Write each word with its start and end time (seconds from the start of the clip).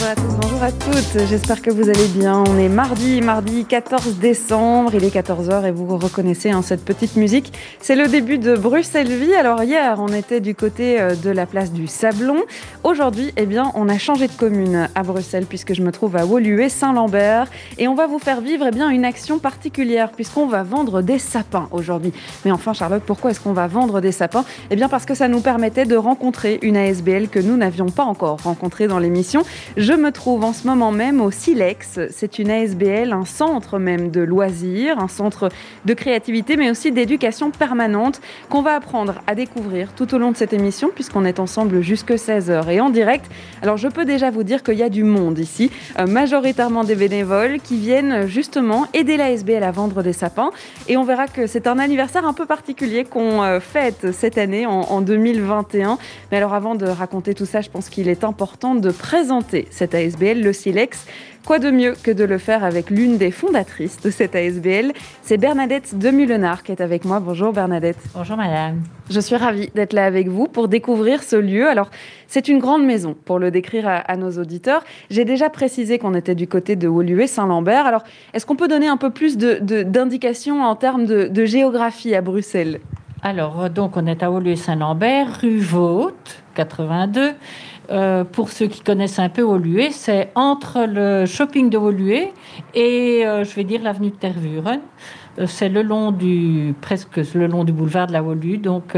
Bonjour 0.00 0.12
à 0.12 0.14
tous, 0.14 0.36
bonjour 0.40 0.62
à 0.62 0.70
toutes. 0.70 1.26
J'espère 1.28 1.60
que 1.60 1.72
vous 1.72 1.88
allez 1.88 2.06
bien. 2.06 2.44
On 2.46 2.56
est 2.56 2.68
mardi, 2.68 3.20
mardi 3.20 3.64
14 3.64 4.18
décembre. 4.18 4.94
Il 4.94 5.02
est 5.02 5.12
14h 5.12 5.66
et 5.66 5.72
vous 5.72 5.98
reconnaissez 5.98 6.50
hein, 6.50 6.62
cette 6.62 6.84
petite 6.84 7.16
musique. 7.16 7.52
C'est 7.80 7.96
le 7.96 8.06
début 8.06 8.38
de 8.38 8.54
Bruxelles 8.54 9.08
Vie. 9.08 9.34
Alors 9.34 9.64
hier, 9.64 9.96
on 9.98 10.06
était 10.06 10.40
du 10.40 10.54
côté 10.54 11.00
euh, 11.00 11.16
de 11.16 11.30
la 11.30 11.46
place 11.46 11.72
du 11.72 11.88
Sablon. 11.88 12.44
Aujourd'hui, 12.84 13.32
eh 13.36 13.44
bien, 13.44 13.72
on 13.74 13.88
a 13.88 13.98
changé 13.98 14.28
de 14.28 14.32
commune 14.32 14.88
à 14.94 15.02
Bruxelles 15.02 15.46
puisque 15.48 15.74
je 15.74 15.82
me 15.82 15.90
trouve 15.90 16.14
à 16.14 16.24
Woluwe, 16.24 16.68
Saint-Lambert. 16.68 17.48
Et 17.76 17.88
on 17.88 17.96
va 17.96 18.06
vous 18.06 18.20
faire 18.20 18.40
vivre 18.40 18.66
eh 18.68 18.70
bien, 18.70 18.90
une 18.90 19.04
action 19.04 19.40
particulière 19.40 20.12
puisqu'on 20.12 20.46
va 20.46 20.62
vendre 20.62 21.02
des 21.02 21.18
sapins 21.18 21.66
aujourd'hui. 21.72 22.12
Mais 22.44 22.52
enfin, 22.52 22.72
Charlotte, 22.72 23.02
pourquoi 23.04 23.32
est-ce 23.32 23.40
qu'on 23.40 23.52
va 23.52 23.66
vendre 23.66 24.00
des 24.00 24.12
sapins? 24.12 24.44
Eh 24.70 24.76
bien, 24.76 24.88
parce 24.88 25.06
que 25.06 25.14
ça 25.16 25.26
nous 25.26 25.40
permettait 25.40 25.86
de 25.86 25.96
rencontrer 25.96 26.60
une 26.62 26.76
ASBL 26.76 27.28
que 27.28 27.40
nous 27.40 27.56
n'avions 27.56 27.86
pas 27.86 28.04
encore 28.04 28.38
rencontrée 28.44 28.86
dans 28.86 29.00
l'émission. 29.00 29.42
Me 29.94 30.10
trouve 30.10 30.44
en 30.44 30.52
ce 30.52 30.66
moment 30.66 30.92
même 30.92 31.20
au 31.20 31.30
Silex. 31.30 32.00
C'est 32.10 32.38
une 32.38 32.50
ASBL, 32.50 33.12
un 33.12 33.24
centre 33.24 33.78
même 33.78 34.10
de 34.10 34.20
loisirs, 34.20 34.98
un 34.98 35.08
centre 35.08 35.50
de 35.84 35.94
créativité, 35.94 36.56
mais 36.56 36.70
aussi 36.70 36.92
d'éducation 36.92 37.50
permanente 37.50 38.20
qu'on 38.48 38.62
va 38.62 38.74
apprendre 38.74 39.22
à 39.26 39.34
découvrir 39.34 39.92
tout 39.94 40.14
au 40.14 40.18
long 40.18 40.32
de 40.32 40.36
cette 40.36 40.52
émission, 40.52 40.90
puisqu'on 40.94 41.24
est 41.24 41.38
ensemble 41.38 41.80
jusque 41.80 42.10
16h 42.10 42.68
et 42.70 42.80
en 42.80 42.90
direct. 42.90 43.30
Alors 43.62 43.76
je 43.76 43.88
peux 43.88 44.04
déjà 44.04 44.30
vous 44.30 44.42
dire 44.42 44.62
qu'il 44.62 44.76
y 44.76 44.82
a 44.82 44.88
du 44.88 45.04
monde 45.04 45.38
ici, 45.38 45.70
euh, 45.98 46.06
majoritairement 46.06 46.84
des 46.84 46.94
bénévoles 46.94 47.60
qui 47.60 47.78
viennent 47.78 48.26
justement 48.26 48.86
aider 48.94 49.16
l'ASBL 49.16 49.62
à 49.62 49.70
vendre 49.70 50.02
des 50.02 50.12
sapins. 50.12 50.50
Et 50.88 50.96
on 50.96 51.04
verra 51.04 51.28
que 51.28 51.46
c'est 51.46 51.66
un 51.66 51.78
anniversaire 51.78 52.26
un 52.26 52.32
peu 52.32 52.46
particulier 52.46 53.04
qu'on 53.04 53.42
euh, 53.42 53.60
fête 53.60 54.12
cette 54.12 54.38
année 54.38 54.66
en 54.66 55.00
2021. 55.00 55.98
Mais 56.30 56.36
alors 56.36 56.54
avant 56.54 56.74
de 56.74 56.86
raconter 56.86 57.34
tout 57.34 57.46
ça, 57.46 57.60
je 57.60 57.70
pense 57.70 57.88
qu'il 57.88 58.08
est 58.08 58.24
important 58.24 58.74
de 58.74 58.90
présenter 58.90 59.66
cette 59.78 59.94
ASBL, 59.94 60.42
le 60.42 60.52
Silex. 60.52 61.06
Quoi 61.46 61.60
de 61.60 61.70
mieux 61.70 61.94
que 62.02 62.10
de 62.10 62.24
le 62.24 62.36
faire 62.36 62.64
avec 62.64 62.90
l'une 62.90 63.16
des 63.16 63.30
fondatrices 63.30 64.00
de 64.02 64.10
cette 64.10 64.34
ASBL 64.34 64.92
C'est 65.22 65.38
Bernadette 65.38 65.96
Demulenard 65.96 66.62
qui 66.62 66.72
est 66.72 66.82
avec 66.82 67.04
moi. 67.04 67.20
Bonjour 67.20 67.52
Bernadette. 67.52 67.96
Bonjour 68.12 68.36
madame. 68.36 68.82
Je 69.08 69.20
suis 69.20 69.36
ravie 69.36 69.70
d'être 69.74 69.94
là 69.94 70.04
avec 70.04 70.28
vous 70.28 70.48
pour 70.48 70.68
découvrir 70.68 71.22
ce 71.22 71.36
lieu. 71.36 71.68
Alors, 71.68 71.90
c'est 72.26 72.48
une 72.48 72.58
grande 72.58 72.84
maison, 72.84 73.16
pour 73.24 73.38
le 73.38 73.50
décrire 73.50 73.86
à, 73.88 74.16
nos 74.16 74.32
auditeurs. 74.32 74.84
J'ai 75.08 75.24
déjà 75.24 75.48
précisé 75.48 75.98
qu'on 75.98 76.12
était 76.12 76.34
du 76.34 76.48
côté 76.48 76.76
de 76.76 76.88
Woluwe, 76.88 77.26
Saint-Lambert. 77.26 77.86
Alors, 77.86 78.02
est-ce 78.34 78.44
qu'on 78.44 78.56
peut 78.56 78.68
donner 78.68 78.88
un 78.88 78.98
peu 78.98 79.10
plus 79.10 79.38
d'indications 79.38 80.62
en 80.62 80.76
termes 80.76 81.06
de, 81.06 81.44
géographie 81.46 82.14
à 82.14 82.20
Bruxelles? 82.20 82.80
Alors, 83.22 83.62
euh, 83.62 83.68
donc, 83.68 83.96
on 83.96 84.06
est 84.06 84.22
à 84.22 84.30
Woluwe, 84.30 84.56
Saint-Lambert, 84.56 85.40
rue 85.40 85.58
Vaude, 85.58 86.12
82. 86.54 87.32
Euh, 87.90 88.24
pour 88.24 88.50
ceux 88.50 88.66
qui 88.66 88.80
connaissent 88.80 89.18
un 89.18 89.30
peu 89.30 89.42
Woluwe, 89.42 89.90
c'est 89.92 90.30
entre 90.34 90.84
le 90.86 91.24
shopping 91.24 91.70
de 91.70 91.78
Woluwe 91.78 92.28
et, 92.74 93.26
euh, 93.26 93.44
je 93.44 93.54
vais 93.54 93.64
dire, 93.64 93.82
l'avenue 93.82 94.10
de 94.10 94.16
Tervuren. 94.16 94.80
Euh, 95.38 95.46
c'est 95.46 95.70
le 95.70 95.80
long 95.80 96.12
du, 96.12 96.74
presque 96.82 97.16
le 97.34 97.46
long 97.46 97.64
du 97.64 97.72
boulevard 97.72 98.06
de 98.06 98.12
la 98.12 98.22
Wolu, 98.22 98.58
donc 98.58 98.96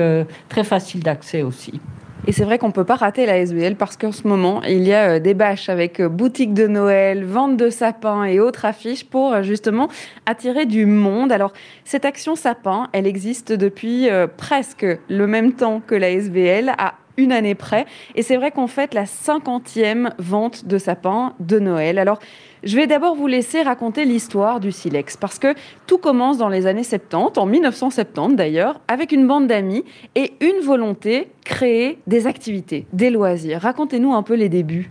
très 0.48 0.64
facile 0.64 1.02
d'accès 1.02 1.42
aussi. 1.42 1.80
Et 2.26 2.32
c'est 2.32 2.44
vrai 2.44 2.58
qu'on 2.58 2.68
ne 2.68 2.72
peut 2.72 2.84
pas 2.84 2.96
rater 2.96 3.24
la 3.24 3.38
SBL 3.38 3.76
parce 3.76 3.96
qu'en 3.96 4.12
ce 4.12 4.28
moment, 4.28 4.60
il 4.64 4.82
y 4.82 4.92
a 4.92 5.20
des 5.20 5.32
bâches 5.32 5.70
avec 5.70 6.02
boutique 6.02 6.52
de 6.52 6.66
Noël, 6.66 7.24
vente 7.24 7.56
de 7.56 7.70
sapins 7.70 8.24
et 8.24 8.40
autres 8.40 8.66
affiches 8.66 9.04
pour 9.04 9.42
justement 9.42 9.88
attirer 10.26 10.66
du 10.66 10.84
monde. 10.84 11.32
Alors, 11.32 11.54
cette 11.84 12.04
action 12.04 12.36
sapin, 12.36 12.88
elle 12.92 13.06
existe 13.06 13.52
depuis 13.52 14.08
presque 14.36 14.86
le 15.08 15.26
même 15.26 15.54
temps 15.54 15.80
que 15.86 15.94
la 15.94 16.10
SBL 16.10 16.74
à 16.76 16.94
une 17.20 17.32
année 17.32 17.54
près. 17.54 17.86
Et 18.14 18.22
c'est 18.22 18.36
vrai 18.36 18.50
qu'on 18.50 18.66
fête 18.66 18.94
la 18.94 19.06
cinquantième 19.06 20.10
vente 20.18 20.66
de 20.66 20.78
sapins 20.78 21.34
de 21.38 21.58
Noël. 21.58 21.98
Alors, 21.98 22.18
je 22.62 22.76
vais 22.76 22.86
d'abord 22.86 23.14
vous 23.14 23.26
laisser 23.26 23.62
raconter 23.62 24.04
l'histoire 24.04 24.60
du 24.60 24.70
Silex, 24.72 25.16
parce 25.16 25.38
que 25.38 25.54
tout 25.86 25.98
commence 25.98 26.38
dans 26.38 26.48
les 26.48 26.66
années 26.66 26.84
70, 26.84 27.38
en 27.38 27.46
1970 27.46 28.36
d'ailleurs, 28.36 28.80
avec 28.88 29.12
une 29.12 29.26
bande 29.26 29.46
d'amis 29.46 29.84
et 30.14 30.34
une 30.40 30.64
volonté, 30.64 31.30
créer 31.44 31.98
des 32.06 32.26
activités, 32.26 32.86
des 32.92 33.10
loisirs. 33.10 33.60
Racontez-nous 33.62 34.12
un 34.12 34.22
peu 34.22 34.34
les 34.34 34.48
débuts. 34.48 34.88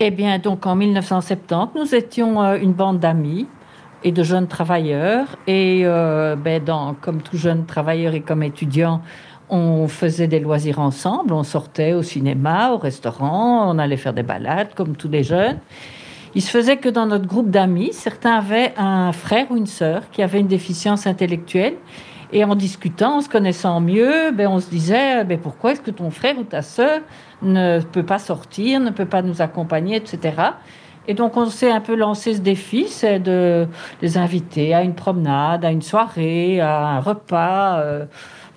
Eh 0.00 0.10
bien, 0.10 0.38
donc 0.38 0.66
en 0.66 0.76
1970, 0.76 1.78
nous 1.78 1.94
étions 1.94 2.42
euh, 2.42 2.58
une 2.60 2.72
bande 2.72 3.00
d'amis 3.00 3.46
et 4.04 4.12
de 4.12 4.22
jeunes 4.22 4.46
travailleurs. 4.46 5.36
Et 5.46 5.82
euh, 5.84 6.36
ben, 6.36 6.62
dans, 6.62 6.94
comme 6.94 7.22
tout 7.22 7.36
jeune 7.36 7.66
travailleur 7.66 8.14
et 8.14 8.20
comme 8.20 8.42
étudiant, 8.42 9.02
on 9.50 9.88
faisait 9.88 10.26
des 10.26 10.40
loisirs 10.40 10.78
ensemble, 10.78 11.32
on 11.32 11.42
sortait 11.42 11.92
au 11.92 12.02
cinéma, 12.02 12.72
au 12.72 12.78
restaurant, 12.78 13.70
on 13.70 13.78
allait 13.78 13.96
faire 13.96 14.12
des 14.12 14.22
balades 14.22 14.74
comme 14.74 14.96
tous 14.96 15.08
les 15.08 15.22
jeunes. 15.22 15.58
Il 16.34 16.42
se 16.42 16.50
faisait 16.50 16.76
que 16.76 16.88
dans 16.88 17.06
notre 17.06 17.26
groupe 17.26 17.50
d'amis, 17.50 17.90
certains 17.92 18.34
avaient 18.34 18.74
un 18.76 19.12
frère 19.12 19.46
ou 19.50 19.56
une 19.56 19.66
sœur 19.66 20.10
qui 20.10 20.22
avait 20.22 20.40
une 20.40 20.46
déficience 20.46 21.06
intellectuelle. 21.06 21.76
Et 22.30 22.44
en 22.44 22.54
discutant, 22.54 23.16
en 23.16 23.20
se 23.22 23.28
connaissant 23.30 23.80
mieux, 23.80 24.32
ben 24.32 24.48
on 24.48 24.60
se 24.60 24.68
disait 24.68 25.24
ben 25.24 25.38
pourquoi 25.38 25.72
est-ce 25.72 25.80
que 25.80 25.90
ton 25.90 26.10
frère 26.10 26.38
ou 26.38 26.42
ta 26.42 26.60
sœur 26.60 27.00
ne 27.40 27.80
peut 27.80 28.02
pas 28.02 28.18
sortir, 28.18 28.80
ne 28.80 28.90
peut 28.90 29.06
pas 29.06 29.22
nous 29.22 29.40
accompagner, 29.40 29.96
etc. 29.96 30.34
Et 31.06 31.14
donc 31.14 31.38
on 31.38 31.46
s'est 31.46 31.70
un 31.70 31.80
peu 31.80 31.96
lancé 31.96 32.34
ce 32.34 32.40
défi, 32.40 32.86
c'est 32.88 33.18
de 33.18 33.66
les 34.02 34.18
inviter 34.18 34.74
à 34.74 34.82
une 34.82 34.94
promenade, 34.94 35.64
à 35.64 35.70
une 35.70 35.80
soirée, 35.80 36.60
à 36.60 36.86
un 36.88 37.00
repas. 37.00 37.78
Euh, 37.80 38.04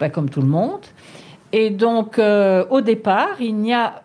comme 0.09 0.29
tout 0.29 0.41
le 0.41 0.47
monde. 0.47 0.81
Et 1.53 1.69
donc, 1.69 2.17
euh, 2.17 2.65
au 2.69 2.81
départ, 2.81 3.41
il 3.41 3.55
n'y 3.55 3.73
a 3.73 4.03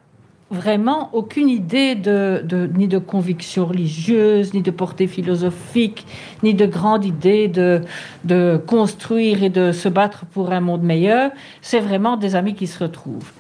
vraiment 0.51 1.11
aucune 1.13 1.49
idée 1.49 1.97
de, 1.97 2.71
ni 2.75 2.87
de 2.87 2.99
conviction 2.99 3.67
religieuse, 3.67 4.55
ni 4.55 4.63
de 4.63 4.71
portée 4.71 5.07
philosophique, 5.07 6.07
ni 6.43 6.55
de 6.55 6.67
grande 6.67 7.05
idée 7.05 7.49
de, 7.49 7.81
de 8.25 8.61
construire 8.65 9.43
et 9.43 9.49
de 9.49 9.73
se 9.73 9.89
battre 9.89 10.25
pour 10.27 10.53
un 10.53 10.61
monde 10.61 10.83
meilleur. 10.83 11.33
C'est 11.63 11.81
vraiment 11.81 12.17
des 12.17 12.37
amis 12.37 12.55
qui 12.55 12.67
se 12.67 12.83
retrouvent. 12.83 13.33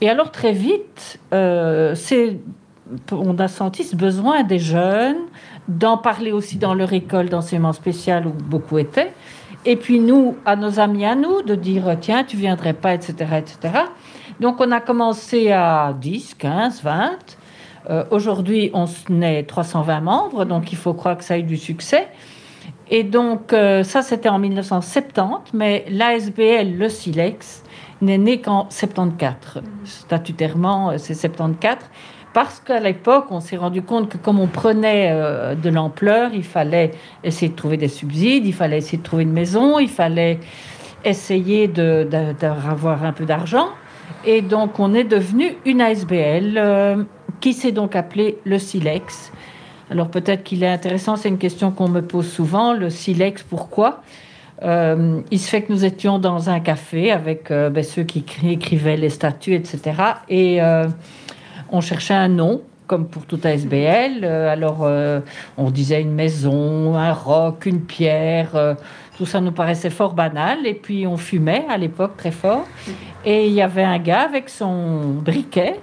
Et 0.00 0.08
alors 0.08 0.30
très 0.30 0.52
vite, 0.52 1.20
euh, 1.34 1.94
on 3.12 3.38
a 3.38 3.48
senti 3.48 3.84
ce 3.84 3.94
besoin 3.94 4.42
des 4.42 4.58
jeunes 4.58 5.18
d'en 5.68 5.98
parler 5.98 6.32
aussi 6.32 6.56
dans 6.56 6.74
leur 6.74 6.92
école 6.92 7.28
d'enseignement 7.28 7.74
spécial 7.74 8.26
où 8.26 8.30
beaucoup 8.30 8.78
étaient, 8.78 9.12
et 9.64 9.76
puis 9.76 10.00
nous, 10.00 10.36
à 10.44 10.56
nos 10.56 10.80
amis 10.80 11.04
à 11.04 11.14
nous, 11.14 11.42
de 11.42 11.54
dire 11.54 11.96
tiens, 12.00 12.24
tu 12.24 12.36
viendrais 12.36 12.72
pas, 12.72 12.94
etc., 12.94 13.14
etc. 13.38 13.84
Donc 14.40 14.60
on 14.60 14.70
a 14.72 14.80
commencé 14.80 15.50
à 15.52 15.94
10, 15.98 16.34
15, 16.34 16.82
20. 16.82 17.18
Aujourd'hui, 18.10 18.70
on 18.74 18.86
est 19.22 19.48
320 19.48 20.00
membres, 20.00 20.44
donc 20.44 20.70
il 20.70 20.78
faut 20.78 20.94
croire 20.94 21.16
que 21.16 21.24
ça 21.24 21.34
a 21.34 21.38
eu 21.38 21.42
du 21.42 21.56
succès. 21.56 22.08
Et 22.90 23.04
donc, 23.04 23.52
euh, 23.52 23.84
ça, 23.84 24.02
c'était 24.02 24.28
en 24.28 24.40
1970, 24.40 25.52
mais 25.54 25.84
l'ASBL, 25.88 26.76
le 26.76 26.88
SILEX, 26.88 27.62
n'est 28.02 28.18
né 28.18 28.40
qu'en 28.40 28.68
74. 28.68 29.62
Statutairement, 29.84 30.98
c'est 30.98 31.14
74 31.14 31.78
parce 32.32 32.60
qu'à 32.60 32.78
l'époque, 32.78 33.26
on 33.30 33.40
s'est 33.40 33.56
rendu 33.56 33.82
compte 33.82 34.08
que 34.08 34.16
comme 34.16 34.38
on 34.38 34.46
prenait 34.46 35.10
euh, 35.10 35.54
de 35.54 35.68
l'ampleur, 35.68 36.30
il 36.32 36.44
fallait 36.44 36.92
essayer 37.24 37.50
de 37.50 37.56
trouver 37.56 37.76
des 37.76 37.88
subsides, 37.88 38.46
il 38.46 38.54
fallait 38.54 38.78
essayer 38.78 38.98
de 38.98 39.02
trouver 39.02 39.24
une 39.24 39.32
maison, 39.32 39.78
il 39.78 39.88
fallait 39.88 40.38
essayer 41.04 41.66
d'avoir 41.66 43.04
un 43.04 43.12
peu 43.12 43.24
d'argent. 43.24 43.68
Et 44.24 44.42
donc, 44.42 44.78
on 44.78 44.94
est 44.94 45.04
devenu 45.04 45.56
une 45.64 45.80
ASBL 45.80 46.54
euh, 46.56 47.04
qui 47.40 47.52
s'est 47.52 47.72
donc 47.72 47.96
appelée 47.96 48.38
le 48.44 48.58
Silex. 48.58 49.32
Alors, 49.90 50.08
peut-être 50.08 50.44
qu'il 50.44 50.62
est 50.62 50.68
intéressant, 50.68 51.16
c'est 51.16 51.30
une 51.30 51.38
question 51.38 51.72
qu'on 51.72 51.88
me 51.88 52.02
pose 52.02 52.30
souvent, 52.30 52.74
le 52.74 52.90
Silex, 52.90 53.42
pourquoi? 53.42 54.02
Euh, 54.62 55.20
il 55.30 55.40
se 55.40 55.48
fait 55.48 55.62
que 55.62 55.72
nous 55.72 55.84
étions 55.84 56.18
dans 56.18 56.50
un 56.50 56.60
café 56.60 57.10
avec 57.10 57.48
ben, 57.48 57.82
ceux 57.82 58.02
qui 58.02 58.24
écrivaient 58.44 58.98
les 58.98 59.08
statuts, 59.08 59.54
etc. 59.54 59.94
Et 60.28 60.60
on 61.72 61.80
cherchait 61.80 62.14
un 62.14 62.28
nom, 62.28 62.62
comme 62.90 63.06
pour 63.06 63.24
tout 63.24 63.38
ASBL. 63.44 64.24
Euh, 64.24 64.50
alors, 64.50 64.80
euh, 64.82 65.20
on 65.56 65.70
disait 65.70 66.02
une 66.02 66.12
maison, 66.12 66.96
un 66.96 67.12
roc, 67.12 67.66
une 67.66 67.82
pierre. 67.82 68.56
Euh, 68.56 68.74
tout 69.16 69.26
ça 69.26 69.40
nous 69.40 69.52
paraissait 69.52 69.90
fort 69.90 70.14
banal. 70.14 70.66
Et 70.66 70.74
puis, 70.74 71.06
on 71.06 71.16
fumait 71.16 71.64
à 71.68 71.78
l'époque 71.78 72.16
très 72.16 72.32
fort. 72.32 72.66
Et 73.24 73.46
il 73.46 73.52
y 73.52 73.62
avait 73.62 73.84
un 73.84 73.98
gars 73.98 74.22
avec 74.22 74.48
son 74.48 75.20
briquet. 75.24 75.78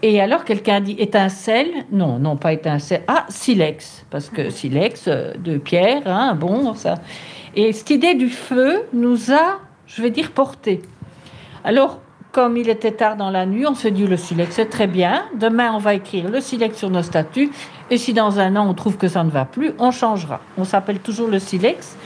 Et 0.00 0.22
alors, 0.22 0.46
quelqu'un 0.46 0.80
dit 0.80 0.96
étincelle? 0.98 1.68
Non, 1.92 2.18
non, 2.18 2.36
pas 2.36 2.54
étincelle. 2.54 3.02
Ah, 3.06 3.26
silex. 3.28 4.06
Parce 4.08 4.30
que 4.30 4.48
silex, 4.48 5.06
de 5.06 5.58
pierre, 5.58 6.04
hein, 6.06 6.34
bon, 6.34 6.72
ça. 6.72 6.94
Et 7.54 7.74
cette 7.74 7.90
idée 7.90 8.14
du 8.14 8.30
feu 8.30 8.84
nous 8.94 9.32
a, 9.32 9.58
je 9.86 10.00
vais 10.00 10.10
dire, 10.10 10.30
porté. 10.30 10.80
Alors, 11.62 12.00
comme 12.32 12.56
il 12.56 12.68
était 12.68 12.92
tard 12.92 13.16
dans 13.16 13.30
la 13.30 13.46
nuit, 13.46 13.66
on 13.66 13.74
s'est 13.74 13.90
dit 13.90 14.06
le 14.06 14.16
silex 14.16 14.54
c'est 14.54 14.70
très 14.70 14.86
bien. 14.86 15.24
Demain, 15.34 15.72
on 15.74 15.78
va 15.78 15.94
écrire 15.94 16.28
le 16.28 16.40
silex 16.40 16.78
sur 16.78 16.90
nos 16.90 17.02
statuts. 17.02 17.50
Et 17.90 17.98
si 17.98 18.12
dans 18.12 18.38
un 18.38 18.54
an, 18.56 18.68
on 18.68 18.74
trouve 18.74 18.96
que 18.96 19.08
ça 19.08 19.24
ne 19.24 19.30
va 19.30 19.44
plus, 19.44 19.72
on 19.78 19.90
changera. 19.90 20.40
On 20.56 20.64
s'appelle 20.64 21.00
toujours 21.00 21.28
le 21.28 21.38
silex. 21.38 21.96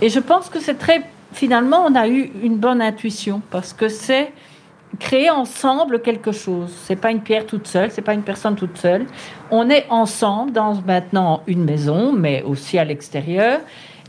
Et 0.00 0.08
je 0.08 0.18
pense 0.18 0.48
que 0.48 0.60
c'est 0.60 0.78
très. 0.78 1.02
Finalement, 1.32 1.84
on 1.86 1.94
a 1.94 2.08
eu 2.08 2.32
une 2.42 2.56
bonne 2.56 2.82
intuition 2.82 3.40
parce 3.50 3.72
que 3.72 3.88
c'est 3.88 4.32
créer 4.98 5.30
ensemble 5.30 6.00
quelque 6.00 6.32
chose. 6.32 6.72
C'est 6.84 6.96
pas 6.96 7.10
une 7.10 7.20
pierre 7.20 7.46
toute 7.46 7.66
seule, 7.66 7.90
c'est 7.90 8.02
pas 8.02 8.14
une 8.14 8.22
personne 8.22 8.56
toute 8.56 8.76
seule. 8.78 9.06
On 9.50 9.70
est 9.70 9.86
ensemble 9.90 10.52
dans 10.52 10.74
maintenant 10.86 11.42
une 11.46 11.64
maison, 11.64 12.12
mais 12.12 12.42
aussi 12.42 12.78
à 12.78 12.84
l'extérieur. 12.84 13.60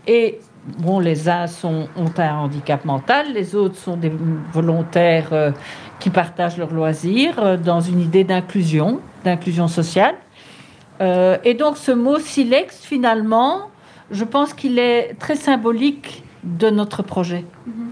Et 0.08 0.40
bon, 0.66 1.00
les 1.00 1.30
uns 1.30 1.46
ont 1.64 1.88
un 2.18 2.36
handicap 2.36 2.86
mental, 2.86 3.34
les 3.34 3.56
autres 3.56 3.78
sont 3.78 3.98
des 3.98 4.12
volontaires 4.54 5.30
euh, 5.32 5.52
qui 6.00 6.10
partagent 6.10 6.58
leurs 6.58 6.74
loisirs 6.74 7.40
euh, 7.40 7.58
dans 7.58 7.82
une 7.82 8.00
idée 8.00 8.24
d'inclusion, 8.24 9.02
d'inclusion 9.24 9.68
sociale. 9.68 10.16
Euh, 11.00 11.38
et 11.44 11.54
donc 11.54 11.78
ce 11.78 11.92
mot 11.92 12.20
silex, 12.20 12.80
finalement, 12.84 13.70
je 14.12 14.24
pense 14.24 14.54
qu'il 14.54 14.78
est 14.78 15.16
très 15.20 15.36
symbolique 15.36 16.24
de 16.44 16.70
notre 16.70 17.02
projet. 17.02 17.46
Mm-hmm. 17.68 17.91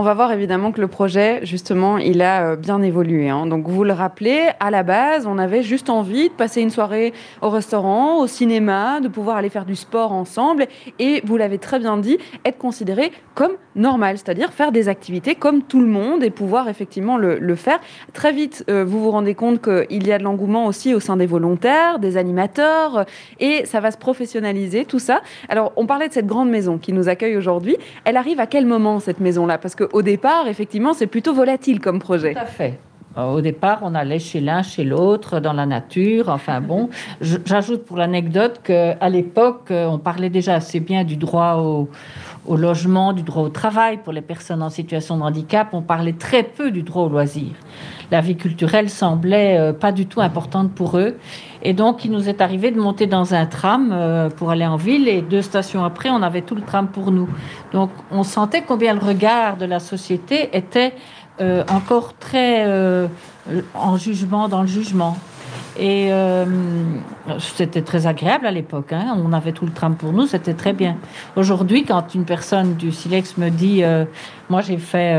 On 0.00 0.02
va 0.02 0.14
voir 0.14 0.30
évidemment 0.30 0.70
que 0.70 0.80
le 0.80 0.86
projet, 0.86 1.40
justement, 1.42 1.98
il 1.98 2.22
a 2.22 2.52
euh, 2.52 2.56
bien 2.56 2.82
évolué. 2.82 3.30
Hein. 3.30 3.46
Donc, 3.46 3.66
vous 3.66 3.82
le 3.82 3.92
rappelez, 3.92 4.50
à 4.60 4.70
la 4.70 4.84
base, 4.84 5.26
on 5.26 5.38
avait 5.38 5.64
juste 5.64 5.90
envie 5.90 6.28
de 6.28 6.34
passer 6.34 6.60
une 6.60 6.70
soirée 6.70 7.12
au 7.42 7.50
restaurant, 7.50 8.20
au 8.20 8.28
cinéma, 8.28 9.00
de 9.00 9.08
pouvoir 9.08 9.38
aller 9.38 9.48
faire 9.48 9.64
du 9.64 9.74
sport 9.74 10.12
ensemble. 10.12 10.68
Et 11.00 11.20
vous 11.24 11.36
l'avez 11.36 11.58
très 11.58 11.80
bien 11.80 11.96
dit, 11.96 12.16
être 12.44 12.58
considéré 12.58 13.10
comme 13.34 13.54
normal, 13.74 14.18
c'est-à-dire 14.18 14.52
faire 14.52 14.70
des 14.70 14.88
activités 14.88 15.34
comme 15.34 15.62
tout 15.62 15.80
le 15.80 15.86
monde 15.86 16.22
et 16.22 16.30
pouvoir 16.30 16.68
effectivement 16.68 17.16
le, 17.16 17.54
faire. 17.56 17.80
Très 18.12 18.32
vite, 18.32 18.64
euh, 18.70 18.84
vous 18.84 19.02
vous 19.02 19.10
rendez 19.10 19.34
compte 19.34 19.60
qu'il 19.60 20.06
y 20.06 20.12
a 20.12 20.18
de 20.18 20.22
l'engouement 20.22 20.66
aussi 20.66 20.94
au 20.94 21.00
sein 21.00 21.16
des 21.16 21.26
volontaires, 21.26 21.98
des 21.98 22.16
animateurs, 22.16 23.04
et 23.40 23.64
ça 23.64 23.80
va 23.80 23.90
se 23.90 23.98
professionnaliser, 23.98 24.84
tout 24.84 25.00
ça. 25.00 25.22
Alors, 25.48 25.72
on 25.74 25.86
parlait 25.86 26.06
de 26.06 26.12
cette 26.12 26.26
grande 26.26 26.50
maison 26.50 26.78
qui 26.78 26.92
nous 26.92 27.08
accueille 27.08 27.36
aujourd'hui. 27.36 27.76
Elle 28.04 28.16
arrive 28.16 28.38
à 28.38 28.46
quel 28.46 28.64
moment, 28.64 29.00
cette 29.00 29.18
maison-là? 29.18 29.58
Parce 29.58 29.74
qu'au 29.88 30.02
départ, 30.02 30.46
effectivement, 30.48 30.92
c'est 30.94 31.06
plutôt 31.06 31.34
volatile 31.34 31.80
comme 31.80 31.98
projet. 31.98 32.34
Tout 32.34 32.40
à 32.40 32.46
fait. 32.46 32.78
Euh, 33.16 33.32
au 33.32 33.40
départ, 33.40 33.80
on 33.82 33.94
allait 33.94 34.18
chez 34.18 34.40
l'un, 34.40 34.62
chez 34.62 34.84
l'autre, 34.84 35.40
dans 35.40 35.52
la 35.52 35.66
nature. 35.66 36.28
Enfin 36.28 36.60
bon, 36.60 36.88
j'ajoute 37.20 37.84
pour 37.84 37.96
l'anecdote 37.96 38.60
qu'à 38.62 39.08
l'époque, 39.08 39.70
euh, 39.70 39.86
on 39.86 39.98
parlait 39.98 40.30
déjà 40.30 40.54
assez 40.54 40.78
bien 40.80 41.04
du 41.04 41.16
droit 41.16 41.56
au, 41.56 41.88
au, 42.48 42.56
logement, 42.56 43.12
du 43.12 43.22
droit 43.22 43.42
au 43.42 43.48
travail 43.48 43.98
pour 43.98 44.12
les 44.12 44.22
personnes 44.22 44.62
en 44.62 44.70
situation 44.70 45.16
de 45.16 45.22
handicap. 45.22 45.68
On 45.72 45.82
parlait 45.82 46.14
très 46.14 46.42
peu 46.42 46.70
du 46.70 46.82
droit 46.82 47.04
au 47.04 47.08
loisir. 47.08 47.52
La 48.10 48.20
vie 48.20 48.36
culturelle 48.36 48.88
semblait 48.88 49.58
euh, 49.58 49.72
pas 49.72 49.92
du 49.92 50.06
tout 50.06 50.20
importante 50.20 50.72
pour 50.72 50.98
eux. 50.98 51.16
Et 51.62 51.74
donc, 51.74 52.04
il 52.04 52.10
nous 52.10 52.28
est 52.28 52.40
arrivé 52.40 52.70
de 52.70 52.80
monter 52.80 53.06
dans 53.06 53.34
un 53.34 53.46
tram 53.46 54.30
pour 54.36 54.50
aller 54.50 54.66
en 54.66 54.76
ville. 54.76 55.08
Et 55.08 55.22
deux 55.22 55.42
stations 55.42 55.84
après, 55.84 56.08
on 56.08 56.22
avait 56.22 56.42
tout 56.42 56.54
le 56.54 56.62
tram 56.62 56.86
pour 56.88 57.10
nous. 57.10 57.28
Donc, 57.72 57.90
on 58.12 58.22
sentait 58.22 58.62
combien 58.62 58.94
le 58.94 59.00
regard 59.00 59.56
de 59.56 59.66
la 59.66 59.80
société 59.80 60.50
était 60.56 60.94
euh, 61.40 61.62
encore 61.70 62.14
très 62.18 62.64
euh, 62.66 63.06
en 63.72 63.96
jugement, 63.96 64.48
dans 64.48 64.62
le 64.62 64.66
jugement. 64.66 65.16
Et 65.78 66.12
euh, 66.12 66.44
c'était 67.38 67.82
très 67.82 68.06
agréable 68.06 68.46
à 68.46 68.50
l'époque. 68.50 68.92
Hein. 68.92 69.16
On 69.24 69.32
avait 69.32 69.52
tout 69.52 69.64
le 69.64 69.72
tram 69.72 69.94
pour 69.94 70.12
nous, 70.12 70.26
c'était 70.26 70.54
très 70.54 70.72
bien. 70.72 70.96
Aujourd'hui, 71.36 71.84
quand 71.84 72.14
une 72.14 72.24
personne 72.24 72.74
du 72.74 72.90
Silex 72.92 73.36
me 73.38 73.48
dit 73.48 73.82
Moi, 74.50 74.60
j'ai 74.62 74.78
fait 74.78 75.14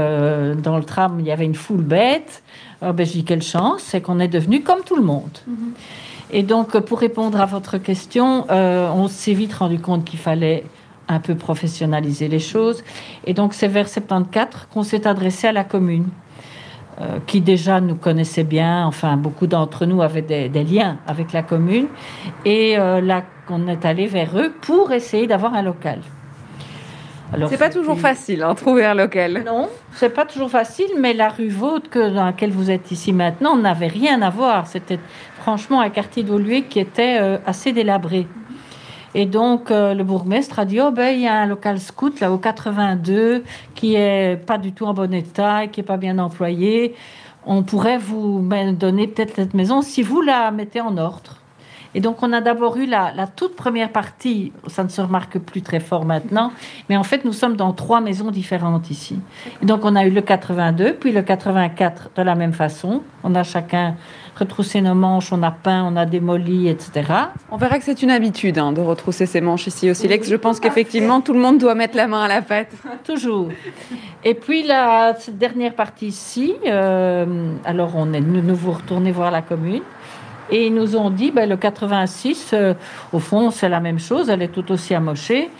dans 0.61 0.77
le 0.77 0.83
tram, 0.83 1.17
il 1.19 1.25
y 1.25 1.31
avait 1.31 1.45
une 1.45 1.55
foule 1.55 1.81
bête, 1.81 2.43
oh, 2.81 2.91
ben, 2.91 3.05
je 3.05 3.13
dis 3.13 3.23
Quelle 3.23 3.41
chance, 3.41 3.83
c'est 3.83 4.01
qu'on 4.01 4.19
est 4.19 4.27
devenu 4.27 4.61
comme 4.61 4.81
tout 4.85 4.97
le 4.97 5.03
monde. 5.03 5.37
Mm-hmm. 5.49 6.31
Et 6.31 6.43
donc, 6.43 6.77
pour 6.81 6.99
répondre 6.99 7.39
à 7.39 7.45
votre 7.45 7.77
question, 7.77 8.45
on 8.49 9.07
s'est 9.07 9.33
vite 9.33 9.53
rendu 9.53 9.79
compte 9.79 10.03
qu'il 10.03 10.19
fallait 10.19 10.65
un 11.09 11.19
peu 11.19 11.35
professionnaliser 11.35 12.27
les 12.27 12.39
choses. 12.39 12.83
Et 13.25 13.33
donc 13.33 13.53
c'est 13.53 13.67
vers 13.67 13.89
74 13.89 14.67
qu'on 14.71 14.83
s'est 14.83 15.07
adressé 15.07 15.47
à 15.47 15.51
la 15.51 15.63
commune, 15.63 16.07
euh, 17.01 17.19
qui 17.25 17.39
déjà 17.39 17.79
nous 17.79 17.95
connaissait 17.95 18.43
bien, 18.43 18.85
enfin 18.85 19.15
beaucoup 19.15 19.47
d'entre 19.47 19.85
nous 19.85 20.01
avaient 20.01 20.21
des, 20.21 20.63
liens 20.63 20.97
avec 21.07 21.31
la 21.31 21.43
commune, 21.43 21.87
et 22.43 22.77
euh, 22.77 22.99
là 22.99 23.23
qu'on 23.47 23.67
est 23.67 23.85
allé 23.85 24.05
vers 24.05 24.37
eux 24.37 24.51
pour 24.61 24.91
essayer 24.91 25.25
d'avoir 25.25 25.53
un 25.53 25.61
local. 25.61 25.99
Alors, 27.31 27.49
c'est 27.49 27.57
pas 27.57 27.69
toujours 27.69 27.99
facile, 27.99 28.41
hein, 28.43 28.55
trouver 28.55 28.85
un 28.85 28.95
local. 28.95 29.43
Non, 29.45 29.69
c'est 29.93 30.09
pas 30.09 30.25
toujours 30.25 30.49
facile, 30.49 30.89
mais 30.99 31.13
la 31.13 31.29
rue 31.29 31.49
Vaude 31.49 31.87
que, 31.87 32.09
dans 32.09 32.25
laquelle 32.25 32.51
vous 32.51 32.71
êtes 32.71 32.91
ici 32.91 33.13
maintenant 33.13 33.55
n'avait 33.55 33.87
rien 33.87 34.21
à 34.21 34.29
voir. 34.29 34.67
C'était 34.67 34.99
franchement 35.39 35.79
un 35.79 35.89
quartier 35.89 36.23
d'Olué 36.23 36.63
qui 36.63 36.79
était 36.79 37.17
euh, 37.21 37.37
assez 37.45 37.71
délabré. 37.71 38.27
Et 39.15 39.25
donc, 39.25 39.71
euh, 39.71 39.93
le 39.93 40.03
bourgmestre 40.03 40.59
a 40.59 40.65
dit, 40.65 40.79
oh 40.81 40.91
ben, 40.91 41.15
il 41.15 41.21
y 41.21 41.27
a 41.27 41.33
un 41.33 41.45
local 41.47 41.79
scout, 41.79 42.19
là, 42.19 42.31
au 42.31 42.37
82, 42.37 43.43
qui 43.75 43.95
est 43.95 44.37
pas 44.45 44.57
du 44.57 44.71
tout 44.71 44.85
en 44.85 44.93
bon 44.93 45.13
état, 45.13 45.67
qui 45.67 45.79
est 45.79 45.83
pas 45.83 45.97
bien 45.97 46.19
employé. 46.19 46.95
On 47.45 47.63
pourrait 47.63 47.97
vous 47.97 48.47
donner 48.73 49.07
peut-être 49.07 49.35
cette 49.35 49.53
maison 49.53 49.81
si 49.81 50.03
vous 50.03 50.21
la 50.21 50.51
mettez 50.51 50.81
en 50.81 50.97
ordre. 50.97 51.37
Et 51.95 52.01
donc, 52.01 52.21
on 52.21 52.31
a 52.33 52.41
d'abord 52.41 52.77
eu 52.77 52.85
la, 52.85 53.11
la, 53.15 53.25
toute 53.25 53.55
première 53.55 53.91
partie, 53.91 54.51
ça 54.67 54.83
ne 54.83 54.89
se 54.89 55.01
remarque 55.01 55.39
plus 55.39 55.63
très 55.63 55.79
fort 55.79 56.05
maintenant, 56.05 56.51
mais 56.87 56.95
en 56.95 57.03
fait, 57.03 57.25
nous 57.25 57.33
sommes 57.33 57.55
dans 57.55 57.73
trois 57.73 57.99
maisons 57.99 58.29
différentes 58.29 58.91
ici. 58.91 59.19
Et 59.63 59.65
donc, 59.65 59.83
on 59.85 59.95
a 59.95 60.05
eu 60.05 60.11
le 60.11 60.21
82, 60.21 60.93
puis 60.93 61.11
le 61.11 61.23
84 61.23 62.11
de 62.15 62.21
la 62.21 62.35
même 62.35 62.53
façon. 62.53 63.01
On 63.23 63.33
a 63.33 63.41
chacun 63.41 63.95
retrousser 64.39 64.81
nos 64.81 64.95
manches, 64.95 65.31
on 65.31 65.43
a 65.43 65.51
peint, 65.51 65.83
on 65.83 65.95
a 65.95 66.05
démoli, 66.05 66.67
etc. 66.67 67.11
On 67.51 67.57
verra 67.57 67.77
que 67.77 67.83
c'est 67.83 68.01
une 68.01 68.11
habitude 68.11 68.57
hein, 68.57 68.71
de 68.71 68.81
retrousser 68.81 69.25
ses 69.25 69.41
manches 69.41 69.67
ici 69.67 69.89
au 69.89 69.93
Silex. 69.93 70.29
Je 70.29 70.35
pense 70.35 70.59
qu'effectivement, 70.59 71.21
tout 71.21 71.33
le 71.33 71.39
monde 71.39 71.57
doit 71.57 71.75
mettre 71.75 71.95
la 71.97 72.07
main 72.07 72.23
à 72.23 72.27
la 72.27 72.41
pâte. 72.41 72.71
Toujours. 73.03 73.49
Et 74.23 74.33
puis, 74.33 74.63
la 74.63 75.15
cette 75.19 75.37
dernière 75.37 75.73
partie 75.73 76.07
ici, 76.07 76.55
euh, 76.65 77.53
alors 77.65 77.91
on 77.95 78.13
est 78.13 78.21
de 78.21 78.41
nouveau 78.41 78.71
retourné 78.71 79.11
voir 79.11 79.31
la 79.31 79.41
commune. 79.41 79.83
Et 80.51 80.65
ils 80.65 80.73
nous 80.73 80.95
ont 80.95 81.11
dit, 81.11 81.29
ben, 81.29 81.47
le 81.47 81.57
86, 81.57 82.51
euh, 82.53 82.73
au 83.13 83.19
fond, 83.19 83.51
c'est 83.51 83.69
la 83.69 83.79
même 83.79 83.99
chose, 83.99 84.29
elle 84.29 84.41
est 84.41 84.47
tout 84.47 84.71
aussi 84.71 84.95
amochée. 84.95 85.51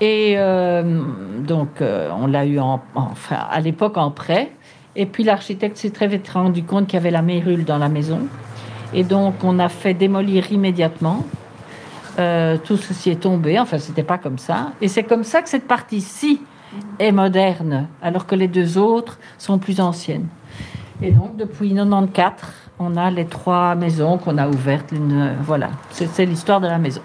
Et 0.00 0.34
euh, 0.36 1.02
donc, 1.40 1.68
on 1.80 2.26
l'a 2.28 2.46
eu 2.46 2.60
en, 2.60 2.80
enfin, 2.94 3.38
à 3.50 3.60
l'époque 3.60 3.96
en 3.96 4.12
prêt. 4.12 4.52
Et 4.98 5.06
puis 5.06 5.22
l'architecte 5.22 5.76
s'est 5.76 5.90
très 5.90 6.08
vite 6.08 6.28
rendu 6.28 6.64
compte 6.64 6.88
qu'il 6.88 6.94
y 6.94 7.00
avait 7.00 7.12
la 7.12 7.22
mérule 7.22 7.64
dans 7.64 7.78
la 7.78 7.88
maison. 7.88 8.18
Et 8.92 9.04
donc 9.04 9.44
on 9.44 9.60
a 9.60 9.68
fait 9.68 9.94
démolir 9.94 10.50
immédiatement. 10.50 11.24
Euh, 12.18 12.58
tout 12.62 12.76
ceci 12.76 13.10
est 13.10 13.20
tombé. 13.20 13.60
Enfin, 13.60 13.78
c'était 13.78 14.02
pas 14.02 14.18
comme 14.18 14.38
ça. 14.38 14.72
Et 14.80 14.88
c'est 14.88 15.04
comme 15.04 15.22
ça 15.22 15.40
que 15.40 15.48
cette 15.48 15.68
partie-ci 15.68 16.40
est 16.98 17.12
moderne, 17.12 17.86
alors 18.02 18.26
que 18.26 18.34
les 18.34 18.48
deux 18.48 18.76
autres 18.76 19.20
sont 19.38 19.58
plus 19.58 19.80
anciennes. 19.80 20.26
Et 21.00 21.12
donc 21.12 21.36
depuis 21.36 21.72
94, 21.72 22.52
on 22.80 22.96
a 22.96 23.08
les 23.12 23.26
trois 23.26 23.76
maisons 23.76 24.18
qu'on 24.18 24.36
a 24.36 24.48
ouvertes. 24.48 24.92
voilà, 25.42 25.70
c'est 25.92 26.26
l'histoire 26.26 26.60
de 26.60 26.66
la 26.66 26.78
maison 26.78 27.02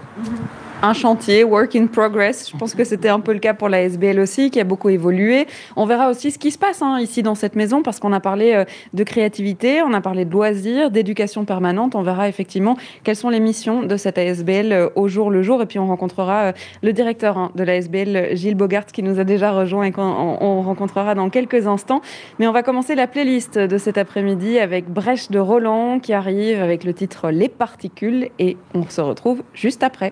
un 0.83 0.91
chantier, 0.91 1.45
work 1.45 1.77
in 1.77 1.87
progress. 1.87 2.51
Je 2.51 2.57
pense 2.57 2.75
que 2.75 2.83
c'était 2.83 3.07
un 3.07 3.21
peu 3.21 3.31
le 3.31 3.39
cas 3.39 3.53
pour 3.53 3.69
la 3.69 3.83
SBL 3.83 4.19
aussi, 4.19 4.51
qui 4.51 4.59
a 4.59 4.65
beaucoup 4.65 4.89
évolué. 4.89 5.47
On 5.77 5.85
verra 5.85 6.09
aussi 6.09 6.29
ce 6.29 6.37
qui 6.37 6.51
se 6.51 6.57
passe 6.57 6.81
hein, 6.81 6.99
ici 6.99 7.23
dans 7.23 7.35
cette 7.35 7.55
maison, 7.55 7.81
parce 7.81 8.01
qu'on 8.01 8.11
a 8.11 8.19
parlé 8.19 8.53
euh, 8.53 8.65
de 8.93 9.03
créativité, 9.05 9.81
on 9.81 9.93
a 9.93 10.01
parlé 10.01 10.25
de 10.25 10.31
loisirs, 10.31 10.91
d'éducation 10.91 11.45
permanente. 11.45 11.95
On 11.95 12.01
verra 12.01 12.27
effectivement 12.27 12.75
quelles 13.05 13.15
sont 13.15 13.29
les 13.29 13.39
missions 13.39 13.83
de 13.83 13.95
cette 13.95 14.17
ASBL 14.17 14.73
euh, 14.73 14.89
au 14.95 15.07
jour 15.07 15.31
le 15.31 15.41
jour. 15.41 15.61
Et 15.61 15.65
puis 15.65 15.79
on 15.79 15.87
rencontrera 15.87 16.47
euh, 16.47 16.51
le 16.81 16.91
directeur 16.91 17.37
hein, 17.37 17.51
de 17.55 17.63
la 17.63 17.77
SBL, 17.77 18.35
Gilles 18.35 18.55
Bogart, 18.55 18.87
qui 18.87 19.03
nous 19.03 19.21
a 19.21 19.23
déjà 19.23 19.53
rejoint 19.53 19.85
et 19.85 19.93
qu'on 19.93 20.61
rencontrera 20.63 21.15
dans 21.15 21.29
quelques 21.29 21.65
instants. 21.65 22.01
Mais 22.39 22.47
on 22.47 22.51
va 22.51 22.61
commencer 22.61 22.95
la 22.95 23.07
playlist 23.07 23.57
de 23.57 23.77
cet 23.77 23.97
après-midi 23.97 24.59
avec 24.59 24.89
Brèche 24.89 25.31
de 25.31 25.39
Roland 25.39 25.99
qui 25.99 26.11
arrive 26.11 26.61
avec 26.61 26.83
le 26.83 26.93
titre 26.93 27.29
Les 27.29 27.47
particules 27.47 28.27
et 28.37 28.57
on 28.73 28.83
se 28.89 28.99
retrouve 28.99 29.43
juste 29.53 29.81
après. 29.81 30.11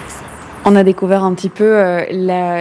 on 0.63 0.75
a 0.75 0.83
découvert 0.83 1.23
un 1.23 1.33
petit 1.33 1.49
peu 1.49 1.63
euh, 1.77 2.05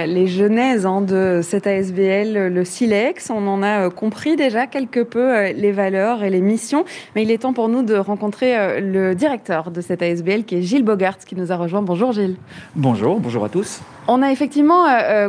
les 0.06 0.26
genèses 0.26 0.86
hein, 0.86 1.02
de 1.02 1.40
cette 1.42 1.66
ASBL, 1.66 2.48
le 2.48 2.64
Silex. 2.64 3.30
On 3.30 3.46
en 3.46 3.62
a 3.62 3.86
euh, 3.86 3.90
compris 3.90 4.36
déjà 4.36 4.66
quelque 4.66 5.00
peu 5.00 5.36
euh, 5.36 5.52
les 5.52 5.70
valeurs 5.70 6.22
et 6.22 6.30
les 6.30 6.40
missions. 6.40 6.84
Mais 7.14 7.24
il 7.24 7.30
est 7.30 7.38
temps 7.38 7.52
pour 7.52 7.68
nous 7.68 7.82
de 7.82 7.94
rencontrer 7.94 8.80
le 8.80 9.14
directeur 9.14 9.70
de 9.70 9.80
cette 9.80 10.02
ASBL, 10.02 10.44
qui 10.44 10.56
est 10.56 10.62
Gilles 10.62 10.84
Bogart, 10.84 11.18
qui 11.18 11.36
nous 11.36 11.52
a 11.52 11.56
rejoint. 11.56 11.82
Bonjour 11.82 12.12
Gilles. 12.12 12.36
Bonjour, 12.74 13.20
bonjour 13.20 13.44
à 13.44 13.48
tous. 13.48 13.82
On 14.08 14.22
a 14.22 14.32
effectivement 14.32 14.86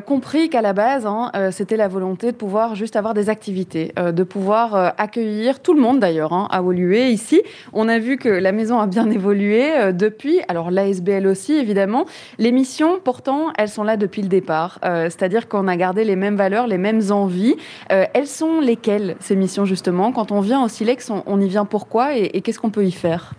compris 0.08 0.50
qu'à 0.50 0.62
la 0.62 0.74
base, 0.74 1.06
hein, 1.06 1.32
c'était 1.52 1.78
la 1.78 1.88
volonté 1.88 2.32
de 2.32 2.38
pouvoir 2.38 2.74
juste 2.74 2.96
avoir 2.96 3.14
des 3.14 3.30
activités, 3.30 3.94
de 3.96 4.24
pouvoir 4.24 4.96
accueillir 4.98 5.60
tout 5.60 5.76
le 5.76 5.82
monde 5.82 6.00
d'ailleurs 6.00 6.34
hein, 6.34 6.48
à 6.50 6.62
Volué 6.62 7.10
ici. 7.10 7.44
On 7.74 7.88
a 7.88 8.00
vu 8.00 8.18
que 8.18 8.30
la 8.30 8.52
maison 8.52 8.80
a 8.80 8.88
bien 8.88 9.10
évolué 9.12 9.92
depuis, 9.94 10.40
alors 10.48 10.72
l'ASBL 10.72 11.28
aussi 11.28 11.54
évidemment. 11.54 12.06
Les 12.40 12.52
missions, 12.62 13.00
pourtant, 13.04 13.52
elles 13.58 13.70
sont 13.70 13.84
là 13.84 13.98
depuis 13.98 14.22
le 14.22 14.28
départ, 14.28 14.80
c'est-à-dire 14.84 15.48
qu'on 15.48 15.68
a 15.68 15.76
gardé 15.76 16.04
les 16.04 16.16
mêmes 16.16 16.36
valeurs, 16.36 16.68
les 16.68 16.78
mêmes 16.78 17.02
envies. 17.12 17.56
elles 17.90 18.28
sont 18.28 18.60
lesquelles 18.60 19.16
ces 19.20 19.36
missions 19.36 19.66
justement? 19.66 20.12
Quand 20.12 20.32
on 20.32 20.42
vient 20.42 20.64
au 20.64 20.68
Silex, 20.68 21.12
on, 21.26 21.42
y 21.42 21.48
vient 21.48 21.66
pourquoi 21.66 22.16
et 22.16 22.42
qu'est-ce 22.42 22.60
qu'on 22.60 22.70
peut 22.70 22.86
y 22.86 22.92
faire? 22.92 23.34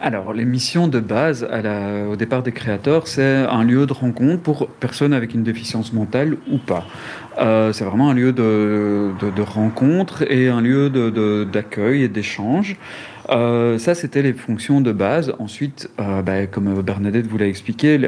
Alors, 0.00 0.34
les 0.34 0.44
missions 0.44 0.86
de 0.86 1.00
base 1.00 1.48
au 2.10 2.16
départ 2.16 2.42
des 2.42 2.52
créateurs, 2.52 3.06
c'est 3.06 3.46
un 3.48 3.64
lieu 3.64 3.86
de 3.86 3.92
rencontre 3.94 4.42
pour 4.42 4.68
personnes 4.68 5.14
avec 5.14 5.32
une 5.32 5.44
déficience 5.44 5.94
mentale 5.94 6.36
ou 6.50 6.58
pas. 6.58 6.84
Euh, 7.40 7.72
c'est 7.72 7.84
vraiment 7.84 8.10
un 8.10 8.14
lieu 8.14 8.32
de, 8.32 9.42
rencontre 9.42 10.30
et 10.30 10.48
un 10.48 10.60
lieu 10.60 10.90
d'accueil 11.46 12.02
et 12.02 12.08
d'échange. 12.08 12.76
Euh, 13.30 13.78
ça, 13.78 13.94
c'était 13.94 14.22
les 14.22 14.32
fonctions 14.32 14.80
de 14.80 14.92
base. 14.92 15.34
Ensuite, 15.38 15.90
euh, 16.00 16.22
bah, 16.22 16.46
comme 16.46 16.82
Bernadette 16.82 17.26
vous 17.26 17.38
l'a 17.38 17.46
expliqué, 17.46 17.98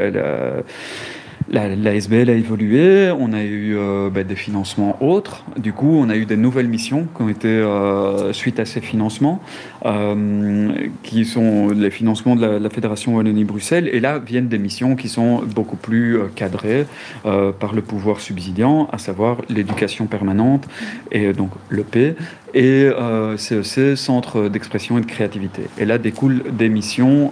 SBL 1.53 2.31
a 2.31 2.33
évolué, 2.33 3.13
on 3.19 3.33
a 3.33 3.43
eu 3.43 3.77
euh, 3.77 4.11
bah, 4.11 4.25
des 4.25 4.37
financements 4.37 4.97
autres. 5.01 5.45
Du 5.57 5.73
coup, 5.73 5.99
on 5.99 6.09
a 6.09 6.17
eu 6.17 6.27
des 6.27 6.37
nouvelles 6.37 6.69
missions 6.69 7.07
qui 7.15 7.23
ont 7.23 7.29
été 7.29 7.49
euh, 7.49 8.33
suite 8.33 8.59
à 8.59 8.65
ces 8.65 8.81
financements, 8.81 9.41
euh, 9.85 10.73
qui 11.03 11.25
sont 11.25 11.69
les 11.69 11.91
financements 11.91 12.37
de 12.37 12.45
la, 12.47 12.71
Fédération 12.71 13.17
Wallonie-Bruxelles. 13.17 13.89
Et 13.93 14.01
là 14.01 14.19
viennent 14.19 14.49
des 14.49 14.59
missions 14.59 14.97
qui 14.97 15.09
sont 15.09 15.43
beaucoup 15.43 15.77
plus 15.77 16.19
cadrées 16.35 16.87
par 17.23 17.75
le 17.75 17.81
pouvoir 17.81 18.21
subsidiant, 18.21 18.89
à 18.93 18.99
savoir 18.99 19.39
l'éducation 19.49 20.07
permanente 20.07 20.67
et 21.13 21.33
donc 21.33 21.51
l'EP 21.71 22.17
et 22.55 22.91
CEC, 23.37 23.97
Centre 23.97 24.49
d'expression 24.49 24.99
et 24.99 25.01
de 25.01 25.07
créativité. 25.07 25.63
Et 25.79 25.85
là 25.87 25.97
découlent 25.97 26.43
des 26.53 26.69
missions 26.69 27.31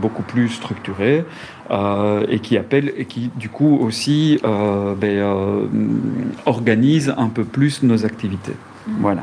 beaucoup 0.00 0.22
plus 0.22 0.48
structurées. 0.48 1.24
Euh, 1.70 2.26
et 2.28 2.40
qui 2.40 2.58
appelle 2.58 2.92
et 2.96 3.04
qui 3.04 3.30
du 3.36 3.48
coup 3.48 3.78
aussi 3.80 4.40
euh, 4.44 4.92
ben, 4.96 5.18
euh, 5.18 5.66
organise 6.44 7.14
un 7.16 7.28
peu 7.28 7.44
plus 7.44 7.84
nos 7.84 8.04
activités. 8.04 8.56
Mm. 8.88 8.92
Voilà. 8.98 9.22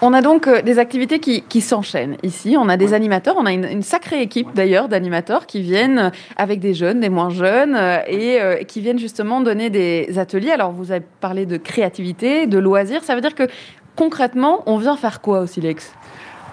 On 0.00 0.12
a 0.12 0.22
donc 0.22 0.48
des 0.62 0.78
activités 0.78 1.18
qui, 1.18 1.42
qui 1.42 1.60
s'enchaînent 1.60 2.16
ici. 2.22 2.56
On 2.56 2.68
a 2.68 2.76
des 2.76 2.94
animateurs, 2.94 3.34
on 3.36 3.44
a 3.44 3.52
une, 3.52 3.82
sacrée 3.82 4.22
équipe 4.22 4.48
d'ailleurs 4.54 4.88
d'animateurs 4.88 5.46
qui 5.46 5.62
viennent 5.62 6.12
avec 6.36 6.60
des 6.60 6.74
jeunes, 6.74 7.00
des 7.00 7.10
moins 7.10 7.28
jeunes, 7.28 7.76
et 8.08 8.38
qui 8.66 8.80
viennent 8.80 8.98
justement 8.98 9.42
donner 9.42 9.68
des 9.68 10.18
ateliers. 10.18 10.52
Alors 10.52 10.72
vous 10.72 10.90
avez 10.90 11.04
parlé 11.20 11.44
de 11.44 11.58
créativité, 11.58 12.46
de 12.46 12.58
loisirs. 12.58 13.04
Ça 13.04 13.14
veut 13.14 13.20
dire 13.20 13.34
que 13.34 13.46
concrètement, 13.94 14.62
on 14.64 14.78
vient 14.78 14.96
faire 14.96 15.20
quoi 15.20 15.40
au 15.40 15.46
Silex 15.46 15.92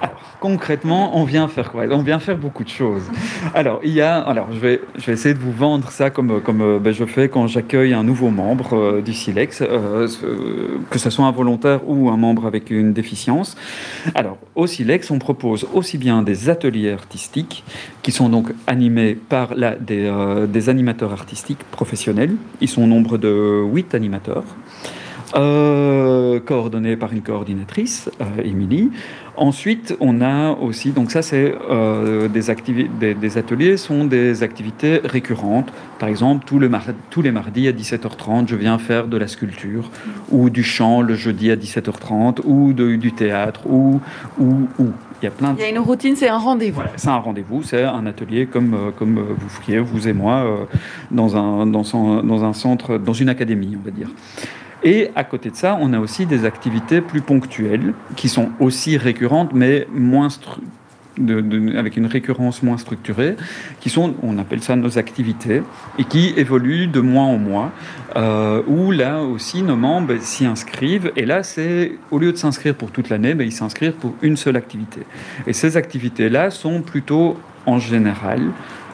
alors, 0.01 0.19
concrètement, 0.39 1.17
on 1.17 1.23
vient 1.23 1.47
faire 1.47 1.71
quoi? 1.71 1.85
On 1.89 2.01
vient 2.01 2.19
faire 2.19 2.37
beaucoup 2.37 2.63
de 2.63 2.69
choses. 2.69 3.03
Alors, 3.53 3.79
il 3.83 3.91
y 3.91 4.01
a, 4.01 4.19
alors, 4.19 4.47
je 4.51 4.59
vais, 4.59 4.81
je 4.97 5.05
vais 5.05 5.13
essayer 5.13 5.33
de 5.33 5.39
vous 5.39 5.51
vendre 5.51 5.89
ça 5.91 6.09
comme, 6.09 6.41
comme 6.41 6.61
euh, 6.61 6.79
ben, 6.79 6.93
je 6.93 7.05
fais 7.05 7.29
quand 7.29 7.47
j'accueille 7.47 7.93
un 7.93 8.03
nouveau 8.03 8.29
membre 8.29 8.75
euh, 8.75 9.01
du 9.01 9.13
Silex, 9.13 9.61
euh, 9.61 10.07
que 10.89 10.99
ce 10.99 11.09
soit 11.09 11.25
un 11.25 11.31
volontaire 11.31 11.87
ou 11.87 12.09
un 12.09 12.17
membre 12.17 12.45
avec 12.45 12.69
une 12.69 12.93
déficience. 12.93 13.55
Alors, 14.15 14.37
au 14.55 14.67
Silex, 14.67 15.09
on 15.11 15.19
propose 15.19 15.67
aussi 15.73 15.97
bien 15.97 16.21
des 16.21 16.49
ateliers 16.49 16.91
artistiques 16.91 17.63
qui 18.03 18.11
sont 18.11 18.29
donc 18.29 18.53
animés 18.67 19.15
par 19.15 19.49
des, 19.79 20.11
des 20.47 20.69
animateurs 20.69 21.11
artistiques 21.11 21.63
professionnels. 21.71 22.35
Ils 22.61 22.69
sont 22.69 22.83
au 22.83 22.87
nombre 22.87 23.17
de 23.17 23.63
8 23.63 23.95
animateurs. 23.95 24.45
coordonnés 25.33 26.95
par 26.95 27.11
une 27.11 27.21
coordinatrice, 27.21 28.09
Émilie. 28.43 28.91
Ensuite, 29.37 29.95
on 29.99 30.21
a 30.21 30.53
aussi, 30.53 30.89
donc 30.89 31.11
ça 31.11 31.21
c'est 31.21 31.53
euh, 31.69 32.27
des, 32.27 33.13
des, 33.13 33.37
ateliers 33.37 33.77
sont 33.77 34.03
des 34.05 34.41
activités 34.41 34.99
récurrentes. 35.03 35.71
Par 35.99 36.09
exemple, 36.09 36.43
tous, 36.47 36.59
tous 37.11 37.21
les 37.21 37.31
mardis 37.31 37.67
à 37.67 37.71
17h30, 37.71 38.47
je 38.47 38.55
viens 38.55 38.79
faire 38.79 39.07
de 39.07 39.15
la 39.15 39.27
sculpture 39.27 39.91
ou 40.31 40.49
du 40.49 40.63
chant 40.63 41.01
le 41.01 41.13
jeudi 41.13 41.51
à 41.51 41.55
17h30 41.55 42.39
ou 42.45 42.73
du 42.73 43.11
théâtre 43.11 43.67
ou 43.67 44.01
ou 44.39 44.67
ou. 44.79 44.87
Il 45.21 45.25
y 45.25 45.27
a 45.27 45.31
plein. 45.31 45.53
De... 45.53 45.59
Il 45.59 45.61
y 45.61 45.65
a 45.65 45.69
une 45.69 45.79
routine, 45.79 46.15
c'est 46.15 46.29
un 46.29 46.39
rendez-vous. 46.39 46.81
c'est 46.95 47.09
un 47.09 47.17
rendez-vous, 47.17 47.61
c'est 47.61 47.83
un 47.83 48.07
atelier 48.07 48.47
comme 48.47 48.73
euh, 48.73 48.91
comme 48.97 49.23
vous 49.37 49.49
feriez 49.49 49.79
vous 49.79 50.07
et 50.07 50.13
moi 50.13 50.33
euh, 50.37 50.65
dans 51.11 51.37
un 51.37 51.67
dans, 51.67 51.83
dans 52.23 52.43
un 52.43 52.53
centre, 52.53 52.97
dans 52.97 53.13
une 53.13 53.29
académie, 53.29 53.77
on 53.79 53.85
va 53.85 53.91
dire. 53.91 54.09
Et 54.83 55.09
à 55.15 55.23
côté 55.23 55.49
de 55.49 55.55
ça, 55.55 55.77
on 55.79 55.93
a 55.93 55.99
aussi 55.99 56.25
des 56.25 56.45
activités 56.45 57.01
plus 57.01 57.21
ponctuelles 57.21 57.93
qui 58.15 58.29
sont 58.29 58.49
aussi 58.59 58.97
récurrentes, 58.97 59.51
mais 59.53 59.87
moins 59.91 60.29
avec 61.75 61.97
une 61.97 62.05
récurrence 62.05 62.61
moins 62.63 62.77
structurée, 62.77 63.35
qui 63.79 63.89
sont, 63.89 64.13
on 64.21 64.37
appelle 64.37 64.61
ça 64.61 64.75
nos 64.75 64.97
activités, 64.97 65.63
et 65.97 66.03
qui 66.03 66.33
évoluent 66.37 66.87
de 66.87 66.99
mois 66.99 67.23
en 67.23 67.37
mois, 67.37 67.71
euh, 68.15 68.61
où 68.67 68.91
là 68.91 69.21
aussi 69.21 69.63
nos 69.63 69.75
membres 69.75 70.13
s'y 70.19 70.45
inscrivent, 70.45 71.11
et 71.15 71.25
là 71.25 71.43
c'est, 71.43 71.93
au 72.11 72.19
lieu 72.19 72.31
de 72.31 72.37
s'inscrire 72.37 72.75
pour 72.75 72.91
toute 72.91 73.09
l'année, 73.09 73.33
ben, 73.33 73.45
ils 73.45 73.51
s'inscrivent 73.51 73.93
pour 73.93 74.13
une 74.21 74.37
seule 74.37 74.57
activité. 74.57 75.01
Et 75.47 75.53
ces 75.53 75.77
activités-là 75.77 76.51
sont 76.51 76.81
plutôt 76.81 77.37
en 77.65 77.79
général 77.79 78.41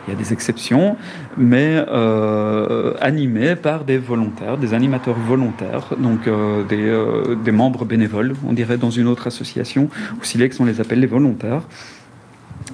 il 0.08 0.14
y 0.14 0.16
a 0.16 0.20
des 0.20 0.34
exceptions, 0.34 0.98
mais 1.38 1.84
euh, 1.88 2.94
animés 3.00 3.56
par 3.56 3.84
des 3.86 3.98
volontaires, 3.98 4.58
des 4.58 4.74
animateurs 4.74 5.18
volontaires, 5.18 5.90
donc 5.98 6.28
euh, 6.28 6.64
des, 6.64 6.88
euh, 6.88 7.36
des, 7.36 7.52
membres 7.52 7.86
bénévoles, 7.86 8.36
on 8.46 8.54
dirait 8.54 8.78
dans 8.78 8.92
une 8.92 9.08
autre 9.08 9.28
association, 9.28 9.90
ou 10.20 10.24
Silex 10.24 10.60
on 10.60 10.66
les 10.66 10.82
appelle 10.82 11.00
les 11.00 11.08
volontaires. 11.08 11.64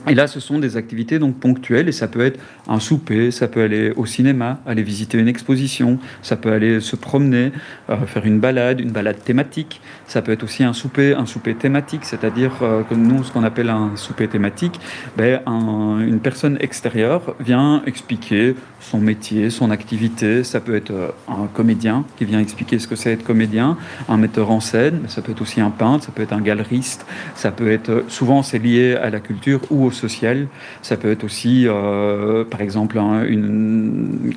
Et 0.07 0.15
là, 0.15 0.27
ce 0.27 0.39
sont 0.39 0.59
des 0.59 0.77
activités 0.77 1.19
donc 1.19 1.35
ponctuelles 1.35 1.87
et 1.87 1.91
ça 1.91 2.07
peut 2.07 2.25
être 2.25 2.39
un 2.67 2.79
souper, 2.79 3.31
ça 3.31 3.47
peut 3.47 3.61
aller 3.61 3.91
au 3.95 4.05
cinéma, 4.05 4.59
aller 4.65 4.83
visiter 4.83 5.17
une 5.17 5.27
exposition, 5.27 5.99
ça 6.21 6.35
peut 6.35 6.51
aller 6.51 6.79
se 6.79 6.95
promener, 6.95 7.51
euh, 7.89 7.97
faire 8.05 8.25
une 8.25 8.39
balade, 8.39 8.79
une 8.79 8.91
balade 8.91 9.23
thématique. 9.23 9.81
Ça 10.07 10.21
peut 10.21 10.31
être 10.31 10.43
aussi 10.43 10.63
un 10.63 10.73
souper, 10.73 11.13
un 11.13 11.25
souper 11.25 11.53
thématique, 11.53 12.05
c'est-à-dire 12.05 12.51
euh, 12.61 12.83
que 12.83 12.95
nous, 12.95 13.23
ce 13.23 13.31
qu'on 13.31 13.43
appelle 13.43 13.69
un 13.69 13.95
souper 13.95 14.27
thématique, 14.27 14.79
ben, 15.17 15.41
une 15.45 16.19
personne 16.19 16.57
extérieure 16.59 17.35
vient 17.39 17.83
expliquer 17.85 18.55
son 18.79 18.99
métier, 18.99 19.49
son 19.49 19.71
activité. 19.71 20.43
Ça 20.43 20.59
peut 20.59 20.75
être 20.75 20.91
euh, 20.91 21.09
un 21.27 21.47
comédien 21.53 22.05
qui 22.17 22.25
vient 22.25 22.39
expliquer 22.39 22.79
ce 22.79 22.87
que 22.87 22.95
c'est 22.95 23.11
être 23.11 23.23
comédien, 23.23 23.77
un 24.07 24.17
metteur 24.17 24.49
en 24.51 24.59
scène, 24.59 25.01
ça 25.07 25.21
peut 25.21 25.31
être 25.31 25.41
aussi 25.41 25.61
un 25.61 25.69
peintre, 25.69 26.05
ça 26.05 26.11
peut 26.11 26.23
être 26.23 26.33
un 26.33 26.41
galeriste, 26.41 27.05
ça 27.35 27.51
peut 27.51 27.71
être 27.71 28.05
souvent 28.07 28.43
c'est 28.43 28.59
lié 28.59 28.95
à 28.95 29.09
la 29.09 29.19
culture 29.19 29.61
ou 29.69 29.78
au 29.85 29.91
social. 29.91 30.47
Ça 30.81 30.97
peut 30.97 31.11
être 31.11 31.23
aussi, 31.23 31.65
euh, 31.67 32.43
par 32.43 32.61
exemple, 32.61 32.99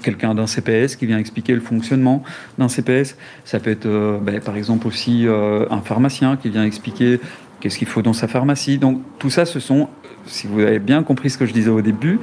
quelqu'un 0.02 0.34
d'un 0.34 0.46
CPS 0.46 0.96
qui 0.96 1.06
vient 1.06 1.18
expliquer 1.18 1.54
le 1.54 1.60
fonctionnement 1.60 2.22
d'un 2.58 2.68
CPS. 2.68 3.16
Ça 3.44 3.60
peut 3.60 3.70
être, 3.70 3.86
euh, 3.86 4.18
ben, 4.18 4.40
par 4.40 4.56
exemple, 4.56 4.86
aussi 4.86 5.26
un 5.28 5.80
pharmacien 5.80 6.36
qui 6.36 6.50
vient 6.50 6.64
expliquer 6.64 7.20
qu'est-ce 7.60 7.78
qu'il 7.78 7.88
faut 7.88 8.02
dans 8.02 8.12
sa 8.12 8.28
pharmacie. 8.28 8.78
Donc 8.78 9.00
tout 9.18 9.30
ça, 9.30 9.44
ce 9.44 9.60
sont, 9.60 9.88
si 10.26 10.46
vous 10.46 10.60
avez 10.60 10.80
bien 10.80 11.02
compris 11.02 11.30
ce 11.30 11.38
que 11.38 11.46
je 11.46 11.52
disais 11.52 11.70
au 11.70 11.80
début, 11.80 12.18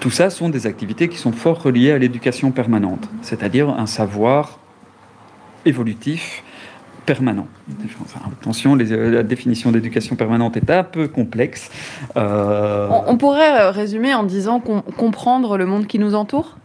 tout 0.00 0.10
ça 0.10 0.28
sont 0.28 0.50
des 0.50 0.66
activités 0.66 1.08
qui 1.08 1.16
sont 1.16 1.32
fort 1.32 1.62
reliées 1.62 1.90
à 1.90 1.98
l'éducation 1.98 2.50
permanente, 2.50 3.08
c'est-à-dire 3.22 3.70
un 3.70 3.86
savoir 3.86 4.58
évolutif 5.64 6.42
permanent. 7.06 7.46
attention, 8.40 8.74
la 8.76 9.22
définition 9.22 9.70
d'éducation 9.70 10.16
permanente 10.16 10.56
est 10.56 10.70
un 10.70 10.84
peu 10.84 11.08
complexe. 11.08 11.70
Euh, 12.16 12.88
on, 13.06 13.16
pourrait 13.16 13.70
résumer 13.70 14.14
en 14.14 14.24
disant 14.24 14.60
comprendre 14.60 15.56
le 15.56 15.66
monde 15.66 15.86
qui 15.86 15.98
nous 15.98 16.14
entoure? 16.14 16.56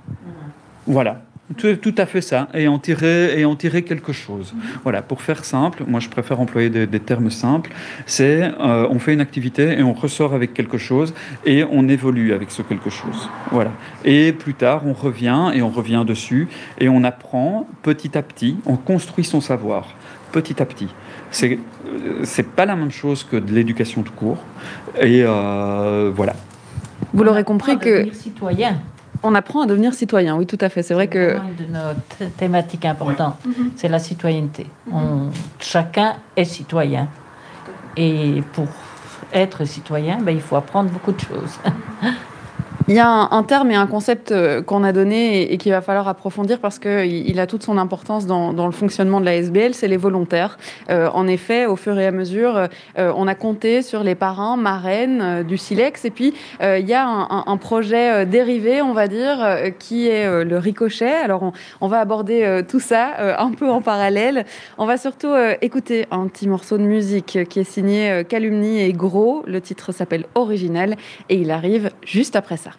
Voilà, 0.88 1.22
tout, 1.58 1.96
à 1.98 2.06
fait 2.06 2.22
ça, 2.22 2.48
et 2.54 2.68
en 2.68 2.80
tirer, 2.80 3.40
et 3.40 3.46
en 3.46 3.56
tirer 3.56 3.82
quelque 3.84 4.14
chose. 4.14 4.54
Voilà, 4.84 5.02
pour 5.02 5.22
faire 5.22 5.44
simple, 5.46 5.84
moi 5.88 6.00
je 6.00 6.10
préfère 6.10 6.40
employer 6.40 6.70
des, 6.70 7.00
termes 7.00 7.30
simples, 7.30 7.72
c'est 8.06 8.44
euh, 8.44 8.88
on 8.90 9.00
fait 9.00 9.14
une 9.14 9.22
activité 9.22 9.80
et 9.80 9.84
on 9.84 9.94
ressort 9.94 10.34
avec 10.34 10.54
quelque 10.54 10.78
chose 10.78 11.14
et 11.46 11.64
on 11.64 11.88
évolue 11.90 12.34
avec 12.34 12.52
ce 12.52 12.62
quelque 12.62 12.90
chose. 12.90 13.30
Voilà. 13.52 13.72
Et 14.06 14.32
plus 14.32 14.54
tard, 14.54 14.84
on 14.86 14.94
revient 14.94 15.52
et 15.54 15.62
on 15.62 15.70
revient 15.70 16.04
dessus 16.06 16.48
et 16.80 16.88
on 16.90 17.04
apprend 17.04 17.68
petit 17.82 18.18
à 18.18 18.22
petit, 18.22 18.58
on 18.66 18.76
construit 18.76 19.24
son 19.24 19.42
savoir 19.42 19.88
petit 20.32 20.62
à 20.62 20.66
petit. 20.66 20.88
C'est 21.32 21.60
c'est 22.24 22.48
pas 22.48 22.66
la 22.66 22.76
même 22.76 22.92
chose 22.92 23.24
que 23.24 23.38
de 23.38 23.52
l'éducation 23.54 24.04
tout 24.04 24.14
court. 24.14 24.38
Et 25.00 25.24
euh, 25.26 26.12
voilà. 26.14 26.34
Vous 27.14 27.24
l'aurez 27.24 27.44
compris 27.44 27.78
que 27.78 28.12
citoyen. 28.14 28.80
On 29.22 29.36
apprend 29.36 29.62
à 29.62 29.66
devenir 29.66 29.94
citoyen, 29.94 30.38
oui, 30.38 30.46
tout 30.46 30.58
à 30.62 30.70
fait. 30.70 30.82
C'est 30.82 30.94
vrai 30.94 31.08
que. 31.08 31.36
Une 31.36 31.68
de 31.68 31.74
nos 31.74 32.30
thématiques 32.38 32.86
importantes, 32.86 33.38
mhm. 33.46 33.72
c'est 33.76 33.90
la 33.90 34.00
citoyenneté. 34.00 34.68
On, 34.92 35.30
chacun 35.60 36.16
est 36.38 36.46
citoyen. 36.46 37.10
Et 37.98 38.42
pour 38.54 38.68
être 39.34 39.66
citoyen, 39.66 40.20
ben, 40.22 40.32
il 40.32 40.42
faut 40.42 40.56
apprendre 40.56 40.90
beaucoup 40.90 41.12
de 41.12 41.20
choses. 41.20 41.60
Il 42.90 42.96
y 42.96 43.00
a 43.00 43.08
un, 43.08 43.44
terme 43.44 43.70
et 43.70 43.76
un 43.76 43.86
concept 43.86 44.32
euh, 44.32 44.64
qu'on 44.64 44.84
a 44.84 44.92
donné 44.92 45.54
et, 45.54 45.58
qu'il 45.60 45.72
va 45.72 45.82
falloir 45.82 46.08
approfondir 46.08 46.58
parce 46.58 46.80
qu'il 46.80 47.30
il 47.30 47.40
a 47.40 47.46
toute 47.46 47.62
son 47.62 47.78
importance 47.78 48.26
dans, 48.26 48.52
le 48.52 48.72
fonctionnement 48.72 49.20
de 49.20 49.26
la 49.26 49.36
SBL, 49.36 49.76
c'est 49.76 49.88
les 49.88 49.96
volontaires. 49.96 50.58
Euh, 50.90 51.08
en 51.14 51.28
effet, 51.28 51.68
au 51.68 51.76
fur 51.76 52.00
et 52.00 52.08
à 52.08 52.12
mesure, 52.12 52.68
euh, 52.98 53.14
on 53.16 53.28
a 53.28 53.36
compté 53.36 53.84
sur 53.84 54.04
les 54.04 54.16
parrains, 54.16 54.58
marraines 54.58 55.44
du 55.44 55.56
Silex 55.56 56.04
et 56.04 56.10
puis 56.10 56.34
il 56.62 56.88
y 56.88 56.96
a 56.96 57.06
un, 57.06 57.58
projet 57.58 58.26
dérivé, 58.26 58.82
on 58.82 58.94
va 58.94 59.08
dire, 59.08 59.38
qui 59.78 60.08
est 60.08 60.44
le 60.44 60.58
ricochet. 60.58 61.14
Alors 61.14 61.44
on, 61.44 61.52
on 61.82 61.88
va 61.88 62.00
aborder 62.00 62.64
tout 62.68 62.80
ça 62.80 63.38
un 63.38 63.52
peu 63.52 63.70
en 63.70 63.82
parallèle. 63.82 64.46
On 64.80 64.88
va 64.88 64.98
surtout 64.98 65.34
écouter 65.62 66.08
un 66.10 66.28
petit 66.28 66.48
morceau 66.48 66.80
de 66.80 66.84
musique 66.84 67.40
qui 67.50 67.60
est 67.60 67.70
signé 67.70 68.24
Calumnie 68.28 68.82
et 68.82 68.94
Gros. 68.94 69.44
Le 69.46 69.62
titre 69.62 69.92
s'appelle 69.92 70.26
Original 70.34 70.96
et 71.30 71.36
il 71.36 71.52
arrive 71.52 71.92
juste 72.04 72.36
après 72.36 72.58
ça. 72.58 72.79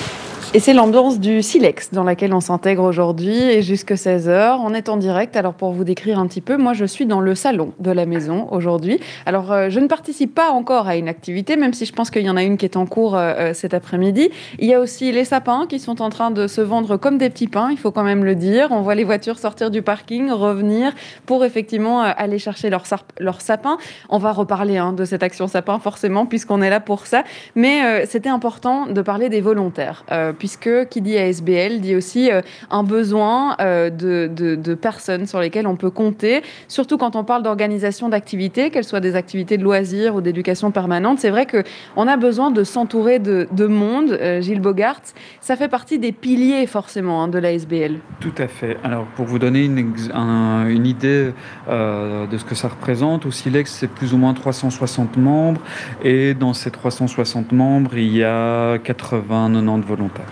Et 0.53 0.59
c'est 0.59 0.73
l'ambiance 0.73 1.21
du 1.21 1.41
Silex 1.41 1.93
dans 1.93 2.03
laquelle 2.03 2.33
on 2.33 2.41
s'intègre 2.41 2.83
aujourd'hui 2.83 3.39
et 3.39 3.61
jusque 3.61 3.93
16h. 3.93 4.59
On 4.61 4.73
est 4.73 4.89
en 4.89 4.97
direct. 4.97 5.37
Alors 5.37 5.53
pour 5.53 5.71
vous 5.71 5.85
décrire 5.85 6.19
un 6.19 6.27
petit 6.27 6.41
peu, 6.41 6.57
moi 6.57 6.73
je 6.73 6.83
suis 6.83 7.05
dans 7.05 7.21
le 7.21 7.35
salon 7.35 7.71
de 7.79 7.89
la 7.89 8.05
maison 8.05 8.49
aujourd'hui. 8.51 8.99
Alors 9.25 9.53
euh, 9.53 9.69
je 9.69 9.79
ne 9.79 9.87
participe 9.87 10.35
pas 10.35 10.49
encore 10.49 10.89
à 10.89 10.97
une 10.97 11.07
activité, 11.07 11.55
même 11.55 11.71
si 11.71 11.85
je 11.85 11.93
pense 11.93 12.11
qu'il 12.11 12.23
y 12.23 12.29
en 12.29 12.35
a 12.35 12.43
une 12.43 12.57
qui 12.57 12.65
est 12.65 12.75
en 12.75 12.85
cours 12.85 13.15
euh, 13.15 13.33
euh, 13.37 13.53
cet 13.53 13.73
après-midi. 13.73 14.29
Il 14.59 14.67
y 14.67 14.73
a 14.73 14.81
aussi 14.81 15.13
les 15.13 15.23
sapins 15.23 15.67
qui 15.69 15.79
sont 15.79 16.01
en 16.01 16.09
train 16.09 16.31
de 16.31 16.47
se 16.47 16.59
vendre 16.59 16.97
comme 16.97 17.17
des 17.17 17.29
petits 17.29 17.47
pains, 17.47 17.69
il 17.71 17.77
faut 17.77 17.91
quand 17.91 18.03
même 18.03 18.25
le 18.25 18.35
dire. 18.35 18.67
On 18.71 18.81
voit 18.81 18.95
les 18.95 19.05
voitures 19.05 19.39
sortir 19.39 19.71
du 19.71 19.81
parking, 19.81 20.31
revenir 20.31 20.91
pour 21.25 21.45
effectivement 21.45 22.01
aller 22.01 22.39
chercher 22.39 22.69
leurs 22.69 22.83
leur 23.19 23.39
sapins. 23.39 23.77
On 24.09 24.17
va 24.17 24.33
reparler 24.33 24.79
hein, 24.79 24.91
de 24.91 25.05
cette 25.05 25.23
action 25.23 25.47
sapin 25.47 25.79
forcément 25.79 26.25
puisqu'on 26.25 26.61
est 26.61 26.69
là 26.69 26.81
pour 26.81 27.07
ça. 27.07 27.23
Mais 27.55 28.05
c'était 28.05 28.27
important 28.27 28.87
de 28.87 29.01
parler 29.01 29.29
des 29.29 29.39
volontaires 29.39 30.03
puisque 30.41 30.87
qui 30.89 31.01
dit 31.01 31.19
ASBL 31.19 31.81
dit 31.81 31.95
aussi 31.95 32.31
euh, 32.31 32.41
un 32.71 32.81
besoin 32.81 33.55
euh, 33.61 33.91
de, 33.91 34.73
personnes 34.73 35.27
sur 35.27 35.39
lesquelles 35.39 35.67
on 35.67 35.75
peut 35.75 35.91
compter, 35.91 36.41
surtout 36.67 36.97
quand 36.97 37.15
on 37.15 37.23
parle 37.23 37.43
d'organisation 37.43 38.09
d'activités, 38.09 38.71
qu'elles 38.71 38.85
soient 38.85 39.01
des 39.01 39.15
activités 39.15 39.59
de 39.59 39.63
loisirs 39.63 40.15
ou 40.15 40.21
d'éducation 40.21 40.71
permanente. 40.71 41.19
C'est 41.19 41.29
vrai 41.29 41.45
qu'on 41.45 42.07
a 42.07 42.17
besoin 42.17 42.49
de 42.49 42.63
s'entourer 42.63 43.19
de, 43.19 43.67
monde. 43.67 44.17
Euh, 44.19 44.41
Gilles 44.41 44.61
Bogart, 44.61 45.01
ça 45.41 45.55
fait 45.55 45.67
partie 45.67 45.99
des 45.99 46.11
piliers 46.11 46.65
forcément 46.65 47.21
hein, 47.21 47.27
de 47.27 47.37
l'ASBL. 47.37 47.99
Tout 48.19 48.33
à 48.39 48.47
fait. 48.47 48.77
Alors 48.83 49.05
pour 49.15 49.27
vous 49.27 49.37
donner 49.37 49.65
une, 49.65 49.77
une 49.77 50.87
idée 50.87 51.33
de 51.67 52.37
ce 52.37 52.43
que 52.43 52.55
ça 52.55 52.69
représente, 52.69 53.27
au 53.27 53.31
Silex, 53.31 53.71
c'est 53.71 53.87
plus 53.87 54.15
ou 54.15 54.17
moins 54.17 54.33
360 54.33 55.17
membres 55.17 55.61
et 56.03 56.33
dans 56.33 56.53
ces 56.53 56.71
360 56.71 57.51
membres, 57.51 57.95
il 57.95 58.17
y 58.17 58.23
a 58.23 58.77
80-90 58.79 59.81
volontaires. 59.83 60.30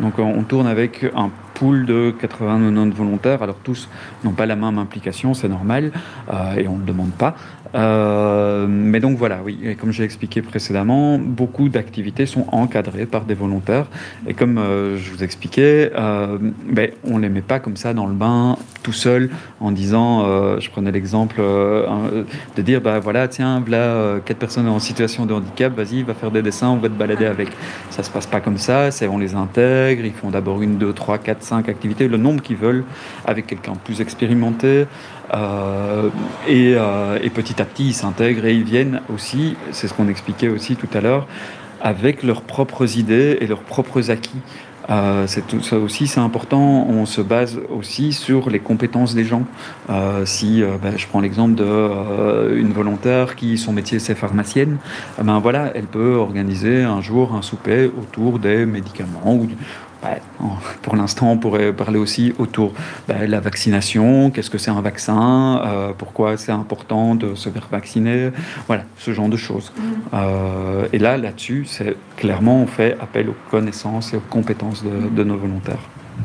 Donc 0.00 0.18
on 0.18 0.42
tourne 0.42 0.66
avec 0.66 1.04
un 1.14 1.30
pool 1.58 1.86
de 1.86 2.14
80-90 2.20 2.92
volontaires. 2.92 3.42
Alors 3.42 3.56
tous 3.56 3.88
n'ont 4.24 4.32
pas 4.32 4.46
la 4.46 4.56
même 4.56 4.78
implication, 4.78 5.34
c'est 5.34 5.48
normal, 5.48 5.92
euh, 6.32 6.54
et 6.54 6.68
on 6.68 6.74
ne 6.74 6.80
le 6.80 6.86
demande 6.86 7.12
pas. 7.12 7.34
Euh, 7.74 8.66
mais 8.68 9.00
donc 9.00 9.18
voilà, 9.18 9.40
oui, 9.44 9.58
et 9.62 9.74
comme 9.74 9.92
j'ai 9.92 10.04
expliqué 10.04 10.42
précédemment, 10.42 11.18
beaucoup 11.18 11.68
d'activités 11.68 12.26
sont 12.26 12.46
encadrées 12.52 13.06
par 13.06 13.24
des 13.24 13.34
volontaires. 13.34 13.86
Et 14.26 14.34
comme 14.34 14.58
euh, 14.58 14.96
je 14.96 15.10
vous 15.10 15.22
expliquais, 15.22 15.90
ben, 15.94 16.90
on 17.04 17.18
ne 17.18 17.22
les 17.22 17.28
met 17.28 17.42
pas 17.42 17.60
comme 17.60 17.76
ça 17.76 17.94
dans 17.94 18.06
le 18.06 18.14
bain 18.14 18.56
tout 18.82 18.92
seul 18.92 19.30
en 19.60 19.70
disant, 19.70 20.58
je 20.58 20.70
prenais 20.70 20.90
l'exemple 20.92 21.40
de 21.40 22.62
dire, 22.62 22.80
bah 22.80 23.00
voilà, 23.00 23.28
tiens, 23.28 23.60
voilà 23.60 24.20
quatre 24.24 24.38
personnes 24.38 24.68
en 24.68 24.78
situation 24.78 25.26
de 25.26 25.34
handicap, 25.34 25.74
vas-y, 25.74 26.02
va 26.02 26.14
faire 26.14 26.30
des 26.30 26.42
dessins, 26.42 26.68
on 26.68 26.76
va 26.76 26.88
te 26.88 26.94
balader 26.94 27.26
avec. 27.26 27.48
Ça 27.90 28.02
se 28.02 28.10
passe 28.10 28.26
pas 28.26 28.40
comme 28.40 28.58
ça, 28.58 28.88
on 29.10 29.18
les 29.18 29.34
intègre, 29.34 30.04
ils 30.04 30.12
font 30.12 30.30
d'abord 30.30 30.62
une, 30.62 30.78
deux, 30.78 30.92
trois, 30.92 31.18
quatre, 31.18 31.42
cinq 31.42 31.68
activités, 31.68 32.08
le 32.08 32.16
nombre 32.16 32.42
qu'ils 32.42 32.56
veulent, 32.56 32.84
avec 33.26 33.46
quelqu'un 33.46 33.74
plus 33.84 34.00
expérimenté. 34.00 34.86
Euh, 35.34 36.08
euh, 36.48 37.18
et, 37.22 37.30
petit 37.30 37.60
à 37.60 37.64
petit, 37.64 37.88
ils 37.88 37.94
s'intègrent 37.94 38.46
et 38.46 38.54
ils 38.54 38.64
viennent 38.64 39.00
aussi, 39.12 39.56
c'est 39.72 39.88
ce 39.88 39.94
qu'on 39.94 40.08
expliquait 40.08 40.48
aussi 40.48 40.76
tout 40.76 40.88
à 40.94 41.00
l'heure, 41.00 41.26
avec 41.80 42.22
leurs 42.22 42.42
propres 42.42 42.98
idées 42.98 43.38
et 43.40 43.46
leurs 43.46 43.62
propres 43.62 44.10
acquis. 44.10 44.40
Euh, 44.90 45.26
ça 45.26 45.76
aussi, 45.76 46.06
c'est 46.06 46.20
important. 46.20 46.86
On 46.88 47.04
se 47.04 47.20
base 47.20 47.60
aussi 47.68 48.14
sur 48.14 48.48
les 48.48 48.58
compétences 48.58 49.14
des 49.14 49.24
gens. 49.24 49.42
Euh, 49.90 50.24
si 50.24 50.62
ben, 50.82 50.96
je 50.96 51.06
prends 51.06 51.20
l'exemple 51.20 51.56
d'une 51.56 52.72
volontaire 52.72 53.36
qui 53.36 53.58
son 53.58 53.74
métier 53.74 53.98
c'est 53.98 54.14
pharmacienne, 54.14 54.78
ben 55.22 55.40
voilà, 55.40 55.72
elle 55.74 55.84
peut 55.84 56.14
organiser 56.14 56.84
un 56.84 57.02
jour 57.02 57.34
un 57.34 57.42
souper 57.42 57.90
autour 58.00 58.38
des 58.38 58.64
médicaments 58.64 59.34
ou 59.34 59.46
pour 60.82 60.96
l'instant, 60.96 61.32
on 61.32 61.38
pourrait 61.38 61.72
parler 61.72 61.98
aussi 61.98 62.32
autour 62.38 62.70
de 62.70 62.74
bah, 63.08 63.26
la 63.26 63.40
vaccination. 63.40 64.30
Qu'est-ce 64.30 64.50
que 64.50 64.58
c'est 64.58 64.70
un 64.70 64.80
vaccin 64.80 65.62
euh, 65.64 65.92
Pourquoi 65.96 66.36
c'est 66.36 66.52
important 66.52 67.14
de 67.14 67.34
se 67.34 67.48
faire 67.48 67.68
vacciner 67.70 68.30
Voilà, 68.66 68.84
ce 68.98 69.12
genre 69.12 69.28
de 69.28 69.36
choses. 69.36 69.72
Mm. 69.76 69.82
Euh, 70.14 70.88
et 70.92 70.98
là, 70.98 71.16
là-dessus, 71.16 71.64
c'est 71.66 71.96
clairement, 72.16 72.62
on 72.62 72.66
fait 72.66 72.96
appel 73.00 73.28
aux 73.28 73.36
connaissances 73.50 74.12
et 74.14 74.16
aux 74.16 74.24
compétences 74.30 74.84
de 74.84 75.24
nos 75.24 75.36
volontaires. 75.36 75.78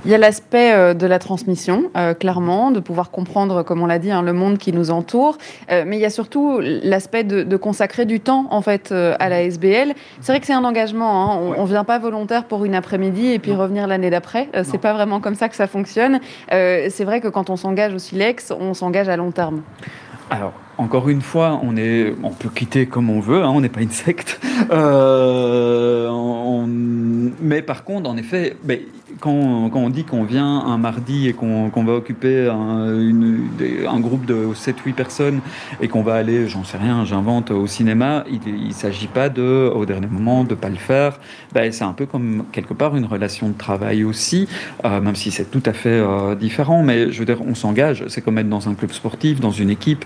Il 0.06 0.12
y 0.12 0.14
a 0.14 0.18
l'aspect 0.18 0.74
euh, 0.74 0.94
de 0.94 1.08
la 1.08 1.18
transmission, 1.18 1.90
euh, 1.96 2.14
clairement, 2.14 2.72
de 2.72 2.82
pouvoir 2.82 3.10
comprendre, 3.10 3.64
comme 3.64 3.82
on 3.82 3.86
l'a 3.86 4.00
dit, 4.00 4.12
hein, 4.12 4.22
le 4.22 4.34
monde 4.34 4.58
qui 4.58 4.74
nous 4.74 4.92
entoure. 4.92 5.38
Euh, 5.72 5.86
mais 5.88 5.98
il 5.98 6.02
y 6.02 6.06
a 6.06 6.10
surtout 6.10 6.60
l'aspect 6.62 7.24
de, 7.24 7.56
consacrer 7.56 8.06
du 8.06 8.20
temps, 8.20 8.48
en 8.50 8.62
fait, 8.62 8.92
à 8.92 9.30
la 9.30 9.44
SBL. 9.44 9.94
C'est 10.20 10.32
vrai 10.32 10.40
que 10.42 10.46
c'est 10.46 10.54
un 10.54 10.66
engagement. 10.66 11.32
Hein. 11.32 11.54
On 11.58 11.64
ne 11.64 11.68
vient 11.68 11.86
pas 11.86 12.00
volontaire 12.00 12.46
pour 12.46 12.66
une 12.66 12.76
après-midi 12.76 13.28
et 13.28 13.40
puis 13.40 13.54
revenir 13.54 13.88
l'année 13.88 14.10
d'après. 14.10 14.50
c'est 14.64 14.80
pas 14.80 14.94
vraiment 14.94 15.22
comme 15.22 15.36
ça 15.36 15.48
que 15.48 15.56
ça 15.56 15.68
fonctionne. 15.68 16.20
c'est 16.50 17.04
vrai 17.04 17.22
que 17.22 17.28
quand 17.30 17.50
on 17.50 17.56
s'engage 17.56 17.94
au 17.94 18.00
Silex, 18.00 18.52
on 18.60 18.74
s'engage 18.74 19.08
à 19.08 19.16
long 19.16 19.32
terme. 19.32 19.62
Alors, 20.30 20.54
encore 20.78 21.10
une 21.10 21.22
fois, 21.22 21.60
on, 21.64 21.78
est, 21.78 22.14
on 22.24 22.32
peut 22.32 22.50
quitter 22.50 22.88
comme 22.88 23.10
on 23.10 23.20
veut, 23.20 23.44
hein, 23.44 23.52
on 23.54 23.62
n'est 23.62 23.70
pas 23.70 23.82
une 23.82 23.92
secte. 23.92 24.42
Mais 27.42 27.62
par 27.62 27.84
contre, 27.84 28.10
en 28.10 28.18
effet, 28.18 28.56
quand, 29.20 29.70
on 29.74 29.90
dit 29.90 30.04
qu'on 30.04 30.24
vient 30.24 30.60
un 30.66 30.78
mardi 30.78 31.28
et 31.28 31.34
qu'on 31.34 31.70
va 31.70 31.94
occuper 31.94 32.48
un, 32.50 34.00
groupe 34.00 34.26
de 34.26 34.48
7-8 34.54 34.94
personnes 34.94 35.40
et 35.82 35.88
qu'on 35.88 36.04
va 36.04 36.16
aller, 36.16 36.48
j'en 36.48 36.64
sais 36.64 36.78
rien, 36.78 37.06
j'invente, 37.06 37.52
au 37.52 37.68
cinéma, 37.68 38.24
il 38.30 38.68
ne 38.68 38.74
s'agit 38.74 39.08
pas 39.08 39.30
de, 39.30 39.72
au 39.74 39.86
dernier 39.86 40.08
moment, 40.08 40.44
de 40.44 40.52
ne 40.52 40.56
pas 40.56 40.70
le 40.70 40.76
faire. 40.76 41.20
Ben, 41.54 41.72
c'est 41.72 41.84
un 41.84 41.94
peu 41.94 42.06
comme 42.06 42.46
quelque 42.52 42.74
part 42.74 42.96
une 42.96 43.06
relation 43.06 43.50
de 43.50 43.58
travail 43.58 44.04
aussi, 44.04 44.48
euh, 44.86 45.00
même 45.00 45.16
si 45.16 45.32
c'est 45.32 45.50
tout 45.50 45.64
à 45.66 45.74
fait 45.74 45.90
euh, 45.90 46.36
différent. 46.36 46.84
Mais 46.84 47.12
je 47.12 47.20
veux 47.20 47.26
dire, 47.26 47.40
on 47.46 47.56
s'engage, 47.56 48.06
c'est 48.08 48.22
comme 48.22 48.38
être 48.38 48.50
dans 48.50 48.70
un 48.70 48.74
club 48.74 48.92
sportif, 48.92 49.40
dans 49.40 49.52
une 49.52 49.70
équipe 49.70 50.06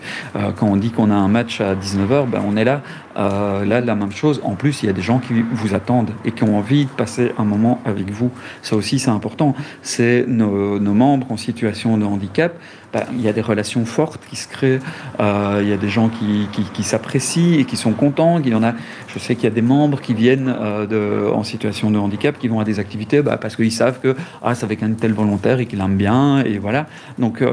quand 0.56 0.68
on 0.68 0.76
dit 0.76 0.92
qu'on 0.92 1.12
a 1.12 1.16
un 1.16 1.28
match 1.28 1.62
à 1.62 1.76
19h, 1.76 2.28
ben 2.28 2.42
on 2.46 2.56
est 2.58 2.64
là. 2.64 2.82
Euh, 3.18 3.66
là, 3.66 3.82
la 3.82 3.96
même 3.96 4.12
chose. 4.12 4.42
En 4.44 4.54
plus, 4.54 4.84
il 4.84 4.86
y 4.86 4.90
a 4.90 4.94
des 4.94 5.02
gens 5.02 5.18
qui 5.20 5.34
vous 5.52 5.74
attendent 5.74 6.12
et 6.24 6.32
qui 6.32 6.44
ont 6.44 6.58
envie 6.58 6.86
de 6.86 6.92
passer 6.92 7.32
un 7.38 7.46
moment 7.46 7.82
avec 7.84 8.12
vous. 8.12 8.30
Ça 8.62 8.76
aussi, 8.76 8.97
c'est 9.00 9.10
important. 9.10 9.56
C'est 9.82 10.26
nos, 10.28 10.80
membres 10.80 11.32
en 11.32 11.38
situation 11.38 11.98
de 11.98 12.06
handicap. 12.06 12.54
Ben, 12.94 13.04
il 13.14 13.22
y 13.22 13.28
a 13.28 13.34
des 13.34 13.42
relations 13.42 13.86
fortes 13.86 14.22
qui 14.30 14.36
se 14.36 14.48
créent. 14.48 14.80
Euh, 15.20 15.60
il 15.62 15.70
y 15.70 15.74
a 15.74 15.78
des 15.78 15.90
gens 15.90 16.10
qui, 16.10 16.84
s'apprécient 16.84 17.60
et 17.60 17.66
qui 17.66 17.76
sont 17.76 17.94
contents. 17.94 18.40
Il 18.40 18.50
y 18.50 18.56
en 18.56 18.64
a. 18.64 18.74
Je 19.08 19.20
sais 19.20 19.36
qu'il 19.36 19.44
y 19.44 19.52
a 19.52 19.56
des 19.56 19.62
membres 19.62 20.02
qui 20.02 20.14
viennent 20.14 20.54
euh, 20.60 21.32
en 21.32 21.44
situation 21.44 21.92
de 21.92 21.98
handicap, 21.98 22.38
qui 22.40 22.48
vont 22.48 22.60
à 22.60 22.64
des 22.64 22.80
activités 22.80 23.22
ben, 23.22 23.38
parce 23.38 23.56
qu'ils 23.56 23.72
savent 23.72 24.00
que 24.00 24.16
ah, 24.42 24.56
c'est 24.56 24.64
avec 24.64 24.84
un 24.84 24.92
tel 24.92 25.14
volontaire 25.14 25.60
et 25.60 25.66
qu'il 25.66 25.82
aime 25.82 25.98
bien. 25.98 26.44
Et 26.44 26.58
voilà. 26.58 26.88
Donc 27.20 27.44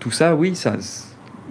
tout 0.00 0.10
ça, 0.10 0.34
oui, 0.34 0.54
ça 0.54 0.76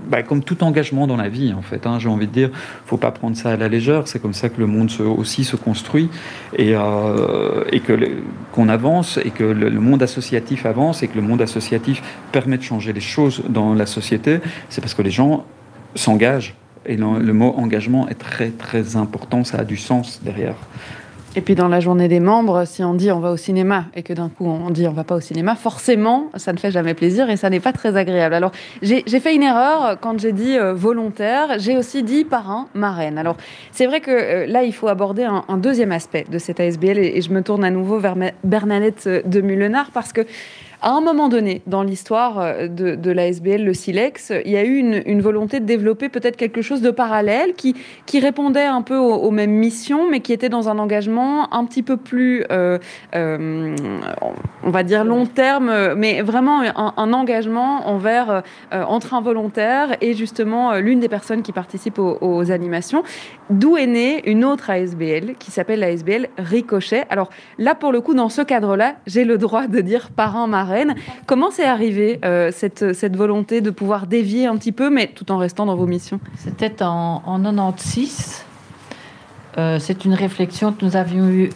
bah, 0.07 0.23
comme 0.23 0.43
tout 0.43 0.63
engagement 0.63 1.07
dans 1.07 1.17
la 1.17 1.29
vie, 1.29 1.53
en 1.53 1.61
fait, 1.61 1.85
hein, 1.87 1.97
j'ai 1.99 2.09
envie 2.09 2.27
de 2.27 2.31
dire, 2.31 2.49
faut 2.85 2.97
pas 2.97 3.11
prendre 3.11 3.35
ça 3.35 3.51
à 3.51 3.57
la 3.57 3.67
légère. 3.67 4.07
C'est 4.07 4.21
comme 4.21 4.33
ça 4.33 4.49
que 4.49 4.59
le 4.59 4.67
monde 4.67 4.91
aussi 4.99 5.43
se 5.43 5.55
construit 5.55 6.09
et, 6.57 6.75
euh, 6.75 7.63
que 7.85 7.93
qu'on 8.51 8.69
avance 8.69 9.19
et 9.23 9.31
que 9.31 9.43
le, 9.43 9.69
monde 9.79 10.01
associatif 10.03 10.65
avance 10.65 11.03
et 11.03 11.07
que 11.07 11.15
le 11.15 11.21
monde 11.21 11.41
associatif 11.41 12.01
permet 12.31 12.57
de 12.57 12.63
changer 12.63 12.93
les 12.93 13.01
choses 13.01 13.43
dans 13.49 13.73
la 13.73 13.85
société. 13.85 14.39
C'est 14.69 14.81
parce 14.81 14.93
que 14.93 15.01
les 15.01 15.11
gens 15.11 15.45
s'engagent 15.95 16.55
et 16.85 16.97
le 16.97 17.33
mot 17.33 17.53
engagement 17.57 18.07
est 18.07 18.15
très 18.15 18.49
très 18.49 18.95
important. 18.95 19.43
Ça 19.43 19.59
a 19.59 19.63
du 19.63 19.77
sens 19.77 20.21
derrière. 20.23 20.55
Et 21.37 21.41
puis 21.41 21.53
dans 21.53 21.67
la 21.67 21.81
journée 21.81 22.07
des 22.07 22.21
membres, 22.21 22.63
si 22.65 22.81
on 22.81 22.93
dit 22.93 23.11
on 23.11 23.19
va 23.19 23.31
au 23.31 23.35
cinéma 23.35 23.87
et 23.93 24.03
que 24.03 24.13
d'un 24.13 24.29
coup 24.29 24.45
on 24.47 24.69
dit 24.69 24.87
on 24.87 24.93
va 24.93 25.03
pas 25.03 25.15
au 25.15 25.19
cinéma, 25.19 25.55
forcément 25.55 26.29
ça 26.35 26.53
ne 26.53 26.57
fait 26.57 26.71
jamais 26.71 26.93
plaisir 26.93 27.29
et 27.29 27.35
ça 27.35 27.49
n'est 27.49 27.59
pas 27.59 27.73
très 27.73 27.97
agréable. 27.97 28.33
Alors 28.33 28.53
j'ai 28.81 29.03
fait 29.19 29.35
une 29.35 29.43
erreur 29.43 29.97
quand 29.99 30.17
j'ai 30.17 30.31
dit 30.31 30.57
euh, 30.57 30.73
volontaire, 30.73 31.59
j'ai 31.59 31.75
aussi 31.75 32.03
dit 32.03 32.23
parrain, 32.23 32.69
marraine. 32.73 33.17
Alors 33.17 33.35
c'est 33.71 33.85
vrai 33.85 33.99
que 33.99 34.11
euh, 34.11 34.47
là 34.47 34.63
il 34.63 34.73
faut 34.73 34.87
aborder 34.87 35.23
un, 35.23 35.57
deuxième 35.57 35.91
aspect 35.91 36.25
de 36.31 36.37
cette 36.37 36.61
ASBL 36.61 36.97
et, 36.99 37.21
je 37.21 37.29
me 37.31 37.41
tourne 37.41 37.65
à 37.65 37.69
nouveau 37.69 37.99
vers 37.99 38.15
Bernadette 38.45 39.09
de 39.25 39.41
Mulenard 39.41 39.91
parce 39.93 40.13
que 40.13 40.21
À 40.87 40.91
un 40.91 41.01
moment 41.01 41.29
donné, 41.29 41.63
dans 41.65 41.81
l'histoire 41.81 42.39
euh, 42.39 42.67
de, 42.67 42.93
de 42.93 43.09
l'ASBL, 43.09 43.63
le 43.63 43.73
SILEX, 43.73 44.31
il 44.45 44.51
y 44.51 44.55
a 44.55 44.63
eu 44.63 44.77
une, 44.77 45.19
volonté 45.19 45.59
de 45.59 45.65
développer 45.65 46.09
peut-être 46.09 46.37
quelque 46.37 46.61
chose 46.61 46.81
de 46.81 46.91
parallèle 46.91 47.53
qui, 47.55 47.73
répondait 48.19 48.65
un 48.65 48.83
peu 48.83 48.95
aux, 48.95 49.31
mêmes 49.31 49.53
missions, 49.53 50.07
mais 50.11 50.19
qui 50.19 50.31
était 50.31 50.47
dans 50.47 50.69
un 50.69 50.77
engagement 50.77 51.51
un 51.51 51.65
petit 51.65 51.81
peu 51.81 51.97
plus, 51.97 52.45
euh, 52.51 52.77
euh, 53.15 53.75
on 54.61 54.69
va 54.69 54.83
dire 54.83 55.03
long 55.03 55.25
terme, 55.25 55.95
mais 55.95 56.21
vraiment 56.21 56.61
un, 56.61 57.13
engagement 57.13 57.89
envers, 57.89 58.43
entre 58.71 59.15
involontaire 59.15 59.97
et 60.01 60.13
justement 60.13 60.75
l'une 60.75 60.99
des 60.99 61.09
personnes 61.09 61.41
qui 61.41 61.51
participent 61.51 61.99
aux, 61.99 62.51
animations. 62.51 63.03
D'où 63.49 63.75
est 63.75 63.87
née 63.87 64.29
une 64.29 64.45
autre 64.45 64.69
ASBL 64.69 65.35
qui 65.39 65.51
s'appelle 65.51 65.79
l'ASBL 65.79 66.29
Ricochet. 66.37 67.05
Alors 67.09 67.29
là, 67.57 67.75
pour 67.75 67.91
le 67.91 68.01
coup, 68.01 68.13
dans 68.13 68.29
ce 68.29 68.41
cadre-là, 68.41 68.95
j'ai 69.07 69.25
le 69.25 69.37
droit 69.37 69.67
de 69.67 69.81
dire 69.81 70.09
parrain 70.11 70.47
Comment 71.25 71.51
c'est 71.51 71.65
arrivé 71.65 72.19
euh, 72.25 72.51
cette, 72.53 72.93
cette 72.93 73.15
volonté 73.15 73.61
de 73.61 73.69
pouvoir 73.69 74.07
dévier 74.07 74.47
un 74.47 74.57
petit 74.57 74.71
peu, 74.71 74.89
mais 74.89 75.07
tout 75.07 75.31
en 75.31 75.37
restant 75.37 75.65
dans 75.65 75.75
vos 75.75 75.85
missions? 75.85 76.19
C'était 76.37 76.83
en, 76.83 77.21
en 77.25 77.39
96. 77.41 78.45
Euh, 79.57 79.79
c'est 79.79 80.05
une 80.05 80.13
réflexion 80.13 80.73
que 80.73 80.83
nous 80.83 80.95
avions 80.95 81.27
eue 81.29 81.49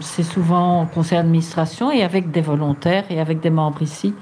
c'est 0.00 0.24
souvent 0.24 0.82
au 0.82 0.86
conseil 0.86 1.18
d'administration 1.18 1.92
et 1.92 2.02
avec 2.02 2.32
des 2.32 2.40
volontaires 2.40 3.04
et 3.10 3.20
avec 3.20 3.38
des 3.38 3.50
membres 3.50 3.80
ici. 3.80 4.12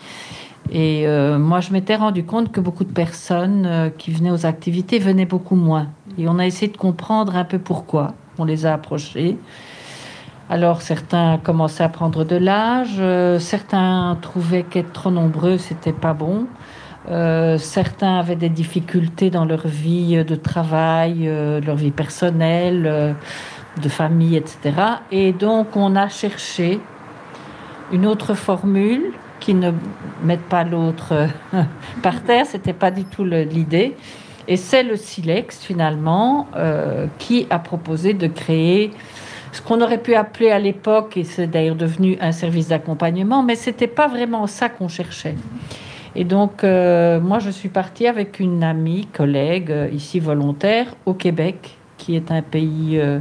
Et 0.70 1.06
euh, 1.06 1.38
moi, 1.38 1.60
je 1.60 1.72
m'étais 1.72 1.96
rendu 1.96 2.24
compte 2.24 2.52
que 2.52 2.60
beaucoup 2.60 2.84
de 2.84 2.92
personnes 2.92 3.90
qui 3.96 4.10
venaient 4.10 4.32
aux 4.32 4.44
activités 4.44 4.98
venaient 4.98 5.24
beaucoup 5.24 5.54
moins. 5.54 5.86
Et 6.18 6.28
on 6.28 6.38
a 6.38 6.46
essayé 6.46 6.70
de 6.70 6.76
comprendre 6.76 7.36
un 7.36 7.44
peu 7.44 7.58
pourquoi. 7.58 8.12
On 8.38 8.44
les 8.44 8.66
a 8.66 8.74
approchés. 8.74 9.38
Alors 10.50 10.82
certains 10.82 11.38
commençaient 11.38 11.84
à 11.84 11.88
prendre 11.88 12.22
de 12.22 12.36
l'âge, 12.36 12.96
euh, 12.98 13.38
certains 13.38 14.18
trouvaient 14.20 14.62
qu'être 14.62 14.92
trop 14.92 15.10
nombreux, 15.10 15.56
c'était 15.56 15.94
pas 15.94 16.12
bon. 16.12 16.46
Euh, 17.10 17.56
certains 17.56 18.18
avaient 18.18 18.36
des 18.36 18.50
difficultés 18.50 19.30
dans 19.30 19.46
leur 19.46 19.66
vie 19.66 20.22
de 20.22 20.34
travail, 20.34 21.28
euh, 21.28 21.62
leur 21.62 21.76
vie 21.76 21.90
personnelle, 21.90 23.16
de 23.82 23.88
famille, 23.88 24.36
etc. 24.36 24.58
Et 25.10 25.32
donc 25.32 25.76
on 25.76 25.96
a 25.96 26.08
cherché 26.08 26.78
une 27.90 28.04
autre 28.04 28.34
formule 28.34 29.12
qui 29.40 29.54
ne 29.54 29.72
mette 30.22 30.44
pas 30.44 30.62
l'autre 30.62 31.26
par 32.02 32.22
terre. 32.22 32.44
C'était 32.44 32.74
pas 32.74 32.90
du 32.90 33.04
tout 33.04 33.24
l'idée. 33.24 33.96
Et 34.46 34.58
c'est 34.58 34.82
le 34.82 34.96
Silex 34.96 35.58
finalement 35.64 36.48
qui 37.18 37.46
a 37.48 37.58
proposé 37.58 38.12
de 38.12 38.26
créer 38.26 38.92
ce 39.54 39.62
qu'on 39.62 39.80
aurait 39.80 39.98
pu 39.98 40.16
appeler 40.16 40.50
à 40.50 40.58
l'époque, 40.58 41.16
et 41.16 41.22
c'est 41.22 41.46
d'ailleurs 41.46 41.76
devenu 41.76 42.18
un 42.20 42.32
service 42.32 42.68
d'accompagnement, 42.68 43.44
mais 43.44 43.54
ce 43.54 43.70
n'était 43.70 43.86
pas 43.86 44.08
vraiment 44.08 44.48
ça 44.48 44.68
qu'on 44.68 44.88
cherchait. 44.88 45.36
Et 46.16 46.24
donc, 46.24 46.64
euh, 46.64 47.20
moi, 47.20 47.38
je 47.38 47.50
suis 47.50 47.68
partie 47.68 48.08
avec 48.08 48.40
une 48.40 48.64
amie, 48.64 49.06
collègue, 49.06 49.70
euh, 49.70 49.88
ici 49.92 50.18
volontaire, 50.18 50.86
au 51.06 51.14
Québec, 51.14 51.76
qui 51.98 52.16
est 52.16 52.32
un 52.32 52.42
pays 52.42 52.98
euh, 52.98 53.20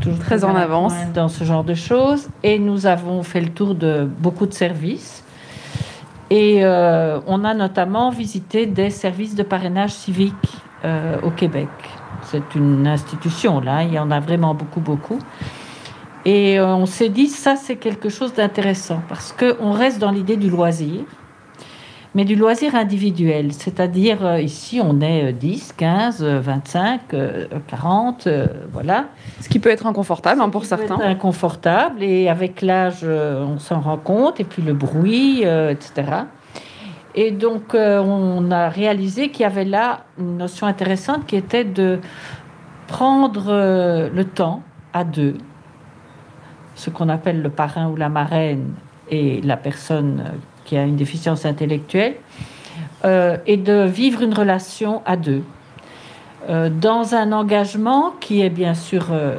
toujours 0.00 0.18
très 0.18 0.42
en 0.42 0.56
avance 0.56 0.94
dans 1.12 1.28
ce 1.28 1.44
genre 1.44 1.64
de 1.64 1.74
choses. 1.74 2.30
Et 2.42 2.58
nous 2.58 2.86
avons 2.86 3.22
fait 3.22 3.42
le 3.42 3.50
tour 3.50 3.74
de 3.74 4.08
beaucoup 4.20 4.46
de 4.46 4.54
services. 4.54 5.22
Et 6.30 6.62
on 6.62 7.42
a 7.44 7.54
notamment 7.54 8.10
visité 8.10 8.66
des 8.66 8.90
services 8.90 9.34
de 9.34 9.42
parrainage 9.42 9.92
civique 9.92 10.34
au 11.22 11.30
Québec. 11.30 11.70
C'est 12.24 12.54
une 12.54 12.86
institution, 12.86 13.60
là, 13.60 13.82
il 13.82 13.94
y 13.94 13.98
en 13.98 14.10
a 14.10 14.20
vraiment 14.20 14.54
beaucoup, 14.54 14.80
beaucoup. 14.80 15.18
Et 16.30 16.58
euh, 16.58 16.66
on 16.66 16.84
s'est 16.84 17.08
dit, 17.08 17.26
ça, 17.26 17.56
c'est 17.56 17.76
quelque 17.76 18.10
chose 18.10 18.34
d'intéressant 18.34 19.00
parce 19.08 19.32
qu'on 19.32 19.72
reste 19.72 19.98
dans 19.98 20.10
l'idée 20.10 20.36
du 20.36 20.50
loisir, 20.50 21.00
mais 22.14 22.26
du 22.26 22.36
loisir 22.36 22.74
individuel. 22.74 23.54
C'est-à-dire, 23.54 24.26
euh, 24.26 24.38
ici, 24.38 24.78
on 24.84 25.00
est 25.00 25.32
10, 25.32 25.72
15, 25.78 26.22
25, 26.22 27.00
40, 27.66 28.28
voilà. 28.70 29.06
Ce 29.40 29.48
qui 29.48 29.58
peut 29.58 29.70
être 29.70 29.86
inconfortable 29.86 30.42
hein, 30.42 30.50
pour 30.50 30.66
certains. 30.66 31.00
inconfortable, 31.00 32.02
et 32.02 32.28
avec 32.28 32.60
l'âge, 32.60 33.00
euh, 33.04 33.46
on 33.46 33.58
s'en 33.58 33.80
rend 33.80 33.96
compte, 33.96 34.38
et 34.38 34.44
puis 34.44 34.60
le 34.60 34.74
bruit, 34.74 35.44
etc. 35.44 36.24
Et 37.14 37.30
donc, 37.30 37.72
on 37.72 38.50
a 38.50 38.68
réalisé 38.68 39.30
qu'il 39.30 39.44
y 39.44 39.46
avait 39.46 39.64
là 39.64 40.00
une 40.18 40.36
notion 40.36 40.66
intéressante 40.66 41.24
qui 41.24 41.36
était 41.36 41.64
de 41.64 42.00
prendre 42.86 44.10
le 44.12 44.24
temps 44.24 44.62
à 44.92 45.04
deux 45.04 45.34
ce 46.78 46.90
qu'on 46.90 47.08
appelle 47.08 47.42
le 47.42 47.50
parrain 47.50 47.88
ou 47.88 47.96
la 47.96 48.08
marraine 48.08 48.72
et 49.10 49.40
la 49.42 49.56
personne 49.56 50.22
qui 50.64 50.76
a 50.76 50.84
une 50.84 50.96
déficience 50.96 51.44
intellectuelle, 51.44 52.14
euh, 53.04 53.36
et 53.46 53.56
de 53.56 53.84
vivre 53.84 54.22
une 54.22 54.32
relation 54.32 55.02
à 55.04 55.16
deux, 55.16 55.42
euh, 56.48 56.70
dans 56.70 57.16
un 57.16 57.32
engagement 57.32 58.12
qui 58.20 58.42
est 58.42 58.50
bien 58.50 58.74
sûr 58.74 59.06
euh, 59.10 59.36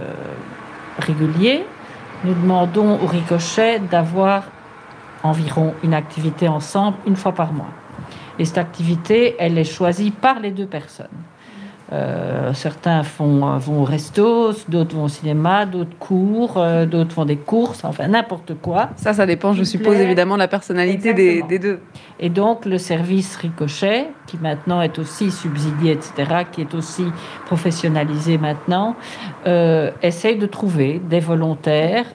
régulier. 0.98 1.64
Nous 2.26 2.34
demandons 2.34 3.00
au 3.02 3.08
ricochet 3.08 3.80
d'avoir 3.80 4.44
environ 5.24 5.74
une 5.84 5.94
activité 5.94 6.50
ensemble 6.50 6.98
une 7.08 7.16
fois 7.16 7.32
par 7.32 7.54
mois. 7.54 7.72
Et 8.38 8.44
cette 8.44 8.58
activité, 8.58 9.36
elle 9.40 9.58
est 9.58 9.64
choisie 9.64 10.12
par 10.12 10.42
les 10.42 10.52
deux 10.52 10.68
personnes. 10.68 11.08
Euh, 11.92 12.54
certains 12.54 13.02
font, 13.02 13.48
euh, 13.48 13.58
vont 13.58 13.82
au 13.82 13.84
resto, 13.84 14.52
d'autres 14.68 14.96
vont 14.96 15.06
au 15.06 15.10
cinéma, 15.10 15.66
d'autres 15.66 15.98
courent, 15.98 16.58
euh, 16.58 16.86
d'autres 16.86 17.14
font 17.14 17.26
des 17.26 17.38
courses, 17.38 17.84
enfin 17.84 18.08
n'importe 18.08 18.54
quoi. 18.62 18.90
Ça, 18.96 19.14
ça 19.14 19.26
dépend, 19.26 19.54
je 19.54 19.64
suppose, 19.64 19.98
évidemment, 19.98 20.36
de 20.36 20.40
la 20.40 20.48
personnalité 20.48 21.16
des, 21.16 21.42
des, 21.42 21.58
deux. 21.58 21.80
Et 22.20 22.30
donc, 22.30 22.66
le 22.66 22.78
service 22.78 23.36
Ricochet, 23.38 24.08
qui 24.28 24.38
maintenant 24.38 24.84
est 24.84 25.00
aussi 25.00 25.32
subsidié, 25.32 25.94
etc., 25.94 26.44
qui 26.52 26.62
est 26.62 26.76
aussi 26.76 27.06
professionnalisé 27.48 28.38
maintenant, 28.38 28.96
essaye 30.04 30.38
de 30.38 30.46
trouver 30.46 31.02
des 31.10 31.20
volontaires. 31.20 32.06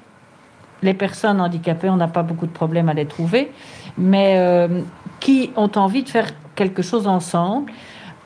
Les 0.82 0.94
personnes 0.94 1.40
handicapées, 1.40 1.88
on 1.88 1.96
n'a 1.96 2.08
pas 2.08 2.22
beaucoup 2.22 2.46
de 2.46 2.52
problèmes 2.52 2.88
à 2.88 2.94
les 2.94 3.06
trouver, 3.06 3.50
mais 3.98 4.68
qui 5.18 5.50
ont 5.56 5.70
envie 5.74 6.04
de 6.04 6.08
faire 6.08 6.28
quelque 6.54 6.82
chose 6.82 7.08
ensemble 7.08 7.72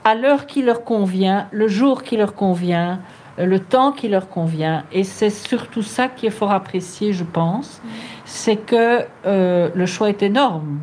à 0.05 0.15
l'heure 0.15 0.47
qui 0.47 0.63
leur 0.63 0.85
convient, 0.85 1.49
le 1.51 1.69
jour 1.69 2.03
qui 2.03 2.17
leur 2.17 2.35
convient, 2.35 3.01
le 3.47 3.61
temps 3.61 3.93
qui 3.93 4.09
leur 4.09 4.29
convient. 4.29 4.85
Et 4.93 5.05
c'est 5.05 5.31
surtout 5.31 5.83
ça 5.83 6.09
qui 6.09 6.27
est 6.27 6.31
fort 6.31 6.53
apprécié, 6.53 7.13
je 7.13 7.25
pense. 7.25 7.81
C'est 8.25 8.57
que 8.57 9.05
euh, 9.27 9.69
le 9.75 9.87
choix 9.87 10.09
est 10.09 10.23
énorme. 10.23 10.81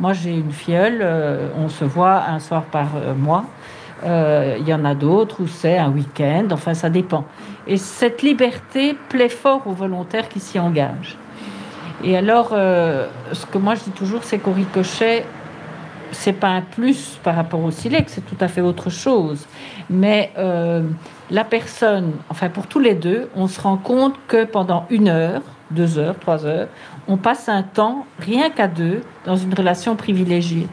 Moi, 0.00 0.12
j'ai 0.12 0.32
une 0.32 0.52
filleule, 0.52 1.00
euh, 1.00 1.48
on 1.56 1.68
se 1.68 1.84
voit 1.84 2.24
un 2.24 2.38
soir 2.38 2.64
par 2.64 2.88
euh, 2.96 3.14
mois. 3.14 3.44
Il 4.04 4.68
y 4.68 4.72
en 4.72 4.84
a 4.84 4.94
d'autres 4.94 5.42
où 5.42 5.48
c'est 5.48 5.76
un 5.76 5.90
week-end, 5.90 6.46
enfin 6.52 6.72
ça 6.72 6.88
dépend. 6.88 7.24
Et 7.66 7.76
cette 7.76 8.22
liberté 8.22 8.96
plaît 9.08 9.28
fort 9.28 9.62
aux 9.66 9.72
volontaires 9.72 10.28
qui 10.28 10.38
s'y 10.38 10.60
engagent. 10.60 11.18
Et 12.04 12.16
alors, 12.16 12.50
ce 12.50 13.46
que 13.46 13.58
moi 13.58 13.74
je 13.74 13.82
dis 13.82 13.90
toujours, 13.90 14.22
c'est 14.22 14.38
qu'au 14.38 14.52
ricochet, 14.52 15.26
c'est 16.12 16.32
pas 16.32 16.48
un 16.48 16.62
plus 16.62 17.18
par 17.22 17.34
rapport 17.34 17.62
au 17.62 17.70
silex, 17.70 18.12
c'est 18.14 18.26
tout 18.26 18.36
à 18.40 18.48
fait 18.48 18.60
autre 18.60 18.90
chose. 18.90 19.46
Mais 19.90 20.32
euh, 20.38 20.82
la 21.30 21.44
personne, 21.44 22.12
enfin 22.28 22.48
pour 22.48 22.66
tous 22.66 22.78
les 22.78 22.94
deux, 22.94 23.28
on 23.34 23.48
se 23.48 23.60
rend 23.60 23.76
compte 23.76 24.14
que 24.26 24.44
pendant 24.44 24.86
une 24.90 25.08
heure, 25.08 25.42
deux 25.70 25.98
heures, 25.98 26.18
trois 26.18 26.46
heures, 26.46 26.68
on 27.06 27.16
passe 27.16 27.48
un 27.48 27.62
temps 27.62 28.06
rien 28.18 28.50
qu'à 28.50 28.68
deux 28.68 29.02
dans 29.24 29.36
une 29.36 29.54
relation 29.54 29.96
privilégiée. 29.96 30.66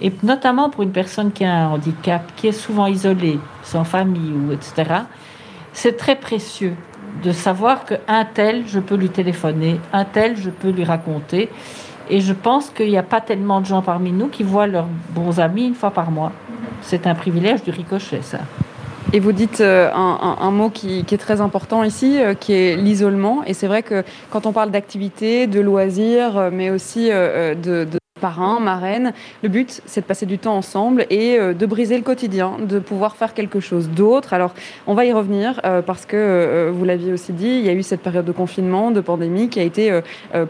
Et 0.00 0.12
notamment 0.22 0.68
pour 0.68 0.82
une 0.82 0.92
personne 0.92 1.32
qui 1.32 1.44
a 1.44 1.54
un 1.54 1.68
handicap, 1.70 2.22
qui 2.36 2.48
est 2.48 2.52
souvent 2.52 2.86
isolée, 2.86 3.38
sans 3.62 3.84
famille 3.84 4.32
ou 4.32 4.52
etc. 4.52 5.02
C'est 5.72 5.96
très 5.96 6.16
précieux 6.16 6.74
de 7.22 7.32
savoir 7.32 7.84
qu'un 7.84 8.24
tel, 8.24 8.66
je 8.66 8.78
peux 8.78 8.94
lui 8.94 9.08
téléphoner, 9.08 9.80
un 9.92 10.04
tel, 10.04 10.36
je 10.36 10.50
peux 10.50 10.70
lui 10.70 10.84
raconter. 10.84 11.48
Et 12.08 12.20
je 12.20 12.32
pense 12.32 12.70
qu'il 12.70 12.88
n'y 12.88 12.98
a 12.98 13.02
pas 13.02 13.20
tellement 13.20 13.60
de 13.60 13.66
gens 13.66 13.82
parmi 13.82 14.12
nous 14.12 14.28
qui 14.28 14.42
voient 14.42 14.66
leurs 14.66 14.88
bons 15.10 15.40
amis 15.40 15.66
une 15.66 15.74
fois 15.74 15.90
par 15.90 16.10
mois. 16.10 16.32
C'est 16.82 17.06
un 17.06 17.14
privilège 17.14 17.62
du 17.62 17.70
ricochet, 17.70 18.20
ça. 18.22 18.38
Et 19.12 19.20
vous 19.20 19.32
dites 19.32 19.60
euh, 19.60 19.90
un, 19.92 20.50
mot 20.50 20.68
qui, 20.68 20.98
est 20.98 21.18
très 21.18 21.40
important 21.40 21.84
ici, 21.84 22.20
euh, 22.20 22.34
qui 22.34 22.52
est 22.52 22.76
l'isolement. 22.76 23.44
Et 23.44 23.54
c'est 23.54 23.68
vrai 23.68 23.82
que 23.82 24.04
quand 24.30 24.46
on 24.46 24.52
parle 24.52 24.70
d'activité, 24.70 25.46
de 25.46 25.60
loisirs, 25.60 26.36
euh, 26.36 26.50
mais 26.52 26.70
aussi 26.70 27.08
de 27.08 27.86
parrain, 28.20 28.60
marraine. 28.60 29.12
Le 29.42 29.48
but, 29.48 29.82
c'est 29.84 30.00
de 30.00 30.06
passer 30.06 30.26
du 30.26 30.38
temps 30.38 30.56
ensemble 30.56 31.06
et 31.10 31.38
euh, 31.38 31.52
de 31.52 31.66
briser 31.66 31.96
le 31.96 32.02
quotidien, 32.02 32.56
de 32.58 32.78
pouvoir 32.78 33.16
faire 33.16 33.34
quelque 33.34 33.60
chose 33.60 33.90
d'autre. 33.90 34.32
Alors, 34.32 34.54
on 34.86 34.94
va 34.94 35.04
y 35.04 35.12
revenir 35.12 35.60
euh, 35.64 35.82
parce 35.82 36.06
que, 36.06 36.16
euh, 36.16 36.70
vous 36.72 36.84
l'aviez 36.84 37.12
aussi 37.12 37.32
dit, 37.32 37.48
il 37.48 37.64
y 37.64 37.68
a 37.68 37.74
eu 37.74 37.82
cette 37.82 38.00
période 38.00 38.24
de 38.24 38.32
confinement, 38.32 38.90
de 38.90 39.00
pandémie 39.00 39.48
qui 39.48 39.60
a 39.60 39.62
été 39.62 40.00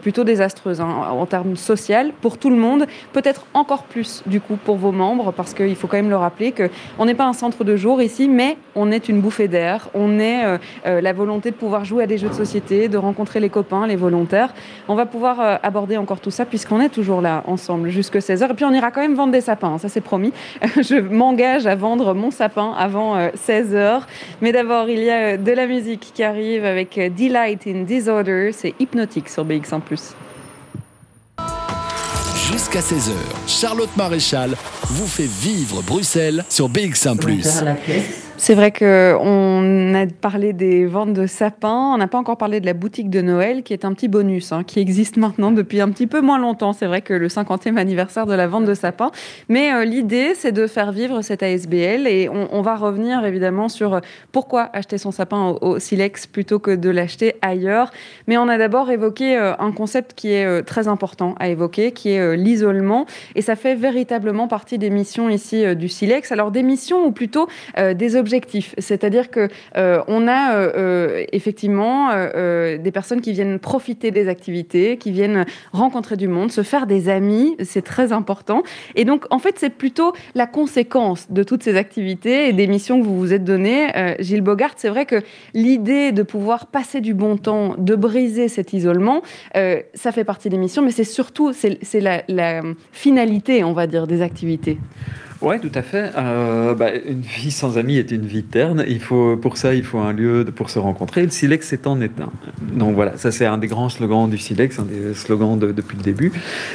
plutôt 0.01 0.23
désastreuse 0.23 0.81
hein, 0.81 0.87
en 0.87 1.25
termes 1.25 1.55
social 1.55 2.11
pour 2.21 2.37
tout 2.37 2.49
le 2.49 2.55
monde, 2.55 2.85
peut-être 3.13 3.45
encore 3.53 3.83
plus 3.83 4.23
du 4.25 4.41
coup 4.41 4.55
pour 4.55 4.77
vos 4.77 4.91
membres 4.91 5.31
parce 5.31 5.53
qu'il 5.53 5.75
faut 5.75 5.87
quand 5.87 5.97
même 5.97 6.09
le 6.09 6.17
rappeler 6.17 6.53
qu'on 6.53 7.05
n'est 7.05 7.15
pas 7.15 7.25
un 7.25 7.33
centre 7.33 7.63
de 7.63 7.75
jour 7.75 8.01
ici, 8.01 8.27
mais 8.27 8.57
on 8.75 8.91
est 8.91 9.09
une 9.09 9.21
bouffée 9.21 9.47
d'air, 9.47 9.89
on 9.93 10.19
est 10.19 10.59
la 10.85 11.13
volonté 11.13 11.51
de 11.51 11.55
pouvoir 11.55 11.85
jouer 11.85 12.03
à 12.03 12.07
des 12.07 12.17
jeux 12.17 12.29
de 12.29 12.33
société, 12.33 12.87
de 12.87 12.97
rencontrer 12.97 13.39
les 13.39 13.49
copains, 13.49 13.87
les 13.87 13.95
volontaires. 13.95 14.53
On 14.87 14.95
va 14.95 15.05
pouvoir 15.05 15.59
aborder 15.63 15.97
encore 15.97 16.19
tout 16.19 16.31
ça 16.31 16.45
puisqu'on 16.45 16.81
est 16.81 16.89
toujours 16.89 17.21
là 17.21 17.43
ensemble 17.57 17.89
jusqu'à 17.89 18.19
16h. 18.19 18.51
Et 18.51 18.53
puis 18.53 18.65
on 18.65 18.73
ira 18.73 18.91
quand 18.91 19.01
même 19.01 19.15
vendre 19.15 19.31
des 19.31 19.41
sapins, 19.41 19.73
hein, 19.73 19.77
ça 19.79 19.89
c'est 19.89 20.01
promis. 20.01 20.31
Je 20.77 20.99
m'engage 20.99 21.65
à 21.65 21.75
vendre 21.75 22.13
mon 22.13 22.29
sapin 22.29 22.73
avant 22.77 23.17
16h. 23.17 23.75
Euh, 23.75 23.99
Mais 24.41 24.51
d'abord, 24.51 24.89
il 24.89 25.03
y 25.03 25.09
a 25.09 25.33
euh, 25.33 25.37
de 25.37 25.51
la 25.51 25.65
musique 25.65 26.11
qui 26.13 26.23
arrive 26.23 26.65
avec 26.65 26.97
euh, 26.97 27.09
Delight 27.09 27.65
in 27.67 27.83
Disorder. 27.83 28.51
C'est 28.53 28.75
hypnotique 28.79 29.29
sur 29.29 29.43
BX1 29.43 29.81
+. 29.81 29.81
Jusqu'à 32.51 32.79
16h, 32.79 33.11
Charlotte 33.47 33.95
Maréchal 33.97 34.51
vous 34.83 35.07
fait 35.07 35.27
vivre 35.27 35.81
Bruxelles 35.81 36.45
sur 36.49 36.69
BX1⁇ 36.69 37.17
c'est 38.39 38.53
vrai 38.53 38.71
qu'on 38.71 39.95
a 39.95 40.05
parlé 40.05 40.53
des 40.53 40.85
ventes 40.85 41.13
de 41.13 41.25
sapins, 41.25 41.91
on 41.95 41.97
n'a 41.97 42.07
pas 42.07 42.19
encore 42.19 42.37
parlé 42.37 42.59
de 42.59 42.67
la 42.67 42.73
boutique 42.73 43.09
de 43.09 43.21
Noël, 43.21 43.63
qui 43.63 43.73
est 43.73 43.83
un 43.83 43.93
petit 43.93 44.07
bonus, 44.07 44.51
hein, 44.51 44.63
qui 44.63 44.79
existe 44.79 45.17
maintenant 45.17 45.51
depuis 45.51 45.81
un 45.81 45.89
petit 45.89 46.05
peu 46.05 46.21
moins 46.21 46.37
longtemps. 46.37 46.71
C'est 46.71 46.85
vrai 46.85 47.01
que 47.01 47.15
le 47.15 47.29
50e 47.29 47.77
anniversaire 47.77 48.27
de 48.27 48.35
la 48.35 48.45
vente 48.45 48.65
de 48.65 48.75
sapins. 48.75 49.09
Mais 49.49 49.73
euh, 49.73 49.85
l'idée, 49.85 50.35
c'est 50.35 50.51
de 50.51 50.67
faire 50.67 50.91
vivre 50.91 51.23
cette 51.23 51.41
ASBL 51.41 52.05
et 52.05 52.29
on, 52.29 52.61
va 52.61 52.75
revenir 52.75 53.25
évidemment 53.25 53.69
sur 53.69 53.95
euh, 53.95 53.99
pourquoi 54.31 54.69
acheter 54.71 54.99
son 54.99 55.11
sapin 55.11 55.55
au, 55.59 55.79
Silex 55.79 56.27
plutôt 56.27 56.59
que 56.59 56.75
de 56.75 56.91
l'acheter 56.91 57.33
ailleurs. 57.41 57.89
Mais 58.27 58.37
on 58.37 58.47
a 58.49 58.59
d'abord 58.59 58.91
évoqué 58.91 59.35
euh, 59.35 59.53
un 59.57 59.71
concept 59.71 60.13
qui 60.13 60.31
est 60.31 60.61
très 60.63 60.87
important 60.87 61.33
à 61.39 61.49
évoquer, 61.49 61.91
qui 61.91 62.11
est 62.11 62.37
l'isolement. 62.37 63.07
Et 63.33 63.41
ça 63.41 63.55
fait 63.55 63.73
véritablement 63.73 64.47
partie 64.47 64.77
des 64.77 64.91
missions 64.91 65.27
ici 65.27 65.75
du 65.75 65.89
Silex. 65.89 66.31
Alors 66.31 66.51
des 66.51 66.61
missions 66.61 67.03
ou 67.03 67.11
plutôt 67.11 67.47
des 67.77 68.15
objectifs 68.15 68.26
c'est-à-dire 68.77 69.29
que 69.29 69.49
euh, 69.77 70.01
on 70.07 70.27
a 70.27 70.55
euh, 70.55 70.71
euh, 70.75 71.25
effectivement 71.31 72.07
des 72.07 72.91
personnes 72.91 73.21
qui 73.21 73.31
viennent 73.31 73.59
profiter 73.59 74.11
des 74.11 74.27
activités, 74.27 74.97
qui 74.97 75.11
viennent 75.11 75.45
rencontrer 75.71 76.17
du 76.17 76.27
monde, 76.27 76.51
se 76.51 76.63
faire 76.63 76.87
des 76.87 77.09
amis, 77.09 77.55
c'est 77.63 77.81
très 77.81 78.11
important. 78.11 78.63
Et 78.95 79.05
donc, 79.05 79.25
en 79.29 79.39
fait, 79.39 79.55
c'est 79.57 79.69
plutôt 79.69 80.13
la 80.35 80.47
conséquence 80.47 81.31
de 81.31 81.43
toutes 81.43 81.63
ces 81.63 81.75
activités 81.75 82.49
et 82.49 82.53
des 82.53 82.67
missions 82.67 82.99
que 82.99 83.05
vous 83.05 83.17
vous 83.17 83.33
êtes 83.33 83.43
données. 83.43 84.15
Gilles 84.19 84.41
Bogart, 84.41 84.73
c'est 84.77 84.89
vrai 84.89 85.05
que 85.05 85.21
l'idée 85.53 86.11
de 86.11 86.23
pouvoir 86.23 86.67
passer 86.67 87.01
du 87.01 87.13
bon 87.13 87.37
temps, 87.37 87.75
de 87.77 87.95
briser 87.95 88.47
cet 88.47 88.73
isolement, 88.73 89.21
ça 89.53 90.11
fait 90.11 90.23
partie 90.23 90.49
des 90.49 90.57
missions, 90.57 90.81
mais 90.81 90.91
c'est 90.91 91.03
surtout 91.03 91.53
c'est 91.53 92.01
la 92.01 92.61
finalité, 92.91 93.63
on 93.63 93.73
va 93.73 93.87
dire, 93.87 94.07
des 94.07 94.21
activités. 94.21 94.77
Oui, 95.41 95.59
tout 95.59 95.71
à 95.73 95.81
fait. 95.81 96.11
Euh, 96.17 96.73
bah, 96.73 96.89
une 97.05 97.21
vie 97.21 97.51
sans 97.51 97.77
amis 97.77 97.97
est 97.97 98.11
une 98.11 98.25
vie 98.25 98.43
terne. 98.43 98.83
Il 98.87 98.99
faut, 98.99 99.37
pour 99.37 99.57
ça, 99.57 99.73
il 99.73 99.83
faut 99.83 99.99
un 99.99 100.13
lieu 100.13 100.45
pour 100.55 100.69
se 100.69 100.79
rencontrer. 100.79 101.23
le 101.23 101.29
Silex 101.29 101.73
est 101.73 101.85
en 101.85 102.01
un. 102.01 102.07
Donc 102.73 102.95
voilà, 102.95 103.17
ça 103.17 103.31
c'est 103.31 103.45
un 103.45 103.57
des 103.57 103.67
grands 103.67 103.89
slogans 103.89 104.29
du 104.29 104.37
Silex, 104.37 104.79
un 104.79 104.83
des 104.83 105.13
slogans 105.13 105.57
depuis 105.57 105.97
le 105.97 106.03
début. 106.03 106.31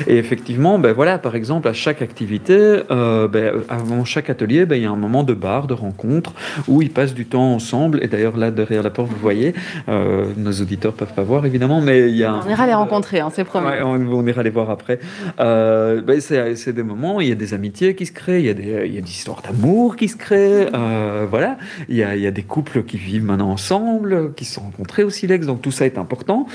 Et 0.06 0.16
effectivement, 0.16 0.78
ben 0.78 0.92
voilà, 0.92 1.18
par 1.18 1.34
exemple, 1.34 1.68
à 1.68 1.72
chaque 1.72 2.02
activité, 2.02 2.82
euh, 2.90 3.28
ben, 3.28 3.62
avant 3.68 4.04
chaque 4.04 4.30
atelier, 4.30 4.66
ben, 4.66 4.76
il 4.76 4.82
y 4.82 4.86
a 4.86 4.90
un 4.90 4.96
moment 4.96 5.24
de 5.24 5.34
bar, 5.34 5.66
de 5.66 5.74
rencontre, 5.74 6.32
où 6.68 6.82
ils 6.82 6.90
passent 6.90 7.14
du 7.14 7.26
temps 7.26 7.54
ensemble. 7.54 8.00
Et 8.02 8.08
d'ailleurs, 8.08 8.36
là, 8.36 8.50
derrière 8.50 8.82
la 8.82 8.90
porte, 8.90 9.10
vous 9.10 9.20
voyez, 9.20 9.54
euh, 9.88 10.26
nos 10.36 10.52
auditeurs 10.52 10.92
peuvent 10.92 11.14
pas 11.14 11.22
voir 11.22 11.46
évidemment, 11.46 11.80
mais 11.80 12.10
il 12.10 12.16
y 12.16 12.24
a. 12.24 12.40
On 12.46 12.48
ira 12.48 12.66
les 12.66 12.74
rencontrer, 12.74 13.20
hein, 13.20 13.30
c'est 13.32 13.44
promis. 13.44 13.68
on, 13.82 13.94
on, 13.94 14.26
ira 14.26 14.42
les 14.42 14.50
voir 14.50 14.70
après. 14.70 15.00
Ben, 15.38 16.20
c'est 16.20 16.72
des 16.72 16.82
moments, 16.82 17.20
il 17.20 17.28
y 17.28 17.32
a 17.32 17.36
des 17.36 17.54
amitiés 17.54 17.94
qui 17.94 18.06
se 18.06 18.12
créent, 18.12 18.40
il 18.40 18.46
y 18.46 18.50
a 18.50 18.51
des 18.54 19.10
histoires 19.10 19.42
d'amour 19.42 19.96
qui 19.96 20.08
se 20.08 20.16
créent, 20.16 20.68
euh, 20.74 21.26
voilà. 21.28 21.58
Il 21.88 21.96
y, 21.96 22.02
a, 22.02 22.30
des 22.30 22.42
couples 22.42 22.82
qui 22.84 22.96
vivent 22.96 23.24
maintenant 23.24 23.50
ensemble, 23.50 24.32
qui 24.34 24.44
se 24.44 24.54
sont 24.54 24.62
rencontrés 24.62 25.04
au 25.04 25.10
Silex, 25.10 25.46
donc 25.46 25.62
tout 25.62 25.70
ça 25.70 25.86
est 25.86 25.98
important. 25.98 26.46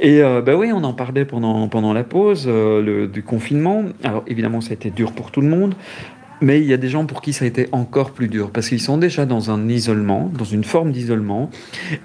Et 0.00 0.22
euh, 0.22 0.42
ben 0.42 0.54
oui, 0.54 0.70
on 0.72 0.84
en 0.84 0.92
parlait 0.92 1.24
pendant, 1.24 1.68
pendant 1.68 1.92
la 1.92 2.04
pause 2.04 2.44
euh, 2.46 3.06
du 3.06 3.22
confinement. 3.22 3.84
Alors 4.02 4.24
évidemment, 4.26 4.60
ça 4.60 4.70
a 4.70 4.74
été 4.74 4.90
dur 4.90 5.12
pour 5.12 5.30
tout 5.30 5.40
le 5.40 5.48
monde. 5.48 5.74
Mais 6.40 6.60
il 6.60 6.66
y 6.66 6.72
a 6.72 6.76
des 6.76 6.88
gens 6.88 7.06
pour 7.06 7.22
qui 7.22 7.32
ça 7.32 7.44
a 7.44 7.48
été 7.48 7.68
encore 7.72 8.10
plus 8.10 8.28
dur, 8.28 8.50
parce 8.50 8.68
qu'ils 8.68 8.80
sont 8.80 8.98
déjà 8.98 9.24
dans 9.24 9.50
un 9.50 9.68
isolement, 9.68 10.30
dans 10.36 10.44
une 10.44 10.64
forme 10.64 10.92
d'isolement. 10.92 11.48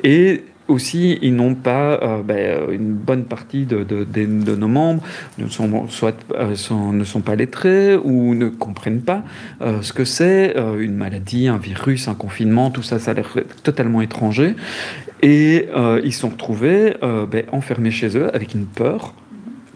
Et 0.03 0.43
aussi, 0.69 1.17
ils 1.21 1.35
n'ont 1.35 1.55
pas 1.55 1.99
euh, 2.01 2.21
ben, 2.23 2.37
euh, 2.37 2.71
une 2.71 2.93
bonne 2.93 3.25
partie 3.25 3.65
de, 3.65 3.85
nos 4.55 4.67
membres 4.67 5.03
ne 5.37 5.47
sont, 5.47 5.87
soit 5.87 6.15
euh, 6.33 6.55
ne 6.93 7.03
sont 7.03 7.21
pas 7.21 7.35
lettrés 7.35 7.95
ou 7.95 8.35
ne 8.35 8.47
comprennent 8.47 9.01
pas 9.01 9.23
ce 9.81 9.93
que 9.93 10.05
c'est 10.05 10.55
une 10.79 10.95
maladie, 10.95 11.47
un 11.47 11.57
virus, 11.57 12.07
un 12.07 12.15
confinement, 12.15 12.69
tout 12.71 12.83
ça, 12.83 12.99
ça 12.99 13.11
a 13.11 13.13
l'air 13.13 13.33
totalement 13.63 14.01
étranger. 14.01 14.55
Et 15.21 15.67
ils 16.03 16.13
sont 16.13 16.29
retrouvés 16.29 16.95
ben, 17.01 17.43
enfermés 17.51 17.91
chez 17.91 18.17
eux 18.17 18.33
avec 18.33 18.53
une 18.53 18.65
peur 18.65 19.13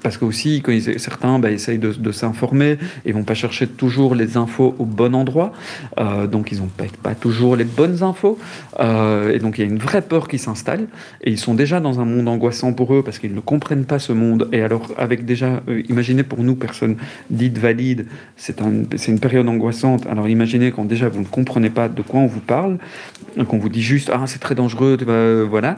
parce 0.03 0.17
que 0.17 0.25
aussi, 0.25 0.61
certains 0.97 1.39
bah, 1.39 1.49
essayent 1.49 1.79
de, 1.79 2.11
s'informer 2.11 2.77
et 3.05 3.11
vont 3.11 3.23
pas 3.23 3.33
chercher 3.33 3.65
toujours 3.67 4.13
les 4.13 4.37
infos 4.37 4.75
au 4.77 4.85
bon 4.85 5.15
endroit, 5.15 5.53
euh, 5.97 6.27
donc 6.27 6.51
ils 6.51 6.59
n'ont 6.59 6.69
pas, 7.01 7.15
toujours 7.15 7.55
les 7.55 7.63
bonnes 7.63 8.03
infos, 8.03 8.37
euh, 8.79 9.33
et 9.33 9.39
donc 9.39 9.57
il 9.57 9.61
y 9.61 9.63
a 9.63 9.67
une 9.67 9.79
vraie 9.79 10.01
peur 10.01 10.27
qui 10.27 10.37
s'installe, 10.37 10.87
et 11.21 11.31
ils 11.31 11.39
sont 11.39 11.55
déjà 11.55 11.79
dans 11.79 11.99
un 11.99 12.05
monde 12.05 12.27
angoissant 12.27 12.73
pour 12.73 12.93
eux 12.93 13.01
parce 13.01 13.17
qu'ils 13.17 13.33
ne 13.33 13.39
comprennent 13.39 13.85
pas 13.85 13.97
ce 13.97 14.11
monde, 14.11 14.49
et 14.51 14.61
alors 14.61 14.91
avec 14.97 15.25
déjà, 15.25 15.61
euh, 15.69 15.81
imaginez 15.89 16.23
pour 16.23 16.43
nous, 16.43 16.55
personnes 16.55 16.97
dites 17.29 17.57
valides, 17.57 18.05
c'est 18.35 18.61
un, 18.61 18.83
une 19.07 19.19
période 19.19 19.47
angoissante, 19.47 20.05
alors 20.07 20.27
imaginez 20.27 20.71
quand 20.71 20.85
déjà 20.85 21.07
vous 21.07 21.21
ne 21.21 21.25
comprenez 21.25 21.69
pas 21.69 21.87
de 21.87 22.01
quoi 22.01 22.19
on 22.19 22.27
vous 22.27 22.41
parle, 22.41 22.77
qu'on 23.47 23.57
vous 23.57 23.69
dit 23.69 23.81
juste, 23.81 24.11
ah 24.13 24.23
c'est 24.27 24.39
très 24.39 24.55
dangereux, 24.55 24.97
voilà, 25.49 25.77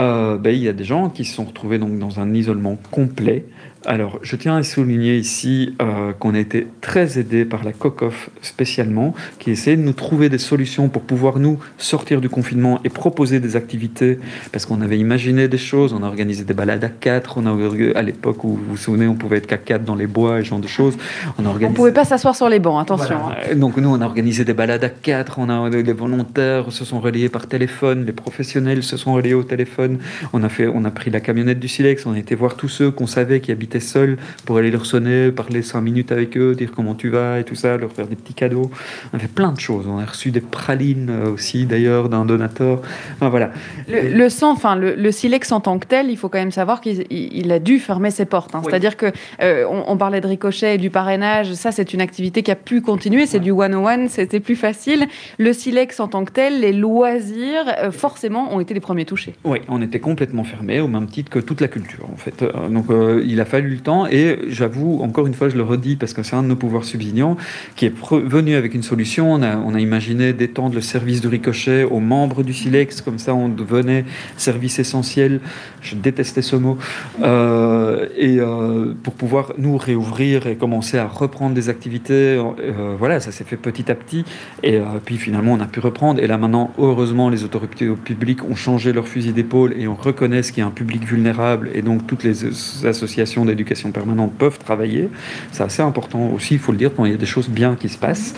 euh, 0.00 0.38
ben, 0.38 0.54
il 0.54 0.62
y 0.62 0.68
a 0.68 0.72
des 0.72 0.84
gens 0.84 1.10
qui 1.10 1.24
se 1.24 1.34
sont 1.34 1.44
retrouvés 1.44 1.78
donc 1.78 1.98
dans 1.98 2.20
un 2.20 2.32
isolement 2.34 2.78
complet 2.90 3.46
alors, 3.86 4.18
je 4.22 4.36
tiens 4.36 4.56
à 4.56 4.62
souligner 4.62 5.16
ici 5.16 5.74
euh, 5.82 6.12
qu'on 6.12 6.34
a 6.34 6.38
été 6.38 6.66
très 6.80 7.18
aidé 7.18 7.44
par 7.44 7.64
la 7.64 7.72
COCOF 7.72 8.30
spécialement, 8.40 9.14
qui 9.38 9.50
essaie 9.50 9.76
de 9.76 9.82
nous 9.82 9.92
trouver 9.92 10.28
des 10.28 10.38
solutions 10.38 10.88
pour 10.88 11.02
pouvoir 11.02 11.38
nous 11.38 11.58
sortir 11.78 12.20
du 12.20 12.28
confinement 12.28 12.80
et 12.84 12.88
proposer 12.88 13.40
des 13.40 13.56
activités, 13.56 14.18
parce 14.52 14.66
qu'on 14.66 14.80
avait 14.80 14.98
imaginé 14.98 15.48
des 15.48 15.58
choses, 15.58 15.92
on 15.92 16.02
a 16.02 16.06
organisé 16.06 16.44
des 16.44 16.54
balades 16.54 16.84
à 16.84 16.88
quatre, 16.88 17.38
on 17.38 17.46
a, 17.46 17.98
à 17.98 18.02
l'époque 18.02 18.44
où 18.44 18.48
vous 18.50 18.70
vous 18.70 18.76
souvenez, 18.76 19.06
on 19.06 19.14
pouvait 19.14 19.38
être 19.38 19.46
qu'à 19.46 19.58
quatre 19.58 19.84
dans 19.84 19.96
les 19.96 20.06
bois 20.06 20.40
et 20.40 20.44
ce 20.44 20.50
genre 20.50 20.60
de 20.60 20.68
choses. 20.68 20.96
On 21.38 21.42
ne 21.42 21.74
pouvait 21.74 21.92
pas 21.92 22.04
s'asseoir 22.04 22.36
sur 22.36 22.48
les 22.48 22.58
bancs, 22.58 22.80
attention. 22.80 23.16
Hein. 23.16 23.54
Donc 23.56 23.76
nous, 23.76 23.88
on 23.88 24.00
a 24.00 24.06
organisé 24.06 24.44
des 24.44 24.54
balades 24.54 24.84
à 24.84 24.90
quatre, 24.90 25.38
on 25.38 25.48
a, 25.48 25.68
les 25.68 25.92
volontaires 25.92 26.70
se 26.70 26.84
sont 26.84 27.00
reliés 27.00 27.28
par 27.28 27.46
téléphone, 27.46 28.06
les 28.06 28.12
professionnels 28.12 28.82
se 28.82 28.96
sont 28.96 29.14
reliés 29.14 29.34
au 29.34 29.42
téléphone, 29.42 29.98
on 30.32 30.42
a, 30.42 30.48
fait, 30.48 30.68
on 30.68 30.84
a 30.84 30.90
pris 30.90 31.10
la 31.10 31.20
camionnette 31.20 31.58
du 31.58 31.68
Silex, 31.68 32.06
on 32.06 32.12
a 32.12 32.18
été 32.18 32.34
voir 32.34 32.56
tous 32.56 32.68
ceux 32.68 32.90
qu'on 32.90 33.06
savait 33.06 33.40
qui 33.40 33.50
habitaient 33.50 33.71
seul 33.80 34.16
pour 34.44 34.58
aller 34.58 34.70
leur 34.70 34.86
sonner, 34.86 35.30
parler 35.30 35.62
cinq 35.62 35.80
minutes 35.80 36.12
avec 36.12 36.36
eux, 36.36 36.54
dire 36.54 36.70
comment 36.74 36.94
tu 36.94 37.08
vas 37.08 37.40
et 37.40 37.44
tout 37.44 37.54
ça, 37.54 37.76
leur 37.76 37.92
faire 37.92 38.06
des 38.06 38.16
petits 38.16 38.34
cadeaux. 38.34 38.70
On 39.12 39.16
a 39.16 39.20
fait 39.20 39.28
plein 39.28 39.52
de 39.52 39.60
choses. 39.60 39.86
On 39.88 39.98
a 39.98 40.04
reçu 40.04 40.30
des 40.30 40.40
pralines 40.40 41.10
euh, 41.10 41.32
aussi, 41.32 41.66
d'ailleurs, 41.66 42.08
d'un 42.08 42.24
donateur. 42.24 42.80
Enfin, 43.14 43.28
voilà. 43.28 43.50
Le, 43.88 44.28
sang, 44.28 44.52
enfin, 44.52 44.76
le, 44.76 45.10
silex 45.10 45.52
en 45.52 45.60
tant 45.60 45.78
que 45.78 45.86
tel, 45.86 46.10
il 46.10 46.16
faut 46.16 46.28
quand 46.28 46.38
même 46.38 46.50
savoir 46.50 46.80
qu'il 46.80 47.52
a 47.52 47.58
dû 47.58 47.78
fermer 47.78 48.10
ses 48.10 48.24
portes. 48.24 48.54
Hein. 48.54 48.62
C'est-à-dire 48.64 48.96
que 48.96 49.06
euh, 49.42 49.64
on, 49.68 49.96
parlait 49.96 50.20
de 50.20 50.26
ricochet 50.26 50.76
et 50.76 50.78
du 50.78 50.90
parrainage. 50.90 51.52
Ça, 51.54 51.72
c'est 51.72 51.92
une 51.92 52.00
activité 52.00 52.42
qui 52.42 52.50
a 52.50 52.56
pu 52.56 52.80
continuer. 52.80 53.26
C'est 53.26 53.40
du 53.40 53.50
one-on-one. 53.50 54.08
C'était 54.08 54.40
plus 54.40 54.56
facile. 54.56 55.06
Le 55.38 55.52
silex 55.52 56.00
en 56.00 56.08
tant 56.08 56.24
que 56.24 56.32
tel, 56.32 56.60
les 56.60 56.72
loisirs, 56.72 57.64
euh, 57.78 57.90
forcément, 57.90 58.54
ont 58.54 58.60
été 58.60 58.74
les 58.74 58.80
premiers 58.80 59.04
touchés. 59.04 59.34
Oui, 59.44 59.58
on 59.68 59.82
était 59.82 60.00
complètement 60.00 60.44
fermé, 60.44 60.80
au 60.80 60.88
même 60.88 61.06
titre 61.06 61.30
que 61.30 61.38
toute 61.38 61.60
la 61.60 61.68
culture, 61.68 62.08
en 62.12 62.16
fait. 62.16 62.44
Donc, 62.70 62.86
il 63.24 63.40
a 63.40 63.44
fallu 63.44 63.61
le 63.70 63.78
temps 63.78 64.06
et 64.06 64.38
j'avoue, 64.48 65.00
encore 65.02 65.26
une 65.26 65.34
fois, 65.34 65.48
je 65.48 65.56
le 65.56 65.62
redis 65.62 65.96
parce 65.96 66.12
que 66.12 66.22
c'est 66.22 66.36
un 66.36 66.42
de 66.42 66.48
nos 66.48 66.56
pouvoirs 66.56 66.84
subsidiants 66.84 67.36
qui 67.76 67.86
est 67.86 67.94
venu 68.10 68.54
avec 68.54 68.74
une 68.74 68.82
solution. 68.82 69.32
On 69.32 69.42
a, 69.42 69.56
on 69.56 69.74
a 69.74 69.80
imaginé 69.80 70.32
d'étendre 70.32 70.74
le 70.74 70.80
service 70.80 71.20
de 71.20 71.28
ricochet 71.28 71.84
aux 71.84 72.00
membres 72.00 72.42
du 72.42 72.52
Silex, 72.52 73.00
comme 73.00 73.18
ça 73.18 73.34
on 73.34 73.48
devenait 73.48 74.04
service 74.36 74.78
essentiel. 74.78 75.40
Je 75.80 75.94
détestais 75.94 76.42
ce 76.42 76.56
mot. 76.56 76.78
Euh, 77.22 78.08
et 78.16 78.38
euh, 78.38 78.94
pour 79.02 79.14
pouvoir 79.14 79.52
nous 79.58 79.76
réouvrir 79.76 80.46
et 80.46 80.56
commencer 80.56 80.98
à 80.98 81.06
reprendre 81.06 81.54
des 81.54 81.68
activités, 81.68 82.12
euh, 82.12 82.94
voilà, 82.98 83.20
ça 83.20 83.32
s'est 83.32 83.44
fait 83.44 83.56
petit 83.56 83.90
à 83.90 83.94
petit. 83.94 84.24
Et 84.62 84.80
puis 85.04 85.16
finalement, 85.16 85.52
on 85.52 85.60
a 85.60 85.66
pu 85.66 85.80
reprendre. 85.80 86.20
Et 86.20 86.26
là 86.26 86.38
maintenant, 86.38 86.72
heureusement, 86.78 87.30
les 87.30 87.44
autorités 87.44 87.86
publiques 87.86 88.44
ont 88.44 88.54
changé 88.54 88.92
leur 88.92 89.08
fusil 89.08 89.32
d'épaule 89.32 89.74
et 89.78 89.88
on 89.88 89.94
reconnaît 89.94 90.42
qu'il 90.50 90.58
y 90.58 90.60
a 90.62 90.66
un 90.66 90.70
public 90.70 91.04
vulnérable 91.04 91.70
et 91.74 91.82
donc 91.82 92.06
toutes 92.06 92.24
les 92.24 92.44
associations 92.86 93.44
d'éducation 93.52 93.92
permanente 93.92 94.32
peuvent 94.36 94.58
travailler. 94.58 95.08
C'est 95.52 95.62
assez 95.62 95.82
important 95.82 96.30
aussi, 96.30 96.54
il 96.54 96.60
faut 96.60 96.72
le 96.72 96.78
dire, 96.78 96.90
quand 96.94 97.04
il 97.04 97.12
y 97.12 97.14
a 97.14 97.18
des 97.18 97.26
choses 97.26 97.48
bien 97.48 97.76
qui 97.76 97.88
se 97.88 97.98
passent. 97.98 98.34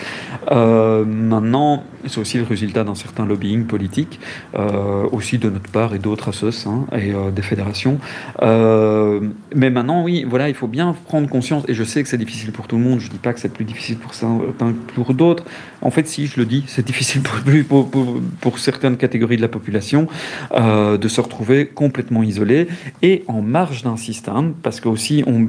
Euh, 0.51 1.05
maintenant, 1.05 1.85
c'est 2.07 2.19
aussi 2.19 2.39
le 2.39 2.45
résultat 2.45 2.85
d'un 2.85 2.95
certain 2.95 3.25
lobbying 3.25 3.65
politique, 3.67 4.21
euh, 4.55 5.05
aussi 5.13 5.39
de 5.39 5.49
notre 5.49 5.71
part 5.71 5.95
et 5.95 5.99
d'autres 5.99 6.29
assos 6.29 6.69
hein, 6.69 6.87
et 6.93 7.13
euh, 7.13 7.31
des 7.31 7.43
fédérations. 7.43 7.99
mais 8.43 9.71
maintenant, 9.71 10.03
oui, 10.03 10.25
voilà, 10.29 10.49
il 10.49 10.55
faut 10.55 10.67
bien 10.67 10.95
prendre 11.07 11.29
conscience, 11.29 11.65
et 11.69 11.75
je 11.75 11.85
sais 11.85 12.03
que 12.03 12.09
c'est 12.09 12.19
difficile 12.19 12.53
pour 12.53 12.67
tout 12.67 12.77
le 12.77 12.83
monde, 12.83 13.01
je 13.01 13.07
ne 13.07 13.13
dis 13.13 13.19
pas 13.19 13.33
que 13.33 13.41
c'est 13.41 13.53
plus 13.53 13.65
difficile 13.65 13.99
pour 13.99 14.15
certains 14.15 14.73
que 14.73 14.93
pour 14.95 15.15
d'autres. 15.15 15.45
En 15.85 15.91
fait, 15.91 16.09
si, 16.09 16.27
je 16.27 16.41
le 16.41 16.47
dis, 16.47 16.65
c'est 16.67 16.85
difficile 16.85 17.23
pour, 17.23 18.59
certaines 18.59 18.97
catégories 18.97 19.37
de 19.37 19.43
la 19.43 19.49
population 19.49 20.07
de 20.53 21.09
se 21.09 21.21
retrouver 21.21 21.67
complètement 21.67 22.23
isolés 22.23 22.69
et 23.03 23.25
en 23.29 23.43
marge 23.43 23.83
d'un 23.83 23.97
système, 23.97 24.55
parce 24.63 24.81
qu'aussi 24.81 25.23
on, 25.27 25.47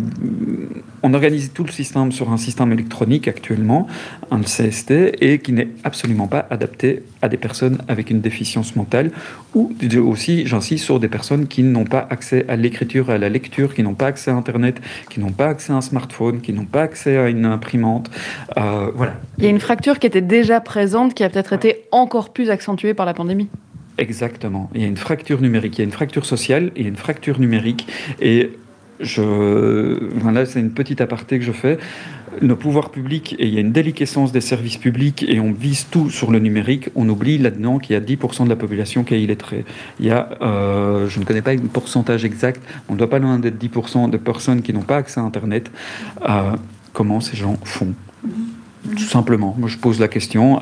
on 1.03 1.13
organise 1.13 1.51
tout 1.53 1.63
le 1.63 1.71
système 1.71 2.11
sur 2.11 2.31
un 2.31 2.37
système 2.37 2.71
électronique 2.73 3.27
actuellement, 3.27 3.87
un 4.31 4.41
CST, 4.41 4.91
et 5.21 5.39
qui 5.39 5.53
n'est 5.53 5.69
absolument 5.83 6.27
pas 6.27 6.47
adapté 6.49 7.03
à 7.21 7.29
des 7.29 7.37
personnes 7.37 7.77
avec 7.87 8.09
une 8.09 8.21
déficience 8.21 8.75
mentale, 8.75 9.11
ou 9.53 9.71
aussi, 10.05 10.45
j'insiste, 10.47 10.83
sur 10.83 10.99
des 10.99 11.07
personnes 11.07 11.47
qui 11.47 11.63
n'ont 11.63 11.85
pas 11.85 12.07
accès 12.09 12.45
à 12.47 12.55
l'écriture 12.55 13.09
à 13.09 13.17
la 13.17 13.29
lecture, 13.29 13.73
qui 13.73 13.83
n'ont 13.83 13.93
pas 13.93 14.07
accès 14.07 14.31
à 14.31 14.35
Internet, 14.35 14.81
qui 15.09 15.19
n'ont 15.19 15.31
pas 15.31 15.47
accès 15.47 15.71
à 15.73 15.75
un 15.75 15.81
smartphone, 15.81 16.41
qui 16.41 16.53
n'ont 16.53 16.65
pas 16.65 16.81
accès 16.81 17.17
à 17.17 17.29
une 17.29 17.45
imprimante. 17.45 18.09
Euh, 18.57 18.91
voilà. 18.95 19.13
Il 19.37 19.43
y 19.43 19.47
a 19.47 19.49
une 19.51 19.59
fracture 19.59 19.99
qui 19.99 20.07
était 20.07 20.21
déjà 20.25 20.59
présente, 20.59 21.13
qui 21.13 21.23
a 21.23 21.29
peut-être 21.29 21.53
été 21.53 21.85
encore 21.91 22.31
plus 22.33 22.49
accentuée 22.49 22.93
par 22.93 23.05
la 23.05 23.13
pandémie. 23.13 23.47
Exactement. 23.97 24.69
Il 24.75 24.81
y 24.81 24.83
a 24.83 24.87
une 24.87 24.97
fracture 24.97 25.41
numérique, 25.41 25.77
il 25.77 25.79
y 25.79 25.81
a 25.81 25.85
une 25.85 25.91
fracture 25.91 26.25
sociale 26.25 26.71
et 26.75 26.83
une 26.83 26.97
fracture 26.97 27.39
numérique. 27.39 27.87
Et 28.21 28.51
je, 28.99 29.97
voilà, 30.19 30.45
c'est 30.45 30.59
une 30.59 30.71
petite 30.71 31.01
aparté 31.01 31.39
que 31.39 31.45
je 31.45 31.51
fais. 31.51 31.77
Nos 32.41 32.57
pouvoirs 32.57 32.89
publics, 32.89 33.35
et 33.39 33.47
il 33.47 33.53
y 33.53 33.57
a 33.57 33.61
une 33.61 33.71
déliquescence 33.71 34.33
des 34.33 34.41
services 34.41 34.75
publics, 34.75 35.23
et 35.27 35.39
on 35.39 35.53
vise 35.53 35.87
tout 35.89 36.09
sur 36.09 36.31
le 36.31 36.39
numérique, 36.39 36.89
on 36.95 37.07
oublie 37.07 37.37
là-dedans 37.37 37.79
qu'il 37.79 37.93
y 37.93 37.97
a 37.97 38.01
10% 38.01 38.43
de 38.43 38.49
la 38.49 38.57
population 38.57 39.05
qui 39.05 39.15
est 39.15 39.21
illettrée. 39.21 39.63
Il 40.01 40.05
y 40.05 40.11
a, 40.11 40.29
euh, 40.41 41.07
je 41.07 41.19
ne 41.19 41.25
connais 41.25 41.41
pas 41.41 41.53
le 41.53 41.61
pourcentage 41.61 42.25
exact, 42.25 42.61
on 42.89 42.93
ne 42.93 42.97
doit 42.97 43.09
pas 43.09 43.19
loin 43.19 43.39
d'être 43.39 43.57
10% 43.57 44.09
de 44.09 44.17
personnes 44.17 44.61
qui 44.61 44.73
n'ont 44.73 44.81
pas 44.81 44.97
accès 44.97 45.21
à 45.21 45.23
Internet. 45.23 45.71
Euh, 46.27 46.51
comment 46.91 47.21
ces 47.21 47.37
gens 47.37 47.57
font? 47.63 47.93
Tout 48.91 49.03
simplement. 49.03 49.55
Moi, 49.57 49.69
je 49.69 49.77
pose 49.77 49.99
la 49.99 50.07
question 50.07 50.61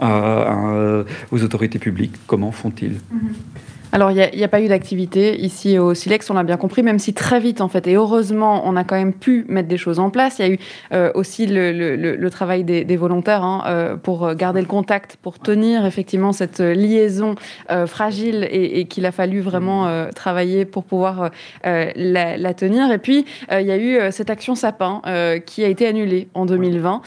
aux 1.31 1.43
autorités 1.43 1.79
publiques. 1.79 2.15
Comment 2.27 2.51
font-ils? 2.51 2.99
Alors, 3.93 4.09
il 4.09 4.15
n'y 4.35 4.43
a, 4.43 4.47
pas 4.47 4.59
eu 4.59 4.67
d'activité 4.67 5.39
ici 5.39 5.77
au 5.77 5.93
Silex, 5.93 6.27
on 6.31 6.33
l'a 6.33 6.41
bien 6.41 6.57
compris, 6.57 6.81
même 6.81 6.97
si 6.97 7.13
très 7.13 7.39
vite, 7.39 7.61
en 7.61 7.67
fait, 7.67 7.85
et 7.85 7.93
heureusement, 7.93 8.63
on 8.65 8.75
a 8.75 8.83
quand 8.83 8.95
même 8.95 9.13
pu 9.13 9.45
mettre 9.47 9.67
des 9.67 9.77
choses 9.77 9.99
en 9.99 10.09
place. 10.09 10.39
Il 10.39 10.41
y 10.47 10.49
a 10.49 10.51
eu 10.51 10.57
euh, 10.93 11.11
aussi 11.13 11.45
le, 11.45 12.27
travail 12.31 12.63
des, 12.63 12.97
volontaires 12.97 13.43
hein, 13.43 13.63
euh, 13.67 13.95
pour 13.95 14.33
garder 14.33 14.61
le 14.61 14.65
contact, 14.65 15.17
pour 15.21 15.37
tenir 15.37 15.85
effectivement 15.85 16.31
cette 16.31 16.59
liaison 16.59 17.35
euh, 17.69 17.85
fragile 17.85 18.47
et, 18.49 18.85
qu'il 18.85 19.05
a 19.05 19.11
fallu 19.11 19.41
vraiment 19.41 20.07
travailler 20.15 20.65
pour 20.65 20.85
pouvoir 20.85 21.29
la, 21.63 22.53
tenir. 22.55 22.91
Et 22.91 22.97
puis, 22.97 23.25
il 23.51 23.67
y 23.67 23.71
a 23.71 23.77
eu 23.77 24.11
cette 24.11 24.31
action 24.31 24.55
sapin 24.55 25.03
qui 25.45 25.63
a 25.63 25.67
été 25.67 25.85
annulée 25.85 26.29
en 26.33 26.47
2020, 26.47 27.01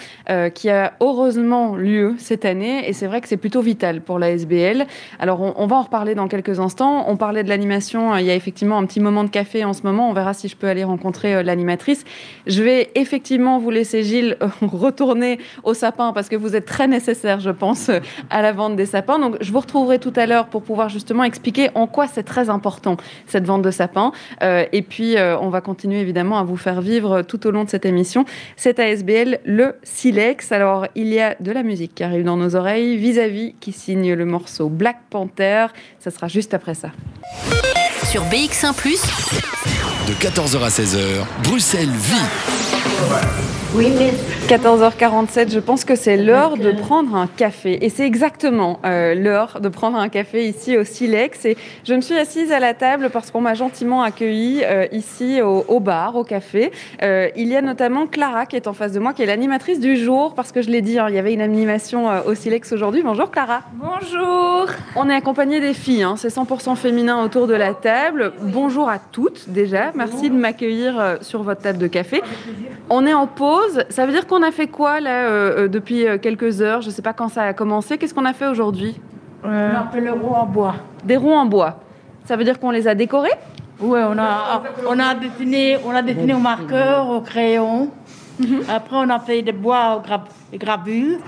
qui 0.54 0.70
a 0.70 0.92
heureusement 1.00 1.74
lieu 1.74 2.14
cette 2.18 2.44
année, 2.44 2.88
et 2.88 2.92
c'est 2.92 3.08
vrai 3.08 3.20
que 3.20 3.26
c'est 3.26 3.36
plutôt 3.36 3.60
vital 3.60 4.02
pour 4.02 4.20
la 4.20 4.30
SBL. 4.30 4.86
Alors, 5.18 5.40
on, 5.40 5.54
on 5.56 5.66
va 5.66 5.76
en 5.76 5.82
reparler 5.82 6.14
dans 6.14 6.28
quelques 6.28 6.60
instants 6.60 6.75
on 6.84 7.16
parlait 7.16 7.42
de 7.42 7.48
l'animation. 7.48 8.12
Euh, 8.12 8.20
il 8.20 8.26
y 8.26 8.30
a 8.30 8.34
effectivement 8.34 8.78
un 8.78 8.86
petit 8.86 9.00
moment 9.00 9.24
de 9.24 9.30
café 9.30 9.64
en 9.64 9.72
ce 9.72 9.82
moment. 9.82 10.10
On 10.10 10.12
verra 10.12 10.34
si 10.34 10.48
je 10.48 10.56
peux 10.56 10.68
aller 10.68 10.84
rencontrer 10.84 11.34
euh, 11.34 11.42
l'animatrice. 11.42 12.04
Je 12.46 12.62
vais 12.62 12.90
effectivement 12.94 13.58
vous 13.58 13.70
laisser, 13.70 14.02
Gilles, 14.02 14.36
euh, 14.42 14.48
retourner 14.66 15.38
au 15.64 15.74
sapin 15.74 16.12
parce 16.12 16.28
que 16.28 16.36
vous 16.36 16.56
êtes 16.56 16.66
très 16.66 16.88
nécessaire, 16.88 17.40
je 17.40 17.50
pense, 17.50 17.90
à 18.30 18.42
la 18.42 18.52
vente 18.52 18.76
des 18.76 18.86
sapins. 18.86 19.18
Donc, 19.18 19.36
je 19.40 19.52
vous 19.52 19.60
retrouverai 19.60 19.98
tout 19.98 20.12
à 20.16 20.26
l'heure 20.26 20.46
pour 20.46 20.62
pouvoir 20.62 20.88
justement 20.88 21.24
expliquer 21.24 21.70
en 21.74 21.86
quoi 21.86 22.06
c'est 22.06 22.22
très 22.22 22.50
important 22.50 22.96
cette 23.26 23.44
vente 23.44 23.62
de 23.62 23.70
sapins. 23.70 24.12
et 24.42 24.82
puis, 24.82 25.16
on 25.18 25.48
va 25.48 25.60
continuer 25.60 26.00
évidemment 26.00 26.38
à 26.38 26.44
vous 26.44 26.56
faire 26.56 26.80
vivre 26.80 27.22
tout 27.22 27.46
au 27.46 27.50
long 27.50 27.64
de 27.64 27.70
cette 27.70 27.86
émission 27.86 28.24
cet 28.56 28.78
ASBL, 28.78 29.40
le 29.44 29.76
Silex. 29.82 30.52
Alors, 30.52 30.86
il 30.94 31.08
y 31.08 31.20
a 31.20 31.36
de 31.40 31.52
la 31.52 31.62
musique 31.62 31.94
qui 31.94 32.04
arrive 32.04 32.24
dans 32.24 32.36
nos 32.36 32.56
oreilles. 32.56 32.96
Vis-à-vis 32.96 33.54
qui 33.60 33.72
signe 33.72 34.12
le 34.12 34.24
morceau 34.24 34.68
Black 34.68 34.98
Panther. 35.10 35.66
Ça 35.98 36.10
sera 36.10 36.28
juste 36.28 36.54
après 36.54 36.65
ça. 36.74 36.90
Sur 38.10 38.22
BX1⁇ 38.26 38.72
de 40.06 40.12
14h 40.14 40.62
à 40.62 40.68
16h, 40.68 41.24
Bruxelles 41.42 41.90
vit. 41.90 42.14
14h47, 44.48 45.52
je 45.52 45.58
pense 45.58 45.84
que 45.84 45.96
c'est 45.96 46.16
l'heure 46.16 46.56
de 46.56 46.72
prendre 46.72 47.14
un 47.14 47.26
café. 47.26 47.84
Et 47.84 47.90
c'est 47.90 48.06
exactement 48.06 48.80
euh, 48.86 49.14
l'heure 49.14 49.60
de 49.60 49.68
prendre 49.68 49.98
un 49.98 50.08
café 50.08 50.48
ici 50.48 50.78
au 50.78 50.84
Silex. 50.84 51.44
Et 51.44 51.58
je 51.84 51.92
me 51.92 52.00
suis 52.00 52.16
assise 52.16 52.52
à 52.52 52.60
la 52.60 52.72
table 52.72 53.10
parce 53.12 53.30
qu'on 53.30 53.42
m'a 53.42 53.54
gentiment 53.54 54.02
accueillie 54.02 54.62
euh, 54.64 54.86
ici 54.92 55.42
au, 55.42 55.80
bar, 55.80 56.16
au 56.16 56.24
café. 56.24 56.70
Euh, 57.02 57.28
il 57.36 57.48
y 57.48 57.56
a 57.56 57.60
notamment 57.60 58.06
Clara 58.06 58.46
qui 58.46 58.56
est 58.56 58.66
en 58.66 58.72
face 58.72 58.92
de 58.92 59.00
moi, 59.00 59.12
qui 59.12 59.22
est 59.22 59.26
l'animatrice 59.26 59.80
du 59.80 59.96
jour, 59.96 60.34
parce 60.34 60.52
que 60.52 60.62
je 60.62 60.70
l'ai 60.70 60.80
dit, 60.80 60.98
hein, 60.98 61.06
il 61.10 61.14
y 61.16 61.18
avait 61.18 61.34
une 61.34 61.42
animation 61.42 62.08
au 62.24 62.34
Silex 62.34 62.72
aujourd'hui. 62.72 63.02
Bonjour 63.02 63.30
Clara. 63.30 63.62
Bonjour. 63.74 64.68
On 64.94 65.10
est 65.10 65.14
accompagné 65.14 65.60
des 65.60 65.74
filles, 65.74 66.04
hein. 66.04 66.14
c'est 66.16 66.34
100% 66.34 66.76
féminin 66.76 67.22
autour 67.22 67.46
de 67.46 67.54
la 67.54 67.74
table. 67.74 67.95
Bonjour 68.42 68.88
à 68.88 68.98
toutes 68.98 69.48
déjà. 69.48 69.92
Merci 69.94 70.30
de 70.30 70.36
m'accueillir 70.36 71.18
sur 71.20 71.42
votre 71.42 71.62
table 71.62 71.78
de 71.78 71.86
café. 71.86 72.22
On 72.88 73.06
est 73.06 73.14
en 73.14 73.26
pause 73.26 73.84
ça 73.88 74.06
veut 74.06 74.12
dire 74.12 74.26
qu'on 74.26 74.42
a 74.42 74.50
fait 74.50 74.66
quoi 74.66 75.00
là 75.00 75.26
euh, 75.26 75.64
euh, 75.64 75.68
depuis 75.68 76.06
euh, 76.06 76.18
quelques 76.18 76.60
heures? 76.60 76.80
Je 76.82 76.88
ne 76.88 76.92
sais 76.92 77.02
pas 77.02 77.12
quand 77.12 77.28
ça 77.28 77.42
a 77.42 77.52
commencé. 77.52 77.98
Qu'est-ce 77.98 78.14
qu'on 78.14 78.24
a 78.24 78.32
fait 78.32 78.46
aujourd'hui? 78.46 79.00
On 79.44 79.48
a 79.48 79.88
fait 79.92 80.00
le 80.00 80.12
roues 80.12 80.34
en 80.34 80.46
bois. 80.46 80.74
Des 81.04 81.16
roues 81.16 81.32
en 81.32 81.46
bois. 81.46 81.80
Ça 82.24 82.36
veut 82.36 82.44
dire 82.44 82.58
qu'on 82.58 82.70
les 82.70 82.88
a 82.88 82.94
décorés? 82.94 83.30
Oui, 83.78 84.00
on 84.02 84.18
a, 84.18 84.62
on 84.88 84.98
a 84.98 85.14
dessiné, 85.14 85.78
on 85.84 85.90
a 85.90 86.02
dessiné 86.02 86.34
au 86.34 86.38
marqueur, 86.38 87.08
au 87.10 87.20
crayon. 87.20 87.90
Mhm. 88.40 88.62
Après, 88.68 88.96
on 88.96 89.08
a 89.10 89.18
fait 89.18 89.42
des 89.42 89.52
bois 89.52 90.02
aux 90.02 90.56
gravures. 90.56 91.18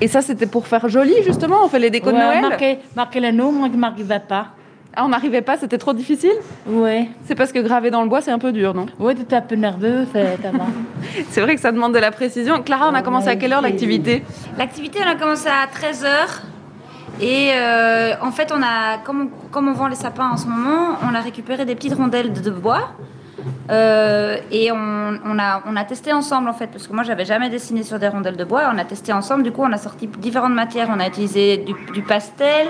Et 0.00 0.08
ça, 0.08 0.22
c'était 0.22 0.46
pour 0.46 0.66
faire 0.66 0.88
joli, 0.88 1.14
justement? 1.22 1.58
On 1.64 1.68
fait 1.68 1.78
les 1.78 1.90
décos 1.90 2.10
de 2.10 2.16
Noël? 2.16 2.42
marquer, 2.42 2.78
marquer 2.94 3.20
les 3.20 3.32
noms, 3.32 3.52
moi 3.52 3.68
qui 3.68 3.76
ne 3.76 3.80
m'arrivais 3.80 4.20
pas. 4.20 4.48
Ah, 4.98 5.04
on 5.04 5.08
n'arrivait 5.08 5.42
pas, 5.42 5.58
c'était 5.58 5.76
trop 5.76 5.92
difficile? 5.92 6.32
Oui. 6.66 7.10
C'est 7.26 7.34
parce 7.34 7.52
que 7.52 7.58
graver 7.58 7.90
dans 7.90 8.02
le 8.02 8.08
bois, 8.08 8.22
c'est 8.22 8.30
un 8.30 8.38
peu 8.38 8.50
dur, 8.50 8.72
non? 8.72 8.86
Oui, 8.98 9.14
tu 9.14 9.20
es 9.20 9.34
un 9.34 9.42
peu 9.42 9.54
nerveux, 9.54 10.06
c'est 11.28 11.40
vrai 11.42 11.54
que 11.54 11.60
ça 11.60 11.70
demande 11.70 11.92
de 11.92 11.98
la 11.98 12.10
précision. 12.10 12.62
Clara, 12.62 12.88
on 12.90 12.94
a 12.94 13.02
commencé 13.02 13.28
à 13.28 13.36
quelle 13.36 13.52
heure 13.52 13.60
l'activité? 13.60 14.24
L'activité, 14.56 15.00
on 15.04 15.10
a 15.10 15.14
commencé 15.16 15.48
à 15.48 15.66
13h. 15.66 16.40
Et 17.20 17.50
euh, 17.52 18.14
en 18.22 18.30
fait, 18.30 18.50
on 18.56 18.62
a, 18.62 18.96
comme, 19.04 19.22
on, 19.22 19.48
comme 19.48 19.68
on 19.68 19.74
vend 19.74 19.88
les 19.88 19.96
sapins 19.96 20.30
en 20.30 20.38
ce 20.38 20.46
moment, 20.46 20.96
on 21.02 21.14
a 21.14 21.20
récupéré 21.20 21.66
des 21.66 21.74
petites 21.74 21.94
rondelles 21.94 22.32
de, 22.32 22.50
bois. 22.50 22.92
Euh, 23.70 24.38
et 24.50 24.72
on, 24.72 25.38
a, 25.38 25.62
on 25.66 25.76
a 25.76 25.84
testé 25.84 26.14
ensemble 26.14 26.48
en 26.48 26.54
fait, 26.54 26.68
parce 26.68 26.86
que 26.86 26.94
moi 26.94 27.04
j'avais 27.04 27.26
jamais 27.26 27.50
dessiné 27.50 27.82
sur 27.82 27.98
des 27.98 28.08
rondelles 28.08 28.36
de 28.36 28.44
bois. 28.44 28.70
On 28.72 28.78
a 28.78 28.84
testé 28.84 29.12
ensemble, 29.12 29.42
du 29.42 29.52
coup 29.52 29.62
on 29.62 29.72
a 29.72 29.78
sorti 29.78 30.06
différentes 30.06 30.54
matières. 30.54 30.88
On 30.90 31.00
a 31.00 31.06
utilisé 31.06 31.58
du, 31.58 31.74
du 31.92 32.02
pastel, 32.02 32.68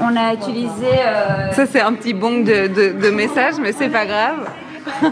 on 0.00 0.16
a 0.16 0.34
utilisé. 0.34 0.86
Euh, 1.06 1.52
Ça, 1.52 1.66
c'est 1.66 1.80
un 1.80 1.92
petit 1.94 2.14
bon 2.14 2.40
de, 2.40 2.66
de, 2.92 3.10
messages, 3.10 3.54
mais 3.60 3.72
c'est 3.72 3.88
pas 3.88 4.06
grave. 4.06 4.48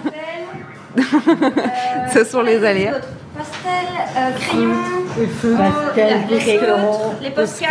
Ce 2.12 2.24
sont 2.24 2.42
les 2.42 2.64
aléas. 2.64 3.00
Pastel, 3.36 3.86
euh, 4.16 4.30
crayon, 4.40 4.74
pastel, 5.56 6.18
les 7.22 7.30
posca. 7.30 7.68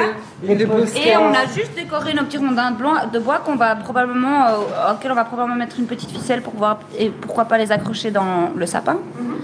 Et 0.96 1.18
on 1.18 1.34
a 1.34 1.46
juste 1.54 1.76
décoré 1.76 2.14
nos 2.14 2.24
petits 2.24 2.38
rondins 2.38 2.72
de 2.72 3.20
bois 3.20 3.40
qu'on 3.40 3.56
va 3.56 3.76
probablement, 3.76 4.48
euh, 4.48 4.94
auxquels 4.94 5.12
on 5.12 5.16
va 5.16 5.26
probablement 5.26 5.58
mettre 5.58 5.78
une 5.78 5.88
petite 5.88 6.12
ficelle 6.12 6.42
pour 6.42 6.54
pouvoir, 6.54 6.80
et 6.98 7.10
pourquoi 7.10 7.46
pas 7.46 7.58
les 7.58 7.74
accrocher 7.74 8.12
dans 8.12 8.52
le 8.56 8.66
sapin, 8.66 8.94
mhm. 8.94 9.36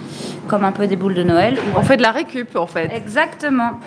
comme 0.47 0.63
un 0.63 0.71
peu 0.71 0.87
des 0.87 0.95
boules 0.95 1.15
de 1.15 1.23
Noël. 1.23 1.57
On 1.75 1.81
fait 1.81 1.97
de 1.97 2.03
la 2.03 2.11
récup 2.11 2.55
en 2.55 2.67
fait. 2.67 2.89
Exactement. 2.95 3.81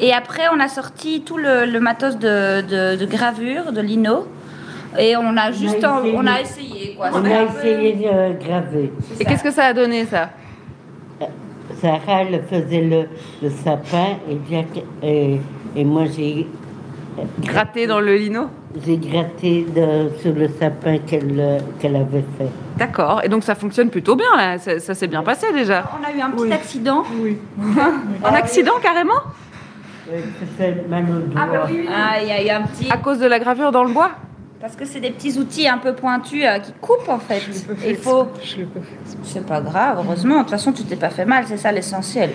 Et 0.00 0.12
après, 0.12 0.42
on 0.52 0.60
a 0.60 0.68
sorti 0.68 1.22
tout 1.22 1.36
le, 1.36 1.78
matos 1.78 2.18
de, 2.18 2.96
de, 2.96 3.06
gravure, 3.06 3.72
de 3.72 3.80
lino. 3.80 4.26
Et 4.98 5.16
on 5.16 5.36
a 5.36 5.50
juste, 5.50 5.84
on 5.84 6.26
a 6.26 6.40
essayé, 6.40 6.94
quoi. 6.96 7.10
On 7.12 7.24
a 7.24 7.42
essayé 7.42 7.94
de 7.94 8.44
graver. 8.44 8.92
Et 9.18 9.24
qu'est-ce 9.24 9.42
que 9.42 9.50
ça 9.50 9.66
a 9.66 9.72
donné 9.72 10.04
ça 10.04 10.30
euh, 11.20 11.24
Sarah, 11.80 12.22
elle 12.22 12.42
faisait 12.48 12.82
le, 12.82 13.08
le 13.42 13.50
sapin 13.50 14.18
et, 15.02 15.40
et, 15.74 15.84
moi 15.84 16.04
j'ai 16.04 16.46
gratté 17.40 17.88
dans 17.88 18.00
le 18.00 18.14
lino. 18.14 18.46
J'ai 18.86 18.96
gratté 18.96 19.66
sur 20.20 20.32
le 20.32 20.48
sapin 20.60 20.98
qu'elle 20.98 21.60
qu'elle 21.80 21.96
avait 21.96 22.24
fait. 22.38 22.50
D'accord. 22.76 23.20
Et 23.24 23.28
donc 23.28 23.42
ça 23.42 23.56
fonctionne 23.56 23.90
plutôt 23.90 24.14
bien 24.14 24.36
là. 24.36 24.58
Ça, 24.58 24.94
s'est 24.94 25.08
bien 25.08 25.24
passé 25.24 25.52
déjà. 25.52 25.84
On 26.00 26.04
a 26.04 26.16
eu 26.16 26.20
un 26.20 26.30
petit 26.30 26.52
accident. 26.52 27.02
Oui. 27.20 27.38
un 28.24 28.34
accident 28.34 28.74
carrément 28.80 29.22
mal 30.88 31.04
au 31.10 31.18
doigt. 31.20 31.40
Ah, 31.54 31.64
oui, 31.68 31.86
il 32.40 32.46
y, 32.46 32.50
a 32.50 32.58
un 32.58 32.62
petit. 32.62 32.90
À 32.90 32.96
cause 32.98 33.18
de 33.18 33.26
la 33.26 33.38
gravure 33.38 33.72
dans 33.72 33.84
le 33.84 33.92
bois 33.92 34.10
Parce 34.60 34.76
que 34.76 34.84
c'est 34.84 35.00
des 35.00 35.10
petits 35.10 35.38
outils 35.38 35.68
un 35.68 35.78
peu 35.78 35.94
pointus 35.94 36.44
euh, 36.44 36.58
qui 36.58 36.72
coupent 36.80 37.08
en 37.08 37.18
fait. 37.18 37.42
Il 37.86 37.96
faut. 37.96 38.28
C'est 39.22 39.46
pas 39.46 39.60
grave, 39.60 40.02
heureusement. 40.04 40.36
De 40.36 40.40
toute 40.42 40.50
façon, 40.50 40.72
tu 40.72 40.84
t'es 40.84 40.96
pas 40.96 41.10
fait 41.10 41.24
mal, 41.24 41.44
c'est 41.46 41.56
ça 41.56 41.72
l'essentiel. 41.72 42.30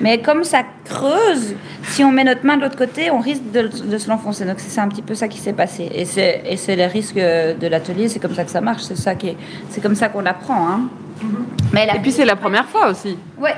Mais 0.00 0.20
comme 0.20 0.44
ça 0.44 0.62
creuse, 0.84 1.54
si 1.84 2.02
on 2.04 2.10
met 2.12 2.24
notre 2.24 2.44
main 2.44 2.56
de 2.56 2.62
l'autre 2.62 2.78
côté, 2.78 3.10
on 3.10 3.18
risque 3.20 3.50
de, 3.52 3.62
de 3.68 3.98
se 3.98 4.08
l'enfoncer. 4.08 4.44
Donc 4.44 4.58
c'est 4.58 4.80
un 4.80 4.88
petit 4.88 5.02
peu 5.02 5.14
ça 5.14 5.28
qui 5.28 5.38
s'est 5.38 5.52
passé. 5.52 5.88
Et 5.94 6.04
c'est 6.04 6.42
et 6.46 6.56
c'est 6.56 6.76
les 6.76 6.86
risques 6.86 7.16
de 7.16 7.66
l'atelier. 7.66 8.08
C'est 8.08 8.20
comme 8.20 8.34
ça 8.34 8.44
que 8.44 8.50
ça 8.50 8.60
marche. 8.60 8.82
C'est 8.82 8.96
ça 8.96 9.14
qui 9.14 9.28
est- 9.28 9.36
c'est 9.70 9.80
comme 9.80 9.94
ça 9.94 10.08
qu'on 10.08 10.24
apprend. 10.26 10.68
Hein. 10.68 10.88
Mais 11.72 11.86
la- 11.86 11.96
Et 11.96 11.98
puis 12.00 12.12
c'est 12.12 12.24
la 12.24 12.36
première 12.36 12.66
fois 12.66 12.88
aussi. 12.88 13.18
ouais, 13.38 13.54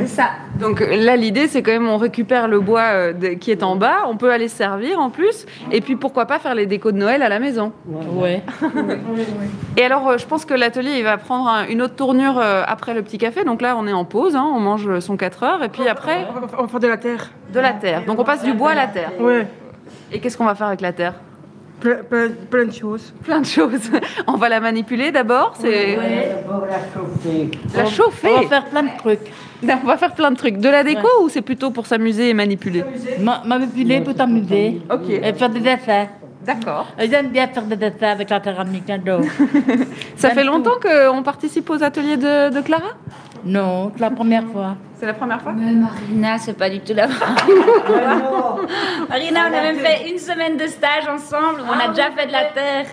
c'est 0.00 0.06
ça. 0.06 0.28
Donc 0.60 0.80
là, 0.80 1.16
l'idée, 1.16 1.48
c'est 1.48 1.62
quand 1.62 1.72
même 1.72 1.88
on 1.88 1.96
récupère 1.96 2.48
le 2.48 2.60
bois 2.60 2.82
euh, 2.92 3.12
de- 3.12 3.28
qui 3.28 3.50
est 3.50 3.62
en 3.62 3.76
bas, 3.76 4.04
on 4.08 4.16
peut 4.16 4.30
aller 4.32 4.48
se 4.48 4.56
servir 4.56 4.98
en 5.00 5.10
plus, 5.10 5.46
et 5.72 5.80
puis 5.80 5.96
pourquoi 5.96 6.26
pas 6.26 6.38
faire 6.38 6.54
les 6.54 6.66
décos 6.66 6.92
de 6.92 6.98
Noël 6.98 7.22
à 7.22 7.28
la 7.28 7.38
maison. 7.38 7.72
Ouais. 7.86 8.42
Et 9.76 9.82
alors, 9.84 10.08
euh, 10.08 10.18
je 10.18 10.26
pense 10.26 10.44
que 10.44 10.54
l'atelier, 10.54 10.92
il 10.98 11.04
va 11.04 11.16
prendre 11.18 11.48
un- 11.48 11.66
une 11.66 11.82
autre 11.82 11.94
tournure 11.96 12.38
euh, 12.38 12.62
après 12.66 12.94
le 12.94 13.02
petit 13.02 13.18
café. 13.18 13.44
Donc 13.44 13.60
là, 13.62 13.76
on 13.78 13.86
est 13.86 13.92
en 13.92 14.04
pause, 14.04 14.36
hein, 14.36 14.46
on 14.54 14.60
mange 14.60 14.98
son 15.00 15.16
4 15.16 15.42
heures, 15.42 15.62
et 15.62 15.68
puis 15.68 15.86
après, 15.88 16.26
On 16.30 16.40
va- 16.40 16.46
on 16.58 16.62
va 16.62 16.68
faire 16.68 16.80
de 16.80 16.86
la 16.88 16.96
terre. 16.96 17.30
de 17.52 17.60
la 17.60 17.72
terre. 17.72 18.04
Donc 18.06 18.18
on 18.18 18.24
passe 18.24 18.42
du 18.44 18.52
bois 18.52 18.70
à 18.70 18.74
la 18.74 18.86
terre. 18.86 19.12
Ouais. 19.20 19.46
Et 20.12 20.20
qu'est-ce 20.20 20.36
qu'on 20.38 20.44
va 20.46 20.54
faire 20.54 20.68
avec 20.68 20.80
la 20.80 20.92
terre? 20.92 21.14
Plein, 21.80 21.96
plein, 22.08 22.28
plein 22.50 22.64
de 22.64 22.72
choses. 22.72 23.12
Plein 23.22 23.40
de 23.40 23.46
choses. 23.46 23.90
On 24.26 24.36
va 24.36 24.48
la 24.48 24.60
manipuler 24.60 25.10
d'abord, 25.12 25.54
c'est 25.60 25.96
D'abord 25.96 26.66
la 26.66 26.78
chauffer. 26.94 27.50
la 27.76 27.84
chauffer. 27.86 28.28
On 28.34 28.40
va 28.42 28.48
faire 28.48 28.64
plein 28.66 28.82
de 28.82 28.96
trucs. 28.98 29.32
On 29.62 29.86
va 29.86 29.96
faire 29.98 30.14
plein 30.14 30.30
de 30.30 30.36
trucs. 30.36 30.58
De 30.58 30.68
la 30.68 30.82
déco 30.82 31.08
ou 31.22 31.28
c'est 31.28 31.42
plutôt 31.42 31.70
pour 31.70 31.86
s'amuser 31.86 32.30
et 32.30 32.34
manipuler 32.34 32.82
Ma- 33.20 33.42
Manipuler 33.44 34.00
pour 34.00 34.14
t'amuser. 34.14 34.80
Ok. 34.90 35.08
Et 35.10 35.32
faire 35.34 35.50
des 35.50 35.60
dessins. 35.60 36.06
D'accord. 36.44 36.86
J'aime 36.98 37.28
bien 37.28 37.48
faire 37.48 37.64
des 37.64 37.76
dessins 37.76 38.10
avec 38.12 38.30
la 38.30 38.42
céramique, 38.42 38.84
j'adore. 38.86 39.20
Ça 40.16 40.30
fait 40.30 40.44
longtemps 40.44 40.78
qu'on 40.80 41.22
participe 41.22 41.68
aux 41.70 41.82
ateliers 41.82 42.16
de, 42.16 42.50
de 42.54 42.60
Clara? 42.60 42.90
Non, 43.46 43.92
c'est 43.94 44.00
la 44.02 44.10
première 44.10 44.44
fois. 44.44 44.76
C'est 44.98 45.06
la 45.06 45.12
première 45.14 45.40
fois 45.42 45.52
Mais 45.52 45.72
Marina, 45.72 46.38
c'est 46.38 46.56
pas 46.56 46.70
du 46.70 46.80
tout 46.80 46.94
la 46.94 47.06
Marina, 49.08 49.40
on 49.50 49.54
a 49.54 49.62
même 49.62 49.76
fait 49.76 50.10
une 50.10 50.18
semaine 50.18 50.56
de 50.56 50.66
stage 50.66 51.06
ensemble. 51.08 51.60
On 51.68 51.78
a 51.78 51.88
déjà 51.88 52.10
fait 52.10 52.26
de 52.26 52.32
la 52.32 52.44
terre. 52.54 52.86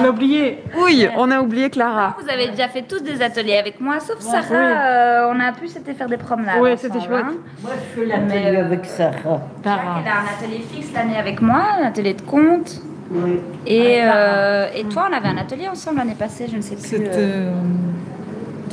On 0.00 0.04
a 0.04 0.08
oublié. 0.08 0.62
Oui, 0.78 1.06
on 1.16 1.30
a 1.30 1.40
oublié 1.40 1.70
Clara. 1.70 2.16
Vous 2.22 2.28
avez 2.30 2.48
déjà 2.48 2.68
fait 2.68 2.82
tous 2.82 3.02
des 3.02 3.20
ateliers 3.20 3.58
avec 3.58 3.80
moi, 3.80 4.00
sauf 4.00 4.20
Sarah. 4.20 4.54
euh, 4.54 5.32
on 5.34 5.40
a 5.40 5.52
pu 5.52 5.68
c'était 5.68 5.94
faire 5.94 6.08
des 6.08 6.16
promenades. 6.16 6.56
Ensemble, 6.60 6.78
c'était 6.78 7.00
chouette. 7.00 7.24
hein. 7.28 7.34
Moi, 7.62 7.72
je 7.74 8.00
fais 8.00 8.06
l'atelier 8.06 8.56
euh, 8.56 8.64
avec 8.66 8.84
Sarah. 8.86 9.40
Sarah. 9.62 10.00
Elle 10.02 10.10
a 10.10 10.20
un 10.20 10.38
atelier 10.38 10.64
fixe 10.72 10.92
l'année 10.94 11.18
avec 11.18 11.42
moi, 11.42 11.62
un 11.80 11.84
atelier 11.86 12.14
de 12.14 12.22
compte. 12.22 12.80
Oui. 13.10 13.38
Et, 13.66 13.98
euh, 14.02 14.68
et 14.74 14.84
toi, 14.84 15.08
on 15.10 15.16
avait 15.16 15.28
un 15.28 15.36
atelier 15.36 15.68
ensemble 15.68 15.98
l'année 15.98 16.16
passée, 16.18 16.46
je 16.50 16.56
ne 16.56 16.62
sais 16.62 16.76
plus. 16.76 17.04
euh, 17.06 17.50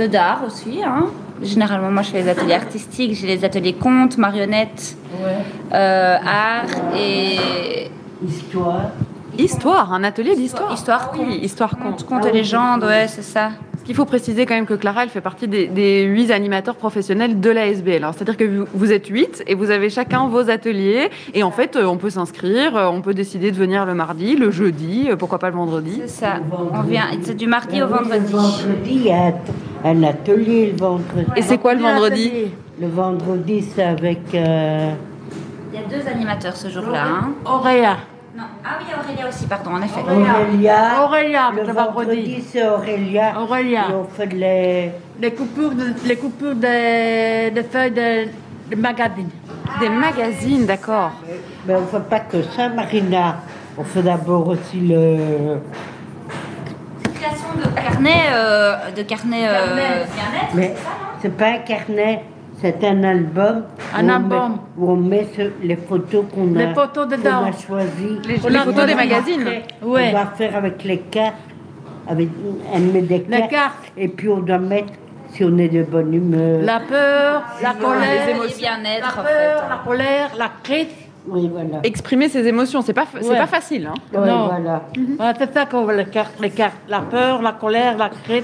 de 0.01 0.07
d'art 0.07 0.41
aussi. 0.45 0.81
Hein. 0.83 1.05
Généralement, 1.41 1.89
moi, 1.91 2.01
je 2.03 2.09
fais 2.11 2.21
les 2.21 2.29
ateliers 2.29 2.53
artistiques, 2.53 3.13
j'ai 3.15 3.27
les 3.27 3.43
ateliers 3.43 3.73
contes, 3.73 4.17
marionnettes, 4.17 4.95
euh, 5.73 6.17
art 6.23 6.65
et 6.95 7.89
Histoire. 8.23 8.91
Histoire, 9.37 9.93
un 9.93 10.03
atelier 10.03 10.35
d'histoire. 10.35 10.71
histoire, 10.73 11.11
Oui, 11.17 11.39
histoire 11.41 11.71
conte, 11.77 12.03
conte. 12.05 12.05
conte 12.05 12.25
et 12.27 12.31
légendes, 12.31 12.83
ouais, 12.83 13.07
c'est 13.07 13.23
ça. 13.23 13.51
Ce 13.79 13.83
qu'il 13.83 13.95
faut 13.95 14.05
préciser 14.05 14.45
quand 14.45 14.53
même 14.53 14.67
que 14.67 14.75
Clara, 14.75 15.01
elle 15.01 15.09
fait 15.09 15.21
partie 15.21 15.47
des, 15.47 15.65
des 15.67 16.03
huit 16.03 16.29
animateurs 16.29 16.75
professionnels 16.75 17.39
de 17.39 17.49
l'ASBL. 17.49 17.95
Alors, 18.03 18.13
C'est-à-dire 18.13 18.37
que 18.37 18.43
vous, 18.43 18.65
vous 18.75 18.91
êtes 18.91 19.07
huit 19.07 19.41
et 19.47 19.55
vous 19.55 19.71
avez 19.71 19.89
chacun 19.89 20.27
vos 20.27 20.51
ateliers. 20.51 21.09
Et 21.33 21.41
en 21.41 21.49
fait, 21.49 21.75
euh, 21.75 21.85
on 21.85 21.97
peut 21.97 22.11
s'inscrire, 22.11 22.75
euh, 22.77 22.87
on 22.89 23.01
peut 23.01 23.15
décider 23.15 23.49
de 23.49 23.55
venir 23.57 23.87
le 23.87 23.95
mardi, 23.95 24.35
le 24.35 24.51
jeudi, 24.51 25.09
pourquoi 25.17 25.39
pas 25.39 25.49
le 25.49 25.55
vendredi. 25.55 25.99
C'est 26.01 26.25
ça. 26.25 26.33
On 26.73 26.81
vient, 26.81 27.05
c'est 27.23 27.33
du 27.35 27.47
mardi 27.47 27.81
au 27.81 27.85
Ah 27.85 27.87
oui, 28.03 28.09
vendredi. 28.09 28.31
Le 28.31 28.37
vendredi, 28.37 28.91
il 28.91 29.03
y 29.07 29.11
a 29.11 29.33
un 29.83 30.03
atelier 30.03 30.71
le 30.71 30.77
vendredi. 30.77 31.25
Et 31.35 31.41
c'est 31.41 31.57
quoi 31.57 31.73
le 31.73 31.81
vendredi 31.81 32.31
Le 32.79 32.87
vendredi, 32.87 33.61
c'est 33.73 33.83
avec. 33.83 34.19
euh, 34.33 34.91
Il 35.73 35.79
y 35.79 35.83
a 35.83 35.87
deux 35.87 36.07
animateurs 36.07 36.55
ce 36.55 36.69
jour-là. 36.69 37.03
Hein. 37.05 37.31
Auréa. 37.45 37.97
Non. 38.35 38.43
Ah 38.63 38.77
oui, 38.79 38.85
Aurélia 38.97 39.27
aussi, 39.27 39.45
pardon, 39.45 39.71
en 39.71 39.81
effet. 39.81 39.99
Aurélia. 40.01 41.03
Aurélia, 41.03 41.51
Le 41.53 41.63
le 41.67 41.73
vendredi, 41.73 42.07
vendredi. 42.15 42.43
c'est 42.47 42.67
Aurélia. 42.67 43.33
Aurélia. 43.41 43.81
Et 43.89 43.93
on 43.93 44.03
fait 44.05 44.25
les. 44.33 44.91
Les 45.19 45.31
coupures, 45.33 45.71
de, 45.71 45.93
les 46.07 46.15
coupures 46.15 46.55
des 46.55 47.51
de 47.53 47.61
feuilles 47.61 47.91
de, 47.91 48.27
de 48.75 48.81
magazines. 48.81 49.29
Des 49.79 49.89
magazines, 49.89 50.65
d'accord. 50.65 51.11
Mais 51.67 51.75
on 51.75 51.81
ne 51.81 51.85
fait 51.85 52.09
pas 52.09 52.21
que 52.21 52.41
ça, 52.41 52.69
Marina. 52.69 53.37
On 53.77 53.83
fait 53.83 54.01
d'abord 54.01 54.47
aussi 54.47 54.79
le. 54.79 55.57
De 57.21 57.69
carnet, 57.79 58.23
euh, 58.33 58.75
de 58.97 59.01
carnet, 59.03 59.47
euh, 59.47 59.75
bien-être. 59.75 60.55
Mais 60.55 60.73
c'est 61.21 61.29
pas 61.37 61.49
un 61.49 61.57
carnet, 61.59 62.23
c'est 62.59 62.83
un 62.83 63.03
album. 63.03 63.65
Un 63.95 64.03
où 64.03 64.05
on 64.05 64.09
album. 64.09 64.51
met- 64.51 64.57
où 64.83 64.91
on 64.91 64.95
met 64.95 65.27
ce- 65.35 65.51
les 65.63 65.75
photos 65.75 66.25
qu'on 66.33 66.55
a, 66.55 66.65
Les 66.65 66.73
photos 66.73 67.07
dedans. 67.07 67.43
a 67.45 67.51
choisies. 67.51 68.19
Les, 68.27 68.37
On 68.43 68.63
photos 68.65 68.85
des 68.87 68.95
magazines. 68.95 69.45
On 69.83 69.89
Ouais. 69.91 70.11
va 70.11 70.25
faire 70.35 70.55
avec 70.55 70.83
les 70.83 70.97
cartes. 70.99 71.35
Avec, 72.09 72.29
elle 72.73 72.81
met 72.81 73.01
des 73.03 73.19
Les 73.29 73.37
cartes. 73.39 73.51
cartes. 73.51 73.91
Et 73.95 74.07
puis 74.07 74.27
on 74.29 74.39
doit 74.39 74.57
mettre 74.57 74.93
si 75.31 75.43
on 75.43 75.55
est 75.59 75.69
de 75.69 75.83
bonne 75.83 76.13
humeur. 76.13 76.61
La 76.63 76.79
peur, 76.79 77.43
la 77.61 77.73
colère, 77.75 78.25
les 78.25 78.31
émotions. 78.31 78.57
bien-être, 78.57 79.01
la 79.15 79.21
en 79.21 79.23
peur, 79.23 79.61
fait. 79.61 79.69
la 79.69 79.81
colère, 79.85 80.29
la 80.39 80.49
crise. 80.63 80.87
Oui, 81.27 81.49
voilà. 81.51 81.79
Exprimer 81.83 82.29
ses 82.29 82.47
émotions, 82.47 82.81
c'est 82.81 82.93
pas, 82.93 83.05
c'est 83.19 83.27
Ouais. 83.29 83.37
pas 83.37 83.47
facile. 83.47 83.87
hein. 83.87 83.93
Oui, 84.13 84.27
non. 84.27 84.47
voilà. 84.47 84.83
Voilà, 85.17 85.33
c'est 85.37 85.53
ça 85.53 85.65
qu'on 85.65 85.85
veut 85.85 85.95
les 85.95 86.05
cartes, 86.05 86.39
les 86.41 86.49
cartes. 86.49 86.77
La 86.89 87.01
peur, 87.01 87.41
la 87.41 87.51
colère, 87.53 87.97
la 87.97 88.09
crise. 88.09 88.43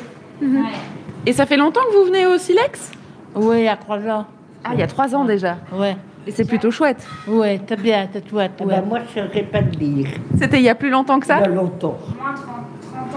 Et 1.26 1.34
ça 1.34 1.46
fait 1.46 1.58
longtemps 1.58 1.82
que 1.92 1.98
vous 1.98 2.06
venez 2.06 2.26
au 2.28 2.38
Silex? 2.38 2.92
Oui, 3.36 3.58
il 3.60 3.64
y 3.64 3.68
a 3.68 3.76
trois 3.78 3.98
ans. 4.08 4.26
Ah, 4.64 4.70
il 4.74 4.80
y 4.80 4.84
a 4.84 4.88
trois 4.88 5.14
ans 5.16 5.26
déjà. 5.26 5.58
Ouais. 5.74 5.96
Et 6.26 6.32
c'est 6.32 6.46
plutôt 6.46 6.72
chouette. 6.72 7.06
Oui, 7.28 7.60
c'est 7.68 7.82
bien, 7.82 8.08
c'est 8.12 8.28
chouette. 8.30 8.52
Eh 8.60 8.64
ouais. 8.66 8.76
ben, 8.76 8.86
moi, 8.86 9.00
je 9.16 9.22
ne 9.22 9.28
saurais 9.28 9.44
pas 9.44 9.60
te 9.64 9.76
dire. 9.78 10.08
C'était 10.38 10.58
il 10.58 10.64
y 10.64 10.70
a 10.70 10.76
plus 10.76 10.90
longtemps 10.90 11.20
que 11.20 11.26
Il 11.26 11.30
y 11.30 11.32
ça 11.32 11.38
a 11.38 11.48
longtemps. 11.48 11.98
Moins 12.20 12.34
30, 12.34 12.46
30 12.46 12.56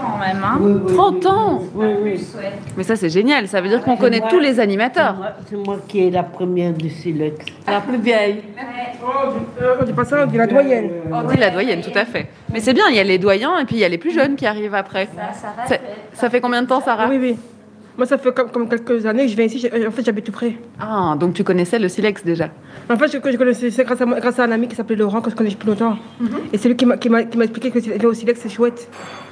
ans 0.03 0.17
même. 0.19 0.43
Hein. 0.43 0.57
Oui, 0.59 0.71
oui, 0.85 0.93
30 0.95 1.15
oui, 1.21 1.27
ans 1.27 1.61
Oui, 1.75 1.85
oui. 2.03 2.11
Plus, 2.13 2.35
ouais. 2.37 2.51
Mais 2.77 2.83
ça, 2.83 2.95
c'est 2.95 3.09
génial. 3.09 3.47
Ça 3.47 3.61
veut 3.61 3.69
dire 3.69 3.81
qu'on 3.81 3.95
C'est 3.95 4.01
connaît 4.01 4.19
moi- 4.19 4.29
tous 4.29 4.39
les 4.39 4.59
animateurs. 4.59 5.15
c'est 5.49 5.55
moi 5.57 5.77
qui 5.87 6.07
est 6.07 6.11
la 6.11 6.23
première 6.23 6.73
du 6.73 6.89
Silex. 6.89 7.45
La 7.67 7.81
plus 7.81 7.97
vieille. 7.99 8.41
On 9.81 9.83
dit 9.85 9.93
pas 9.93 10.05
ça, 10.05 10.23
on 10.23 10.27
dit 10.27 10.37
la 10.37 10.47
doyenne. 10.47 10.89
On 11.11 11.23
dit 11.23 11.37
la 11.37 11.49
doyenne, 11.49 11.81
tout 11.81 11.97
à 11.97 12.05
fait. 12.05 12.27
Mais 12.53 12.59
c'est 12.59 12.73
bien, 12.73 12.85
il 12.89 12.95
y 12.95 12.99
a 12.99 13.03
les 13.03 13.17
doyens 13.17 13.57
et 13.59 13.65
puis 13.65 13.75
il 13.75 13.79
y 13.79 13.85
a 13.85 13.89
les 13.89 13.97
plus 13.97 14.11
jeunes 14.11 14.35
qui 14.35 14.45
arrivent 14.45 14.75
après. 14.75 15.07
Ça, 15.15 15.33
ça 15.33 15.47
va, 15.57 15.67
Ça, 15.67 15.75
ça 16.13 16.29
fait 16.29 16.41
combien 16.41 16.61
de 16.61 16.67
temps, 16.67 16.81
Sarah 16.81 17.07
Oui, 17.09 17.17
oui. 17.19 17.35
Moi, 17.97 18.05
ça 18.07 18.17
fait 18.17 18.33
comme, 18.33 18.49
comme 18.49 18.69
quelques 18.69 19.05
années 19.05 19.25
que 19.25 19.31
je 19.31 19.35
viens 19.35 19.45
ici. 19.45 19.69
En 19.87 19.91
fait, 19.91 20.03
j'habite 20.05 20.25
tout 20.25 20.31
près. 20.31 20.53
Ah, 20.79 21.15
donc 21.19 21.33
tu 21.33 21.43
connaissais 21.43 21.77
le 21.77 21.89
Silex 21.89 22.23
déjà. 22.23 22.47
En 22.89 22.95
fait, 22.95 23.07
je, 23.07 23.31
je 23.31 23.37
connaissais 23.37 23.83
grâce 23.83 24.01
à, 24.01 24.05
grâce 24.05 24.39
à 24.39 24.45
un 24.45 24.51
ami 24.51 24.67
qui 24.69 24.75
s'appelait 24.75 24.95
Laurent, 24.95 25.19
que 25.21 25.29
je 25.29 25.35
connais 25.35 25.49
depuis 25.49 25.67
longtemps. 25.67 25.97
Et 26.53 26.57
c'est 26.57 26.69
lui 26.69 26.77
qui 26.77 26.85
m'a 26.85 26.95
expliqué 27.21 27.69
que 27.69 27.79
le 28.01 28.07
au 28.07 28.13
Silex, 28.13 28.39
c'est 28.41 28.49
chouette. 28.49 28.87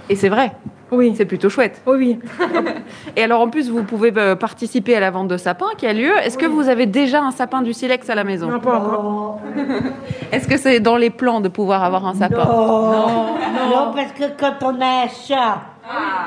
Et 0.10 0.16
c'est 0.16 0.30
vrai, 0.30 0.52
Oui. 0.92 1.14
c'est 1.16 1.26
plutôt 1.26 1.50
chouette. 1.50 1.82
Oui, 1.86 2.20
oui. 2.40 2.48
Et 3.16 3.24
alors 3.24 3.42
en 3.42 3.50
plus, 3.50 3.70
vous 3.70 3.84
pouvez 3.84 4.12
euh, 4.18 4.36
participer 4.36 4.96
à 4.96 5.00
la 5.00 5.12
vente 5.12 5.28
de 5.28 5.38
sapins 5.38 5.70
qui 5.78 5.86
a 5.86 5.94
lieu. 5.94 6.12
Est-ce 6.24 6.38
que 6.38 6.48
vous 6.48 6.68
avez 6.68 6.88
déjà 6.88 7.22
un 7.22 7.32
sapin 7.32 7.62
du 7.62 7.74
Silex 7.74 8.10
à 8.10 8.16
la 8.16 8.24
maison? 8.24 8.50
Non, 8.50 8.60
pas 8.60 8.76
encore. 8.80 9.40
Est-ce 10.32 10.48
que 10.48 10.58
c'est 10.58 10.80
dans 10.80 10.98
les 10.98 11.12
plans 11.12 11.42
de 11.42 11.48
pouvoir 11.48 11.84
avoir 11.84 12.06
un 12.08 12.16
sapin? 12.16 12.44
Non, 12.44 13.36
non, 13.70 13.92
parce 13.96 14.12
que 14.14 14.24
quand 14.40 14.54
on 14.64 14.82
a 14.82 15.04
un 15.06 15.08
chat 15.08 15.62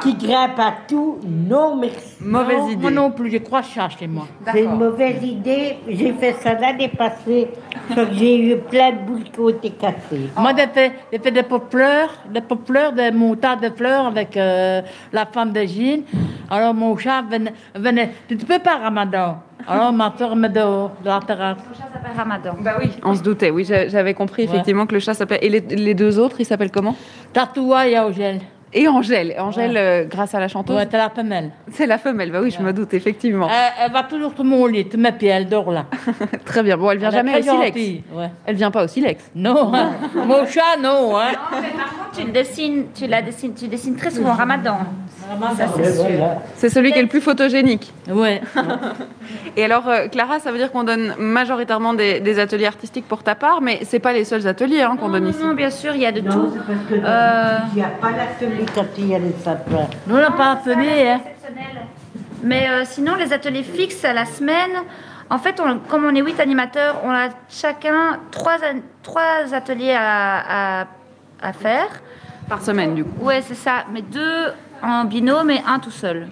qui 0.00 0.14
grimpe 0.14 0.58
à 0.58 0.74
tout, 0.88 1.18
non 1.24 1.76
merci. 1.76 2.16
Mauvaise 2.20 2.58
Non, 2.58 2.68
idée. 2.70 2.82
Moi 2.82 2.90
non 2.90 3.10
plus, 3.10 3.30
j'ai 3.30 3.40
trois 3.42 3.62
chats 3.62 3.88
chez 3.88 4.06
moi. 4.06 4.26
C'est 4.52 4.64
une 4.64 4.76
mauvaise 4.76 5.22
idée. 5.22 5.76
J'ai 5.88 6.12
fait 6.12 6.32
ça 6.34 6.54
l'année 6.54 6.88
passée. 6.88 7.48
J'ai 8.12 8.38
eu 8.52 8.56
plein 8.58 8.90
de 8.92 8.98
boules 9.06 9.22
qui 9.24 9.38
ont 9.40 9.48
été 9.48 9.70
cassées. 9.70 10.30
Moi, 10.36 10.52
j'ai 10.56 10.66
fait, 10.68 10.92
j'ai 11.12 11.18
fait 11.18 11.30
des 11.30 11.44
fleurs, 11.70 12.10
des 12.28 12.40
fleurs, 12.66 12.92
des 12.92 13.10
montagnes 13.12 13.60
de 13.60 13.70
fleurs 13.70 14.06
avec 14.06 14.36
euh, 14.36 14.82
la 15.12 15.26
femme 15.26 15.52
de 15.52 15.62
Gilles. 15.62 16.04
Alors, 16.50 16.74
mon 16.74 16.96
chat 16.96 17.22
venait, 17.22 17.52
venait. 17.74 18.10
Tu 18.28 18.34
ne 18.36 18.40
peux 18.42 18.58
pas, 18.58 18.78
Ramadan? 18.78 19.38
Alors, 19.68 19.92
ma 19.92 20.12
soeur 20.18 20.34
me 20.34 20.48
dehors, 20.48 20.90
de 21.02 21.08
la 21.08 21.20
terrasse. 21.20 21.58
Mon 21.68 21.74
chat 21.74 21.88
s'appelle 21.92 22.16
Ramadan. 22.16 22.54
Bah 22.60 22.74
oui, 22.80 22.90
on 23.04 23.14
se 23.14 23.22
doutait. 23.22 23.50
Oui, 23.50 23.64
j'a- 23.64 23.86
j'avais 23.88 24.14
compris 24.14 24.42
Ouais. 24.42 24.48
effectivement 24.48 24.86
que 24.86 24.94
le 24.94 25.00
chat 25.00 25.14
s'appelait. 25.14 25.38
Et 25.42 25.48
les, 25.48 25.60
les 25.60 25.94
deux 25.94 26.18
autres, 26.18 26.36
ils 26.40 26.44
s'appellent 26.46 26.72
comment? 26.72 26.96
Tatoua 27.32 27.86
et 27.88 27.98
Augel. 28.00 28.40
Et 28.74 28.88
Angèle. 28.88 29.34
Angèle, 29.38 29.76
euh, 29.76 30.04
grâce 30.04 30.34
à 30.34 30.40
la 30.40 30.48
chanteuse. 30.48 30.74
Ouais, 30.76 30.86
t'as 30.86 30.98
la 30.98 31.10
femelle. 31.10 31.50
C'est 31.72 31.86
la 31.86 31.98
femelle, 31.98 32.30
bah 32.32 32.38
oui, 32.42 32.50
je 32.50 32.62
me 32.62 32.72
doute, 32.72 32.94
effectivement. 32.94 33.48
Elle, 33.50 33.84
elle 33.86 33.92
va 33.92 34.02
toujours 34.04 34.32
sur 34.34 34.44
mon 34.44 34.64
lit, 34.66 34.86
mes 34.96 35.12
pieds, 35.12 35.28
elle 35.28 35.48
dort 35.48 35.70
là. 35.70 35.84
Très 36.46 36.62
bien. 36.62 36.76
Bon, 36.78 36.90
elle 36.90 36.98
vient 36.98 37.08
Elle 37.10 37.14
jamais 37.14 37.38
au 37.38 37.42
silex. 37.42 37.76
ouais. 38.14 38.30
Elle 38.46 38.56
vient 38.56 38.70
pas 38.70 38.84
au 38.84 38.88
silex. 38.88 39.22
Non, 39.34 39.74
hein. 39.74 39.90
mon 40.26 40.46
chat, 40.46 40.76
non. 40.80 41.18
Hein. 41.18 41.32
Non, 41.52 41.58
mais 41.60 41.68
par 41.76 41.90
contre, 41.90 42.18
tu 42.18 42.24
le 42.26 42.32
dessines, 42.32 42.84
tu 42.94 43.06
la 43.06 43.20
dessines, 43.20 43.54
tu 43.54 43.68
dessines 43.68 43.96
très 43.96 44.10
souvent 44.10 44.32
Ramadan. 44.32 44.78
Ça, 45.56 45.66
c'est. 45.76 45.92
C'est 46.56 46.68
celui 46.68 46.92
qui 46.92 46.98
est 46.98 47.02
le 47.02 47.08
plus 47.08 47.20
photogénique. 47.20 47.92
Ouais. 48.10 48.40
Et 49.56 49.64
alors, 49.64 49.88
euh, 49.88 50.08
Clara, 50.08 50.40
ça 50.40 50.50
veut 50.50 50.58
dire 50.58 50.72
qu'on 50.72 50.84
donne 50.84 51.14
majoritairement 51.18 51.94
des, 51.94 52.20
des 52.20 52.38
ateliers 52.38 52.66
artistiques 52.66 53.06
pour 53.06 53.22
ta 53.22 53.34
part, 53.34 53.60
mais 53.62 53.80
c'est 53.84 53.98
pas 54.00 54.12
les 54.12 54.24
seuls 54.24 54.46
ateliers 54.46 54.82
hein, 54.82 54.96
qu'on 54.98 55.08
donne 55.10 55.24
non, 55.24 55.30
ici. 55.30 55.42
non, 55.42 55.54
bien 55.54 55.70
sûr, 55.70 55.94
il 55.94 56.00
y 56.02 56.06
a 56.06 56.12
de 56.12 56.20
Non, 56.20 56.32
tout. 56.32 56.52
c'est 56.52 56.58
parce 56.66 56.86
que 56.88 56.94
Euh, 57.06 57.58
il 57.72 57.76
n'y 57.78 57.82
a 57.84 57.88
pas 57.88 58.10
l'atelier 58.10 58.61
quand 58.74 58.86
il 58.98 59.08
y 59.08 59.14
a 59.14 59.18
les 59.18 59.32
sapins. 59.42 59.88
Nous, 60.06 60.16
on 60.16 60.20
n'a 60.20 60.30
pas 60.30 60.52
appelé, 60.52 61.08
hein. 61.08 61.20
Mais 62.42 62.68
euh, 62.68 62.82
sinon, 62.84 63.14
les 63.14 63.32
ateliers 63.32 63.62
fixes 63.62 64.04
à 64.04 64.12
la 64.12 64.24
semaine, 64.24 64.72
en 65.30 65.38
fait, 65.38 65.60
on- 65.60 65.78
comme 65.78 66.04
on 66.04 66.14
est 66.14 66.20
huit 66.22 66.40
animateurs, 66.40 67.00
on 67.04 67.10
a 67.10 67.28
chacun 67.48 68.18
trois, 68.30 68.56
trois 69.02 69.52
ateliers 69.52 69.94
à, 69.96 70.80
à- 70.82 70.86
à 71.40 71.52
faire. 71.52 71.88
Par 72.48 72.60
semaine, 72.62 72.94
du 72.94 73.04
coup. 73.04 73.24
Ouais, 73.24 73.40
c'est 73.42 73.54
ça. 73.54 73.84
Mais 73.92 74.02
deux 74.02 74.48
en 74.82 75.04
binôme 75.04 75.50
et 75.50 75.62
un 75.66 75.78
tout 75.78 75.92
seul. 75.92 76.26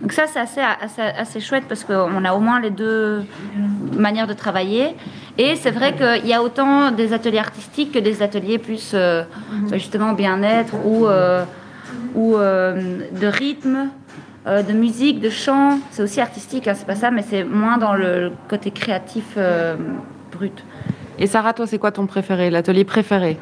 Donc 0.00 0.12
ça, 0.12 0.22
c'est 0.26 0.40
assez, 0.40 0.60
assez, 0.60 1.02
assez 1.02 1.40
chouette 1.40 1.64
parce 1.68 1.84
qu'on 1.84 2.24
a 2.24 2.32
au 2.32 2.40
moins 2.40 2.58
les 2.58 2.70
deux 2.70 3.22
manières 3.92 4.26
de 4.26 4.32
travailler. 4.32 4.96
Et 5.36 5.54
c'est 5.56 5.70
vrai 5.70 5.94
qu'il 5.94 6.26
y 6.26 6.32
a 6.32 6.42
autant 6.42 6.90
des 6.90 7.12
ateliers 7.12 7.38
artistiques 7.38 7.92
que 7.92 7.98
des 7.98 8.22
ateliers 8.22 8.58
plus 8.58 8.92
euh, 8.94 9.22
justement 9.70 10.14
bien-être 10.14 10.74
ou, 10.86 11.06
euh, 11.06 11.44
ou 12.14 12.36
euh, 12.36 12.98
de 13.20 13.26
rythme, 13.26 13.90
euh, 14.46 14.62
de 14.62 14.72
musique, 14.72 15.20
de 15.20 15.30
chant. 15.30 15.78
C'est 15.90 16.02
aussi 16.02 16.20
artistique, 16.20 16.66
hein, 16.68 16.74
c'est 16.74 16.86
pas 16.86 16.94
ça, 16.94 17.10
mais 17.10 17.22
c'est 17.22 17.44
moins 17.44 17.78
dans 17.78 17.94
le 17.94 18.32
côté 18.48 18.70
créatif 18.70 19.24
euh, 19.36 19.76
brut. 20.32 20.64
Et 21.18 21.26
Sarah, 21.26 21.52
toi, 21.52 21.66
c'est 21.66 21.78
quoi 21.78 21.92
ton 21.92 22.06
préféré, 22.06 22.50
l'atelier 22.50 22.84
préféré? 22.84 23.38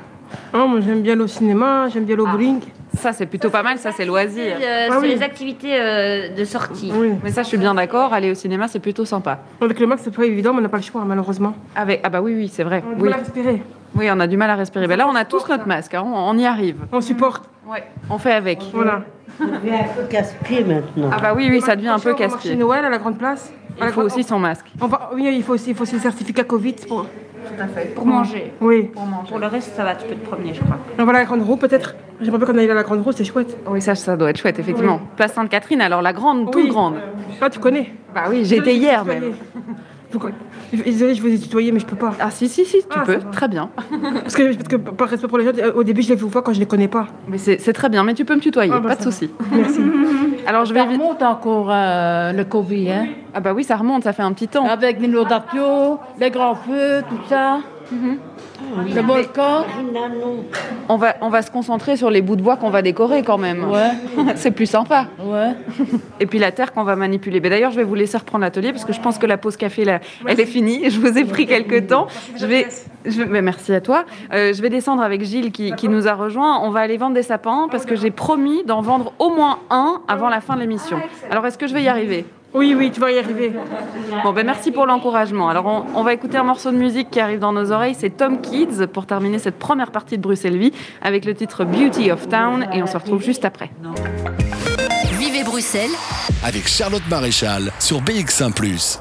Oh, 0.55 0.66
moi, 0.66 0.81
j'aime 0.81 1.03
bien 1.03 1.14
le 1.16 1.26
cinéma, 1.26 1.89
j'aime 1.89 2.05
bien 2.05 2.16
le 2.16 2.24
bowling. 2.24 2.61
Ça, 2.97 3.12
c'est 3.12 3.26
plutôt 3.26 3.51
pas 3.51 3.62
mal, 3.62 3.78
ça, 3.78 3.93
c'est 3.93 4.05
loisir. 4.05 4.57
Euh, 4.61 4.89
Ah 4.91 4.95
c'est 4.95 5.07
oui. 5.07 5.14
les 5.14 5.22
activités 5.22 5.74
euh, 5.81 6.35
de 6.35 6.45
sortie. 6.45 6.91
Oui. 6.95 7.12
Mais 7.22 7.31
ça, 7.31 7.43
je 7.43 7.49
suis 7.49 7.57
bien 7.57 7.74
d'accord, 7.74 8.12
aller 8.12 8.31
au 8.31 8.35
cinéma, 8.35 8.66
c'est 8.68 8.81
plutôt 8.81 9.05
sympa. 9.05 9.39
Avec 9.61 9.78
le 9.78 9.87
max, 9.87 10.03
c'est 10.05 10.14
pas 10.14 10.24
évident, 10.24 10.53
mais 10.53 10.59
on 10.59 10.62
n'a 10.62 10.68
pas 10.68 10.76
le 10.78 10.83
choix, 10.83 11.05
malheureusement. 11.05 11.55
Avec... 11.76 12.01
Ah 12.03 12.09
bah 12.11 12.20
oui, 12.20 12.35
oui, 12.35 12.49
c'est 12.53 12.64
vrai. 12.64 12.83
On 12.87 12.93
a 12.93 12.95
du 12.97 13.03
Oui. 13.03 13.09
mal 13.11 13.18
à 13.18 13.22
respirer. 13.22 13.62
oui, 13.95 14.09
on 14.11 14.20
a 14.20 14.26
du 14.26 14.37
mal 14.37 14.51
à 14.51 14.57
respirer. 14.57 14.87
Ben 14.89 14.97
là, 14.99 15.07
on 15.09 15.14
a 15.14 15.24
tous 15.24 15.49
notre 15.49 15.66
masque, 15.68 15.95
hein, 15.95 16.03
on, 16.05 16.14
on 16.31 16.37
y 16.39 16.45
arrive. 16.47 16.76
On 16.93 17.01
supporte. 17.01 17.49
Ouais. 17.66 17.85
On 18.11 18.18
fait 18.18 18.33
avec. 18.33 18.61
Voilà. 18.72 19.03
Ça 19.39 19.47
devient 19.47 19.70
un 19.74 19.85
peu 19.95 20.03
casse-pied 20.11 20.64
maintenant. 20.64 21.11
Ah 21.12 21.18
bah 21.22 21.33
oui, 21.35 21.49
oui, 21.51 21.61
ça 21.61 21.76
devient 21.76 21.89
un 21.89 21.99
peu 21.99 22.12
casse-pied. 22.14 22.57
Noël 22.57 22.85
à 22.85 22.91
la 22.91 22.99
grande 22.99 23.16
place. 23.16 23.53
Il 23.81 23.89
faut 23.91 24.03
aussi 24.03 24.24
son 24.24 24.39
masque. 24.39 24.66
On 24.81 24.87
va... 24.89 25.11
Oui, 25.14 25.31
il 25.33 25.43
faut 25.43 25.55
aussi, 25.55 25.70
il 25.70 25.76
faut 25.76 25.85
aussi 25.85 25.95
le 25.95 26.01
certificat 26.01 26.45
Covid. 26.45 26.74
Pour... 26.89 27.07
Pour 27.95 28.07
manger. 28.07 28.53
Oui. 28.61 28.91
Pour 29.28 29.38
le 29.38 29.47
reste, 29.47 29.74
ça 29.74 29.84
va, 29.84 29.95
tu 29.95 30.07
peux 30.07 30.14
te 30.14 30.26
promener, 30.26 30.55
je 30.55 30.61
crois. 30.61 30.78
On 30.99 31.05
va 31.05 31.11
à 31.11 31.14
la 31.14 31.24
grande 31.24 31.43
roue, 31.43 31.57
peut-être. 31.57 31.95
J'aimerais 32.20 32.38
bien 32.38 32.47
qu'on 32.47 32.59
aille 32.59 32.70
à 32.70 32.74
la 32.74 32.82
grande 32.82 33.01
roue, 33.03 33.12
c'est 33.12 33.24
chouette. 33.24 33.57
Oui, 33.66 33.80
ça, 33.80 33.95
ça 33.95 34.16
doit 34.16 34.30
être 34.30 34.38
chouette, 34.38 34.59
effectivement. 34.59 35.01
Place 35.16 35.32
Sainte-Catherine, 35.32 35.80
alors 35.80 36.03
la 36.03 36.12
grande, 36.12 36.51
toute 36.51 36.62
Oui. 36.64 36.68
grande. 36.68 36.97
Ah, 37.41 37.49
tu 37.51 37.59
connais 37.59 37.93
Bah 38.14 38.24
oui, 38.28 38.45
j'étais 38.45 38.74
hier 38.74 39.05
même. 39.05 39.32
Pourquoi 40.11 40.30
Désolée, 40.72 41.14
je 41.14 41.22
vous 41.22 41.28
ai 41.28 41.38
tutoyé, 41.38 41.72
mais 41.72 41.78
je 41.80 41.86
peux 41.86 41.96
pas. 41.96 42.12
Ah 42.20 42.30
si, 42.30 42.48
si, 42.48 42.64
si, 42.64 42.78
tu 42.78 42.84
Ah, 42.90 43.02
peux, 43.04 43.18
très 43.32 43.48
bien. 43.48 43.70
Parce 44.22 44.34
que, 44.34 44.54
parce 44.54 44.68
que 44.68 44.76
par 44.76 45.08
respect 45.08 45.28
pour 45.28 45.38
les 45.38 45.44
gens, 45.44 45.52
au 45.74 45.82
début, 45.84 46.02
je 46.02 46.08
les 46.11 46.16
vois 46.16 46.42
quand 46.42 46.52
je 46.52 46.61
les 46.61 46.66
connais 46.66 46.88
pas. 46.88 47.06
Mais 47.28 47.38
c'est 47.38 47.58
c'est 47.61 47.72
très 47.72 47.88
bien, 47.88 48.02
mais 48.04 48.14
tu 48.14 48.24
peux 48.24 48.34
me 48.34 48.40
tutoyer, 48.40 48.72
Ah, 48.74 48.80
bah, 48.80 48.90
pas 48.90 48.96
de 48.96 49.02
souci. 49.02 49.30
Merci. 49.52 49.80
Alors 50.46 50.64
je 50.64 50.74
vais 50.74 50.80
Ça 50.80 50.86
remonte 50.86 51.22
encore 51.22 51.68
euh, 51.70 52.32
le 52.32 52.44
Covid, 52.44 52.90
hein. 52.90 53.06
Ah 53.34 53.40
bah 53.40 53.52
oui, 53.54 53.62
ça 53.62 53.76
remonte, 53.76 54.02
ça 54.04 54.12
fait 54.12 54.22
un 54.22 54.32
petit 54.32 54.48
temps. 54.48 54.66
Avec 54.66 55.00
l'inondation, 55.00 55.98
les 56.18 56.30
grands 56.30 56.54
feux, 56.56 57.02
tout 57.08 57.20
ça. 57.28 57.61
Le 58.94 59.00
volcan. 59.02 59.64
On 60.88 60.96
va, 60.96 61.14
on 61.20 61.28
va 61.28 61.42
se 61.42 61.50
concentrer 61.50 61.96
sur 61.96 62.10
les 62.10 62.22
bouts 62.22 62.36
de 62.36 62.42
bois 62.42 62.56
qu'on 62.56 62.70
va 62.70 62.82
décorer 62.82 63.22
quand 63.22 63.38
même. 63.38 63.68
Ouais, 63.70 63.90
c'est 64.36 64.50
plus 64.50 64.66
sympa. 64.66 65.06
ouais. 65.22 65.52
Et 66.20 66.26
puis 66.26 66.38
la 66.38 66.52
terre 66.52 66.72
qu'on 66.72 66.84
va 66.84 66.96
manipuler. 66.96 67.40
Mais 67.40 67.50
D'ailleurs, 67.50 67.70
je 67.72 67.76
vais 67.76 67.84
vous 67.84 67.94
laisser 67.94 68.16
reprendre 68.18 68.42
l'atelier 68.42 68.72
parce 68.72 68.84
que 68.84 68.92
je 68.92 69.00
pense 69.00 69.18
que 69.18 69.26
la 69.26 69.38
pause 69.38 69.56
café, 69.56 69.84
là, 69.84 70.00
elle 70.26 70.40
est 70.40 70.46
finie. 70.46 70.88
Je 70.90 70.98
vous 71.00 71.16
ai 71.18 71.24
pris 71.24 71.46
quelques 71.46 71.86
temps. 71.88 72.06
Je 72.36 72.46
vais, 72.46 72.66
je 73.04 73.22
vais- 73.22 73.26
mais 73.26 73.42
merci 73.42 73.72
à 73.72 73.80
toi. 73.80 74.04
Euh, 74.32 74.52
je 74.52 74.60
vais 74.62 74.68
descendre 74.70 75.02
avec 75.02 75.22
Gilles 75.24 75.52
qui, 75.52 75.72
qui 75.72 75.88
nous 75.88 76.08
a 76.08 76.14
rejoint. 76.14 76.60
On 76.62 76.70
va 76.70 76.80
aller 76.80 76.96
vendre 76.96 77.14
des 77.14 77.22
sapins 77.22 77.68
parce 77.70 77.84
que 77.86 77.96
j'ai 77.96 78.10
promis 78.10 78.64
d'en 78.64 78.82
vendre 78.82 79.12
au 79.18 79.30
moins 79.30 79.58
un 79.70 80.00
avant 80.08 80.28
la 80.28 80.40
fin 80.40 80.54
de 80.56 80.60
l'émission. 80.60 80.98
Alors, 81.30 81.46
est-ce 81.46 81.58
que 81.58 81.66
je 81.66 81.74
vais 81.74 81.82
y 81.82 81.88
arriver? 81.88 82.24
Oui, 82.53 82.74
oui, 82.76 82.90
tu 82.90 83.01
vas 83.01 83.12
y 83.12 83.18
arriver. 83.18 83.53
Bon, 84.24 84.32
ben 84.32 84.44
merci 84.44 84.72
pour 84.72 84.86
l'encouragement. 84.86 85.48
Alors, 85.48 85.66
on, 85.66 85.84
on 85.94 86.03
va 86.03 86.12
écouter 86.12 86.36
un 86.36 86.42
morceau 86.42 86.72
de 86.72 86.76
musique 86.76 87.11
qui 87.11 87.20
arrive 87.20 87.38
dans 87.38 87.53
nos 87.53 87.70
oreilles. 87.70 87.94
C'est 87.96 88.11
Tom 88.11 88.40
Kids 88.40 88.86
pour 88.92 89.07
terminer 89.07 89.38
cette 89.38 89.59
première 89.59 89.92
partie 89.92 90.16
de 90.16 90.22
Bruxelles 90.22 90.59
Vie 90.59 90.72
avec 91.01 91.24
le 91.24 91.34
titre 91.34 91.64
Beauty 91.64 92.11
of 92.11 92.28
Town. 92.28 92.66
Et 92.72 92.82
on 92.82 92.86
se 92.86 92.96
retrouve 92.96 93.22
juste 93.22 93.44
après. 93.44 93.70
Vivez 95.12 95.44
Bruxelles, 95.44 95.90
Avec 96.42 96.66
Charlotte 96.66 97.07
Maréchal 97.09 97.70
sur 97.78 98.01
BX1 98.01 98.53
+. 98.53 99.01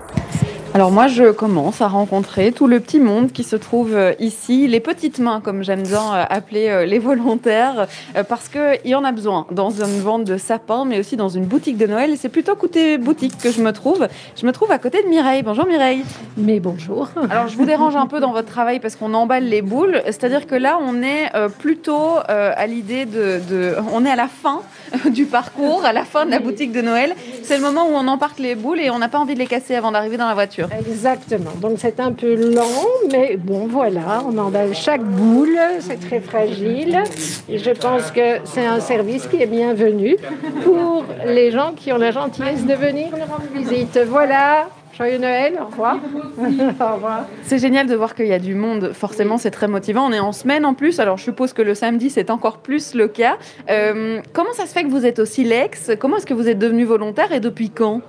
Alors 0.76 0.91
moi, 0.91 1.07
je 1.07 1.32
commence 1.32 1.82
à 1.82 1.88
rencontrer 1.88 2.51
tout 2.51 2.67
le 2.67 2.80
petit 2.80 2.99
monde 2.99 3.32
qui 3.32 3.43
se 3.43 3.55
trouve 3.55 3.95
euh, 3.95 4.13
ici, 4.20 4.67
les 4.67 4.80
petites 4.80 5.17
mains, 5.17 5.41
comme 5.41 5.63
j'aime 5.63 5.82
bien 5.82 6.13
euh, 6.13 6.24
appeler 6.30 6.70
euh, 6.70 6.86
les 6.86 6.99
volontaires, 6.99 7.88
parce 8.30 8.49
qu'il 8.49 8.80
y 8.86 8.93
en 8.93 9.03
a 9.03 9.11
besoin 9.11 9.47
dans 9.51 9.72
une 9.72 9.99
vente 9.99 10.26
de 10.26 10.38
sapins, 10.38 10.86
mais 10.86 10.99
aussi 10.99 11.17
dans 11.17 11.28
une 11.28 11.45
boutique 11.45 11.78
de 11.78 11.88
Noël. 11.88 12.11
Et 12.11 12.15
c'est 12.17 12.30
plutôt 12.30 12.55
côté 12.55 12.99
boutique 12.99 13.38
que 13.39 13.51
je 13.51 13.61
me 13.61 13.74
trouve. 13.74 14.07
Je 14.39 14.45
me 14.45 14.51
trouve 14.51 14.72
à 14.72 14.78
côté 14.78 15.01
de 15.01 15.07
Mireille. 15.09 15.41
Bonjour 15.41 15.65
Mireille. 15.65 16.03
Mais 16.38 16.59
bonjour. 16.59 17.09
Alors 17.32 17.47
je 17.47 17.57
vous 17.57 17.65
dérange 17.65 17.95
un 17.95 18.05
peu 18.05 18.20
dans 18.20 18.32
votre 18.32 18.47
travail 18.47 18.80
parce 18.80 18.95
qu'on 18.95 19.15
emballe 19.15 19.45
les 19.45 19.63
boules. 19.63 20.01
C'est-à-dire 20.05 20.45
que 20.45 20.55
là, 20.55 20.78
on 20.82 21.01
est 21.01 21.32
plutôt 21.57 22.17
à 22.28 22.67
l'idée 22.67 23.05
de, 23.05 23.41
de- 23.49 23.76
On 23.91 24.05
est 24.05 24.11
à 24.11 24.15
la 24.15 24.28
fin 24.28 24.61
du 25.12 25.26
parcours, 25.26 25.84
à 25.86 25.94
la 25.94 26.06
fin 26.06 26.26
de 26.26 26.32
la 26.32 26.40
boutique 26.40 26.72
de 26.72 26.82
Noël. 26.82 27.16
C'est 27.44 27.58
le 27.58 27.64
moment 27.64 27.86
où 27.86 27.94
on 27.94 28.08
embarque 28.08 28.40
les 28.40 28.56
boules 28.56 28.80
et 28.80 28.90
on 28.90 29.00
n'a 29.00 29.10
pas 29.10 29.20
envie 29.20 29.34
de 29.34 29.40
les 29.40 29.48
casser 29.48 29.76
avant 29.76 29.92
d'arriver 29.92 30.18
dans 30.18 30.28
la 30.28 30.34
voiture. 30.34 30.68
Exactement. 30.78 31.52
Donc 31.62 31.78
c'est 31.78 32.00
un 32.00 32.12
peu 32.12 32.36
lent, 32.36 32.64
mais 33.12 33.38
bon 33.38 33.68
voilà, 33.68 34.24
on 34.26 34.38
emballe 34.38 34.74
chaque 34.74 35.04
boule, 35.04 35.60
c'est 35.80 36.00
très 36.00 36.20
fragile. 36.20 37.04
Je 37.50 37.72
pense 37.72 38.12
que 38.12 38.40
c'est 38.46 38.66
un 38.66 38.80
service 38.80 39.28
qui 39.28 39.42
est 39.42 39.48
bienvenu 39.48 40.18
pour 40.64 41.06
les 41.26 41.52
gens 41.52 41.74
qui 41.76 41.92
ont 41.92 41.98
la 41.98 42.12
gentillesse 42.12 42.66
de 42.66 42.74
venir 42.74 43.08
nous 43.12 43.26
rendre 43.26 43.48
visite. 43.54 44.00
Voilà. 44.08 44.68
Joyeux 45.00 45.18
Noël, 45.18 45.58
au 45.62 45.68
revoir. 45.68 45.95
au 46.38 46.93
revoir. 46.95 47.26
C'est 47.43 47.58
génial 47.58 47.88
de 47.88 47.95
voir 47.95 48.16
qu'il 48.16 48.28
y 48.28 48.34
a 48.34 48.39
du 48.39 48.54
monde. 48.54 48.91
Forcément, 48.91 49.38
c'est 49.38 49.50
très 49.50 49.70
motivant. 49.70 50.06
On 50.10 50.12
est 50.12 50.20
en 50.20 50.34
semaine 50.34 50.66
en 50.66 50.74
plus. 50.74 51.00
Alors, 51.00 51.16
je 51.16 51.24
suppose 51.24 51.54
que 51.54 51.62
le 51.62 51.74
samedi, 51.74 52.10
c'est 52.10 52.30
encore 52.30 52.58
plus 52.58 52.93
le 52.95 53.08
cas. 53.08 53.38
Euh, 53.70 54.20
comment 54.34 54.52
ça 54.52 54.66
se 54.66 54.74
fait 54.74 54.84
que 54.84 54.89
vous 54.89 55.06
êtes 55.06 55.20
au 55.20 55.26
Silex? 55.26 55.91
Comment 55.97 56.18
est-ce 56.18 56.26
que 56.26 56.34
vous 56.34 56.50
êtes 56.50 56.60
devenu 56.60 56.84
volontaire 56.84 57.32
et 57.32 57.39
depuis 57.39 57.70
quand? 57.70 58.02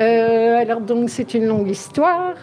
Euh, 0.00 0.56
alors 0.58 0.80
donc 0.80 1.10
c'est 1.10 1.34
une 1.34 1.44
longue 1.46 1.68
histoire. 1.68 2.34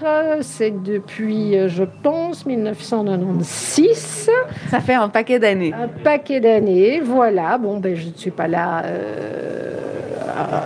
C'est 0.41 0.84
depuis, 0.84 1.55
je 1.68 1.84
pense, 2.03 2.45
1996. 2.45 4.30
Ça 4.70 4.80
fait 4.80 4.93
un 4.93 5.10
paquet 5.10 5.39
d'années. 5.39 5.74
Un 5.74 5.88
paquet 5.88 6.39
d'années, 6.39 7.01
voilà. 7.03 7.58
Bon, 7.58 7.78
ben, 7.78 7.95
je 7.95 8.08
ne 8.10 8.14
suis 8.16 8.30
pas 8.32 8.47
là 8.47 8.84
euh, 8.86 9.74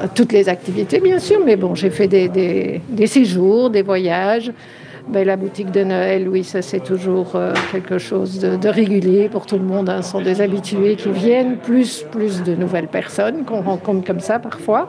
à 0.03 0.07
toutes 0.09 0.33
les 0.33 0.49
activités, 0.49 0.99
bien 0.99 1.19
sûr, 1.19 1.39
mais 1.45 1.55
bon, 1.55 1.75
j'ai 1.75 1.89
fait 1.91 2.07
des, 2.07 2.27
des- 2.27 2.81
des 2.89 3.07
séjours, 3.07 3.69
des 3.69 3.83
voyages. 3.83 4.51
Ben, 5.07 5.25
la 5.25 5.35
boutique 5.35 5.71
de 5.71 5.83
Noël, 5.83 6.27
oui, 6.29 6.43
ça 6.43 6.61
c'est 6.61 6.79
toujours 6.81 7.31
euh, 7.35 7.53
quelque 7.71 7.97
chose 7.97 8.37
de, 8.39 8.55
de 8.55 8.69
régulier 8.69 9.29
pour 9.29 9.45
tout 9.47 9.57
le 9.57 9.63
monde. 9.63 9.89
hein. 9.89 10.01
Ce 10.03 10.11
sont 10.11 10.21
des 10.21 10.41
habitués 10.41 10.95
qui 10.95 11.09
viennent, 11.09 11.57
plus, 11.57 12.05
plus 12.11 12.43
de 12.43 12.53
nouvelles 12.53 12.87
personnes 12.87 13.43
qu'on 13.45 13.61
rencontre 13.61 14.05
comme 14.05 14.19
ça 14.19 14.37
parfois, 14.39 14.87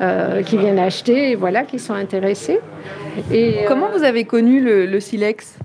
euh, 0.00 0.42
qui 0.42 0.56
viennent 0.58 0.78
acheter, 0.78 1.30
et 1.30 1.34
voilà, 1.36 1.64
qui 1.64 1.78
sont 1.78 1.94
intéressés. 1.94 2.60
Et, 3.32 3.60
euh, 3.60 3.68
Comment 3.68 3.88
vous 3.90 4.02
avez 4.04 4.24
connu 4.24 4.60
le, 4.60 4.86
le 4.86 5.00
Silex? 5.00 5.56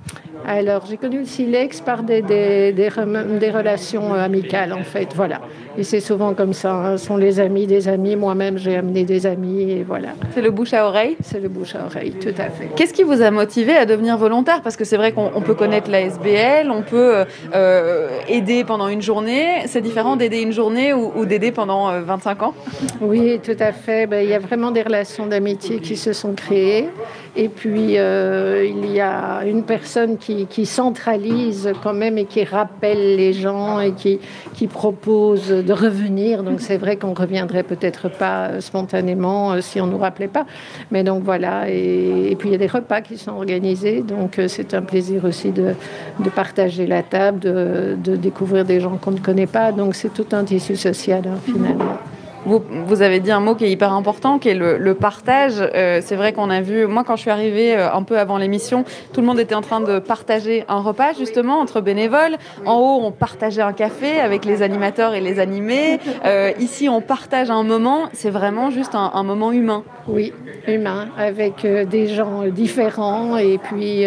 Alors, 0.46 0.86
j'ai 0.90 0.98
connu 0.98 1.20
le 1.20 1.26
Silex 1.26 1.82
par 1.82 2.04
des, 2.04 2.22
des, 2.22 2.72
des 2.74 3.50
relations 3.50 4.14
euh, 4.14 4.24
amicales, 4.24 4.74
en 4.74 4.84
fait, 4.84 5.10
voilà. 5.16 5.42
Et 5.78 5.84
c'est 5.84 6.02
souvent 6.02 6.34
comme 6.34 6.54
ça, 6.54 6.74
hein. 6.74 6.98
ce 6.98 7.06
sont 7.06 7.16
les 7.16 7.40
amis 7.40 7.66
des 7.66 7.88
amis. 7.88 8.16
Moi-même, 8.16 8.58
j'ai 8.58 8.76
amené 8.76 9.06
des 9.06 9.26
amis, 9.26 9.72
et 9.72 9.84
voilà. 9.84 10.10
C'est 10.34 10.42
le 10.42 10.52
bouche 10.52 10.74
à 10.74 10.86
oreille? 10.86 11.16
C'est 11.24 11.40
le 11.40 11.48
bouche 11.48 11.76
à 11.76 11.86
oreille, 11.86 12.12
tout 12.12 12.34
à 12.38 12.50
fait. 12.50 12.70
Qu'est-ce 12.76 12.94
qui 12.94 13.04
vous 13.04 13.22
a 13.22 13.32
motivé 13.32 13.76
à 13.78 13.86
devenir 13.86 14.18
volontaire? 14.18 14.62
Parce 14.62 14.76
que 14.76 14.84
c'est 14.84 14.98
vrai 14.98 15.14
qu'on 15.14 15.32
on 15.34 15.42
peut 15.42 15.54
connaître 15.54 15.90
la 15.90 16.02
SBL, 16.02 16.70
on 16.72 16.82
peut 16.82 17.16
euh, 17.16 17.26
euh, 17.56 18.10
aider 18.28 18.66
pendant 18.66 18.90
une 18.90 19.02
journée. 19.02 19.62
C'est 19.68 19.82
différent 19.82 20.18
d'aider 20.18 20.42
une 20.42 20.52
journée 20.52 20.94
ou, 20.94 21.14
ou 21.16 21.26
d'aider 21.26 21.52
pendant 21.52 21.90
euh, 21.90 22.02
25 22.02 22.44
ans? 22.44 22.54
Oui, 23.00 23.40
tout 23.42 23.58
à 23.60 23.72
fait. 23.72 24.08
Ben, 24.08 24.24
il 24.24 24.30
y 24.30 24.34
a 24.34 24.40
vraiment 24.40 24.72
des 24.72 24.82
relations 24.82 25.26
d'amitié 25.26 25.80
qui 25.80 25.96
se 25.96 26.12
sont 26.12 26.34
créées. 26.34 26.90
Et 27.38 27.48
puis, 27.48 27.98
euh, 27.98 28.66
il 28.66 28.92
y 28.92 29.00
a 29.00 29.44
une 29.46 29.64
personne 29.64 30.18
qui, 30.18 30.48
qui 30.48 30.66
centralise 30.66 31.72
quand 31.82 31.94
même 31.94 32.18
et 32.18 32.26
qui 32.26 32.44
rappelle 32.44 33.16
les 33.16 33.32
gens 33.32 33.80
et 33.80 33.94
qui, 33.94 34.20
qui 34.54 34.68
propose 34.68 35.48
de 35.48 35.74
revenir. 35.74 36.44
Donc 36.44 36.60
c'est 36.60 36.76
vrai 36.76 36.98
qu'on 36.98 37.12
ne 37.12 37.16
reviendrait 37.16 37.64
peut-être 37.64 38.10
pas 38.10 38.60
spontanément 38.60 39.54
euh, 39.54 39.62
si 39.62 39.80
on 39.80 39.88
ne 39.88 39.92
nous 39.92 39.98
rappelait 39.98 40.28
pas. 40.28 40.46
Mais 40.92 41.06
donc 41.06 41.24
voilà, 41.24 41.70
et, 41.70 42.32
et 42.32 42.36
puis 42.36 42.50
il 42.50 42.52
y 42.52 42.56
a 42.56 42.58
des 42.58 42.68
repas 42.68 43.00
qui 43.00 43.18
sont 43.18 43.32
organisés. 43.32 44.02
Donc 44.02 44.38
euh, 44.38 44.50
c'est 44.50 44.74
un 44.74 44.82
plaisir 44.82 45.24
aussi 45.24 45.52
de, 45.52 45.74
de 46.20 46.30
partager 46.30 46.86
la 46.86 47.02
table, 47.02 47.40
de, 47.40 47.96
de 48.04 48.18
découvrir 48.18 48.66
des 48.66 48.82
gens 48.82 48.98
qu'on 48.98 49.12
ne 49.12 49.20
connaît 49.20 49.48
pas. 49.48 49.72
Donc 49.72 49.96
c'est 49.96 50.14
tout 50.14 50.28
un 50.34 50.44
tissu 50.44 50.76
social 50.76 51.24
hein, 51.26 51.40
finalement. 51.46 51.98
Vous, 52.46 52.64
vous 52.88 53.02
avez 53.04 53.20
dit 53.20 53.32
un 53.32 53.40
mot 53.40 53.54
qui 53.54 53.66
est 53.66 53.72
hyper 53.72 53.94
important, 53.94 54.40
qui 54.40 54.50
est 54.50 54.56
le, 54.56 54.78
le 54.78 54.96
partage. 54.96 55.56
Euh, 55.60 56.02
c'est 56.04 56.16
vrai 56.16 56.34
qu'on 56.34 56.50
a 56.50 56.62
vu, 56.62 56.88
moi 56.88 57.04
quand 57.04 57.16
je 57.16 57.22
suis 57.22 57.30
arrivée 57.30 57.78
euh, 57.78 57.94
un 57.94 58.02
peu 58.02 58.18
avant 58.18 58.38
l'émission, 58.38 58.84
tout 59.14 59.22
le 59.22 59.28
monde 59.28 59.40
était 59.40 59.54
en 59.54 59.62
train 59.62 59.80
de 59.80 60.00
partager 60.00 60.66
un 60.68 60.80
repas 60.80 61.14
justement 61.14 61.60
entre 61.60 61.82
bénévoles. 61.82 62.38
En 62.66 62.76
haut, 62.78 63.02
on 63.04 63.12
partageait 63.12 63.62
un 63.62 63.74
café 63.74 64.20
avec 64.20 64.46
les 64.46 64.64
animateurs 64.64 65.14
et 65.14 65.22
les 65.22 65.40
animés. 65.40 66.00
Euh, 66.24 66.52
ici, 66.60 66.88
on 66.88 67.02
partage 67.02 67.50
un 67.50 67.64
moment. 67.64 68.04
C'est 68.14 68.30
vraiment 68.30 68.70
juste 68.70 68.96
un, 68.96 69.12
un 69.14 69.24
moment 69.24 69.52
humain. 69.52 69.84
Oui, 70.08 70.34
humain, 70.68 71.08
avec 71.18 71.66
des 71.66 72.08
gens 72.08 72.44
différents 72.48 73.38
et 73.38 73.58
puis, 73.58 74.06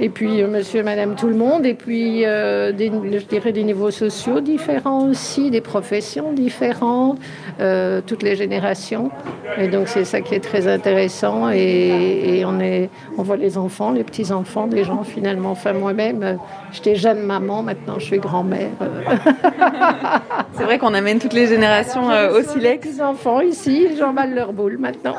et 0.00 0.08
puis 0.08 0.42
euh, 0.42 0.48
monsieur 0.48 0.80
et 0.80 0.82
madame 0.82 1.16
tout 1.16 1.26
le 1.26 1.34
monde, 1.34 1.66
et 1.66 1.74
puis 1.74 2.24
euh, 2.24 2.72
des, 2.72 2.86
je 2.90 3.24
dirais 3.26 3.52
des 3.52 3.64
niveaux 3.64 3.90
sociaux 3.90 4.40
différents 4.40 5.08
aussi, 5.08 5.50
des 5.50 5.60
professions 5.60 6.32
différentes, 6.32 7.18
euh, 7.60 8.00
toutes 8.06 8.22
les 8.22 8.36
générations. 8.36 9.10
Et 9.58 9.68
donc 9.68 9.88
c'est 9.88 10.04
ça 10.04 10.20
qui 10.20 10.34
est 10.34 10.40
très 10.40 10.68
intéressant. 10.68 11.50
Et, 11.50 12.38
et 12.38 12.44
on, 12.44 12.60
est, 12.60 12.90
on 13.16 13.22
voit 13.22 13.36
les 13.36 13.58
enfants, 13.58 13.90
les 13.90 14.04
petits-enfants, 14.04 14.66
des 14.66 14.84
gens 14.84 15.02
finalement. 15.02 15.50
Enfin 15.50 15.72
moi-même, 15.72 16.38
j'étais 16.72 16.94
jeune 16.94 17.20
maman, 17.20 17.62
maintenant 17.62 17.98
je 17.98 18.04
suis 18.04 18.18
grand-mère. 18.18 18.70
C'est 20.52 20.64
vrai 20.64 20.78
qu'on 20.78 20.94
amène 20.94 21.18
toutes 21.18 21.32
les 21.32 21.46
générations 21.46 22.10
euh, 22.10 22.38
au 22.38 22.42
silex. 22.42 22.86
Les 22.86 23.00
enfants 23.00 23.40
ici, 23.40 23.86
ils 23.90 24.02
emballent 24.02 24.34
leur 24.34 24.52
boule 24.52 24.76
maintenant. 24.78 25.16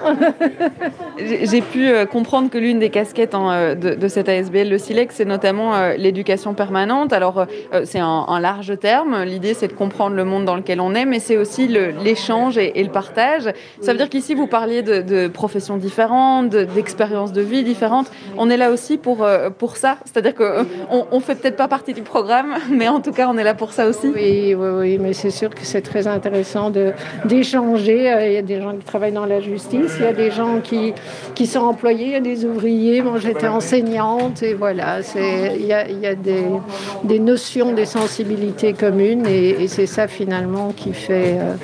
J'ai 1.18 1.62
pu 1.62 1.90
comprendre 2.12 2.50
que 2.50 2.58
l'une 2.58 2.80
des 2.80 2.90
casquettes 2.90 3.36
hein, 3.36 3.76
de, 3.76 3.96
de 3.96 4.08
cette 4.08 4.30
ASBL, 4.30 4.69
le 4.70 4.78
SILEX, 4.78 5.16
c'est 5.16 5.26
notamment 5.26 5.76
euh, 5.76 5.96
l'éducation 5.98 6.54
permanente. 6.54 7.12
Alors, 7.14 7.40
euh, 7.40 7.46
euh, 7.74 7.82
c'est 7.86 8.00
un, 8.00 8.26
un 8.28 8.40
large 8.40 8.78
terme. 8.80 9.24
L'idée, 9.24 9.54
c'est 9.54 9.68
de 9.68 9.74
comprendre 9.74 10.16
le 10.16 10.24
monde 10.24 10.46
dans 10.46 10.56
lequel 10.56 10.80
on 10.80 10.94
est, 10.96 11.06
mais 11.06 11.20
c'est 11.20 11.38
aussi 11.38 11.68
l'échange 11.68 12.58
et, 12.58 12.80
et 12.80 12.84
le 12.84 12.90
partage. 12.92 13.50
Ça 13.82 13.92
veut 13.92 13.98
dire 13.98 14.10
qu'ici, 14.10 14.36
vous 14.36 14.48
parliez 14.48 14.82
de, 14.82 15.02
de 15.02 15.28
professions 15.28 15.78
différentes, 15.78 16.50
de- 16.50 16.64
d'expériences 16.64 17.34
de 17.34 17.42
vie 17.42 17.64
différentes. 17.64 18.12
On 18.38 18.50
est 18.50 18.58
là 18.58 18.72
aussi 18.72 18.98
pour, 18.98 19.24
euh, 19.24 19.50
pour 19.50 19.76
ça. 19.78 19.98
C'est-à-dire 20.06 20.36
qu'on 20.36 20.66
on 21.12 21.20
fait 21.20 21.36
peut-être 21.36 21.58
pas 21.58 21.68
partie 21.68 21.94
du 21.94 22.02
programme, 22.02 22.56
mais 22.72 22.88
en 22.88 23.02
tout 23.02 23.12
cas, 23.12 23.28
on 23.30 23.38
est 23.38 23.44
là 23.44 23.54
pour 23.56 23.74
ça 23.74 23.88
aussi. 23.88 24.08
Oui, 24.14 24.56
oui, 24.56 24.70
oui, 24.80 24.98
mais 25.00 25.14
c'est 25.14 25.32
sûr 25.32 25.50
que 25.50 25.64
c'est 25.64 25.82
très 25.82 26.08
intéressant 26.08 26.70
de- 26.70 26.94
d'échanger. 27.26 28.12
Il 28.28 28.34
y 28.34 28.38
a 28.38 28.42
des 28.42 28.62
gens 28.62 28.72
qui 28.74 28.86
travaillent 28.86 29.12
dans 29.12 29.26
la 29.26 29.40
justice, 29.40 29.94
il 30.00 30.04
y 30.06 30.08
a 30.08 30.14
des 30.14 30.32
gens 30.32 30.60
qui, 30.62 30.94
qui 31.36 31.48
sont 31.48 31.62
employés, 31.62 32.06
il 32.08 32.12
y 32.12 32.16
a 32.16 32.20
des 32.20 32.46
ouvriers. 32.46 33.02
Moi, 33.02 33.20
j'étais 33.20 33.48
enseignante 33.48 34.44
et 34.44 34.54
voilà, 34.60 35.00
il 35.16 35.66
y 35.66 35.74
a, 35.74 36.16
des, 36.16 37.20
notions, 37.20 37.74
des 37.74 37.86
sensibilités 37.86 38.74
communes 38.74 39.26
et, 39.26 39.68
c'est 39.68 39.86
ça 39.88 40.08
finalement 40.08 40.72
qui 40.76 40.94
fait, 40.94 41.38
euh, 41.40 41.56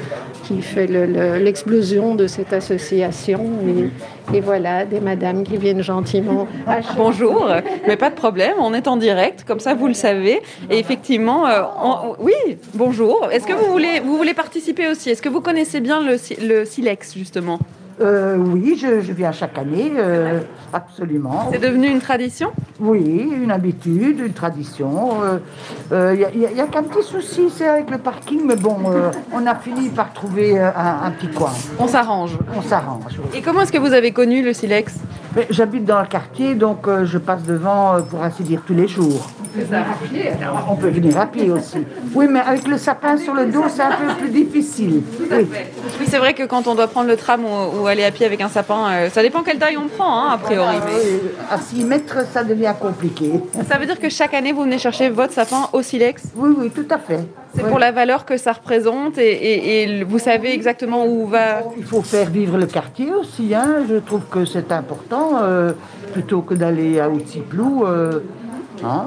fait 0.62 0.88
le- 0.88 1.06
le- 1.06 1.38
l'explosion 1.38 2.16
de 2.16 2.28
cette 2.28 2.54
association. 2.54 3.46
Et, 4.34 4.40
voilà, 4.42 4.86
des 4.86 5.00
madames 5.02 5.44
qui 5.44 5.58
viennent 5.58 5.84
gentiment. 5.84 6.48
Bonjour, 6.98 7.48
mais 7.88 7.98
pas 7.98 8.10
de 8.10 8.16
problème, 8.16 8.54
on 8.60 8.74
est 8.74 8.88
en 8.88 8.98
direct, 8.98 9.44
comme 9.46 9.60
ça 9.60 9.74
vous 9.76 9.88
le 9.88 9.94
savez. 9.94 10.42
Et 10.72 10.80
effectivement, 10.80 11.46
euh, 11.48 11.62
oui, 12.20 12.34
bonjour. 12.74 13.28
Est-ce 13.32 13.46
que 13.46 13.54
vous 13.54 13.72
voulez, 13.72 14.00
vous 14.04 14.18
voulez 14.18 14.34
participer 14.34 14.88
aussi? 14.90 15.10
Est-ce 15.10 15.22
que 15.22 15.30
vous 15.30 15.42
connaissez 15.42 15.80
bien 15.82 16.02
le, 16.02 16.16
le 16.48 16.66
Silex, 16.66 17.14
justement? 17.16 17.60
Euh, 18.02 18.36
oui, 18.38 18.78
je, 18.78 19.02
je 19.02 19.14
viens 19.14 19.32
chaque 19.32 19.58
année, 19.58 19.94
euh, 19.98 20.42
absolument. 20.74 21.50
C'est 21.52 21.60
devenu 21.60 21.88
une 21.88 22.00
tradition? 22.00 22.52
Oui, 22.80 23.30
une 23.42 23.52
habitude, 23.52 24.20
une 24.20 24.34
tradition. 24.34 25.12
Il 25.92 26.28
n'y 26.36 26.62
a, 26.62 26.68
qu'un 26.68 26.84
petit 26.84 27.04
souci, 27.08 27.50
c'est 27.56 27.68
avec 27.68 27.90
le 27.90 27.98
parking, 27.98 28.42
mais 28.46 28.58
bon, 28.58 28.78
euh, 28.88 29.12
on 29.34 29.46
a 29.48 29.56
fini 29.56 29.90
par 29.90 30.12
trouver 30.14 30.60
euh, 30.60 30.70
un, 30.76 31.08
un 31.08 31.12
petit 31.12 31.30
coin. 31.30 31.52
On 31.80 31.88
s'arrange. 31.88 32.38
On 32.58 32.62
s'arrange. 32.62 33.14
oui. 33.20 33.38
Et 33.40 33.42
comment 33.42 33.62
est-ce 33.62 33.72
que 33.72 33.78
vous 33.78 33.94
avez 33.94 34.12
connu 34.12 34.44
le 34.44 34.52
Silex? 34.54 34.96
J'habite 35.50 35.86
dans 35.86 36.00
le 36.02 36.08
quartier, 36.08 36.56
donc 36.56 36.88
euh, 36.88 37.06
je 37.06 37.18
passe 37.18 37.44
devant, 37.44 37.96
euh, 37.96 38.00
pour 38.02 38.24
ainsi 38.24 38.44
dire, 38.44 38.62
tous 38.66 38.74
les 38.74 38.88
jours. 38.88 39.30
On 40.70 40.76
peut 40.76 40.90
venir 40.90 41.18
à 41.20 41.26
pied 41.26 41.50
aussi. 41.52 41.80
Oui, 42.14 42.28
mais 42.30 42.40
avec 42.40 42.68
le 42.68 42.78
sapin 42.78 43.18
sur 43.18 43.34
le 43.34 43.46
dos, 43.48 43.64
c'est 43.70 43.82
un 43.82 43.92
peu 43.92 44.14
plus 44.20 44.30
difficile. 44.30 45.02
Oui. 45.20 45.48
Oui, 46.00 46.06
c'est 46.08 46.18
vrai 46.18 46.34
que 46.34 46.44
quand 46.44 46.68
on 46.68 46.76
doit 46.76 46.88
prendre 46.88 47.08
le 47.10 47.16
tram 47.18 47.42
ou, 47.46 47.82
ou 47.84 47.88
aller 47.88 48.04
à 48.04 48.12
pied 48.12 48.26
avec 48.26 48.42
un 48.42 48.50
sapin, 48.50 48.88
euh, 48.92 49.10
ça 49.10 49.22
dépend 49.22 49.44
quelle 49.44 49.58
taille 49.60 49.78
on 49.78 49.88
prend, 49.88 50.24
hein, 50.26 50.32
a 50.34 50.38
priori. 50.38 50.76
Oui, 50.88 51.20
À 51.50 51.58
6 51.58 51.84
mètres, 51.84 52.26
ça 52.34 52.44
devient 52.44 52.74
compliqué. 52.80 53.32
Ça 53.70 53.78
veut 53.78 53.86
dire 53.86 54.00
que 54.00 54.10
chaque 54.10 54.34
année, 54.34 54.52
vous 54.52 54.64
venez 54.64 54.78
chercher 54.78 55.10
votre 55.10 55.34
sapin 55.34 55.70
au 55.74 55.82
Silex 55.82 56.24
Oui, 56.36 56.54
oui, 56.58 56.70
tout 56.70 56.88
à 56.90 56.98
fait. 56.98 57.22
C'est 57.56 57.64
Oui. 57.64 57.70
pour 57.70 57.80
la 57.80 57.92
valeur 57.92 58.26
que 58.26 58.36
ça 58.38 58.52
représente 58.52 59.18
et, 59.18 59.32
et- 59.32 59.84
et 60.00 60.04
vous 60.04 60.20
savez 60.20 60.54
exactement 60.54 61.06
où 61.06 61.26
va. 61.28 61.62
Il 61.78 61.86
faut 61.86 62.02
faire 62.02 62.30
vivre 62.30 62.58
le 62.58 62.66
quartier 62.66 63.14
aussi. 63.14 63.56
Hein. 63.56 63.86
Je 63.90 63.96
trouve 63.96 64.24
que 64.30 64.44
c'est 64.46 64.72
important 64.74 65.40
euh, 65.42 65.72
plutôt 66.12 66.42
que 66.42 66.54
d'aller 66.54 67.00
à 67.00 67.10
Outsiplou. 67.10 67.86
Euh, 67.86 68.20
hein. 68.84 69.06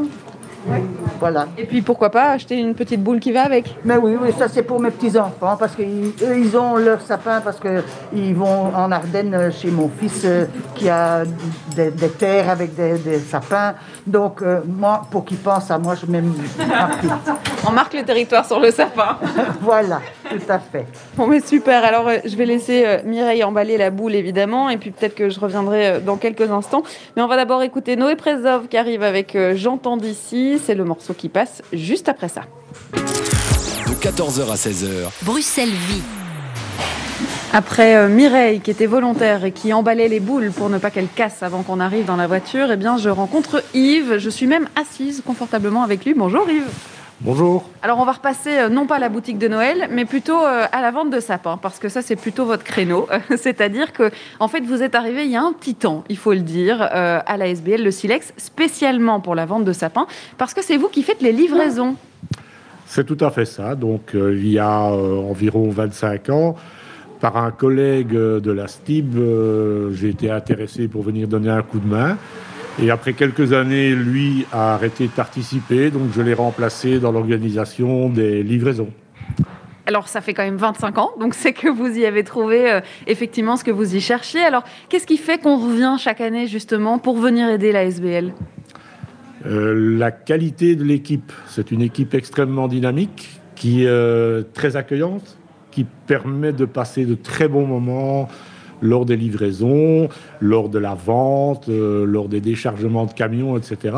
Voilà. 1.21 1.49
Et 1.57 1.65
puis 1.65 1.83
pourquoi 1.83 2.11
pas 2.11 2.31
acheter 2.31 2.57
une 2.57 2.75
petite 2.75 3.03
boule 3.03 3.19
qui 3.19 3.33
va 3.33 3.43
avec 3.43 3.75
Mais 3.85 3.97
oui, 3.97 4.17
oui, 4.21 4.31
ça 4.39 4.47
c'est 4.49 4.63
pour 4.63 4.81
mes 4.81 4.91
petits-enfants 4.91 5.57
parce 5.59 5.75
qu'eux, 5.75 6.13
ils 6.37 6.57
ont 6.57 6.77
leur 6.77 7.01
sapin 7.01 7.41
parce 7.41 7.59
qu'ils 7.59 8.35
vont 8.37 8.75
en 8.75 8.93
Ardennes 8.93 9.35
euh, 9.35 9.51
chez 9.51 9.71
mon 9.71 9.89
fils 9.89 10.23
euh, 10.25 10.47
qui 10.75 10.89
a 10.89 11.25
des, 11.75 11.91
des 11.91 12.09
terres 12.11 12.51
avec 12.51 12.75
des, 12.75 12.99
des 12.99 13.19
sapins. 13.19 13.75
Donc, 14.09 14.41
euh, 14.41 14.61
moi, 14.67 15.07
pour 15.11 15.25
qu'ils 15.25 15.37
pensent 15.37 15.71
à 15.71 15.79
moi, 15.79 15.95
je 15.95 16.11
mets 16.11 16.23
ma 16.23 16.89
petite. 16.89 17.13
On 17.69 17.73
marque 17.73 17.93
le 17.93 18.03
territoire 18.03 18.47
sur 18.47 18.59
le 18.59 18.71
sapin. 18.71 19.19
voilà, 19.61 20.01
tout 20.31 20.41
à 20.49 20.59
fait. 20.59 20.87
Bon 21.17 21.27
mais 21.27 21.41
super, 21.41 21.85
alors 21.85 22.09
euh, 22.09 22.17
je 22.25 22.35
vais 22.37 22.47
laisser 22.47 22.85
euh, 22.87 22.99
Mireille 23.05 23.45
emballer 23.45 23.77
la 23.77 23.91
boule 23.91 24.15
évidemment 24.15 24.71
et 24.71 24.79
puis 24.79 24.91
peut-être 24.91 25.15
que 25.15 25.29
je 25.29 25.39
reviendrai 25.39 25.87
euh, 25.87 26.01
dans 26.01 26.17
quelques 26.17 26.51
instants. 26.51 26.83
Mais 27.17 27.23
on 27.23 27.27
va 27.27 27.37
d'abord 27.37 27.63
écouter 27.63 27.97
Noé 27.97 28.17
Prezov 28.17 28.69
qui 28.69 28.77
arrive 28.77 29.03
avec 29.03 29.37
euh, 29.37 29.55
J'entends 29.55 29.97
d'ici, 29.97 30.59
c'est 30.65 30.75
le 30.75 30.85
morceau 30.85 31.13
qui 31.13 31.29
passe 31.29 31.63
juste 31.73 32.09
après 32.09 32.29
ça. 32.29 32.43
De 32.95 33.95
14h 33.95 34.51
à 34.51 34.55
16h, 34.55 35.11
Bruxelles 35.23 35.69
vit. 35.69 36.03
Après 37.53 37.97
euh, 37.97 38.09
Mireille 38.09 38.61
qui 38.61 38.71
était 38.71 38.87
volontaire 38.87 39.45
et 39.45 39.53
qui 39.53 39.73
emballait 39.73 40.09
les 40.09 40.21
boules 40.21 40.53
pour 40.53 40.69
ne 40.69 40.79
pas 40.79 40.91
qu'elles 40.91 41.09
cassent 41.09 41.43
avant 41.43 41.63
qu'on 41.63 41.81
arrive 41.81 42.05
dans 42.05 42.17
la 42.17 42.27
voiture, 42.27 42.71
eh 42.71 42.77
bien 42.77 42.99
je 42.99 43.09
rencontre 43.09 43.63
Yves, 43.75 44.19
je 44.19 44.31
suis 44.31 44.47
même 44.47 44.69
assise 44.77 45.23
confortablement 45.25 45.83
avec 45.83 46.05
lui. 46.05 46.15
Bonjour 46.15 46.49
Yves. 46.49 46.69
Bonjour. 47.21 47.69
Alors 47.83 47.99
on 47.99 48.05
va 48.05 48.13
repasser 48.13 48.59
euh, 48.59 48.69
non 48.69 48.87
pas 48.87 48.97
à 48.97 48.99
la 49.01 49.09
boutique 49.09 49.39
de 49.39 49.49
Noël, 49.49 49.89
mais 49.91 50.05
plutôt 50.05 50.45
euh, 50.45 50.67
à 50.71 50.83
la 50.83 50.91
vente 50.91 51.11
de 51.11 51.19
sapins, 51.19 51.57
parce 51.57 51.79
que 51.79 51.89
ça 51.89 52.03
c'est 52.03 52.17
plutôt 52.17 52.45
votre 52.45 52.63
créneau. 52.63 53.09
C'est-à-dire 53.37 53.93
que 53.93 54.11
en 54.39 54.47
fait 54.47 54.61
vous 54.61 54.83
êtes 54.83 54.95
arrivé 54.95 55.25
il 55.25 55.31
y 55.31 55.37
a 55.37 55.43
un 55.43 55.53
petit 55.53 55.75
temps, 55.75 56.05
il 56.09 56.19
faut 56.19 56.35
le 56.35 56.41
dire, 56.41 56.81
à 56.81 57.37
la 57.37 57.49
SBL, 57.49 57.83
le 57.83 57.91
Silex, 57.91 58.33
spécialement 58.37 59.21
pour 59.21 59.35
la 59.35 59.47
vente 59.47 59.65
de 59.65 59.73
sapins, 59.73 60.07
parce 60.37 60.55
que 60.55 60.63
c'est 60.63 60.77
vous 60.77 60.89
qui 60.89 61.03
faites 61.03 61.23
les 61.23 61.33
livraisons. 61.33 61.97
C'est 62.87 63.05
tout 63.05 63.23
à 63.23 63.31
fait 63.31 63.45
ça. 63.45 63.75
Donc, 63.75 64.11
il 64.15 64.49
y 64.49 64.59
a 64.59 64.81
environ 64.81 65.69
25 65.69 66.31
ans, 66.31 66.57
par 67.21 67.37
un 67.37 67.51
collègue 67.51 68.15
euh, 68.15 68.41
de 68.41 68.51
la 68.51 68.69
STIB, 68.69 69.17
euh, 69.17 69.93
j'ai 69.93 70.11
été 70.11 70.31
intéressé 70.31 70.89
pour 70.89 71.03
venir 71.03 71.29
donner 71.29 71.51
un 71.51 71.63
coup 71.63 71.79
de 71.79 71.87
main. 71.87 72.17
Et 72.81 72.91
après 72.91 73.13
quelques 73.13 73.53
années, 73.53 73.91
lui 73.91 74.47
a 74.53 74.75
arrêté 74.75 75.07
de 75.07 75.13
participer, 75.13 75.91
donc 75.91 76.11
je 76.15 76.23
l'ai 76.23 76.35
remplacé 76.35 77.01
dans 77.01 77.11
l'organisation 77.11 78.09
des 78.09 78.43
livraisons. 78.45 78.91
Alors 79.87 80.07
ça 80.07 80.21
fait 80.21 80.35
quand 80.35 80.45
même 80.45 80.59
25 80.59 80.99
ans, 80.99 81.11
donc 81.19 81.35
c'est 81.35 81.53
que 81.53 81.69
vous 81.69 81.99
y 81.99 82.05
avez 82.05 82.23
trouvé 82.23 82.71
euh, 82.71 82.81
effectivement 83.07 83.57
ce 83.57 83.65
que 83.65 83.71
vous 83.71 83.97
y 83.97 84.01
cherchiez. 84.01 84.41
Alors 84.41 84.63
qu'est-ce 84.89 85.07
qui 85.07 85.17
fait 85.17 85.39
qu'on 85.39 85.57
revient 85.57 85.97
chaque 85.99 86.21
année 86.21 86.47
justement 86.47 86.99
pour 86.99 87.17
venir 87.19 87.49
aider 87.49 87.73
la 87.73 87.85
SBL 87.85 88.33
Euh, 89.47 89.97
la 89.99 90.11
qualité 90.11 90.77
de 90.77 90.85
l'équipe, 90.85 91.33
c'est 91.47 91.71
une 91.71 91.81
équipe 91.81 92.15
extrêmement 92.15 92.69
dynamique, 92.69 93.41
qui 93.57 93.85
est 93.85 94.53
très 94.53 94.77
accueillante, 94.77 95.38
qui 95.79 95.87
permet 96.09 96.53
de 96.53 96.65
passer 96.65 97.05
de 97.05 97.15
très 97.15 97.47
bons 97.47 97.65
moments 97.65 98.29
lors 98.83 99.05
des 99.05 99.15
livraisons, 99.17 100.09
lors 100.41 100.69
de 100.69 100.79
la 100.81 100.95
vente, 100.95 101.69
euh, 101.69 102.05
lors 102.05 102.29
des 102.29 102.41
déchargements 102.41 103.07
de 103.07 103.13
camions, 103.13 103.57
etc. 103.57 103.97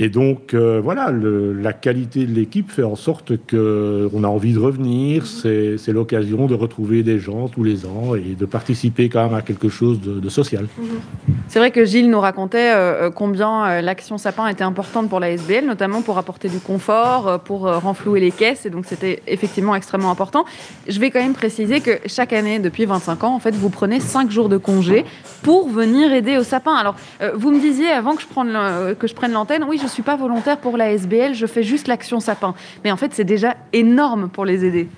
Et 0.00 0.08
donc, 0.08 0.54
euh, 0.54 0.80
voilà, 0.80 1.10
la 1.10 1.72
qualité 1.72 2.24
de 2.24 2.32
l'équipe 2.32 2.70
fait 2.70 2.84
en 2.84 2.94
sorte 2.94 3.32
qu'on 3.50 4.22
a 4.22 4.28
envie 4.28 4.52
de 4.52 4.60
revenir. 4.60 5.26
C'est 5.26 5.92
l'occasion 5.92 6.46
de 6.46 6.54
retrouver 6.54 7.02
des 7.02 7.18
gens 7.18 7.48
tous 7.48 7.64
les 7.64 7.84
ans 7.84 8.14
et 8.14 8.36
de 8.38 8.46
participer 8.46 9.08
quand 9.08 9.24
même 9.24 9.34
à 9.34 9.42
quelque 9.42 9.68
chose 9.68 10.00
de, 10.00 10.28
social. 10.28 10.66
C'est 11.48 11.58
vrai 11.58 11.72
que 11.72 11.84
Gilles 11.84 12.10
nous 12.10 12.20
racontait 12.20 12.70
euh, 12.74 13.06
euh, 13.06 13.10
combien 13.10 13.80
l'action 13.80 14.18
sapin 14.18 14.46
était 14.46 14.62
importante 14.62 15.08
pour 15.08 15.18
la 15.18 15.30
SBL, 15.30 15.64
notamment 15.64 16.02
pour 16.02 16.18
apporter 16.18 16.48
du 16.48 16.60
confort, 16.60 17.40
pour 17.40 17.62
renflouer 17.62 18.20
les 18.20 18.30
caisses, 18.30 18.66
et 18.66 18.70
donc 18.70 18.84
c'était 18.86 19.22
effectivement 19.26 19.74
extrêmement 19.74 20.10
important. 20.10 20.44
Je 20.86 21.00
vais 21.00 21.10
quand 21.10 21.20
même 21.20 21.32
préciser 21.32 21.80
que 21.80 21.98
chaque 22.06 22.32
année, 22.32 22.60
depuis 22.60 22.84
25 22.84 23.24
ans, 23.24 23.34
en 23.34 23.38
fait, 23.40 23.54
vous 23.54 23.70
prenez 23.70 23.98
5 23.98 24.30
jours 24.30 24.48
de 24.48 24.58
congé 24.58 25.04
pour 25.42 25.68
venir 25.68 26.12
aider 26.12 26.36
au 26.36 26.44
sapin. 26.44 26.74
Alors, 26.74 26.94
vous 27.34 27.50
me 27.50 27.58
disiez 27.58 27.88
avant 27.88 28.14
que 28.14 28.22
je 28.22 29.14
prenne 29.14 29.32
l'antenne, 29.32 29.64
oui, 29.66 29.80
je 29.82 29.87
ne 29.88 29.94
suis 29.94 30.02
pas 30.02 30.16
volontaire 30.16 30.58
pour 30.58 30.76
la 30.76 30.92
SBL, 30.92 31.34
je 31.34 31.46
fais 31.46 31.62
juste 31.62 31.88
l'action 31.88 32.20
sapin. 32.20 32.54
Mais 32.84 32.90
en 32.90 32.96
fait, 32.96 33.12
c'est 33.14 33.24
déjà 33.24 33.56
énorme 33.72 34.28
pour 34.28 34.44
les 34.44 34.64
aider. 34.64 34.88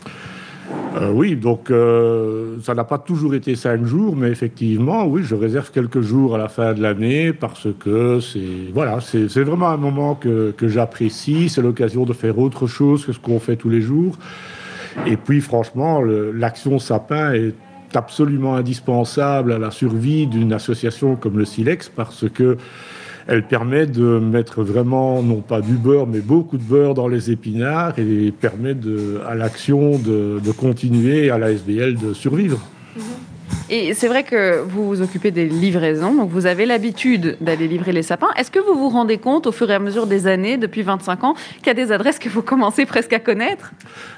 Euh, 0.97 1.11
oui, 1.13 1.37
donc 1.37 1.71
euh, 1.71 2.57
ça 2.63 2.75
n'a 2.75 2.85
pas 2.85 2.99
toujours 2.99 3.35
été 3.35 3.55
cinq 3.57 3.85
jours, 3.85 4.17
mais 4.17 4.29
effectivement, 4.29 5.05
oui, 5.07 5.23
je 5.25 5.35
réserve 5.35 5.71
quelques 5.71 6.01
jours 6.01 6.35
à 6.35 6.39
la 6.39 6.49
fin 6.49 6.75
de 6.75 6.83
l'année 6.83 7.33
parce 7.33 7.69
que 7.79 8.21
c'est 8.21 8.73
voilà, 8.73 8.99
c'est 9.01 9.43
vraiment 9.43 9.69
un 9.69 9.77
moment 9.77 10.15
que, 10.15 10.53
que 10.57 10.69
j'apprécie. 10.69 11.49
C'est 11.49 11.63
l'occasion 11.63 12.05
de 12.05 12.13
faire 12.13 12.39
autre 12.39 12.67
chose 12.67 13.05
que 13.05 13.13
ce 13.13 13.19
qu'on 13.19 13.41
fait 13.41 13.57
tous 13.57 13.71
les 13.71 13.81
jours. 13.81 14.17
Et 15.07 15.17
puis, 15.17 15.41
franchement, 15.41 16.01
l'action 16.03 16.79
sapin 16.79 17.33
est 17.33 17.55
absolument 17.95 18.57
indispensable 18.57 19.53
à 19.53 19.59
la 19.59 19.71
survie 19.71 20.27
d'une 20.27 20.53
association 20.53 21.17
comme 21.17 21.39
le 21.39 21.45
Silex 21.45 21.89
parce 21.89 22.29
que 22.29 22.57
elle 23.31 23.45
permet 23.45 23.87
de 23.87 24.19
mettre 24.19 24.65
vraiment, 24.65 25.23
non 25.23 25.41
pas 25.41 25.61
du 25.61 25.75
beurre, 25.75 26.09
mais 26.09 26.19
beaucoup 26.19 26.59
de 26.59 26.65
beurre 26.65 26.95
dans 26.95 27.07
les 27.07 27.31
épinards 27.31 27.97
et 27.97 28.33
permet 28.33 28.75
de, 28.75 29.21
à 29.25 29.37
l'action 29.37 29.99
de, 29.99 30.41
de 30.45 30.51
continuer, 30.51 31.31
à 31.31 31.39
la 31.39 31.53
SBL 31.53 31.95
de 31.95 32.13
survivre. 32.13 32.59
Et 33.71 33.95
c'est 33.95 34.09
vrai 34.09 34.25
que 34.25 34.63
vous 34.63 34.85
vous 34.89 35.01
occupez 35.01 35.31
des 35.31 35.49
livraisons, 35.49 36.13
donc 36.13 36.29
vous 36.31 36.47
avez 36.47 36.67
l'habitude 36.67 37.37
d'aller 37.41 37.69
livrer 37.69 37.93
les 37.93 38.03
sapins. 38.03 38.31
Est-ce 38.37 38.51
que 38.51 38.59
vous 38.59 38.77
vous 38.77 38.89
rendez 38.89 39.19
compte 39.19 39.47
au 39.47 39.53
fur 39.53 39.71
et 39.71 39.75
à 39.75 39.79
mesure 39.79 40.09
des 40.09 40.27
années, 40.27 40.57
depuis 40.57 40.83
25 40.83 41.23
ans, 41.23 41.35
qu'il 41.59 41.69
y 41.69 41.71
a 41.71 41.75
des 41.75 41.93
adresses 41.93 42.19
que 42.19 42.29
vous 42.29 42.43
commencez 42.43 42.85
presque 42.85 43.13
à 43.13 43.21
connaître? 43.21 43.71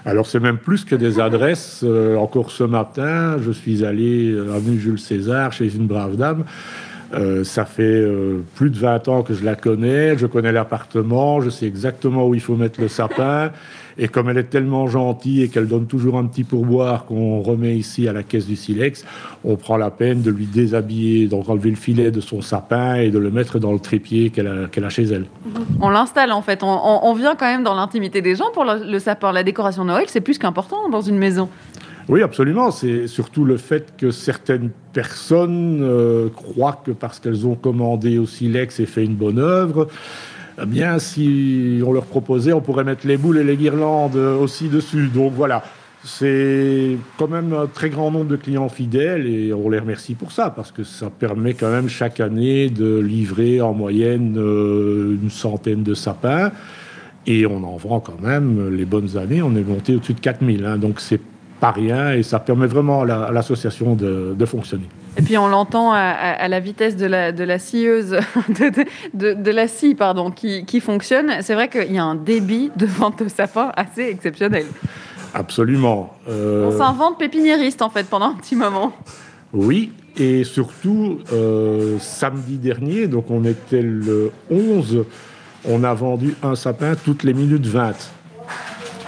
Alors 0.06 0.26
c'est 0.26 0.40
même 0.40 0.56
plus 0.56 0.86
que 0.86 0.94
des 0.94 1.20
adresses. 1.20 1.82
Euh, 1.84 2.16
encore 2.16 2.50
ce 2.50 2.64
matin, 2.64 3.36
je 3.42 3.52
suis 3.52 3.84
allé 3.84 4.30
euh, 4.30 4.54
avenue 4.54 4.80
Jules 4.80 4.98
César 4.98 5.52
chez 5.52 5.76
une 5.76 5.86
brave 5.86 6.16
dame. 6.16 6.44
Euh, 7.14 7.44
ça 7.44 7.64
fait 7.64 7.82
euh, 7.82 8.42
plus 8.54 8.70
de 8.70 8.78
20 8.78 9.08
ans 9.08 9.22
que 9.22 9.34
je 9.34 9.44
la 9.44 9.54
connais, 9.54 10.16
je 10.16 10.26
connais 10.26 10.52
l'appartement, 10.52 11.40
je 11.40 11.50
sais 11.50 11.66
exactement 11.66 12.26
où 12.26 12.34
il 12.34 12.40
faut 12.40 12.56
mettre 12.56 12.80
le 12.80 12.88
sapin. 12.88 13.50
Et 13.98 14.08
comme 14.08 14.30
elle 14.30 14.38
est 14.38 14.44
tellement 14.44 14.86
gentille 14.86 15.42
et 15.42 15.48
qu'elle 15.48 15.68
donne 15.68 15.86
toujours 15.86 16.16
un 16.16 16.24
petit 16.24 16.44
pourboire 16.44 17.04
qu'on 17.04 17.42
remet 17.42 17.76
ici 17.76 18.08
à 18.08 18.14
la 18.14 18.22
caisse 18.22 18.46
du 18.46 18.56
silex, 18.56 19.04
on 19.44 19.56
prend 19.56 19.76
la 19.76 19.90
peine 19.90 20.22
de 20.22 20.30
lui 20.30 20.46
déshabiller, 20.46 21.26
donc 21.26 21.50
enlever 21.50 21.68
le 21.68 21.76
filet 21.76 22.10
de 22.10 22.20
son 22.20 22.40
sapin 22.40 22.94
et 22.94 23.10
de 23.10 23.18
le 23.18 23.30
mettre 23.30 23.58
dans 23.58 23.72
le 23.72 23.78
trépied 23.78 24.30
qu'elle 24.30 24.46
a, 24.46 24.88
chez 24.88 25.04
elle. 25.04 25.26
On 25.80 25.90
l'installe 25.90 26.32
en 26.32 26.40
fait. 26.40 26.60
On, 26.62 27.12
vient 27.12 27.34
quand 27.34 27.46
même 27.46 27.62
dans 27.62 27.74
l'intimité 27.74 28.22
des 28.22 28.34
gens 28.34 28.50
pour 28.54 28.64
le, 28.64 28.90
le 28.90 28.98
sapin. 28.98 29.32
La 29.32 29.42
décoration 29.42 29.84
Noël, 29.84 30.06
c'est 30.08 30.22
plus 30.22 30.38
qu'important 30.38 30.88
dans 30.88 31.02
une 31.02 31.18
maison. 31.18 31.50
Oui, 32.09 32.22
absolument. 32.22 32.70
C'est 32.70 33.07
surtout 33.07 33.44
le 33.44 33.57
fait 33.57 33.94
que 33.96 34.11
certaines 34.11 34.70
personnes 34.92 35.80
euh, 35.82 36.28
croient 36.28 36.82
que 36.84 36.90
parce 36.90 37.20
qu'elles 37.20 37.46
ont 37.46 37.55
commandé 37.55 38.18
au 38.18 38.26
silex 38.26 38.80
et 38.80 38.86
fait 38.86 39.05
une 39.05 39.14
bonne 39.14 39.38
œuvre, 39.38 39.88
eh 40.61 40.66
bien, 40.66 40.98
si 40.98 41.80
on 41.86 41.92
leur 41.92 42.05
proposait, 42.05 42.53
on 42.53 42.61
pourrait 42.61 42.84
mettre 42.84 43.07
les 43.07 43.16
boules 43.16 43.38
et 43.38 43.44
les 43.44 43.57
guirlandes 43.57 44.16
aussi 44.16 44.68
dessus. 44.68 45.09
Donc 45.09 45.32
voilà, 45.32 45.62
c'est 46.05 46.98
quand 47.16 47.28
même 47.28 47.53
un 47.55 47.66
très 47.66 47.88
grand 47.88 48.11
nombre 48.11 48.26
de 48.26 48.36
clients 48.36 48.68
fidèles 48.68 49.26
et 49.26 49.53
on 49.53 49.70
les 49.70 49.78
remercie 49.78 50.14
pour 50.14 50.32
ça 50.32 50.50
parce 50.50 50.72
que 50.72 50.84
ça 50.84 51.11
permet 51.11 51.55
quand 51.55 51.70
même 51.70 51.88
chaque 51.88 52.20
année 52.20 52.68
de 52.68 52.98
livrer 52.98 53.61
en 53.61 53.72
moyenne 53.72 54.34
euh, 54.36 55.16
une 55.22 55.30
centaine 55.30 55.82
de 55.82 55.94
sapins. 55.94 56.50
Et 57.26 57.46
on 57.46 57.62
en 57.62 57.76
vend 57.76 58.00
quand 58.00 58.20
même 58.20 58.74
les 58.74 58.84
bonnes 58.84 59.16
années. 59.16 59.42
On 59.42 59.55
est 59.55 59.62
monté 59.62 59.94
au-dessus 59.94 60.14
de 60.14 60.20
4000. 60.20 60.64
hein, 60.64 60.76
donc 60.76 60.98
c'est 60.98 61.20
pas 61.62 61.70
rien 61.70 62.12
et 62.12 62.24
ça 62.24 62.40
permet 62.40 62.66
vraiment 62.66 63.02
à 63.02 63.06
la- 63.06 63.22
à 63.26 63.30
l'association 63.30 63.94
de, 63.94 64.34
de 64.36 64.44
fonctionner. 64.46 64.88
Et 65.16 65.22
puis 65.22 65.38
on 65.38 65.46
l'entend 65.46 65.92
à, 65.92 65.98
à- 65.98 66.32
à 66.44 66.48
la 66.48 66.58
vitesse 66.58 66.96
de 66.96 67.06
la, 67.06 67.30
de 67.30 67.44
la 67.44 67.60
scieuse, 67.60 68.10
de, 68.48 68.68
de- 68.68 68.84
de- 69.14 69.32
de 69.40 69.50
la 69.52 69.68
scie 69.68 69.94
pardon, 69.94 70.32
qui, 70.32 70.64
qui 70.64 70.80
fonctionne. 70.80 71.30
C'est 71.42 71.54
vrai 71.54 71.68
qu'il 71.68 71.92
y 71.92 71.98
a 71.98 72.04
un 72.04 72.16
débit 72.16 72.72
de 72.74 72.84
vente 72.86 73.22
de 73.22 73.28
sapins 73.28 73.70
assez 73.76 74.02
exceptionnel. 74.02 74.66
Absolument. 75.34 76.12
Euh, 76.28 76.68
On 76.72 76.76
s'invente 76.76 77.16
pépiniériste 77.18 77.80
en 77.80 77.90
fait 77.90 78.08
pendant 78.08 78.26
un 78.30 78.34
petit 78.34 78.56
moment. 78.56 78.92
oui, 79.52 79.92
et 80.16 80.42
surtout, 80.44 81.20
euh, 81.32 81.96
samedi 82.00 82.56
dernier, 82.58 83.06
donc 83.06 83.30
on 83.30 83.44
était 83.44 83.80
le 83.82 84.30
11, 84.50 85.04
on 85.66 85.84
a 85.84 85.94
vendu 85.94 86.34
un 86.42 86.54
sapin 86.56 86.94
toutes 87.02 87.22
les 87.22 87.32
minutes 87.34 87.66
20. 87.66 87.92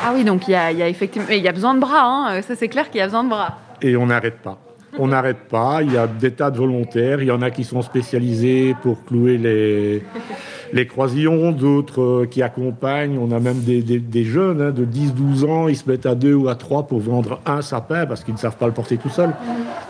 Ah 0.05 0.12
oui, 0.14 0.24
donc 0.24 0.46
il 0.48 0.52
y 0.52 0.55
a, 0.55 0.88
effectivement, 0.88 1.28
il 1.30 1.42
y 1.42 1.48
a 1.48 1.52
besoin 1.52 1.74
de 1.74 1.80
bras. 1.80 2.02
hein. 2.30 2.42
Ça 2.42 2.55
c'est 2.57 2.68
clair 2.68 2.90
qu'il 2.90 2.98
y 2.98 3.02
a 3.02 3.07
besoin 3.07 3.24
de 3.24 3.30
bras. 3.30 3.59
Et 3.82 3.96
on 3.96 4.07
n'arrête 4.07 4.38
pas. 4.42 4.59
On 4.98 5.09
n'arrête 5.09 5.48
pas. 5.50 5.80
Il 5.82 5.92
y 5.92 5.96
a 5.96 6.07
des 6.07 6.30
tas 6.30 6.50
de 6.52 6.59
volontaires. 6.59 7.20
Il 7.20 7.26
y 7.26 7.30
en 7.32 7.42
a 7.42 7.50
qui 7.50 7.64
sont 7.64 7.82
spécialisés 7.82 8.76
pour 8.82 9.05
clouer 9.05 9.38
les, 9.38 10.05
les 10.72 10.86
croisillons, 10.86 11.50
d'autres 11.50 12.00
euh, 12.02 12.26
qui 12.30 12.42
accompagnent. 12.42 13.18
On 13.18 13.32
a 13.32 13.40
même 13.40 13.61
des, 13.62 13.82
des- 13.82 14.24
jeunes 14.24 14.62
hein, 14.62 14.70
de 14.70 14.84
10-12 14.84 15.46
ans. 15.50 15.66
Ils 15.68 15.76
se 15.76 15.90
mettent 15.90 16.07
à 16.07 16.14
deux 16.14 16.34
ou 16.34 16.48
à 16.48 16.55
trois 16.55 16.86
pour 16.86 17.00
vendre 17.00 17.40
un 17.44 17.61
sapin 17.61 18.07
parce 18.07 18.22
qu'ils 18.22 18.34
ne 18.34 18.38
savent 18.38 18.57
pas 18.57 18.66
le 18.66 18.72
porter 18.72 18.96
tout 18.96 19.09
seul. 19.09 19.30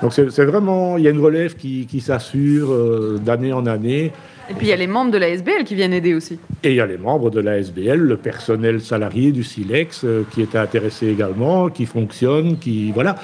Donc 0.01 0.15
c'est 0.15 0.31
c'est 0.31 0.45
vraiment, 0.47 0.97
il 0.97 1.05
y 1.05 1.09
a 1.09 1.11
une 1.11 1.21
relève 1.21 1.55
qui, 1.55 1.87
qui 1.87 2.01
s'assure 2.01 2.73
euh, 2.73 3.19
d'année 3.23 3.53
en 3.53 3.67
année. 3.67 4.11
Et 4.51 4.55
puis 4.55 4.67
il 4.67 4.71
y 4.71 4.73
a 4.73 4.77
les 4.77 4.87
membres 4.87 5.11
de 5.11 5.19
la 5.19 5.29
SBL 5.29 5.65
qui 5.65 5.75
viennent 5.75 5.93
aider 5.93 6.15
aussi. 6.15 6.39
Et 6.63 6.71
il 6.71 6.77
y 6.77 6.81
a 6.81 6.87
les 6.87 6.99
membres 6.99 7.31
de 7.31 7.41
la 7.41 7.59
SBL, 7.59 7.99
le 7.99 8.17
personnel 8.17 8.81
salarié 8.81 9.33
du 9.33 9.43
Silex 9.43 10.03
euh, 10.05 10.25
qui 10.33 10.43
est 10.43 10.55
intéressé 10.55 11.09
également, 11.09 11.71
qui 11.71 11.87
fonctionne, 11.87 12.59
qui 12.59 12.93
voilà. 12.93 13.17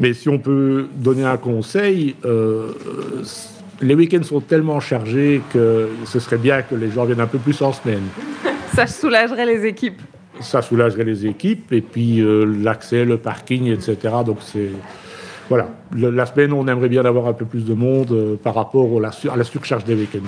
Mais 0.00 0.12
si 0.12 0.28
on 0.28 0.38
peut 0.38 0.86
donner 0.94 1.24
un 1.24 1.36
conseil, 1.36 2.16
euh, 2.24 2.72
euh, 2.86 3.22
les 3.80 3.94
week-ends 3.94 4.22
sont 4.22 4.40
tellement 4.40 4.80
chargés 4.80 5.40
que 5.52 5.88
ce 6.04 6.18
serait 6.18 6.38
bien 6.38 6.62
que 6.62 6.74
les 6.74 6.90
gens 6.90 7.04
viennent 7.04 7.20
un 7.20 7.26
peu 7.26 7.38
plus 7.38 7.60
en 7.62 7.72
semaine. 7.72 8.02
Ça 8.74 8.86
soulagerait 8.86 9.46
les 9.46 9.66
équipes. 9.66 10.00
Ça 10.40 10.60
soulagerait 10.60 11.04
les 11.04 11.26
équipes 11.26 11.72
et 11.72 11.80
puis 11.80 12.20
euh, 12.20 12.44
l'accès, 12.44 13.04
le 13.04 13.16
parking, 13.16 13.72
etc. 13.72 13.96
Donc 14.24 14.38
c'est 14.42 14.70
voilà. 15.48 15.68
La 15.96 16.26
semaine, 16.26 16.52
on 16.52 16.66
aimerait 16.66 16.88
bien 16.88 17.04
avoir 17.04 17.26
un 17.28 17.32
peu 17.32 17.44
plus 17.44 17.64
de 17.64 17.74
monde 17.74 18.10
euh, 18.12 18.36
par 18.42 18.54
rapport 18.54 18.90
au- 18.92 19.00
la 19.00 19.12
sur- 19.12 19.32
à 19.32 19.36
la 19.36 19.44
surcharge 19.44 19.84
des 19.84 19.94
week-ends. 19.94 20.26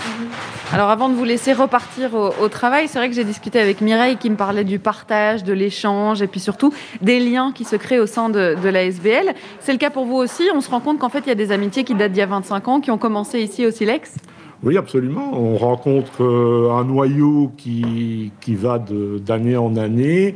Alors 0.72 0.90
avant 0.90 1.08
de 1.08 1.14
vous 1.14 1.24
laisser 1.24 1.52
repartir 1.52 2.14
au, 2.14 2.30
au 2.44 2.48
travail, 2.48 2.88
c'est 2.88 2.98
vrai 2.98 3.08
que 3.08 3.14
j'ai 3.14 3.24
discuté 3.24 3.58
avec 3.58 3.80
Mireille 3.80 4.16
qui 4.16 4.28
me 4.30 4.36
parlait 4.36 4.64
du 4.64 4.78
partage, 4.78 5.42
de 5.42 5.52
l'échange 5.52 6.20
et 6.22 6.26
puis 6.26 6.40
surtout 6.40 6.72
des 7.00 7.20
liens 7.20 7.52
qui 7.54 7.64
se 7.64 7.74
créent 7.76 7.98
au 8.00 8.06
sein 8.06 8.28
de, 8.28 8.54
de 8.62 8.68
la 8.68 8.84
SBL. 8.84 9.34
C'est 9.60 9.72
le 9.72 9.78
cas 9.78 9.90
pour 9.90 10.04
vous 10.04 10.16
aussi 10.16 10.42
On 10.54 10.60
se 10.60 10.70
rend 10.70 10.80
compte 10.80 10.98
qu'en 10.98 11.08
fait 11.08 11.20
il 11.20 11.28
y 11.28 11.32
a 11.32 11.34
des 11.36 11.52
amitiés 11.52 11.84
qui 11.84 11.94
datent 11.94 12.12
d'il 12.12 12.20
y 12.20 12.22
a 12.22 12.26
25 12.26 12.68
ans, 12.68 12.80
qui 12.80 12.90
ont 12.90 12.98
commencé 12.98 13.40
ici 13.40 13.66
au 13.66 13.70
Silex 13.70 14.14
Oui, 14.62 14.76
absolument. 14.76 15.30
On 15.32 15.56
rencontre 15.56 16.22
euh, 16.22 16.70
un 16.72 16.84
noyau 16.84 17.50
qui, 17.56 18.30
qui 18.40 18.54
va 18.54 18.78
d'année 18.78 19.56
en 19.56 19.74
année 19.76 20.34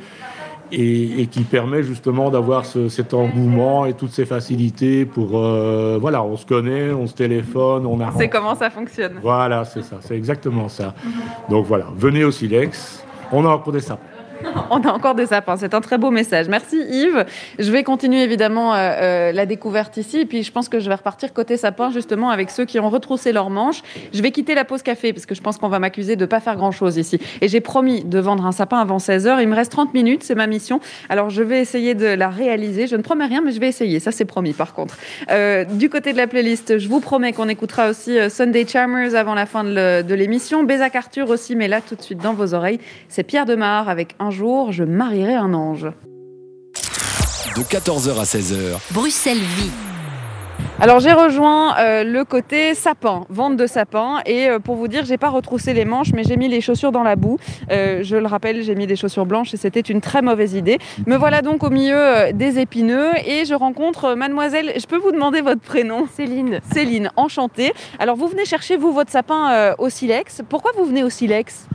et, 0.73 1.21
et 1.23 1.27
qui 1.27 1.43
permet 1.43 1.83
justement 1.83 2.31
d'avoir 2.31 2.65
ce- 2.67 2.89
cet 2.89 3.13
engouement 3.15 3.85
et 3.87 3.93
toutes 3.93 4.11
ces 4.13 4.25
facilités 4.25 5.05
pour... 5.05 5.39
euh, 5.39 5.99
voilà, 6.01 6.23
on 6.25 6.37
se 6.37 6.47
connaît, 6.47 6.91
on 6.93 7.07
se 7.07 7.15
téléphone, 7.15 7.85
on 7.87 8.01
a... 8.01 8.11
C'est 8.19 8.29
comment 8.29 8.55
ça 8.55 8.71
fonctionne 8.71 9.15
Voilà, 9.23 9.65
c'est 9.65 9.83
ça, 9.83 9.97
c'est 10.01 10.17
exactement 10.17 10.69
ça. 10.69 10.95
Donc 11.51 11.67
voilà, 11.67 11.87
venez 11.97 12.25
au 12.25 12.31
Silex, 12.31 13.05
on 13.33 13.45
a 13.45 13.49
encore 13.51 13.73
des 13.73 13.81
sapins. 13.81 14.03
On 14.71 14.81
a 14.81 14.93
encore 14.93 15.15
des 15.15 15.27
sapins, 15.27 15.57
c'est 15.57 15.75
un 15.75 15.81
très 15.81 15.99
beau 15.99 16.11
message. 16.11 16.49
Merci 16.49 16.77
Yves. 16.77 17.25
Je 17.59 17.71
vais 17.71 17.83
continuer 17.85 18.23
évidemment 18.23 18.75
euh, 18.75 18.79
euh, 18.79 19.33
la 19.33 19.47
découverte 19.47 19.97
ici, 19.97 20.25
puis 20.27 20.43
je 20.43 20.53
pense 20.53 20.69
que 20.69 20.81
je 20.81 20.89
vais 20.89 20.95
repartir 20.95 21.33
côté 21.33 21.57
sapin 21.57 21.91
justement 21.91 22.31
avec 22.31 22.51
ceux 22.51 22.65
qui 22.65 22.81
ont 22.81 22.91
retroussé 22.91 23.33
leurs 23.33 23.51
manches. 23.51 23.83
Je 24.13 24.23
vais 24.23 24.31
quitter 24.31 24.55
la 24.55 24.65
pause 24.65 24.83
café 24.83 25.13
parce 25.13 25.27
que 25.27 25.35
je 25.35 25.41
pense 25.41 25.59
qu'on 25.59 25.69
va 25.69 25.79
m'accuser 25.79 26.17
de 26.17 26.23
ne 26.23 26.27
pas 26.27 26.41
faire 26.41 26.57
grand-chose 26.57 26.97
ici. 26.97 27.21
Et 27.41 27.49
j'ai 27.49 27.61
promis 27.61 28.05
de 28.05 28.19
vendre 28.19 28.47
un 28.47 28.53
sapin 28.53 28.79
avant 28.79 28.99
16h. 28.99 29.41
Il 29.41 29.49
me 29.49 29.55
reste 29.55 29.73
30 29.73 29.95
minutes, 29.95 30.23
c'est 30.23 30.35
ma 30.35 30.47
mission. 30.47 30.81
Alors 31.09 31.31
je 31.31 31.43
vais 31.43 31.61
essayer 31.61 31.95
de 31.95 32.07
la 32.07 32.29
réaliser. 32.29 32.87
Je 32.87 32.97
ne 32.97 33.03
promets 33.03 33.27
rien, 33.27 33.41
mais 33.45 33.53
je 33.53 33.61
vais 33.61 33.69
essayer. 33.69 34.01
Ça 34.01 34.13
c'est 34.13 34.25
promis 34.25 34.53
par 34.53 34.75
contre. 34.75 34.97
Euh, 35.31 35.65
du 35.65 35.89
côté 35.89 36.13
de 36.13 36.19
la 36.19 36.27
playlist, 36.27 36.79
je 36.79 36.89
vous 36.89 37.01
promets 37.01 37.33
qu'on 37.33 37.49
écoutera 37.49 37.91
aussi 37.91 38.19
Sunday 38.31 38.67
Charmers 38.67 39.15
avant 39.15 39.35
la 39.35 39.47
fin 39.47 39.65
de 39.65 40.15
l'émission. 40.15 40.65
Bézac 40.65 40.97
Arthur 40.97 41.31
aussi, 41.31 41.57
mais 41.57 41.69
là 41.69 41.81
tout 41.81 41.95
de 41.95 42.03
suite 42.03 42.19
dans 42.19 42.35
vos 42.35 42.55
oreilles, 42.55 42.81
c'est 43.09 43.23
Pierre 43.23 43.47
Demar 43.47 43.89
avec 43.89 44.15
Un 44.19 44.32
jour, 44.33 44.73
je 44.73 44.85
marierai 44.85 45.35
un 45.35 45.55
ange. 45.55 45.87
De 47.57 47.63
14h 47.63 48.19
à 48.19 48.25
16h, 48.25 48.79
Bruxelles 48.93 49.37
Vie. 49.37 49.71
Alors 50.81 51.01
j'ai 51.01 51.13
rejoint 51.13 51.77
euh, 51.79 52.03
le 52.03 52.25
côté 52.25 52.75
sapin, 52.75 53.25
vente 53.29 53.57
de 53.57 53.67
sapin, 53.67 54.21
et 54.27 54.49
euh, 54.49 54.59
pour 54.59 54.75
vous 54.75 54.89
dire, 54.89 55.05
j'ai 55.05 55.19
pas 55.19 55.29
retroussé 55.29 55.75
les 55.75 55.85
manches, 55.85 56.13
mais 56.13 56.25
j'ai 56.25 56.37
mis 56.37 56.49
les 56.49 56.61
chaussures 56.61 56.93
dans 56.93 57.03
la 57.03 57.15
boue. 57.15 57.39
Euh, 57.71 58.03
je 58.03 58.17
le 58.17 58.27
rappelle, 58.27 58.63
j'ai 58.63 58.75
mis 58.75 58.87
des 58.87 58.97
chaussures 58.97 59.27
blanches 59.27 59.55
et 59.55 59.57
c'était 59.57 59.81
une 59.81 60.01
très 60.01 60.23
mauvaise 60.23 60.55
idée. 60.55 60.79
Me 61.07 61.17
voilà 61.17 61.43
donc 61.43 61.63
au 61.63 61.71
milieu 61.71 61.97
euh, 61.97 62.33
des 62.33 62.59
épineux 62.59 63.11
et 63.25 63.45
je 63.45 63.55
rencontre 63.55 64.07
euh, 64.07 64.17
mademoiselle. 64.17 64.73
Je 64.77 64.87
peux 64.87 64.97
vous 64.97 65.13
demander 65.13 65.41
votre 65.41 65.61
prénom? 65.61 66.09
Céline. 66.13 66.61
Céline, 66.73 67.11
enchantée. 67.17 67.73
Alors 67.99 68.17
vous 68.17 68.27
venez 68.27 68.45
chercher 68.45 68.77
vous 68.77 68.93
votre 68.93 69.11
sapin 69.11 69.53
euh, 69.53 69.75
au 69.79 69.89
silex. 69.89 70.43
Pourquoi 70.49 70.73
vous 70.77 70.85
venez 70.85 71.05
au 71.05 71.11
silex? 71.11 71.67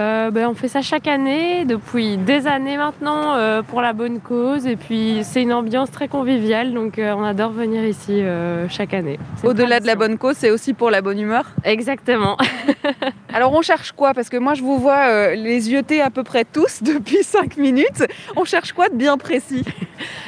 Euh, 0.00 0.30
ben, 0.30 0.48
on 0.48 0.54
fait 0.54 0.68
ça 0.68 0.82
chaque 0.82 1.06
année, 1.06 1.64
depuis 1.64 2.16
des 2.16 2.46
années 2.46 2.76
maintenant, 2.76 3.34
euh, 3.34 3.62
pour 3.62 3.80
la 3.80 3.92
bonne 3.92 4.20
cause. 4.20 4.66
Et 4.66 4.76
puis, 4.76 5.20
c'est 5.22 5.42
une 5.42 5.52
ambiance 5.52 5.90
très 5.90 6.08
conviviale, 6.08 6.72
donc 6.72 6.98
euh, 6.98 7.14
on 7.16 7.24
adore 7.24 7.52
venir 7.52 7.84
ici 7.84 8.22
chaque 8.68 8.94
année. 8.94 9.18
Au-delà 9.44 9.80
de 9.80 9.86
la 9.86 9.94
bonne 9.94 10.18
cause, 10.18 10.36
c'est 10.36 10.50
aussi 10.50 10.74
pour 10.74 10.90
la 10.90 11.02
bonne 11.02 11.18
humeur? 11.18 11.44
Exactement. 11.64 12.36
Alors 13.34 13.52
on 13.52 13.62
cherche 13.62 13.92
quoi? 13.92 14.14
Parce 14.14 14.28
que 14.28 14.36
moi 14.36 14.54
je 14.54 14.62
vous 14.62 14.78
vois 14.78 15.34
les 15.34 15.70
yeuter 15.70 16.02
à 16.02 16.10
peu 16.10 16.22
près 16.22 16.44
tous 16.44 16.82
depuis 16.82 17.22
5 17.22 17.56
minutes. 17.56 18.04
On 18.36 18.44
cherche 18.44 18.72
quoi 18.72 18.88
de 18.88 18.94
bien 18.94 19.16
précis? 19.16 19.64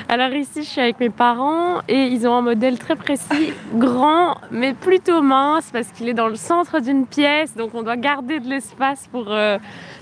Alors 0.08 0.30
ici, 0.30 0.62
je 0.62 0.68
suis 0.68 0.80
avec 0.80 1.00
mes 1.00 1.10
parents 1.10 1.80
et 1.88 2.06
ils 2.06 2.26
ont 2.26 2.34
un 2.34 2.42
modèle 2.42 2.78
très 2.78 2.96
précis, 2.96 3.52
grand, 3.74 4.36
mais 4.50 4.74
plutôt 4.74 5.22
mince, 5.22 5.70
parce 5.72 5.88
qu'il 5.88 6.08
est 6.08 6.14
dans 6.14 6.28
le 6.28 6.36
centre 6.36 6.80
d'une 6.80 7.06
pièce, 7.06 7.56
donc 7.56 7.74
on 7.74 7.82
doit 7.82 7.96
garder 7.96 8.40
de 8.40 8.48
l'espace 8.48 9.08
pour 9.10 9.26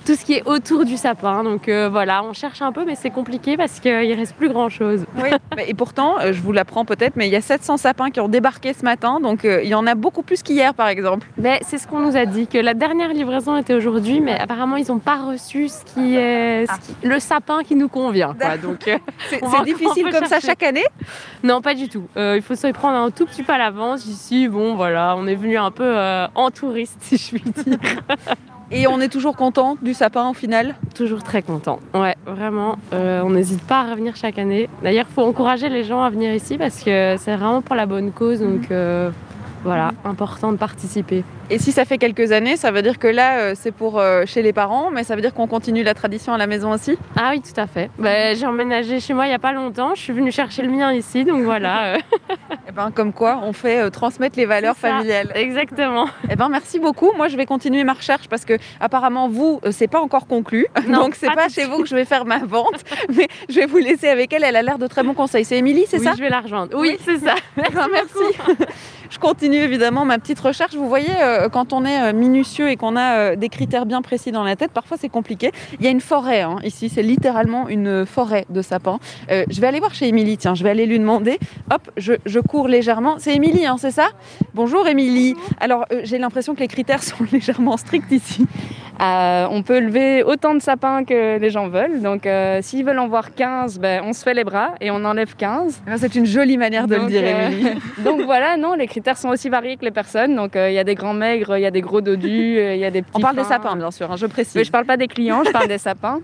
tout 0.05 0.15
ce 0.17 0.25
qui 0.25 0.35
est 0.35 0.43
autour 0.47 0.85
du 0.85 0.97
sapin. 0.97 1.45
Donc 1.45 1.69
euh, 1.69 1.89
voilà, 1.89 2.23
on 2.25 2.33
cherche 2.33 2.61
un 2.63 2.73
peu, 2.73 2.85
mais 2.85 2.95
c'est 2.97 3.11
compliqué 3.11 3.57
parce 3.57 3.79
qu'il 3.81 4.13
reste 4.15 4.35
plus 4.37 4.49
grand-chose. 4.49 5.05
Oui, 5.23 5.31
mais- 5.57 5.69
et 5.69 5.75
pourtant, 5.75 6.19
euh, 6.21 6.33
je 6.33 6.41
vous 6.43 6.53
l'apprends 6.53 6.85
peut-être, 6.85 7.15
mais 7.17 7.29
il 7.29 7.33
y 7.33 7.37
a 7.37 7.41
700 7.41 7.77
sapins 7.77 8.11
qui 8.11 8.21
ont 8.21 8.29
débarqué 8.29 8.73
ce 8.73 8.85
matin, 8.85 9.21
donc 9.21 9.45
euh, 9.45 9.61
il 9.63 9.69
y 9.69 9.75
en 9.75 9.87
a 9.87 9.95
beaucoup 9.95 10.23
plus 10.23 10.43
qu'hier 10.43 10.75
par 10.75 10.89
exemple. 10.89 11.27
Mais 11.39 11.61
c'est 11.67 11.79
ce 11.79 11.87
qu'on 11.87 12.01
nous 12.01 12.17
a 12.17 12.27
dit, 12.27 12.47
que 12.47 12.59
la 12.59 12.75
dernière 12.75 13.13
livraison 13.13 13.57
était 13.57 13.75
aujourd'hui, 13.75 14.21
mais 14.21 14.39
apparemment 14.39 14.77
ils 14.77 14.89
n'ont 14.89 14.99
pas 14.99 15.17
reçu 15.17 15.69
ce 15.69 15.85
qui 15.85 16.17
est 16.17 16.67
ce 16.67 16.81
qui- 16.87 17.07
le 17.07 17.19
sapin 17.21 17.63
qui 17.63 17.77
nous 17.77 17.89
convient. 17.89 18.35
quoi. 18.39 18.57
Donc 18.59 18.89
euh, 18.89 18.99
C'est 19.31 19.41
difficile 19.65 20.11
comme 20.11 20.27
ça 20.27 20.41
chaque 20.41 20.63
année 20.63 20.85
Non, 21.45 21.61
pas 21.61 21.75
du 21.75 21.89
tout. 21.89 22.05
Euh, 22.17 22.35
il 22.37 22.43
faut 22.43 22.55
s'y 22.55 22.73
prendre 22.73 22.97
un 22.97 23.11
tout 23.11 23.27
petit 23.27 23.43
peu 23.43 23.53
à 23.53 23.59
l'avance. 23.59 24.07
Ici, 24.07 24.49
bon, 24.49 24.75
voilà, 24.75 25.15
on 25.17 25.27
est 25.27 25.35
venu 25.35 25.57
un 25.59 25.71
peu 25.71 25.85
euh, 25.85 26.27
en 26.35 26.51
touriste, 26.51 26.97
si 27.01 27.17
je 27.17 27.37
puis 27.39 27.51
dire. 27.65 27.79
Et 28.75 28.87
on 28.87 29.01
est 29.01 29.09
toujours 29.09 29.37
content 29.37 29.77
du 29.83 29.93
sapin 29.93 30.31
au 30.31 30.33
final 30.33 30.75
Toujours 30.95 31.23
très 31.23 31.43
content. 31.43 31.79
Ouais, 31.93 32.17
vraiment. 32.25 32.79
Euh, 32.95 33.21
on 33.23 33.31
n'hésite 33.31 33.63
pas 33.63 33.81
à 33.81 33.91
revenir 33.91 34.17
chaque 34.17 34.39
année. 34.39 34.71
D'ailleurs, 34.83 35.05
il 35.11 35.13
faut 35.13 35.23
encourager 35.23 35.69
les 35.69 35.85
gens 35.85 36.03
à 36.03 36.09
venir 36.09 36.33
ici 36.33 36.57
parce 36.57 36.83
que 36.83 37.17
c'est 37.19 37.37
vraiment 37.37 37.61
pour 37.61 37.77
la 37.77 37.85
bonne 37.85 38.13
cause. 38.13 38.41
Donc 38.41 38.71
euh, 38.71 39.11
voilà, 39.65 39.93
important 40.05 40.53
de 40.53 40.57
participer. 40.59 41.25
Et 41.51 41.59
si 41.59 41.71
ça 41.73 41.85
fait 41.85 41.99
quelques 41.99 42.33
années, 42.33 42.57
ça 42.57 42.71
veut 42.71 42.83
dire 42.83 42.99
que 42.99 43.07
là 43.07 43.39
euh, 43.39 43.53
c'est 43.55 43.73
pour 43.73 43.99
euh, 44.01 44.25
chez 44.27 44.43
les 44.43 44.53
parents, 44.53 44.91
mais 44.91 45.05
ça 45.05 45.15
veut 45.15 45.21
dire 45.21 45.35
qu'on 45.35 45.47
continue 45.47 45.83
la 45.83 45.95
tradition 45.95 46.33
à 46.33 46.39
la 46.39 46.47
maison 46.47 46.73
aussi? 46.73 46.97
Ah 47.17 47.31
oui, 47.33 47.43
tout 47.43 47.59
à 47.61 47.67
fait. 47.67 47.91
Bah, 47.99 48.35
j'ai 48.35 48.47
emménagé 48.47 49.01
chez 49.01 49.13
moi 49.15 49.27
il 49.27 49.29
n'y 49.29 49.35
a 49.35 49.39
pas 49.39 49.53
longtemps. 49.53 49.95
Je 49.95 50.01
suis 50.01 50.13
venue 50.13 50.33
chercher 50.33 50.63
le 50.63 50.71
mien 50.71 50.93
ici, 50.93 51.25
donc 51.25 51.43
voilà. 51.43 51.95
euh. 51.95 51.99
Eh 52.69 52.73
ben, 52.73 52.91
comme 52.91 53.13
quoi, 53.13 53.41
on 53.43 53.53
fait 53.53 53.91
transmettre 53.91 54.39
les 54.39 54.47
valeurs 54.47 54.77
familiales. 54.77 55.31
Exactement. 55.35 56.07
Eh 56.31 56.37
ben, 56.37 56.49
merci 56.49 56.79
beaucoup. 56.79 57.13
Moi, 57.17 57.29
je 57.29 57.37
vais 57.37 57.45
continuer 57.45 57.85
ma 57.85 57.93
recherche 57.93 58.27
parce 58.29 58.45
que 58.47 58.55
apparemment 58.81 59.29
vous, 59.29 59.61
c'est 59.71 59.89
pas 59.89 60.01
encore 60.01 60.27
conclu. 60.27 60.67
Non, 60.89 61.01
Donc 61.05 61.15
c'est 61.15 61.27
pas 61.27 61.35
pas 61.35 61.49
chez 61.49 61.65
vous 61.67 61.83
que 61.83 61.89
je 61.89 61.95
vais 61.95 62.05
faire 62.05 62.25
ma 62.25 62.39
vente, 62.39 62.83
mais 63.15 63.29
je 63.49 63.57
vais 63.61 63.67
vous 63.67 63.79
laisser 63.79 64.09
avec 64.09 64.33
elle. 64.33 64.45
Elle 64.45 64.57
a 64.57 64.63
l'air 64.63 64.79
de 64.79 64.87
très 64.87 65.03
bons 65.03 65.15
conseils. 65.15 65.45
C'est 65.45 65.57
Émilie, 65.59 65.85
c'est 65.89 65.99
Oui, 65.99 66.05
ça? 66.05 66.13
je 66.17 66.21
vais 66.23 66.29
la 66.31 66.41
rejoindre. 66.41 66.77
Oui, 66.79 66.97
c'est 67.05 67.19
ça. 67.19 67.35
Eh 67.59 67.71
ben, 67.73 67.87
merci. 67.93 68.67
Je 69.13 69.19
continue 69.19 69.59
évidemment 69.59 70.07
ma 70.07 70.19
petite 70.19 70.41
recherche. 70.41 70.75
Vous 70.75 70.89
voyez, 70.89 71.11
euh, 71.21 71.51
quand 71.51 71.75
on 71.75 71.85
est 71.85 72.01
euh, 72.01 72.13
minutieux 72.15 72.71
et 72.71 72.77
qu'on 72.77 72.97
a 72.97 73.19
euh, 73.19 73.37
des 73.37 73.51
critères 73.51 73.85
bien 73.85 74.01
précis 74.01 74.33
dans 74.33 74.43
la 74.43 74.57
tête, 74.57 74.71
parfois 74.73 74.97
c'est 74.99 75.11
compliqué. 75.11 75.53
Il 75.79 75.85
y 75.85 75.87
a 75.87 75.91
une 75.91 76.01
forêt 76.01 76.41
hein, 76.41 76.57
ici, 76.65 76.89
c'est 76.89 77.03
littéralement 77.03 77.69
une 77.69 78.07
forêt 78.07 78.47
de 78.49 78.63
sapins. 78.63 79.01
Euh, 79.31 79.45
je 79.51 79.61
vais 79.61 79.67
aller 79.67 79.81
voir 79.81 79.93
chez 79.93 80.09
Émilie, 80.09 80.39
tiens, 80.39 80.55
je 80.55 80.65
vais 80.65 80.71
aller 80.71 80.87
lui 80.87 80.99
demander. 80.99 81.39
Hop, 81.71 81.91
je, 81.99 82.15
je 82.25 82.41
cours 82.41 82.69
légèrement. 82.69 83.17
C'est 83.19 83.35
Émilie, 83.35 83.67
hein, 83.67 83.77
c'est 83.79 83.91
ça? 83.91 84.09
Bonjour 84.55 84.89
Émilie. 84.89 85.37
Alors, 85.61 85.85
euh, 85.93 86.01
j'ai 86.05 86.17
l'impression 86.17 86.55
que 86.55 86.61
les 86.61 86.69
critères 86.69 87.03
sont 87.03 87.27
légèrement 87.31 87.77
stricts 87.77 88.13
ici. 88.13 88.47
Euh, 89.01 89.47
on 89.51 89.63
peut 89.63 89.81
lever 89.81 90.23
autant 90.23 90.55
de 90.55 90.61
sapins 90.61 91.05
que 91.05 91.39
les 91.39 91.51
gens 91.51 91.69
veulent. 91.69 92.03
Donc, 92.03 92.27
euh, 92.27 92.61
s'ils 92.63 92.85
veulent 92.85 92.99
en 92.99 93.09
voir 93.09 93.35
15, 93.35 93.81
ben, 93.81 94.03
on 94.05 94.13
se 94.13 94.23
fait 94.23 94.35
les 94.35 94.45
bras 94.45 94.75
et 94.81 94.91
on 94.91 95.05
enlève 95.05 95.35
15. 95.35 95.83
Ah, 95.87 95.99
C'est 95.99 96.15
une 96.15 96.27
jolie 96.27 96.57
manière 96.57 96.87
de 96.87 96.97
le 96.97 97.07
dire, 97.07 97.23
euh, 97.25 97.49
Émilie. 97.49 97.71
donc 98.05 98.21
voilà, 98.23 98.57
non, 98.57 98.75
les 98.75 98.87
critères 99.03 99.19
sont 99.19 99.31
aussi 99.31 99.49
variés 99.49 99.77
que 99.77 99.85
les 99.85 99.91
personnes. 99.91 100.37
Donc, 100.37 100.55
euh, 100.55 100.71
il 100.71 100.75
y 100.75 100.79
a 100.79 100.85
des 100.85 100.95
grands 100.95 101.13
maigres, 101.13 101.57
il 101.57 101.63
y 101.63 101.67
a 101.67 101.73
des 101.73 101.81
gros 101.81 102.01
dodus, 102.01 102.59
euh, 102.59 102.75
il 102.77 102.81
y 102.81 102.85
a 102.85 102.91
des 102.91 103.03
petits. 103.03 103.17
On 103.17 103.21
parle 103.21 103.37
des 103.37 103.45
sapins, 103.45 103.75
bien 103.75 103.91
sûr, 103.91 104.11
hein, 104.11 104.17
je 104.17 104.27
précise. 104.27 104.55
Mais 104.55 104.63
je 104.63 104.71
parle 104.71 104.85
pas 104.85 104.97
des 104.97 105.09
clients, 105.09 105.43
je 105.45 105.51
parle 105.51 105.67
des 105.67 105.79
sapins. 105.79 106.21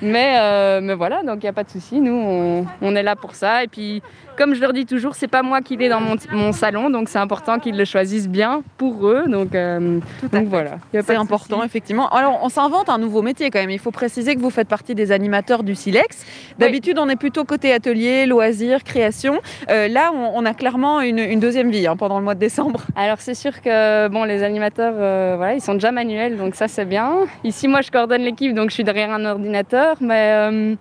Mais, 0.00 0.36
euh, 0.38 0.80
mais 0.80 0.94
voilà, 0.94 1.22
donc 1.24 1.38
il 1.38 1.42
n'y 1.42 1.48
a 1.48 1.52
pas 1.52 1.64
de 1.64 1.70
souci. 1.70 2.00
Nous, 2.00 2.14
on, 2.14 2.66
on 2.80 2.94
est 2.94 3.02
là 3.02 3.16
pour 3.16 3.34
ça. 3.34 3.64
Et 3.64 3.68
puis, 3.68 4.00
comme 4.36 4.54
je 4.54 4.60
leur 4.60 4.72
dis 4.72 4.86
toujours, 4.86 5.14
c'est 5.14 5.28
pas 5.28 5.42
moi 5.42 5.60
qui 5.60 5.76
l'ai 5.76 5.88
dans 5.88 6.00
mon, 6.00 6.16
mon 6.32 6.52
salon, 6.52 6.90
donc 6.90 7.08
c'est 7.08 7.18
important 7.18 7.58
qu'ils 7.58 7.76
le 7.76 7.84
choisissent 7.84 8.28
bien 8.28 8.62
pour 8.78 9.06
eux. 9.06 9.24
Donc, 9.26 9.54
euh, 9.54 9.98
donc 10.32 10.48
voilà. 10.48 10.78
C'est 10.92 11.14
important, 11.14 11.62
effectivement. 11.62 12.08
Alors, 12.08 12.40
on 12.42 12.48
s'invente 12.48 12.88
un 12.88 12.98
nouveau 12.98 13.22
métier 13.22 13.50
quand 13.50 13.58
même. 13.58 13.70
Il 13.70 13.78
faut 13.78 13.90
préciser 13.90 14.34
que 14.34 14.40
vous 14.40 14.50
faites 14.50 14.68
partie 14.68 14.94
des 14.94 15.12
animateurs 15.12 15.62
du 15.62 15.74
Silex. 15.74 16.24
D'habitude, 16.58 16.98
on 16.98 17.08
est 17.08 17.16
plutôt 17.16 17.44
côté 17.44 17.72
atelier, 17.72 18.26
loisirs, 18.26 18.84
création. 18.84 19.40
Euh, 19.70 19.88
là, 19.88 20.12
on, 20.14 20.32
on 20.34 20.46
a 20.46 20.54
clairement 20.54 21.00
une, 21.00 21.18
une 21.18 21.40
deuxième 21.40 21.70
vie 21.70 21.86
hein, 21.86 21.96
pendant 21.96 22.18
le 22.18 22.24
mois 22.24 22.34
de 22.34 22.40
décembre. 22.40 22.82
Alors 22.96 23.20
c'est 23.20 23.34
sûr 23.34 23.60
que 23.60 24.08
bon, 24.08 24.24
les 24.24 24.42
animateurs, 24.42 24.94
euh, 24.96 25.34
voilà, 25.36 25.54
ils 25.54 25.60
sont 25.60 25.74
déjà 25.74 25.92
manuels, 25.92 26.36
donc 26.36 26.54
ça 26.54 26.68
c'est 26.68 26.84
bien. 26.84 27.26
Ici, 27.44 27.68
moi, 27.68 27.80
je 27.80 27.90
coordonne 27.90 28.22
l'équipe, 28.22 28.54
donc 28.54 28.70
je 28.70 28.74
suis 28.74 28.84
derrière 28.84 29.10
un 29.10 29.24
ordinateur, 29.24 29.96
mais 30.00 30.76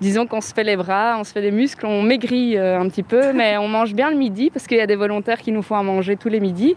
disons 0.00 0.26
qu'on 0.26 0.40
se 0.40 0.52
fait 0.52 0.64
les 0.64 0.76
bras, 0.76 1.16
on 1.18 1.24
se 1.24 1.32
fait 1.32 1.42
des 1.42 1.50
muscles, 1.50 1.86
on 1.86 2.02
maigrit 2.02 2.56
euh, 2.56 2.80
un 2.80 2.88
petit 2.88 3.02
peu, 3.02 3.32
mais 3.32 3.56
on 3.56 3.68
mange 3.68 3.94
bien 3.94 4.10
le 4.10 4.16
midi 4.16 4.50
parce 4.50 4.66
qu'il 4.66 4.78
y 4.78 4.80
a 4.80 4.86
des 4.86 4.96
volontaires 4.96 5.40
qui 5.40 5.52
nous 5.52 5.62
font 5.62 5.76
à 5.76 5.82
manger 5.82 6.16
tous 6.16 6.28
les 6.28 6.40
midis. 6.40 6.76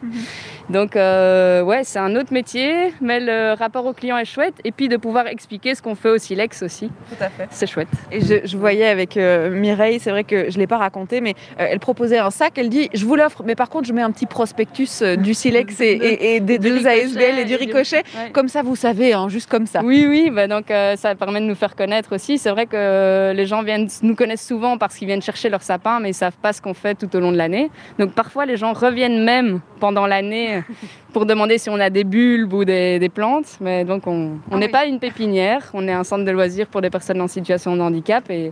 Donc 0.69 0.95
euh, 0.95 1.61
ouais, 1.63 1.83
c'est 1.83 1.99
un 1.99 2.15
autre 2.15 2.31
métier, 2.31 2.93
mais 3.01 3.19
le 3.19 3.53
rapport 3.57 3.85
au 3.85 3.93
client 3.93 4.17
est 4.17 4.25
chouette, 4.25 4.53
et 4.63 4.71
puis 4.71 4.87
de 4.87 4.97
pouvoir 4.97 5.27
expliquer 5.27 5.73
ce 5.73 5.81
qu'on 5.81 5.95
fait 5.95 6.09
au 6.09 6.17
Silex 6.17 6.61
aussi. 6.61 6.87
Tout 6.89 7.23
à 7.23 7.29
fait. 7.29 7.47
C'est 7.49 7.65
chouette. 7.67 7.87
Et 8.11 8.21
je, 8.21 8.35
je 8.45 8.55
voyais 8.57 8.85
avec 8.87 9.17
euh, 9.17 9.49
Mireille, 9.49 9.99
c'est 9.99 10.11
vrai 10.11 10.23
que 10.23 10.49
je 10.51 10.55
ne 10.55 10.59
l'ai 10.61 10.67
pas 10.67 10.77
raconté, 10.77 11.21
mais 11.21 11.33
euh, 11.59 11.65
elle 11.69 11.79
proposait 11.79 12.19
un 12.19 12.29
sac. 12.29 12.53
Elle 12.57 12.69
dit 12.69 12.89
Je 12.93 13.05
vous 13.05 13.15
l'offre, 13.15 13.41
mais 13.45 13.55
par 13.55 13.69
contre, 13.69 13.87
je 13.87 13.93
mets 13.93 14.01
un 14.03 14.11
petit 14.11 14.27
prospectus 14.27 15.01
euh, 15.01 15.15
du 15.15 15.33
Silex 15.33 15.79
et, 15.81 15.85
et- 15.91 16.35
et 16.35 16.39
des 16.39 16.59
Du 16.59 16.69
deux 16.69 16.87
ASBL 16.87 17.39
et 17.39 17.45
du 17.45 17.53
et 17.53 17.57
du- 17.57 17.63
ricochet. 17.65 18.03
Ouais. 18.15 18.31
Comme 18.31 18.47
ça, 18.47 18.61
vous 18.61 18.75
savez, 18.75 19.13
hein, 19.13 19.27
juste 19.29 19.49
comme 19.49 19.65
ça. 19.65 19.81
Oui, 19.83 20.05
oui, 20.07 20.29
bah 20.29 20.47
donc 20.47 20.69
euh, 20.69 20.95
ça 20.95 21.15
permet 21.15 21.41
de 21.41 21.45
nous 21.45 21.55
faire 21.55 21.75
connaître 21.75 22.13
aussi. 22.15 22.37
C'est 22.37 22.51
vrai 22.51 22.67
que 22.67 23.31
les 23.33 23.45
gens 23.47 23.63
viennent, 23.63 23.87
nous 24.03 24.15
connaissent 24.15 24.45
souvent 24.45 24.77
parce 24.77 24.95
qu'ils 24.95 25.07
viennent 25.07 25.21
chercher 25.21 25.49
leur 25.49 25.63
sapin, 25.63 25.99
mais 25.99 26.11
ils 26.11 26.13
savent 26.13 26.37
pas 26.41 26.53
ce 26.53 26.61
qu'on 26.61 26.73
fait 26.75 26.93
tout 26.95 27.13
au 27.15 27.19
long 27.19 27.31
de 27.31 27.37
l'année. 27.37 27.71
Donc 27.97 28.11
parfois, 28.13 28.45
les 28.45 28.55
gens 28.57 28.73
reviennent 28.73 29.23
même 29.23 29.61
pendant 29.79 30.05
l'année 30.05 30.58
pour 31.13 31.25
demander 31.25 31.57
si 31.57 31.69
on 31.69 31.79
a 31.79 31.89
des 31.89 32.03
bulbes 32.03 32.53
ou 32.53 32.65
des, 32.65 32.99
des 32.99 33.09
plantes. 33.09 33.57
Mais 33.61 33.83
donc 33.85 34.07
on 34.07 34.37
on 34.51 34.57
n'est 34.57 34.67
pas 34.69 34.85
une 34.85 34.99
pépinière, 34.99 35.63
on 35.73 35.87
est 35.87 35.93
un 35.93 36.03
centre 36.03 36.25
de 36.25 36.31
loisirs 36.31 36.67
pour 36.67 36.81
des 36.81 36.89
personnes 36.89 37.21
en 37.21 37.27
situation 37.27 37.75
de 37.75 37.81
handicap 37.81 38.29
et 38.29 38.51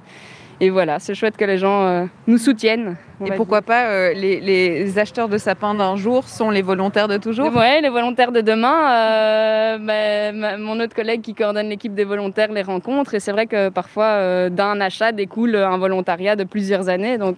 et 0.60 0.72
voilà, 0.72 0.97
c'est 0.97 1.14
chouette 1.14 1.38
que 1.38 1.45
les 1.45 1.60
gens 1.60 1.84
euh, 1.86 2.05
nous 2.26 2.39
soutiennent. 2.39 2.95
Et 3.24 3.30
pourquoi 3.34 3.62
pas, 3.62 3.89
euh, 3.89 4.14
les, 4.14 4.39
les 4.41 4.97
acheteurs 4.97 5.30
de 5.30 5.38
sapins 5.38 5.76
d'un 5.76 5.95
jour 5.97 6.28
sont 6.28 6.49
les 6.49 6.64
volontaires 6.64 7.08
de 7.08 7.18
toujours? 7.18 7.53
Ouais, 7.55 7.80
les 7.80 7.89
volontaires 7.89 8.32
de 8.32 8.41
demain. 8.41 8.74
euh, 8.91 9.78
ben, 9.78 10.36
ma- 10.36 10.58
mon 10.58 10.80
autre 10.80 10.95
collègue 10.95 11.22
qui 11.22 11.36
coordonne 11.36 11.70
l'équipe 11.70 11.93
des 11.93 12.05
volontaires 12.05 12.51
les 12.51 12.64
rencontre. 12.64 13.14
Et 13.14 13.20
c'est 13.20 13.32
vrai 13.34 13.45
que 13.45 13.70
parfois, 13.70 14.49
d'un 14.49 14.82
achat 14.82 15.12
découle 15.12 15.55
un 15.58 15.78
volontariat 15.78 16.36
de 16.36 16.43
plusieurs 16.43 16.89
années. 16.89 17.20
Donc, 17.20 17.38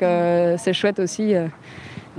c'est 0.57 0.72
chouette 0.74 0.99
aussi 0.99 1.34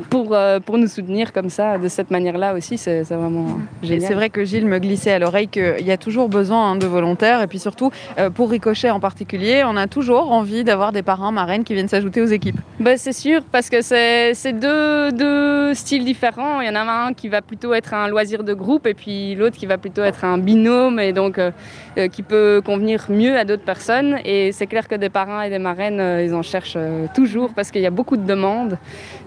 pour, 0.09 0.35
euh, 0.35 0.61
pour 0.61 0.79
nous 0.79 0.87
soutenir 0.87 1.33
comme 1.33 1.51
ça, 1.51 1.79
de 1.79 1.89
cette 1.89 2.11
manière-là 2.11 2.55
aussi. 2.55 2.79
C'est 2.79 3.03
vraiment 3.03 3.59
génial. 3.83 4.09
c'est 4.09 4.15
vrai 4.15 4.31
que 4.31 4.45
Gilles 4.45 4.67
me 4.67 4.79
glissait 4.79 5.13
à 5.13 5.19
l'oreille 5.19 5.49
qu'il 5.49 5.85
y 5.87 5.93
a 5.93 5.97
toujours 5.97 6.29
besoin 6.29 6.73
hein, 6.73 6.77
de 6.77 6.87
volontaires. 6.87 7.43
Et 7.43 7.47
puis 7.47 7.59
surtout, 7.59 7.91
euh, 8.19 8.31
pour 8.31 8.51
Ricochet 8.51 8.91
en 8.91 9.01
particulier, 9.01 9.63
on 9.67 9.77
a 9.77 9.87
toujours 9.87 10.33
envie 10.33 10.65
d'avoir 10.65 10.93
des 10.93 11.03
parrains, 11.03 11.33
marraines 11.33 11.65
qui 11.65 11.75
viennent 11.75 11.89
s'ajouter 11.89 12.21
aux 12.21 12.27
équipes. 12.27 12.59
Ben, 12.79 12.97
c'est 12.97 13.13
sûr, 13.13 13.43
parce 13.51 13.69
que 13.69 13.83
c'est 13.83 14.35
c'est 14.35 14.53
deux, 14.53 15.13
deux 15.13 15.75
styles 15.75 16.05
différents. 16.05 16.61
Il 16.61 16.67
y 16.67 16.71
en 16.71 16.77
a 16.77 17.07
un 17.07 17.13
qui 17.13 17.29
va 17.29 17.43
plutôt 17.43 17.75
être 17.75 17.95
un 17.95 18.09
loisir 18.09 18.45
de 18.45 18.55
groupe 18.55 18.87
et 18.87 18.95
puis 18.95 19.35
l'autre 19.35 19.57
qui 19.57 19.67
va 19.67 19.79
plutôt 19.79 20.03
être 20.03 20.25
un 20.25 20.39
binôme 20.39 20.99
et 20.99 21.13
donc 21.13 21.39
euh, 21.39 21.51
euh, 21.99 22.09
qui 22.09 22.23
peut 22.23 22.63
convenir 22.65 23.07
mieux 23.09 23.37
à 23.37 23.45
d'autres 23.45 23.65
personnes. 23.65 24.19
Et 24.25 24.53
c'est 24.53 24.67
clair 24.67 24.87
que 24.87 24.95
des 24.95 25.09
parrains 25.09 25.43
et 25.43 25.51
des 25.51 25.59
marraines, 25.59 26.01
euh, 26.01 26.25
ils 26.25 26.35
en 26.35 26.43
cherchent 26.43 26.75
euh, 26.77 27.07
toujours 27.15 27.53
parce 27.55 27.71
qu'il 27.71 27.83
y 27.83 27.87
a 27.87 27.91
beaucoup 27.91 28.17
de 28.17 28.25
demandes. 28.25 28.79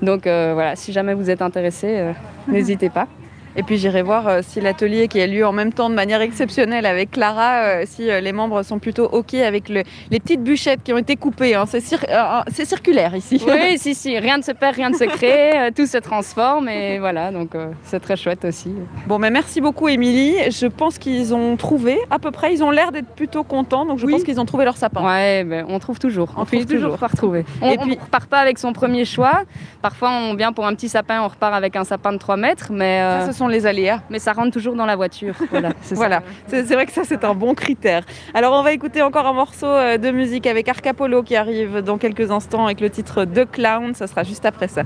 Donc 0.01 0.24
voilà, 0.24 0.76
si 0.76 0.91
jamais 0.91 1.14
vous 1.14 1.30
êtes 1.30 1.41
intéressé, 1.41 1.88
euh, 1.88 2.11
n'hésitez 2.47 2.89
pas. 2.89 3.07
Et 3.56 3.64
puis 3.64 3.78
j'irai 3.78 4.01
voir 4.01 4.28
euh, 4.28 4.39
si 4.41 4.60
l'atelier 4.62 5.08
qui 5.08 5.22
a 5.22 5.28
lieu 5.28 5.45
en 5.45 5.51
même 5.51 5.72
temps 5.74 5.89
de 5.89 5.95
manière 5.95 6.22
exceptionnelle 6.22 6.86
avec 6.86 7.12
Clara, 7.12 7.58
euh, 7.66 7.84
si 7.86 8.10
euh, 8.10 8.20
les 8.20 8.32
membres 8.32 8.64
sont 8.64 8.80
plutôt 8.80 9.06
OK 9.06 9.36
avec 9.36 9.70
le- 9.70 9.84
les 10.10 10.20
petites 10.20 10.41
bûchettes 10.43 10.82
qui 10.84 10.91
ont 10.93 10.97
été 10.97 11.16
coupées. 11.16 11.54
hein. 11.56 11.66
C'est 11.68 11.80
cir- 11.80 12.04
euh, 12.10 12.41
c'est 12.51 12.66
circulaire 12.66 13.16
ici. 13.16 13.41
Oui, 13.47 13.78
si, 13.78 13.93
si, 13.93 14.18
rien 14.18 14.38
ne 14.38 14.43
se 14.43 14.51
perd, 14.51 14.76
rien 14.76 14.89
ne 14.89 14.95
se 14.95 15.04
crée, 15.04 15.72
tout 15.76 15.86
se 15.86 15.97
transforme 15.97 16.68
et 16.70 16.97
voilà, 16.99 17.32
donc 17.32 17.54
euh, 17.56 17.68
c'est 17.84 17.99
très 17.99 18.16
chouette 18.18 18.43
aussi. 18.45 18.74
Bon, 19.08 19.20
mais 19.20 19.30
merci 19.30 19.62
beaucoup, 19.62 19.88
Émilie. 19.88 20.36
Je 20.49 20.66
pense 20.68 20.97
qu'ils 20.97 21.34
ont 21.36 21.56
trouvé 21.56 21.99
à 22.10 22.18
peu 22.20 22.32
près. 22.32 22.54
Ils 22.54 22.64
ont 22.64 22.72
l'air 22.72 22.91
d'être 22.91 23.10
plutôt 23.16 23.43
contents, 23.43 23.86
donc 23.86 23.99
je 23.99 24.08
pense 24.08 24.24
qu'ils 24.24 24.39
ont 24.41 24.45
trouvé 24.45 24.66
leur 24.66 24.78
sapin. 24.78 25.06
Ouais, 25.06 25.43
ben, 25.43 25.66
on 25.70 25.78
trouve 25.80 25.99
toujours. 25.99 26.34
On, 26.38 26.41
On 26.41 26.45
trouve 26.45 26.66
toujours, 26.66 26.97
par 26.97 27.12
trouver. 27.16 27.45
On, 27.62 27.70
Et 27.72 27.78
on 27.80 27.84
puis- 27.84 27.97
repart 28.01 28.28
pas 28.28 28.39
avec 28.39 28.58
son 28.58 28.74
premier 28.74 29.06
choix. 29.06 29.43
Parfois, 29.82 30.12
on 30.12 30.34
vient 30.36 30.54
pour 30.54 30.66
un 30.66 30.74
petit 30.74 30.89
sapin, 30.89 31.22
on 31.22 31.28
repart 31.28 31.54
avec 31.54 31.76
un 31.76 31.84
sapin 31.84 32.14
de 32.14 32.18
3 32.18 32.38
mètres, 32.38 32.70
mais 32.72 33.01
euh, 33.01 33.26
Ça, 33.28 33.34
sont 33.44 33.48
les 33.50 33.66
aléas. 33.66 34.02
mais 34.10 34.20
ça 34.20 34.34
rentre 34.34 34.52
toujours 34.52 34.76
dans 34.76 34.86
la 34.86 34.96
voiture. 34.96 35.36
Voilà, 35.52 35.74
c'est 35.82 35.96
ça. 35.96 35.96
Voilà, 35.96 36.24
vrai 36.50 36.86
que 36.86 36.91
ça 36.91 37.04
c'est 37.06 37.24
un 37.24 37.36
bon 37.36 37.54
critère. 37.54 38.04
Alors 38.34 38.54
on 38.54 38.64
va 38.64 38.72
écouter 38.72 39.02
encore 39.02 39.28
un 39.28 39.34
morceau 39.34 39.68
euh, 39.68 39.98
de 39.98 40.10
musique 40.12 40.48
avec 40.48 40.68
Arcapolo 40.68 41.22
qui 41.22 41.36
arrive 41.36 41.82
dans 41.82 41.98
quelques 41.98 42.32
instants 42.32 42.66
avec 42.66 42.82
le 42.82 42.89
titre 42.89 43.26
The 43.26 43.50
Clown, 43.50 43.94
ça 43.94 44.08
sera 44.08 44.24
juste 44.24 44.46
après 44.46 44.68
ça. 44.68 44.84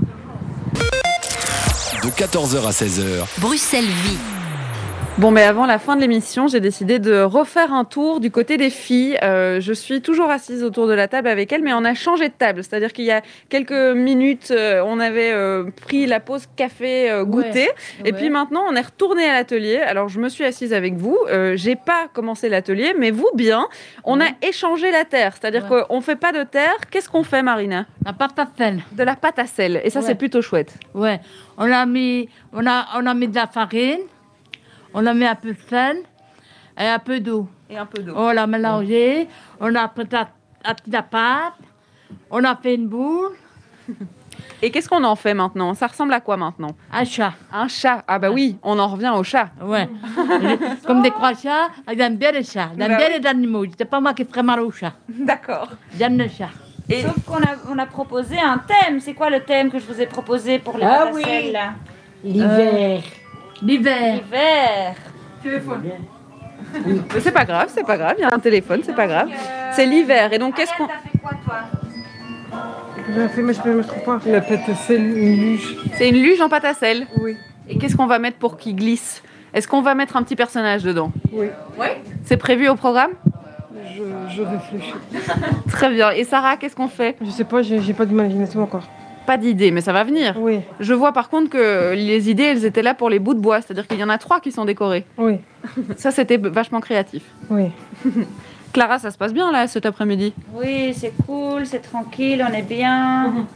De 2.04 2.10
14h 2.10 2.66
à 2.66 2.70
16h, 2.70 3.40
Bruxelles 3.40 3.84
Vie. 3.84 4.37
Bon, 5.18 5.32
mais 5.32 5.42
avant 5.42 5.66
la 5.66 5.80
fin 5.80 5.96
de 5.96 6.00
l'émission, 6.00 6.46
j'ai 6.46 6.60
décidé 6.60 7.00
de 7.00 7.22
refaire 7.22 7.72
un 7.72 7.84
tour 7.84 8.20
du 8.20 8.30
côté 8.30 8.56
des 8.56 8.70
filles. 8.70 9.18
Euh, 9.24 9.60
je 9.60 9.72
suis 9.72 10.00
toujours 10.00 10.30
assise 10.30 10.62
autour 10.62 10.86
de 10.86 10.92
la 10.92 11.08
table 11.08 11.26
avec 11.26 11.52
elles, 11.52 11.62
mais 11.62 11.72
on 11.72 11.84
a 11.84 11.94
changé 11.94 12.28
de 12.28 12.34
table. 12.34 12.62
C'est-à-dire 12.62 12.92
qu'il 12.92 13.04
y 13.04 13.10
a 13.10 13.22
quelques 13.48 13.72
minutes, 13.72 14.52
euh, 14.52 14.80
on 14.86 15.00
avait 15.00 15.32
euh, 15.32 15.64
pris 15.84 16.06
la 16.06 16.20
pause 16.20 16.44
café 16.54 17.10
goûter, 17.24 17.68
et 18.04 18.12
Ouais. 18.12 18.12
puis 18.12 18.30
maintenant, 18.30 18.62
on 18.70 18.76
est 18.76 18.80
retourné 18.80 19.24
à 19.24 19.32
l'atelier. 19.32 19.78
Alors, 19.78 20.08
je 20.08 20.20
me 20.20 20.28
suis 20.28 20.44
assise 20.44 20.72
avec 20.72 20.94
vous. 20.94 21.18
J'ai 21.54 21.74
pas 21.74 22.06
commencé 22.12 22.48
l'atelier, 22.48 22.94
mais 22.96 23.10
vous 23.10 23.28
bien. 23.34 23.66
On 24.04 24.20
a 24.20 24.26
échangé 24.42 24.92
la 24.92 25.04
terre, 25.04 25.34
c'est-à-dire 25.40 25.66
qu'on 25.66 26.00
fait 26.00 26.14
pas 26.14 26.30
de 26.30 26.44
terre. 26.44 26.76
Qu'est-ce 26.92 27.08
qu'on 27.08 27.24
fait, 27.24 27.42
Marina? 27.42 27.86
La 28.06 28.12
pâte 28.12 28.38
à 28.38 28.46
sel. 28.56 28.82
De 28.92 29.02
la 29.02 29.16
pâte 29.16 29.40
à 29.40 29.46
sel, 29.46 29.80
et 29.82 29.90
ça, 29.90 30.00
c'est 30.00 30.14
plutôt 30.14 30.42
chouette. 30.42 30.74
Ouais. 30.94 31.18
On 31.56 31.68
a 31.72 31.84
mis, 31.86 32.28
on 32.52 32.64
a, 32.68 32.86
on 32.94 33.04
a 33.04 33.14
mis 33.14 33.26
de 33.26 33.34
la 33.34 33.48
farine. 33.48 33.98
On 34.94 35.04
a 35.06 35.14
mis 35.14 35.24
un 35.26 35.34
peu 35.34 35.52
de 35.52 35.58
sel 35.68 35.98
et 36.78 36.86
un 36.86 36.98
peu 36.98 37.20
d'eau. 37.20 37.48
Et 37.70 37.76
un 37.76 37.86
peu 37.86 38.02
d'eau. 38.02 38.14
On 38.16 38.30
l'a 38.32 38.46
mélangé. 38.46 39.28
On 39.60 39.74
a 39.74 39.88
pris 39.88 40.04
la, 40.10 40.28
la, 40.86 41.02
pâte. 41.02 41.54
On 42.30 42.42
a 42.44 42.56
fait 42.56 42.74
une 42.74 42.88
boule. 42.88 43.32
Et 44.62 44.70
qu'est-ce 44.70 44.88
qu'on 44.88 45.04
en 45.04 45.14
fait 45.14 45.34
maintenant? 45.34 45.72
Ça 45.74 45.86
ressemble 45.86 46.12
à 46.14 46.20
quoi 46.20 46.36
maintenant? 46.36 46.70
Un 46.92 47.04
chat. 47.04 47.32
Un 47.52 47.68
chat. 47.68 48.02
Ah 48.08 48.18
bah 48.18 48.30
oui, 48.30 48.56
on 48.62 48.76
en 48.78 48.88
revient 48.88 49.12
au 49.14 49.22
chat. 49.22 49.50
Ouais. 49.62 49.88
Comme 50.86 51.02
des 51.02 51.10
trois 51.10 51.34
chats, 51.34 51.68
ils 51.92 52.00
aiment 52.00 52.16
bien 52.16 52.32
les 52.32 52.42
chats. 52.42 52.70
Ils 52.74 52.82
aiment 52.82 52.90
Bah 52.92 52.96
bien 52.96 53.06
oui. 53.14 53.20
les 53.20 53.26
animaux. 53.28 53.64
C'est 53.76 53.84
pas 53.84 54.00
moi 54.00 54.14
qui 54.14 54.24
ferais 54.24 54.42
mal 54.42 54.60
aux 54.60 54.70
chats. 54.72 54.94
D'accord. 55.08 55.68
J'aime 55.96 56.18
les 56.18 56.28
chats. 56.28 56.50
Et 56.88 57.02
Sauf 57.02 57.22
qu'on 57.24 57.36
a, 57.42 57.54
on 57.70 57.78
a 57.78 57.86
proposé 57.86 58.36
un 58.38 58.58
thème. 58.58 58.98
C'est 59.00 59.14
quoi 59.14 59.30
le 59.30 59.40
thème 59.44 59.70
que 59.70 59.78
je 59.78 59.84
vous 59.86 60.00
ai 60.00 60.06
proposé 60.06 60.58
pour 60.58 60.76
les 60.78 60.84
Ah 60.84 61.08
oui. 61.12 61.52
là? 61.52 61.74
L'hiver. 63.62 64.20
L'hiver. 64.24 64.94
Mais 67.12 67.20
c'est 67.20 67.32
pas 67.32 67.44
grave, 67.44 67.70
c'est 67.74 67.86
pas 67.86 67.96
grave, 67.96 68.14
il 68.18 68.22
y 68.22 68.24
a 68.24 68.34
un 68.34 68.38
téléphone, 68.38 68.80
c'est 68.84 68.94
pas 68.94 69.06
grave. 69.06 69.28
C'est 69.72 69.86
l'hiver, 69.86 70.32
et 70.32 70.38
donc 70.38 70.56
qu'est-ce 70.56 70.72
qu'on... 70.76 70.86
T'as 70.86 70.94
fait 70.94 71.18
quoi, 71.18 71.30
toi 71.44 71.56
J'ai 73.14 73.28
fait, 73.28 73.42
mais 73.42 73.54
je 73.54 73.86
trouve 73.86 74.02
pas. 74.02 74.20
La 74.26 74.40
pâte 74.40 74.68
à 74.68 74.74
sel, 74.74 75.00
une 75.16 75.36
luge. 75.40 75.76
C'est 75.94 76.08
une 76.08 76.16
luge 76.22 76.40
en 76.40 76.48
pâte 76.48 76.64
à 76.64 76.74
sel. 76.74 77.06
Oui. 77.20 77.36
Et 77.68 77.78
qu'est-ce 77.78 77.96
qu'on 77.96 78.06
va 78.06 78.18
mettre 78.18 78.38
pour 78.38 78.56
qu'il 78.56 78.76
glisse? 78.76 79.22
Est-ce 79.54 79.66
qu'on 79.66 79.82
va 79.82 79.94
mettre 79.94 80.16
un 80.16 80.22
petit 80.22 80.36
personnage 80.36 80.82
dedans? 80.82 81.12
Oui. 81.32 81.48
C'est 82.24 82.36
prévu 82.36 82.68
au 82.68 82.74
programme? 82.74 83.12
Je, 83.96 84.02
je 84.36 84.42
réfléchis. 84.42 84.94
Très 85.70 85.90
bien. 85.90 86.10
Et 86.10 86.24
Sarah, 86.24 86.56
qu'est-ce 86.56 86.76
qu'on 86.76 86.88
fait? 86.88 87.16
Je 87.20 87.30
sais 87.30 87.44
pas, 87.44 87.62
j'ai 87.62 87.80
j'ai 87.80 87.94
pas 87.94 88.04
d'imagination 88.04 88.62
encore. 88.62 88.84
Pas 89.28 89.36
d'idée, 89.36 89.72
mais 89.72 89.82
ça 89.82 89.92
va 89.92 90.04
venir. 90.04 90.36
Oui. 90.38 90.60
Je 90.80 90.94
vois 90.94 91.12
par 91.12 91.28
contre 91.28 91.50
que 91.50 91.92
les 91.92 92.30
idées, 92.30 92.44
elles 92.44 92.64
étaient 92.64 92.80
là 92.80 92.94
pour 92.94 93.10
les 93.10 93.18
bouts 93.18 93.34
de 93.34 93.40
bois, 93.40 93.60
c'est-à-dire 93.60 93.86
qu'il 93.86 93.98
y 93.98 94.02
en 94.02 94.08
a 94.08 94.16
trois 94.16 94.40
qui 94.40 94.52
sont 94.52 94.64
décorés. 94.64 95.04
Oui. 95.18 95.34
Ça, 95.98 96.10
c'était 96.10 96.38
vachement 96.38 96.80
créatif. 96.80 97.24
Oui. 97.50 97.64
Clara, 98.72 98.98
ça 98.98 99.10
se 99.10 99.18
passe 99.18 99.34
bien 99.34 99.52
là 99.52 99.66
cet 99.66 99.84
après-midi? 99.84 100.32
Oui, 100.54 100.94
c'est 100.96 101.12
cool, 101.26 101.66
c'est 101.66 101.80
tranquille, 101.80 102.42
on 102.48 102.54
est 102.54 102.62
bien. 102.62 103.46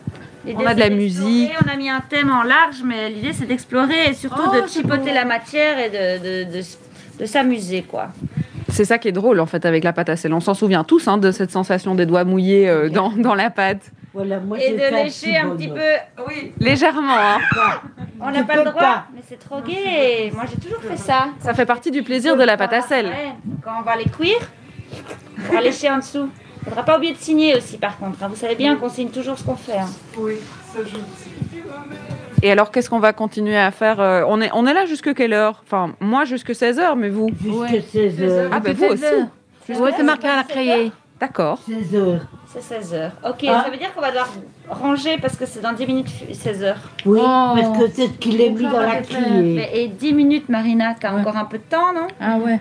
On 0.56 0.66
a 0.66 0.74
de 0.74 0.80
la 0.80 0.90
musique. 0.90 1.52
On 1.64 1.72
a 1.72 1.76
mis 1.76 1.88
un 1.88 2.00
thème 2.06 2.30
en 2.30 2.42
large, 2.42 2.82
mais 2.84 3.08
l'idée 3.08 3.32
c'est 3.32 3.46
d'explorer 3.46 4.10
et 4.10 4.12
surtout 4.12 4.42
Oh, 4.52 4.54
de 4.54 4.66
c'est 4.66 4.82
chipoter 4.82 5.14
la 5.14 5.24
matière 5.24 5.78
et 5.78 5.88
de, 5.88 6.44
de, 6.50 6.52
de, 6.58 6.62
de 7.20 7.24
s'amuser, 7.24 7.82
quoi. 7.82 8.08
C'est 8.68 8.84
ça 8.84 8.98
qui 8.98 9.08
est 9.08 9.12
drôle 9.12 9.40
en 9.40 9.46
fait 9.46 9.64
avec 9.64 9.84
la 9.84 9.94
pâte 9.94 10.10
à 10.10 10.16
sel. 10.16 10.34
On 10.34 10.40
s'en 10.40 10.52
souvient 10.54 10.84
tous 10.84 11.08
hein, 11.08 11.16
de 11.16 11.30
cette 11.30 11.50
sensation 11.50 11.94
des 11.94 12.04
doigts 12.04 12.24
mouillés 12.24 12.68
euh, 12.68 12.90
dans, 12.90 13.10
dans 13.10 13.34
la 13.34 13.48
pâte. 13.48 13.90
Voilà, 14.14 14.40
moi 14.40 14.58
Et 14.60 14.72
de 14.72 14.94
lécher 15.04 15.36
un 15.38 15.50
petit 15.50 15.68
peu. 15.68 16.24
Oui. 16.28 16.52
Légèrement, 16.60 17.16
hein. 17.16 17.38
On 18.20 18.30
n'a 18.30 18.44
pas 18.44 18.56
le 18.56 18.64
droit, 18.64 18.80
pas. 18.80 19.06
mais 19.14 19.22
c'est 19.26 19.38
trop 19.38 19.60
gai. 19.62 20.30
Moi 20.34 20.44
j'ai 20.50 20.58
toujours 20.60 20.82
fait 20.82 20.96
ça. 20.98 21.28
Ça 21.40 21.54
fait 21.54 21.66
partie 21.66 21.90
du 21.90 22.02
plaisir 22.02 22.36
de 22.36 22.44
la 22.44 22.56
pâte 22.56 22.72
à 22.74 22.82
sel. 22.82 23.06
Ouais. 23.06 23.32
Quand 23.64 23.72
on 23.80 23.82
va 23.82 23.96
les 23.96 24.04
cuire, 24.04 24.38
on 25.50 25.54
va 25.54 25.60
lécher 25.60 25.90
en 25.90 25.96
dessous. 25.98 26.28
Faudra 26.64 26.84
pas 26.84 26.96
oublier 26.98 27.14
de 27.14 27.18
signer 27.18 27.56
aussi 27.56 27.78
par 27.78 27.98
contre. 27.98 28.22
hein. 28.22 28.28
Vous 28.28 28.36
savez 28.36 28.54
bien 28.54 28.76
qu'on 28.76 28.88
signe 28.88 29.08
toujours 29.08 29.38
ce 29.38 29.44
qu'on 29.44 29.56
fait. 29.56 29.78
hein. 29.78 29.88
Oui, 30.18 30.34
ça 30.72 30.80
je 30.84 32.46
Et 32.46 32.52
alors, 32.52 32.70
qu'est-ce 32.70 32.88
qu'on 32.90 33.00
va 33.00 33.12
continuer 33.12 33.56
à 33.58 33.70
faire 33.72 33.98
euh, 34.00 34.22
on, 34.28 34.40
est, 34.40 34.50
on 34.52 34.66
est 34.66 34.74
là 34.74 34.84
jusque 34.86 35.12
quelle 35.14 35.32
heure? 35.32 35.62
Enfin, 35.64 35.94
moi 36.00 36.24
jusque 36.24 36.50
16h, 36.50 36.96
mais 36.96 37.08
vous? 37.08 37.30
Jusqu'à 37.42 37.80
16 37.80 38.22
heures. 38.22 38.50
Ah, 38.52 38.60
ben 38.60 38.76
vous 38.76 38.84
aussi. 38.84 39.04
Oui, 39.70 39.90
c'est 39.96 40.02
marqué 40.04 40.28
à 40.28 40.36
la 40.36 40.44
cahier. 40.44 40.92
D'accord. 41.22 41.60
16 41.68 41.94
heures. 41.94 42.20
C'est 42.46 42.60
16 42.62 42.94
heures. 42.94 43.12
Ok, 43.24 43.44
Ah. 43.48 43.62
ça 43.64 43.70
veut 43.70 43.76
dire 43.76 43.94
qu'on 43.94 44.00
va 44.00 44.08
devoir 44.10 44.28
ranger 44.68 45.18
parce 45.22 45.36
que 45.36 45.46
c'est 45.46 45.60
dans 45.60 45.72
10 45.72 45.86
minutes 45.86 46.08
16 46.32 46.64
heures. 46.64 46.80
Oui, 47.06 47.20
Oh. 47.22 47.52
parce 47.54 47.78
que 47.78 47.86
c'est 47.94 48.06
ce 48.08 48.12
qu'il 48.18 48.40
est 48.40 48.50
mis 48.50 48.64
dans 48.64 48.80
la. 48.80 49.00
Mais, 49.40 49.70
et 49.72 49.86
10 49.86 50.14
minutes, 50.14 50.48
Marina, 50.48 50.96
t'as 50.98 51.12
encore 51.12 51.36
un 51.36 51.44
peu 51.44 51.58
de 51.58 51.62
temps, 51.62 51.92
non? 51.94 52.08
Ah 52.20 52.38
ouais. 52.38 52.58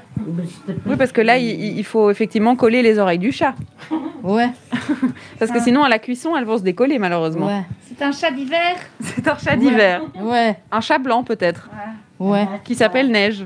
Oui, 0.86 0.96
parce 0.96 1.12
que 1.12 1.22
là, 1.22 1.40
il, 1.40 1.76
il 1.80 1.84
faut 1.84 2.12
effectivement 2.12 2.56
coller 2.56 2.84
les 2.84 3.00
oreilles 3.00 3.18
du 3.18 3.32
chat. 3.32 3.56
Ouais. 4.24 4.52
Parce 5.40 5.50
que 5.50 5.60
sinon, 5.60 5.82
à 5.82 5.90
la 5.90 5.98
cuisson, 5.98 6.38
elles 6.38 6.46
vont 6.46 6.60
se 6.60 6.62
décoller, 6.62 7.00
malheureusement. 7.00 7.48
Ouais. 7.48 7.64
C'est 7.88 8.04
un 8.06 8.12
chat 8.12 8.30
d'hiver 8.30 8.76
C'est 9.00 9.28
un 9.28 9.36
chat 9.36 9.56
d'hiver. 9.56 10.04
Ouais. 10.22 10.60
Un 10.72 10.80
chat 10.80 11.00
blanc, 11.00 11.24
peut-être, 11.24 11.68
Ouais. 12.20 12.48
qui 12.64 12.76
s'appelle 12.76 13.10
Neige. 13.10 13.44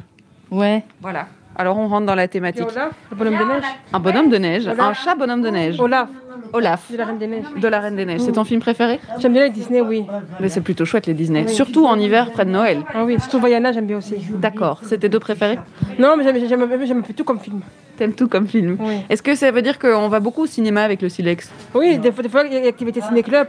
Ouais. 0.52 0.84
Voilà. 1.02 1.28
Alors, 1.58 1.78
on 1.78 1.88
rentre 1.88 2.06
dans 2.06 2.16
la 2.16 2.28
thématique. 2.28 2.66
Olaf, 2.70 2.92
le 3.12 3.16
bonhomme 3.16 3.38
de 3.40 3.46
neige. 3.46 3.64
Un 3.94 4.00
bonhomme 4.00 4.30
de 4.30 4.38
neige. 4.38 4.68
Olaf. 4.68 4.80
Un 4.80 4.94
chat 4.94 5.16
bonhomme 5.16 5.42
de 5.42 5.50
neige. 5.50 5.80
Olaf, 5.80 6.10
Olaf, 6.54 6.92
de 6.92 6.98
la 6.98 7.06
Reine 7.06 7.18
des 7.18 7.28
Neiges. 7.28 7.46
de 7.56 7.68
la 7.68 7.80
Reine 7.80 7.96
des 7.96 8.06
Neiges. 8.06 8.22
C'est 8.22 8.34
ton 8.34 8.44
film 8.44 8.60
préféré? 8.60 9.00
J'aime 9.20 9.34
bien 9.34 9.44
les 9.44 9.50
Disney, 9.50 9.80
oui. 9.82 10.06
Mais 10.40 10.50
c'est 10.50 10.62
plutôt 10.62 10.84
chouette, 10.86 11.08
les 11.08 11.14
Disney. 11.14 11.48
Surtout 11.48 11.86
en 11.86 11.98
hiver, 11.98 12.32
près 12.32 12.46
de 12.46 12.50
Noël. 12.52 12.80
Ah 12.94 13.06
oui, 13.06 13.18
surtout 13.20 13.40
Vaiana, 13.40 13.72
j'aime 13.72 13.86
bien 13.88 13.98
aussi. 13.98 14.16
D'accord. 14.32 14.82
C'est 14.84 15.00
tes 15.00 15.10
deux 15.10 15.20
préférés? 15.20 15.60
Non, 15.98 16.16
mais 16.18 16.24
j'aime- 16.48 17.04
tout 17.16 17.24
comme 17.24 17.40
film. 17.40 17.62
T'aimes 17.98 18.14
tout 18.14 18.28
comme 18.28 18.48
film. 18.48 18.78
Oui. 18.82 18.98
Est-ce 19.10 19.24
que 19.24 19.36
ça 19.36 19.52
veut 19.52 19.62
dire 19.62 19.80
qu'on 19.80 20.10
va 20.10 20.20
beaucoup 20.20 20.44
au 20.44 20.48
cinéma 20.48 20.84
avec 20.84 21.02
le 21.02 21.08
Silex? 21.08 21.50
Oui, 21.74 21.98
des 21.98 22.12
fois, 22.12 22.22
des 22.24 22.30
fois, 22.30 22.44
il 22.46 22.54
y 22.54 22.58
a 22.58 22.62
l'activité 22.62 23.00
ciné-club. 23.00 23.48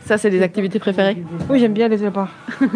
Ça, 0.00 0.18
c'est 0.18 0.30
des 0.30 0.42
activités 0.42 0.78
préférées 0.78 1.16
Oui, 1.48 1.58
j'aime 1.60 1.72
bien 1.72 1.88
les 1.88 1.98
là-bas. 1.98 2.28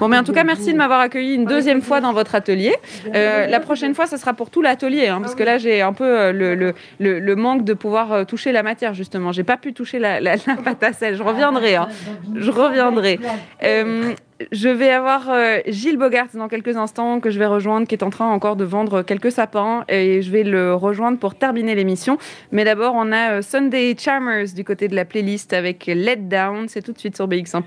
Bon, 0.00 0.08
mais 0.08 0.18
en 0.18 0.24
tout 0.24 0.32
cas, 0.32 0.44
merci 0.44 0.72
de 0.72 0.78
m'avoir 0.78 1.00
accueilli 1.00 1.34
une 1.34 1.44
deuxième 1.44 1.82
fois 1.82 2.00
dans 2.00 2.12
votre 2.12 2.34
atelier. 2.34 2.74
Euh, 3.14 3.46
la 3.46 3.60
prochaine 3.60 3.94
fois, 3.94 4.06
ce 4.06 4.16
sera 4.16 4.32
pour 4.34 4.50
tout 4.50 4.62
l'atelier, 4.62 5.08
hein, 5.08 5.20
parce 5.20 5.34
que 5.34 5.42
là, 5.42 5.58
j'ai 5.58 5.82
un 5.82 5.92
peu 5.92 6.04
euh, 6.04 6.32
le, 6.32 6.54
le, 6.54 6.74
le, 6.98 7.18
le 7.18 7.36
manque 7.36 7.64
de 7.64 7.74
pouvoir 7.74 8.12
euh, 8.12 8.24
toucher 8.24 8.52
la 8.52 8.62
matière, 8.62 8.94
justement. 8.94 9.32
J'ai 9.32 9.44
pas 9.44 9.56
pu 9.56 9.72
toucher 9.72 9.98
la, 9.98 10.20
la, 10.20 10.36
la 10.46 10.56
pâte 10.64 10.82
à 10.82 10.92
sel. 10.92 11.16
Je 11.16 11.22
reviendrai. 11.22 11.76
hein. 11.76 11.88
Je 12.34 12.50
reviendrai. 12.50 13.18
Euh, 13.62 14.12
je 14.52 14.68
vais 14.68 14.90
avoir 14.90 15.28
euh, 15.28 15.58
Gilles 15.66 15.96
Bogart 15.96 16.28
dans 16.34 16.48
quelques 16.48 16.76
instants 16.76 17.20
que 17.20 17.30
je 17.30 17.38
vais 17.38 17.46
rejoindre, 17.46 17.86
qui 17.86 17.94
est 17.94 18.02
en 18.02 18.10
train 18.10 18.26
encore 18.26 18.56
de 18.56 18.64
vendre 18.64 19.02
quelques 19.02 19.32
sapins, 19.32 19.84
et 19.88 20.22
je 20.22 20.30
vais 20.30 20.44
le 20.44 20.74
rejoindre 20.74 21.18
pour 21.18 21.34
terminer 21.34 21.74
l'émission. 21.74 22.18
Mais 22.52 22.64
d'abord, 22.64 22.94
on 22.96 23.12
a 23.12 23.32
euh, 23.32 23.42
Sunday 23.42 23.94
Charmers 23.98 24.52
du 24.54 24.64
côté 24.64 24.88
de 24.88 24.96
la 24.96 25.04
playlist 25.04 25.52
avec 25.52 25.86
Let 25.86 26.16
Down. 26.16 26.68
C'est 26.68 26.82
tout 26.82 26.92
de 26.92 26.98
suite 26.98 27.16
sur 27.16 27.28
BX1+. 27.28 27.62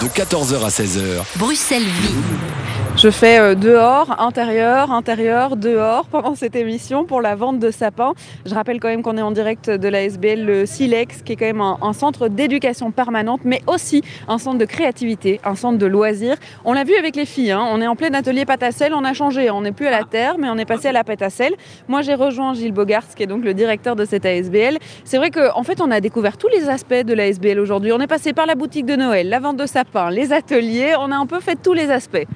de 0.00 0.06
14h 0.06 0.64
à 0.64 0.68
16h, 0.68 1.38
Bruxelles 1.38 1.82
Vie. 1.82 2.77
Je 3.00 3.10
fais 3.10 3.38
euh, 3.38 3.54
dehors, 3.54 4.20
intérieur, 4.20 4.90
intérieur, 4.90 5.56
dehors 5.56 6.06
pendant 6.10 6.34
cette 6.34 6.56
émission 6.56 7.04
pour 7.04 7.22
la 7.22 7.36
vente 7.36 7.60
de 7.60 7.70
sapins. 7.70 8.12
Je 8.44 8.52
rappelle 8.52 8.80
quand 8.80 8.88
même 8.88 9.02
qu'on 9.02 9.16
est 9.16 9.22
en 9.22 9.30
direct 9.30 9.70
de 9.70 9.86
la 9.86 10.02
SBL, 10.02 10.44
le 10.44 10.66
SILEX, 10.66 11.22
qui 11.22 11.34
est 11.34 11.36
quand 11.36 11.44
même 11.44 11.60
un, 11.60 11.78
un 11.80 11.92
centre 11.92 12.26
d'éducation 12.26 12.90
permanente, 12.90 13.42
mais 13.44 13.62
aussi 13.68 14.02
un 14.26 14.38
centre 14.38 14.58
de 14.58 14.64
créativité, 14.64 15.40
un 15.44 15.54
centre 15.54 15.78
de 15.78 15.86
loisirs. 15.86 16.34
On 16.64 16.72
l'a 16.72 16.82
vu 16.82 16.96
avec 16.96 17.14
les 17.14 17.24
filles, 17.24 17.52
hein, 17.52 17.64
on 17.70 17.80
est 17.80 17.86
en 17.86 17.94
plein 17.94 18.12
atelier 18.14 18.44
pâte 18.44 18.64
à 18.64 18.72
sel, 18.72 18.92
on 18.92 19.04
a 19.04 19.12
changé, 19.12 19.48
on 19.48 19.60
n'est 19.60 19.70
plus 19.70 19.86
à 19.86 19.92
la 19.92 20.02
terre, 20.02 20.36
mais 20.36 20.48
on 20.50 20.58
est 20.58 20.64
passé 20.64 20.88
à 20.88 20.92
la 20.92 21.04
pâte 21.04 21.22
à 21.22 21.30
sel. 21.30 21.54
Moi, 21.86 22.02
j'ai 22.02 22.14
rejoint 22.14 22.52
Gilles 22.54 22.72
Bogart, 22.72 23.06
qui 23.14 23.22
est 23.22 23.28
donc 23.28 23.44
le 23.44 23.54
directeur 23.54 23.94
de 23.94 24.04
cette 24.04 24.26
ASBL. 24.26 24.76
C'est 25.04 25.18
vrai 25.18 25.30
qu'en 25.30 25.56
en 25.56 25.62
fait, 25.62 25.80
on 25.80 25.92
a 25.92 26.00
découvert 26.00 26.36
tous 26.36 26.48
les 26.48 26.68
aspects 26.68 26.94
de 26.94 27.14
la 27.14 27.28
SBL 27.28 27.60
aujourd'hui. 27.60 27.92
On 27.92 28.00
est 28.00 28.08
passé 28.08 28.32
par 28.32 28.46
la 28.46 28.56
boutique 28.56 28.86
de 28.86 28.96
Noël, 28.96 29.28
la 29.28 29.38
vente 29.38 29.56
de 29.56 29.66
sapins, 29.66 30.10
les 30.10 30.32
ateliers, 30.32 30.94
on 30.98 31.12
a 31.12 31.16
un 31.16 31.26
peu 31.26 31.38
fait 31.38 31.56
tous 31.62 31.74
les 31.74 31.92
aspects. 31.92 32.26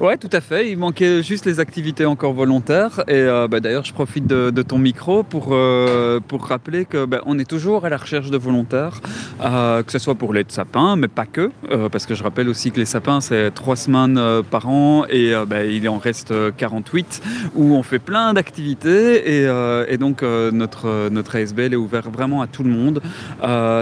Ouais, 0.00 0.16
tout 0.16 0.30
à 0.30 0.40
fait. 0.40 0.70
Il 0.70 0.78
manquait 0.78 1.24
juste 1.24 1.44
les 1.44 1.58
activités 1.58 2.06
encore 2.06 2.32
volontaires. 2.32 3.02
Et 3.08 3.14
euh, 3.14 3.48
bah, 3.48 3.58
d'ailleurs, 3.58 3.84
je 3.84 3.92
profite 3.92 4.28
de, 4.28 4.62
ton 4.62 4.78
micro 4.78 5.24
pour, 5.24 5.48
euh, 5.50 6.20
pour 6.20 6.46
rappeler 6.46 6.84
que 6.84 7.04
bah, 7.04 7.20
on 7.26 7.36
est 7.40 7.48
toujours 7.48 7.84
à 7.84 7.88
la 7.88 7.96
recherche 7.96 8.30
de 8.30 8.38
volontaires, 8.38 9.00
euh, 9.40 9.82
que 9.82 9.90
ce 9.90 9.98
soit 9.98 10.14
pour 10.14 10.32
les 10.32 10.44
sapins, 10.46 10.94
mais 10.94 11.08
pas 11.08 11.26
que, 11.26 11.50
parce 11.90 12.06
que 12.06 12.14
je 12.14 12.22
rappelle 12.22 12.48
aussi 12.48 12.70
que 12.70 12.78
les 12.78 12.84
sapins 12.84 13.20
c'est 13.20 13.50
trois 13.52 13.74
semaines 13.74 14.20
par 14.50 14.68
an 14.68 15.04
et 15.10 15.32
bah, 15.46 15.64
il 15.64 15.88
en 15.88 15.98
reste 15.98 16.30
euh, 16.30 16.52
48 16.56 17.22
où 17.56 17.74
on 17.74 17.82
fait 17.82 17.98
plein 17.98 18.34
d'activités 18.34 19.42
et, 19.42 19.98
donc 19.98 20.22
notre 20.22 21.08
notre 21.08 21.36
ASBL 21.36 21.72
est 21.72 21.76
ouvert 21.76 22.08
vraiment 22.10 22.40
à 22.40 22.46
tout 22.46 22.62
le 22.62 22.70
monde. 22.70 23.02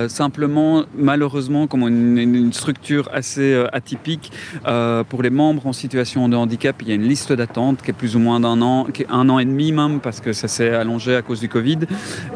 Simplement, 0.09 0.85
malheureusement, 0.97 1.67
comme 1.67 1.83
une, 1.83 2.53
structure 2.53 3.11
assez 3.13 3.55
atypique 3.73 4.33
pour 5.09 5.23
les 5.23 5.31
membres 5.31 5.67
en 5.67 5.73
situation 5.73 6.06
de 6.07 6.37
handicap, 6.37 6.77
il 6.83 6.89
y 6.89 6.93
a 6.93 6.95
une 6.95 7.09
liste 7.09 7.33
d'attente 7.33 7.83
qui 7.83 7.91
est 7.91 7.95
plus 7.95 8.15
ou 8.15 8.21
moins 8.21 8.39
d'un 8.39 8.63
an, 8.63 8.87
qui 8.93 9.03
est 9.03 9.07
un 9.11 9.29
an 9.29 9.39
et 9.39 9.45
demi 9.45 9.73
même, 9.73 9.99
parce 10.01 10.21
que 10.21 10.33
ça 10.33 10.47
s'est 10.47 10.71
allongé 10.71 11.17
à 11.17 11.23
cause 11.23 11.41
du 11.41 11.49
Covid. 11.49 11.81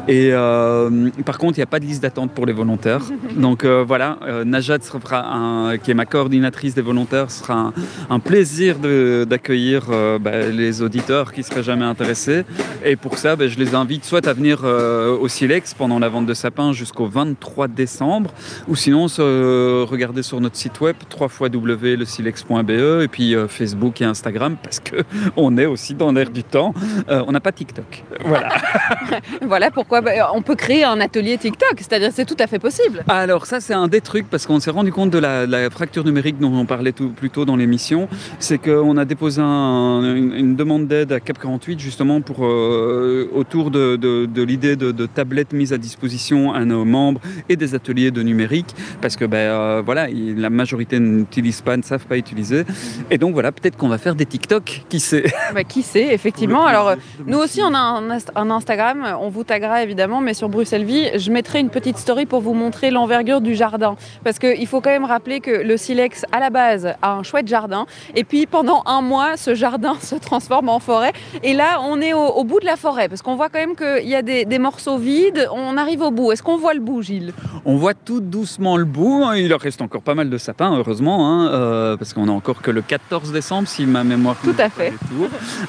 Et 0.07 0.29
euh, 0.31 1.09
par 1.25 1.37
contre, 1.37 1.57
il 1.57 1.61
n'y 1.61 1.63
a 1.63 1.67
pas 1.67 1.79
de 1.79 1.85
liste 1.85 2.03
d'attente 2.03 2.31
pour 2.31 2.45
les 2.45 2.53
volontaires. 2.53 3.01
Donc 3.35 3.63
euh, 3.63 3.83
voilà, 3.87 4.17
euh, 4.23 4.43
Najat 4.43 4.81
sera 4.81 5.25
un, 5.33 5.77
qui 5.77 5.91
est 5.91 5.93
ma 5.93 6.05
coordinatrice 6.05 6.75
des 6.75 6.81
volontaires, 6.81 7.31
sera 7.31 7.53
un, 7.53 7.73
un 8.09 8.19
plaisir 8.19 8.77
d'accueillir 9.25 9.87
euh, 9.89 10.19
bah, 10.19 10.47
les 10.49 10.81
auditeurs 10.81 11.31
qui 11.31 11.43
seraient 11.43 11.63
jamais 11.63 11.85
intéressés. 11.85 12.43
Et 12.83 12.97
pour 12.97 13.17
ça, 13.17 13.35
bah, 13.35 13.47
je 13.47 13.57
les 13.57 13.73
invite 13.73 14.03
soit 14.03 14.27
à 14.27 14.33
venir 14.33 14.63
au 14.63 15.27
Silex 15.27 15.73
pendant 15.73 15.97
la 15.97 16.09
vente 16.09 16.25
de 16.25 16.33
sapins 16.33 16.73
jusqu'au 16.73 17.07
23 17.07 17.67
décembre, 17.69 18.33
ou 18.67 18.75
sinon 18.75 19.07
se 19.07 19.83
regarder 19.83 20.23
sur 20.23 20.41
notre 20.41 20.57
site 20.57 20.79
web 20.81 20.95
www.lesilex.be 21.19 23.01
et 23.03 23.07
puis 23.07 23.35
Facebook 23.61 24.01
et 24.01 24.05
Instagram 24.05 24.55
parce 24.65 24.79
que 24.79 24.97
on 25.45 25.55
est 25.57 25.65
aussi 25.67 25.93
dans 25.93 26.11
l'air 26.11 26.29
du 26.29 26.43
temps. 26.43 26.73
Euh, 27.09 27.23
on 27.27 27.31
n'a 27.31 27.39
pas 27.47 27.51
TikTok. 27.51 28.03
Voilà. 28.25 28.49
voilà 29.41 29.71
pourquoi 29.71 30.01
bah, 30.01 30.11
on 30.33 30.41
peut 30.41 30.55
créer 30.55 30.83
un 30.83 30.99
atelier 30.99 31.37
TikTok, 31.37 31.75
c'est-à-dire 31.77 32.11
c'est 32.13 32.25
tout 32.25 32.37
à 32.39 32.47
fait 32.47 32.59
possible. 32.59 33.03
Alors 33.07 33.45
ça 33.45 33.59
c'est 33.59 33.73
un 33.73 33.87
des 33.87 34.01
trucs 34.01 34.27
parce 34.29 34.45
qu'on 34.47 34.59
s'est 34.59 34.71
rendu 34.71 34.91
compte 34.91 35.11
de 35.11 35.19
la, 35.19 35.45
la 35.45 35.69
fracture 35.69 36.03
numérique 36.03 36.39
dont 36.39 36.53
on 36.53 36.65
parlait 36.65 36.91
tout, 36.91 37.09
plus 37.09 37.29
tôt 37.29 37.45
dans 37.45 37.55
l'émission, 37.55 38.07
c'est 38.39 38.57
qu'on 38.57 38.97
a 38.97 39.05
déposé 39.05 39.41
un- 39.41 40.15
une, 40.15 40.33
une 40.33 40.55
demande 40.55 40.87
d'aide 40.87 41.11
à 41.11 41.19
Cap 41.19 41.37
48 41.39 41.79
justement 41.79 42.21
pour 42.21 42.45
euh, 42.45 43.29
autour 43.33 43.69
de, 43.71 43.95
de- 43.95 44.25
de 44.25 44.41
l'idée 44.43 44.75
de, 44.75 44.91
de 44.91 45.05
tablettes 45.05 45.53
mises 45.53 45.73
à 45.73 45.77
disposition 45.77 46.53
à 46.53 46.65
nos 46.65 46.85
membres 46.85 47.21
et 47.49 47.55
des 47.55 47.75
ateliers 47.75 48.11
de 48.11 48.21
numérique 48.23 48.71
parce 49.01 49.15
que 49.15 49.25
ben 49.25 49.37
euh, 49.37 49.81
voilà 49.85 50.09
il- 50.09 50.39
la 50.39 50.49
majorité 50.49 50.99
n'utilise 50.99 51.61
pas, 51.61 51.77
ne 51.77 51.83
savent 51.83 52.05
pas 52.05 52.17
utiliser 52.17 52.63
et 53.09 53.17
donc 53.17 53.33
voilà 53.33 53.50
peut-être 53.51 53.77
qu'on 53.77 53.87
va 53.87 53.97
faire 53.97 54.15
des 54.15 54.25
TikTok 54.25 54.83
qui 54.89 54.99
sait. 54.99 55.23
Bah, 55.53 55.63
qui 55.65 55.81
sait, 55.81 56.13
effectivement. 56.13 56.65
Alors, 56.65 56.93
nous 57.25 57.37
aussi, 57.37 57.61
on 57.61 57.73
a 57.73 57.77
un, 57.77 58.09
inst- 58.09 58.31
un 58.35 58.49
Instagram. 58.49 59.17
On 59.19 59.29
vous 59.29 59.43
taguera 59.43 59.83
évidemment, 59.83 60.21
mais 60.21 60.33
sur 60.33 60.47
Bruxelles 60.49 60.85
Vie, 60.85 61.09
je 61.15 61.29
mettrai 61.31 61.59
une 61.59 61.69
petite 61.69 61.97
story 61.97 62.25
pour 62.25 62.39
vous 62.41 62.53
montrer 62.53 62.89
l'envergure 62.89 63.41
du 63.41 63.53
jardin. 63.55 63.95
Parce 64.23 64.39
qu'il 64.39 64.65
faut 64.67 64.79
quand 64.79 64.89
même 64.91 65.03
rappeler 65.05 65.41
que 65.41 65.51
le 65.51 65.75
Silex, 65.77 66.25
à 66.31 66.39
la 66.39 66.49
base, 66.49 66.93
a 67.01 67.11
un 67.13 67.23
chouette 67.23 67.47
jardin. 67.47 67.85
Et 68.15 68.23
puis, 68.23 68.45
pendant 68.45 68.81
un 68.85 69.01
mois, 69.01 69.35
ce 69.35 69.55
jardin 69.55 69.95
se 70.01 70.15
transforme 70.15 70.69
en 70.69 70.79
forêt. 70.79 71.11
Et 71.43 71.53
là, 71.53 71.79
on 71.83 71.99
est 72.01 72.13
au, 72.13 72.19
au 72.25 72.43
bout 72.45 72.59
de 72.61 72.65
la 72.65 72.77
forêt. 72.77 73.09
Parce 73.09 73.21
qu'on 73.21 73.35
voit 73.35 73.49
quand 73.49 73.59
même 73.59 73.75
qu'il 73.75 74.07
y 74.07 74.15
a 74.15 74.21
des, 74.21 74.45
des 74.45 74.59
morceaux 74.59 74.97
vides. 74.97 75.49
On 75.53 75.75
arrive 75.77 76.01
au 76.01 76.11
bout. 76.11 76.31
Est-ce 76.31 76.43
qu'on 76.43 76.57
voit 76.57 76.73
le 76.73 76.79
bout, 76.79 77.01
Gilles? 77.01 77.33
On 77.65 77.75
voit 77.75 77.93
tout 77.93 78.21
doucement 78.21 78.77
le 78.77 78.85
bout. 78.85 79.23
hein. 79.25 79.35
Il 79.35 79.53
en 79.53 79.57
reste 79.57 79.81
encore 79.81 80.01
pas 80.01 80.15
mal 80.15 80.29
de 80.29 80.37
sapins, 80.37 80.75
heureusement, 80.77 81.27
hein, 81.29 81.49
euh, 81.51 81.97
parce 81.97 82.13
qu'on 82.13 82.27
a 82.29 82.31
encore 82.31 82.61
que 82.61 82.71
le 82.71 82.81
14 82.81 83.30
décembre, 83.31 83.67
si 83.67 83.85
ma 83.85 84.03
mémoire. 84.03 84.35
Tout 84.43 84.55
à 84.57 84.69
fait. 84.69 84.93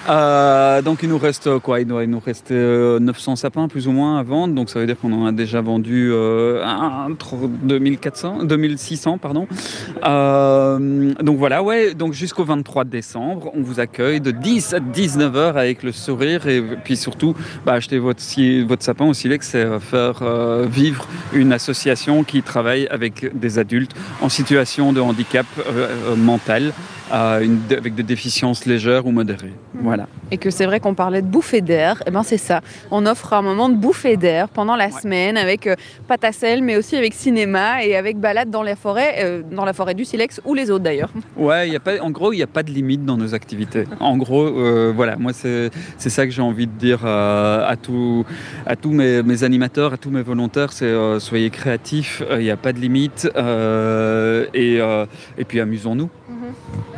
Euh, 0.08 0.82
donc 0.82 1.00
il 1.02 1.08
nous 1.08 1.18
reste 1.18 1.46
euh, 1.46 1.58
quoi 1.58 1.80
il, 1.80 1.86
doit, 1.86 2.04
il 2.04 2.10
nous 2.10 2.20
reste 2.24 2.50
euh, 2.50 2.98
900 2.98 3.36
sapins 3.36 3.68
plus 3.68 3.86
ou 3.88 3.92
moins 3.92 4.18
à 4.18 4.22
vendre. 4.22 4.54
Donc 4.54 4.70
ça 4.70 4.78
veut 4.80 4.86
dire 4.86 4.98
qu'on 5.00 5.12
en 5.12 5.26
a 5.26 5.32
déjà 5.32 5.60
vendu 5.60 6.10
euh, 6.12 6.64
un- 6.64 7.12
tro- 7.18 7.48
2400, 7.62 8.44
2600 8.44 9.18
pardon. 9.18 9.46
Euh, 10.04 11.12
donc 11.22 11.38
voilà, 11.38 11.62
ouais. 11.62 11.94
Donc 11.94 12.12
jusqu'au 12.12 12.44
23 12.44 12.84
décembre, 12.84 13.50
on 13.54 13.62
vous 13.62 13.80
accueille 13.80 14.20
de 14.20 14.30
10 14.30 14.74
à 14.74 14.80
19 14.80 15.36
heures 15.36 15.56
avec 15.56 15.82
le 15.82 15.92
sourire 15.92 16.46
et 16.46 16.62
puis 16.84 16.96
surtout 16.96 17.34
bah, 17.64 17.74
acheter 17.74 17.98
votre, 17.98 18.20
si- 18.20 18.62
votre 18.62 18.82
sapin 18.82 19.06
au 19.06 19.14
Silex, 19.14 19.48
c'est 19.50 19.58
euh, 19.64 19.78
faire 19.80 20.20
euh, 20.22 20.66
vivre 20.70 21.06
une 21.32 21.52
association 21.52 22.24
qui 22.24 22.42
travaille 22.42 22.86
avec 22.88 23.36
des 23.38 23.58
adultes 23.58 23.92
en 24.20 24.28
situation 24.28 24.92
de 24.92 25.00
handicap 25.00 25.46
euh, 25.58 25.62
euh, 26.12 26.16
mental, 26.16 26.72
euh, 27.12 27.40
une- 27.40 27.60
avec 27.76 27.94
des 27.94 28.02
déficiences 28.02 28.66
légères 28.66 29.06
ou 29.06 29.10
modérées. 29.12 29.52
Voilà. 29.74 30.06
et 30.30 30.38
que 30.38 30.50
c'est 30.50 30.64
vrai 30.66 30.78
qu'on 30.80 30.94
parlait 30.94 31.22
de 31.22 31.26
bouffée 31.26 31.60
d'air, 31.60 32.02
et 32.06 32.10
ben 32.10 32.22
c'est 32.22 32.36
ça. 32.38 32.60
On 32.90 33.04
offre 33.04 33.32
un 33.32 33.42
moment 33.42 33.68
de 33.68 33.74
bouffée 33.74 34.16
d'air 34.16 34.48
pendant 34.48 34.76
la 34.76 34.90
semaine 34.90 35.36
avec 35.36 35.66
euh, 35.66 35.74
pâte 36.06 36.24
à 36.24 36.30
sel, 36.32 36.62
mais 36.62 36.76
aussi 36.76 36.94
avec 36.96 37.12
cinéma 37.14 37.84
et 37.84 37.96
avec 37.96 38.18
balade 38.18 38.48
dans 38.48 38.62
la 38.62 38.76
forêt, 38.76 39.16
euh, 39.18 39.42
dans 39.50 39.64
la 39.64 39.72
forêt 39.72 39.94
du 39.94 40.04
Silex 40.04 40.40
ou 40.44 40.54
les 40.54 40.70
autres 40.70 40.84
d'ailleurs. 40.84 41.10
Ouais, 41.36 41.66
il 41.68 41.72
y 41.72 41.76
a 41.76 41.80
pas, 41.80 42.00
en 42.00 42.10
gros, 42.10 42.32
il 42.32 42.36
n'y 42.36 42.42
a 42.42 42.46
pas 42.46 42.62
de 42.62 42.70
limite 42.70 43.04
dans 43.04 43.16
nos 43.16 43.34
activités. 43.34 43.84
En 43.98 44.16
gros, 44.16 44.44
euh, 44.46 44.92
voilà, 44.94 45.16
moi, 45.16 45.32
c'est 45.32 45.70
ça 45.98 46.24
que 46.26 46.32
j'ai 46.32 46.42
envie 46.42 46.66
de 46.66 46.72
dire 46.78 47.04
à, 47.04 47.74
tout, 47.80 48.24
à 48.66 48.76
tous 48.76 48.90
mes, 48.92 49.22
mes 49.22 49.42
animateurs, 49.42 49.94
à 49.94 49.96
tous 49.96 50.10
mes 50.10 50.22
volontaires, 50.22 50.72
c'est 50.72 50.84
euh, 50.84 51.18
soyez 51.18 51.50
créatifs, 51.50 52.22
il 52.32 52.38
n'y 52.38 52.50
a 52.50 52.56
pas 52.56 52.72
de 52.72 52.78
limite, 52.78 53.28
et, 54.54 54.76
et 55.38 55.44
puis 55.44 55.60
amusons-nous. 55.60 56.08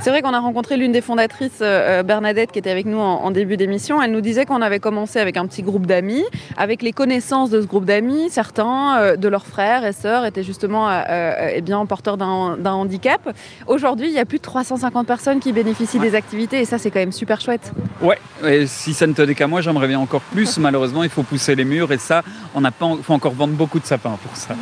C'est 0.05 0.11
vrai 0.11 0.21
qu'on 0.21 0.35
a 0.35 0.39
rencontré 0.39 0.77
l'une 0.77 0.93
des 0.93 1.01
fondatrices, 1.01 1.61
euh, 1.63 2.03
Bernadette, 2.03 2.53
qui 2.53 2.59
était 2.59 2.71
avec 2.71 2.85
nous 2.85 2.99
en, 2.99 3.23
en 3.25 3.31
début 3.31 3.57
d'émission. 3.57 4.03
Elle 4.03 4.11
nous 4.11 4.21
disait 4.21 4.45
qu'on 4.45 4.61
avait 4.61 4.79
commencé 4.79 5.19
avec 5.19 5.39
un 5.39 5.47
petit 5.47 5.63
groupe 5.63 5.87
d'amis, 5.87 6.23
avec 6.59 6.83
les 6.83 6.93
connaissances 6.93 7.49
de 7.49 7.63
ce 7.63 7.67
groupe 7.67 7.87
d'amis. 7.87 8.29
Certains 8.29 8.99
euh, 8.99 9.17
de 9.17 9.29
leurs 9.29 9.47
frères 9.47 9.83
et 9.87 9.95
sœurs 9.95 10.27
étaient 10.27 10.43
justement 10.43 10.91
euh, 10.91 11.01
euh, 11.09 11.51
eh 11.55 11.63
bien, 11.63 11.87
porteurs 11.87 12.19
d'un 12.19 12.59
handicap. 12.67 13.35
Aujourd'hui, 13.67 14.09
il 14.09 14.13
y 14.13 14.19
a 14.19 14.27
plus 14.27 14.37
de 14.37 14.43
350 14.43 15.07
personnes 15.07 15.41
qui 15.41 15.55
bénéficient 15.55 15.99
des 16.01 16.15
activités 16.15 16.61
et 16.61 16.67
ça, 16.67 16.77
c'est 16.77 16.91
quand 16.91 17.01
même 17.01 17.11
super 17.11 17.41
chouette. 17.41 17.73
Ouais, 18.03 18.19
et 18.47 18.67
si 18.67 18.93
ça 18.93 19.07
ne 19.07 19.15
tenait 19.15 19.35
qu'à 19.35 19.47
moi, 19.47 19.63
j'aimerais 19.63 19.89
bien 19.89 20.01
encore 20.01 20.21
plus. 20.21 20.59
Malheureusement, 20.65 21.03
il 21.03 21.09
faut 21.09 21.23
pousser 21.23 21.55
les 21.55 21.65
murs, 21.65 21.91
et 21.93 21.99
ça, 21.99 22.21
on 22.55 22.61
n'a 22.61 22.73
pas, 22.73 22.91
faut 23.03 23.15
encore 23.15 23.33
vendre 23.33 23.55
beaucoup 23.55 23.81
de 23.81 23.87
sapins 23.87 24.19
pour 24.23 24.37
ça. 24.37 24.55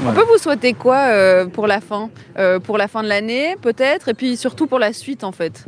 On 0.00 0.02
Voilà. 0.02 0.18
peut 0.18 0.26
vous 0.28 0.38
souhaiter 0.38 0.72
quoi 0.72 0.96
euh, 1.06 1.46
pour 1.46 1.68
la 1.68 1.80
fin 1.80 2.10
Euh, 2.36 2.58
Pour 2.58 2.78
la 2.78 2.88
fin 2.88 3.04
de 3.04 3.08
l'année, 3.08 3.54
peut-être, 3.62 4.08
et 4.08 4.14
puis 4.14 4.36
surtout 4.36 4.66
pour 4.66 4.80
la 4.80 4.87
suite, 4.92 5.24
en 5.24 5.32
fait. 5.32 5.64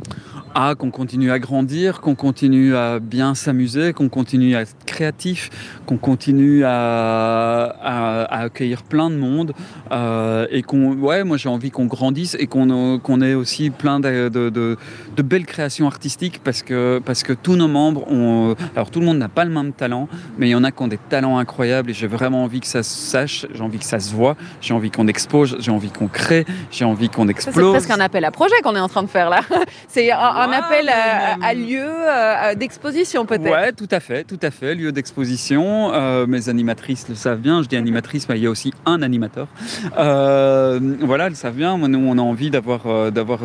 Ah, 0.53 0.75
qu'on 0.77 0.91
continue 0.91 1.31
à 1.31 1.39
grandir, 1.39 2.01
qu'on 2.01 2.13
continue 2.15 2.75
à 2.75 2.99
bien 2.99 3.35
s'amuser, 3.35 3.93
qu'on 3.93 4.09
continue 4.09 4.53
à 4.55 4.61
être 4.61 4.75
créatif, 4.85 5.49
qu'on 5.85 5.95
continue 5.97 6.65
à, 6.65 7.63
à- 7.81 8.23
à 8.23 8.39
accueillir 8.43 8.83
plein 8.83 9.09
de 9.09 9.15
monde 9.15 9.53
euh, 9.91 10.45
et 10.51 10.61
qu'on, 10.61 10.91
ouais, 10.93 11.23
moi 11.23 11.37
j'ai 11.37 11.47
envie 11.47 11.71
qu'on 11.71 11.85
grandisse 11.85 12.35
et 12.37 12.47
qu'on 12.47 12.99
qu'on 12.99 13.21
ait 13.21 13.33
aussi 13.33 13.69
plein 13.69 14.01
de, 14.01 14.27
de- 14.27 14.49
de- 14.49 14.77
de 15.15 15.21
belles 15.21 15.45
créations 15.45 15.87
artistiques 15.87 16.41
parce 16.43 16.63
que, 16.63 16.99
parce 17.05 17.23
que 17.23 17.31
tous 17.31 17.55
nos 17.55 17.69
membres 17.69 18.05
ont, 18.11 18.55
alors 18.75 18.91
tout 18.91 18.99
le 18.99 19.05
monde 19.05 19.19
n'a 19.19 19.29
pas 19.29 19.45
le 19.45 19.51
même 19.51 19.71
talent, 19.71 20.09
mais 20.37 20.47
il 20.49 20.51
y 20.51 20.55
en 20.55 20.65
a 20.65 20.71
qui 20.71 20.83
ont 20.83 20.87
des 20.89 20.97
talents 20.97 21.37
incroyables 21.37 21.91
et 21.91 21.93
j'ai 21.93 22.07
vraiment 22.07 22.43
envie 22.43 22.59
que 22.59 22.67
ça 22.67 22.83
se 22.83 22.93
sache, 22.93 23.45
j'ai 23.53 23.61
envie 23.61 23.79
que 23.79 23.85
ça 23.85 23.99
se 23.99 24.13
voit, 24.13 24.35
j'ai 24.59 24.73
envie 24.73 24.91
qu'on 24.91 25.07
expose, 25.07 25.55
j'ai 25.59 25.71
envie 25.71 25.91
qu'on 25.91 26.07
crée, 26.09 26.45
j'ai 26.71 26.83
envie 26.83 27.07
qu'on 27.07 27.21
Ça, 27.27 27.33
C'est 27.37 27.47
explose. 27.47 27.71
presque 27.71 27.91
un 27.91 27.99
appel 28.01 28.25
à 28.25 28.31
projet 28.31 28.55
qu'on 28.63 28.75
est 28.75 28.79
en 28.81 28.89
train 28.89 29.03
de 29.03 29.07
faire 29.09 29.29
là. 29.29 29.39
C'est 29.87 30.11
un, 30.11 30.17
un 30.41 30.51
appel 30.51 30.89
à, 30.89 31.37
à 31.45 31.53
lieu 31.53 31.83
euh, 31.85 32.55
d'exposition 32.55 33.25
peut-être. 33.25 33.43
Ouais, 33.51 33.71
tout 33.71 33.87
à 33.91 33.99
fait, 33.99 34.23
tout 34.23 34.39
à 34.41 34.51
fait. 34.51 34.75
Lieu 34.75 34.91
d'exposition. 34.91 35.91
Euh, 35.93 36.25
mes 36.27 36.49
animatrices 36.49 37.07
le 37.09 37.15
savent 37.15 37.39
bien. 37.39 37.61
Je 37.63 37.67
dis 37.67 37.75
animatrice, 37.77 38.27
mais 38.29 38.37
il 38.37 38.43
y 38.43 38.47
a 38.47 38.49
aussi 38.49 38.73
un 38.85 39.01
animateur. 39.01 39.47
Euh, 39.97 40.79
voilà, 41.01 41.27
elles 41.27 41.35
savent 41.35 41.55
bien. 41.55 41.77
Nous, 41.77 41.99
on 41.99 42.17
a 42.17 42.21
envie 42.21 42.49
d'avoir, 42.49 43.11
d'avoir 43.11 43.39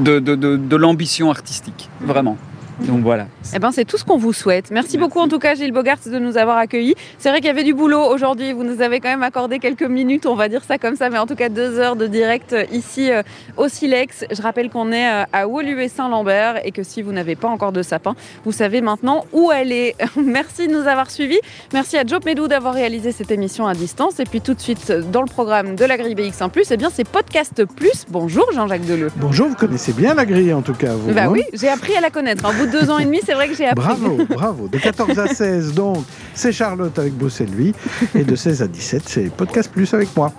de- 0.00 0.18
de- 0.18 0.56
de 0.56 0.76
l'ambition 0.76 1.30
artistique, 1.30 1.88
vraiment. 2.00 2.36
Donc 2.80 3.02
voilà. 3.02 3.26
Eh 3.54 3.58
ben, 3.58 3.72
c'est 3.72 3.84
tout 3.84 3.96
ce 3.96 4.04
qu'on 4.04 4.18
vous 4.18 4.32
souhaite. 4.32 4.70
Merci, 4.70 4.98
beaucoup 4.98 5.18
en 5.18 5.28
tout 5.28 5.38
cas 5.38 5.54
Gilles 5.54 5.72
Bogart 5.72 5.98
de 6.06 6.18
nous 6.18 6.36
avoir 6.36 6.58
accueillis. 6.58 6.94
C'est 7.18 7.30
vrai 7.30 7.38
qu'il 7.38 7.46
y 7.48 7.50
avait 7.50 7.64
du 7.64 7.74
boulot 7.74 8.02
aujourd'hui. 8.02 8.52
Vous 8.52 8.64
nous 8.64 8.82
avez 8.82 9.00
quand 9.00 9.08
même 9.08 9.22
accordé 9.22 9.58
quelques 9.58 9.82
minutes, 9.82 10.26
on 10.26 10.34
va 10.34 10.48
dire 10.48 10.62
ça 10.64 10.78
comme 10.78 10.96
ça, 10.96 11.08
mais 11.08 11.18
en 11.18 11.26
tout 11.26 11.34
cas 11.34 11.48
deux 11.48 11.78
heures 11.78 11.96
de 11.96 12.06
direct 12.06 12.52
euh, 12.52 12.64
ici 12.72 13.10
euh, 13.10 13.22
au 13.56 13.68
Silex. 13.68 14.24
Je 14.30 14.42
rappelle 14.42 14.68
qu'on 14.68 14.92
est 14.92 15.08
euh, 15.10 15.24
à 15.32 15.46
Woluwe 15.46 15.88
Saint-Lambert 15.88 16.60
et 16.64 16.72
que 16.72 16.82
si 16.82 17.02
vous 17.02 17.12
n'avez 17.12 17.34
pas 17.34 17.48
encore 17.48 17.72
de 17.72 17.82
sapin, 17.82 18.14
vous 18.44 18.52
savez 18.52 18.80
maintenant 18.80 19.24
où 19.32 19.50
elle 19.52 19.72
est. 19.72 19.96
Merci 20.16 20.68
de 20.68 20.72
nous 20.72 20.86
avoir 20.86 21.10
suivis. 21.10 21.40
Merci 21.72 21.96
à 21.96 22.04
Joe 22.06 22.20
Medou 22.24 22.46
d'avoir 22.46 22.74
réalisé 22.74 23.12
cette 23.12 23.30
émission 23.30 23.66
à 23.66 23.74
distance. 23.74 24.20
Et 24.20 24.24
puis 24.24 24.40
tout 24.40 24.54
de 24.54 24.60
suite 24.60 24.92
dans 25.12 25.22
le 25.22 25.28
programme 25.28 25.76
de 25.76 25.84
la 25.84 25.96
grille 25.96 26.14
BX1+, 26.14 26.50
eh 26.70 26.76
bien 26.76 26.90
c'est 26.92 27.08
Podcast 27.08 27.64
Plus. 27.64 28.04
Bonjour 28.10 28.46
Jean-Jacques 28.52 28.86
Deleu. 28.86 29.10
Bonjour, 29.16 29.48
vous 29.48 29.54
connaissez 29.54 29.92
bien 29.92 30.14
la 30.14 30.26
grille 30.26 30.52
en 30.52 30.62
tout 30.62 30.74
cas. 30.74 30.92
Vous, 30.92 31.12
Bah 31.12 31.24
hein 31.24 31.28
oui, 31.30 31.42
j'ai 31.54 31.68
appris 31.68 31.96
à 31.96 32.00
la 32.00 32.10
connaître. 32.10 32.44
Au 32.48 32.52
bout 32.52 32.65
de 32.66 32.70
deux 32.70 32.90
ans 32.90 32.98
et 32.98 33.04
demi, 33.04 33.20
c'est 33.24 33.34
vrai 33.34 33.48
que 33.48 33.54
j'ai 33.54 33.66
appris. 33.66 33.84
Bravo, 33.84 34.18
bravo. 34.28 34.68
De 34.68 34.78
14 34.78 35.18
à 35.18 35.26
16, 35.28 35.74
donc, 35.74 36.04
c'est 36.34 36.52
Charlotte 36.52 36.98
avec 36.98 37.14
Bruce 37.14 37.40
et 37.40 37.46
lui. 37.46 37.74
Et 38.14 38.24
de 38.24 38.34
16 38.36 38.62
à 38.62 38.66
17, 38.68 39.02
c'est 39.06 39.30
Podcast 39.34 39.70
Plus 39.72 39.92
avec 39.94 40.14
moi. 40.16 40.32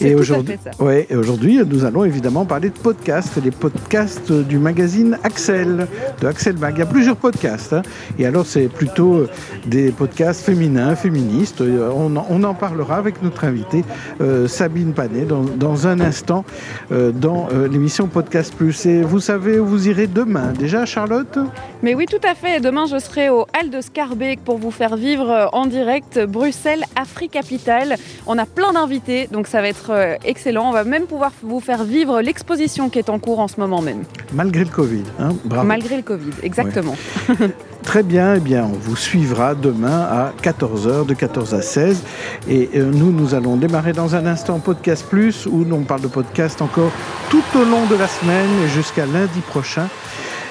Et 0.00 0.14
aujourd'hui, 0.14 0.56
ouais, 0.80 1.06
et 1.10 1.16
aujourd'hui, 1.16 1.60
nous 1.66 1.84
allons 1.84 2.04
évidemment 2.04 2.44
parler 2.44 2.70
de 2.70 2.78
podcasts, 2.78 3.42
les 3.42 3.50
podcasts 3.50 4.32
du 4.32 4.58
magazine 4.58 5.18
Axel, 5.22 5.86
de 6.20 6.26
Axel 6.26 6.56
Mag. 6.58 6.74
Il 6.76 6.80
y 6.80 6.82
a 6.82 6.86
plusieurs 6.86 7.16
podcasts. 7.16 7.72
hein. 7.72 7.82
Et 8.18 8.26
alors, 8.26 8.46
c'est 8.46 8.68
plutôt 8.68 9.14
euh, 9.14 9.30
des 9.66 9.90
podcasts 9.90 10.42
féminins, 10.44 10.96
féministes. 10.96 11.60
Euh, 11.60 11.90
On 11.94 12.16
en, 12.16 12.26
on 12.30 12.42
en 12.44 12.54
parlera 12.54 12.96
avec 12.96 13.22
notre 13.22 13.44
invitée 13.44 13.84
euh, 14.20 14.48
Sabine 14.48 14.92
Panet 14.92 15.24
dans, 15.26 15.42
dans 15.42 15.86
un 15.86 16.00
instant 16.00 16.44
euh, 16.92 17.12
dans 17.12 17.48
euh, 17.52 17.68
l'émission 17.68 18.06
Podcast 18.08 18.54
Plus. 18.56 18.86
Et 18.86 19.02
vous 19.02 19.20
savez 19.20 19.58
où 19.60 19.66
vous 19.66 19.88
irez 19.88 20.06
demain 20.06 20.52
déjà, 20.58 20.84
Charlotte? 20.86 21.38
Mais 21.84 21.94
oui, 21.94 22.06
tout 22.06 22.26
à 22.26 22.34
fait. 22.34 22.60
Demain, 22.60 22.86
je 22.86 22.98
serai 22.98 23.28
au 23.28 23.40
Hall 23.42 23.68
de 23.68 23.82
Scarbeck 23.82 24.40
pour 24.40 24.56
vous 24.56 24.70
faire 24.70 24.96
vivre 24.96 25.28
euh, 25.28 25.46
en 25.52 25.66
direct 25.66 26.18
Bruxelles, 26.18 26.82
Afrique 26.96 27.32
Capitale. 27.32 27.96
On 28.26 28.38
a 28.38 28.46
plein 28.46 28.72
d'invités, 28.72 29.28
donc 29.30 29.46
ça 29.46 29.60
va 29.60 29.68
être 29.68 29.90
euh, 29.90 30.16
excellent. 30.24 30.70
On 30.70 30.72
va 30.72 30.84
même 30.84 31.04
pouvoir 31.04 31.30
vous 31.42 31.60
faire 31.60 31.84
vivre 31.84 32.22
l'exposition 32.22 32.88
qui 32.88 33.00
est 33.00 33.10
en 33.10 33.18
cours 33.18 33.38
en 33.38 33.48
ce 33.48 33.60
moment 33.60 33.82
même, 33.82 34.04
Malgré 34.32 34.64
le 34.64 34.70
Covid. 34.70 35.02
Hein 35.18 35.34
Bravo. 35.44 35.68
malgré 35.68 35.96
le 35.96 36.02
Covid. 36.02 36.30
Exactement. 36.42 36.96
Très 37.82 38.02
bien, 38.02 38.36
eh 38.36 38.40
bien, 38.40 38.64
on 38.64 38.78
vous 38.78 38.96
suivra 38.96 39.54
demain 39.54 40.08
à 40.10 40.32
14h, 40.42 41.04
de 41.04 41.12
14 41.12 41.52
à 41.52 41.60
16. 41.60 42.02
Et 42.48 42.70
euh, 42.76 42.90
nous, 42.90 43.12
nous 43.12 43.34
allons 43.34 43.56
démarrer 43.56 43.92
dans 43.92 44.14
un 44.14 44.24
instant 44.24 44.58
Podcast 44.58 45.04
Plus, 45.06 45.44
où 45.44 45.66
on 45.70 45.82
parle 45.82 46.00
de 46.00 46.08
podcast 46.08 46.62
encore 46.62 46.92
tout 47.28 47.44
au 47.54 47.64
long 47.64 47.84
de 47.84 47.94
la 47.94 48.08
semaine 48.08 48.48
et 48.64 48.68
jusqu'à 48.68 49.04
lundi 49.04 49.40
prochain. 49.40 49.86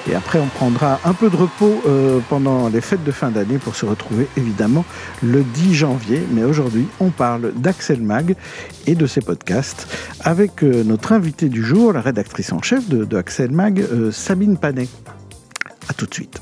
Et 0.08 0.14
après, 0.14 0.38
on 0.38 0.46
prendra 0.46 1.00
un 1.04 1.14
peu 1.14 1.30
de 1.30 1.36
repos 1.36 1.82
euh, 1.86 2.20
pendant 2.28 2.68
les 2.68 2.80
fêtes 2.80 3.04
de 3.04 3.10
fin 3.10 3.30
d'année 3.30 3.58
pour 3.58 3.74
se 3.74 3.86
retrouver 3.86 4.28
évidemment 4.36 4.84
le 5.22 5.42
10 5.42 5.74
janvier. 5.74 6.22
Mais 6.30 6.44
aujourd'hui, 6.44 6.86
on 7.00 7.10
parle 7.10 7.52
d'Axel 7.56 8.02
Mag 8.02 8.36
et 8.86 8.94
de 8.94 9.06
ses 9.06 9.22
podcasts 9.22 9.88
avec 10.20 10.62
euh, 10.62 10.84
notre 10.84 11.12
invitée 11.12 11.48
du 11.48 11.64
jour, 11.64 11.92
la 11.92 12.02
rédactrice 12.02 12.52
en 12.52 12.60
chef 12.60 12.88
de, 12.88 13.04
de 13.04 13.16
Axel 13.16 13.50
Mag, 13.50 13.80
euh, 13.80 14.10
Sabine 14.10 14.58
Panet. 14.58 14.88
À 15.88 15.94
tout 15.94 16.06
de 16.06 16.14
suite. 16.14 16.40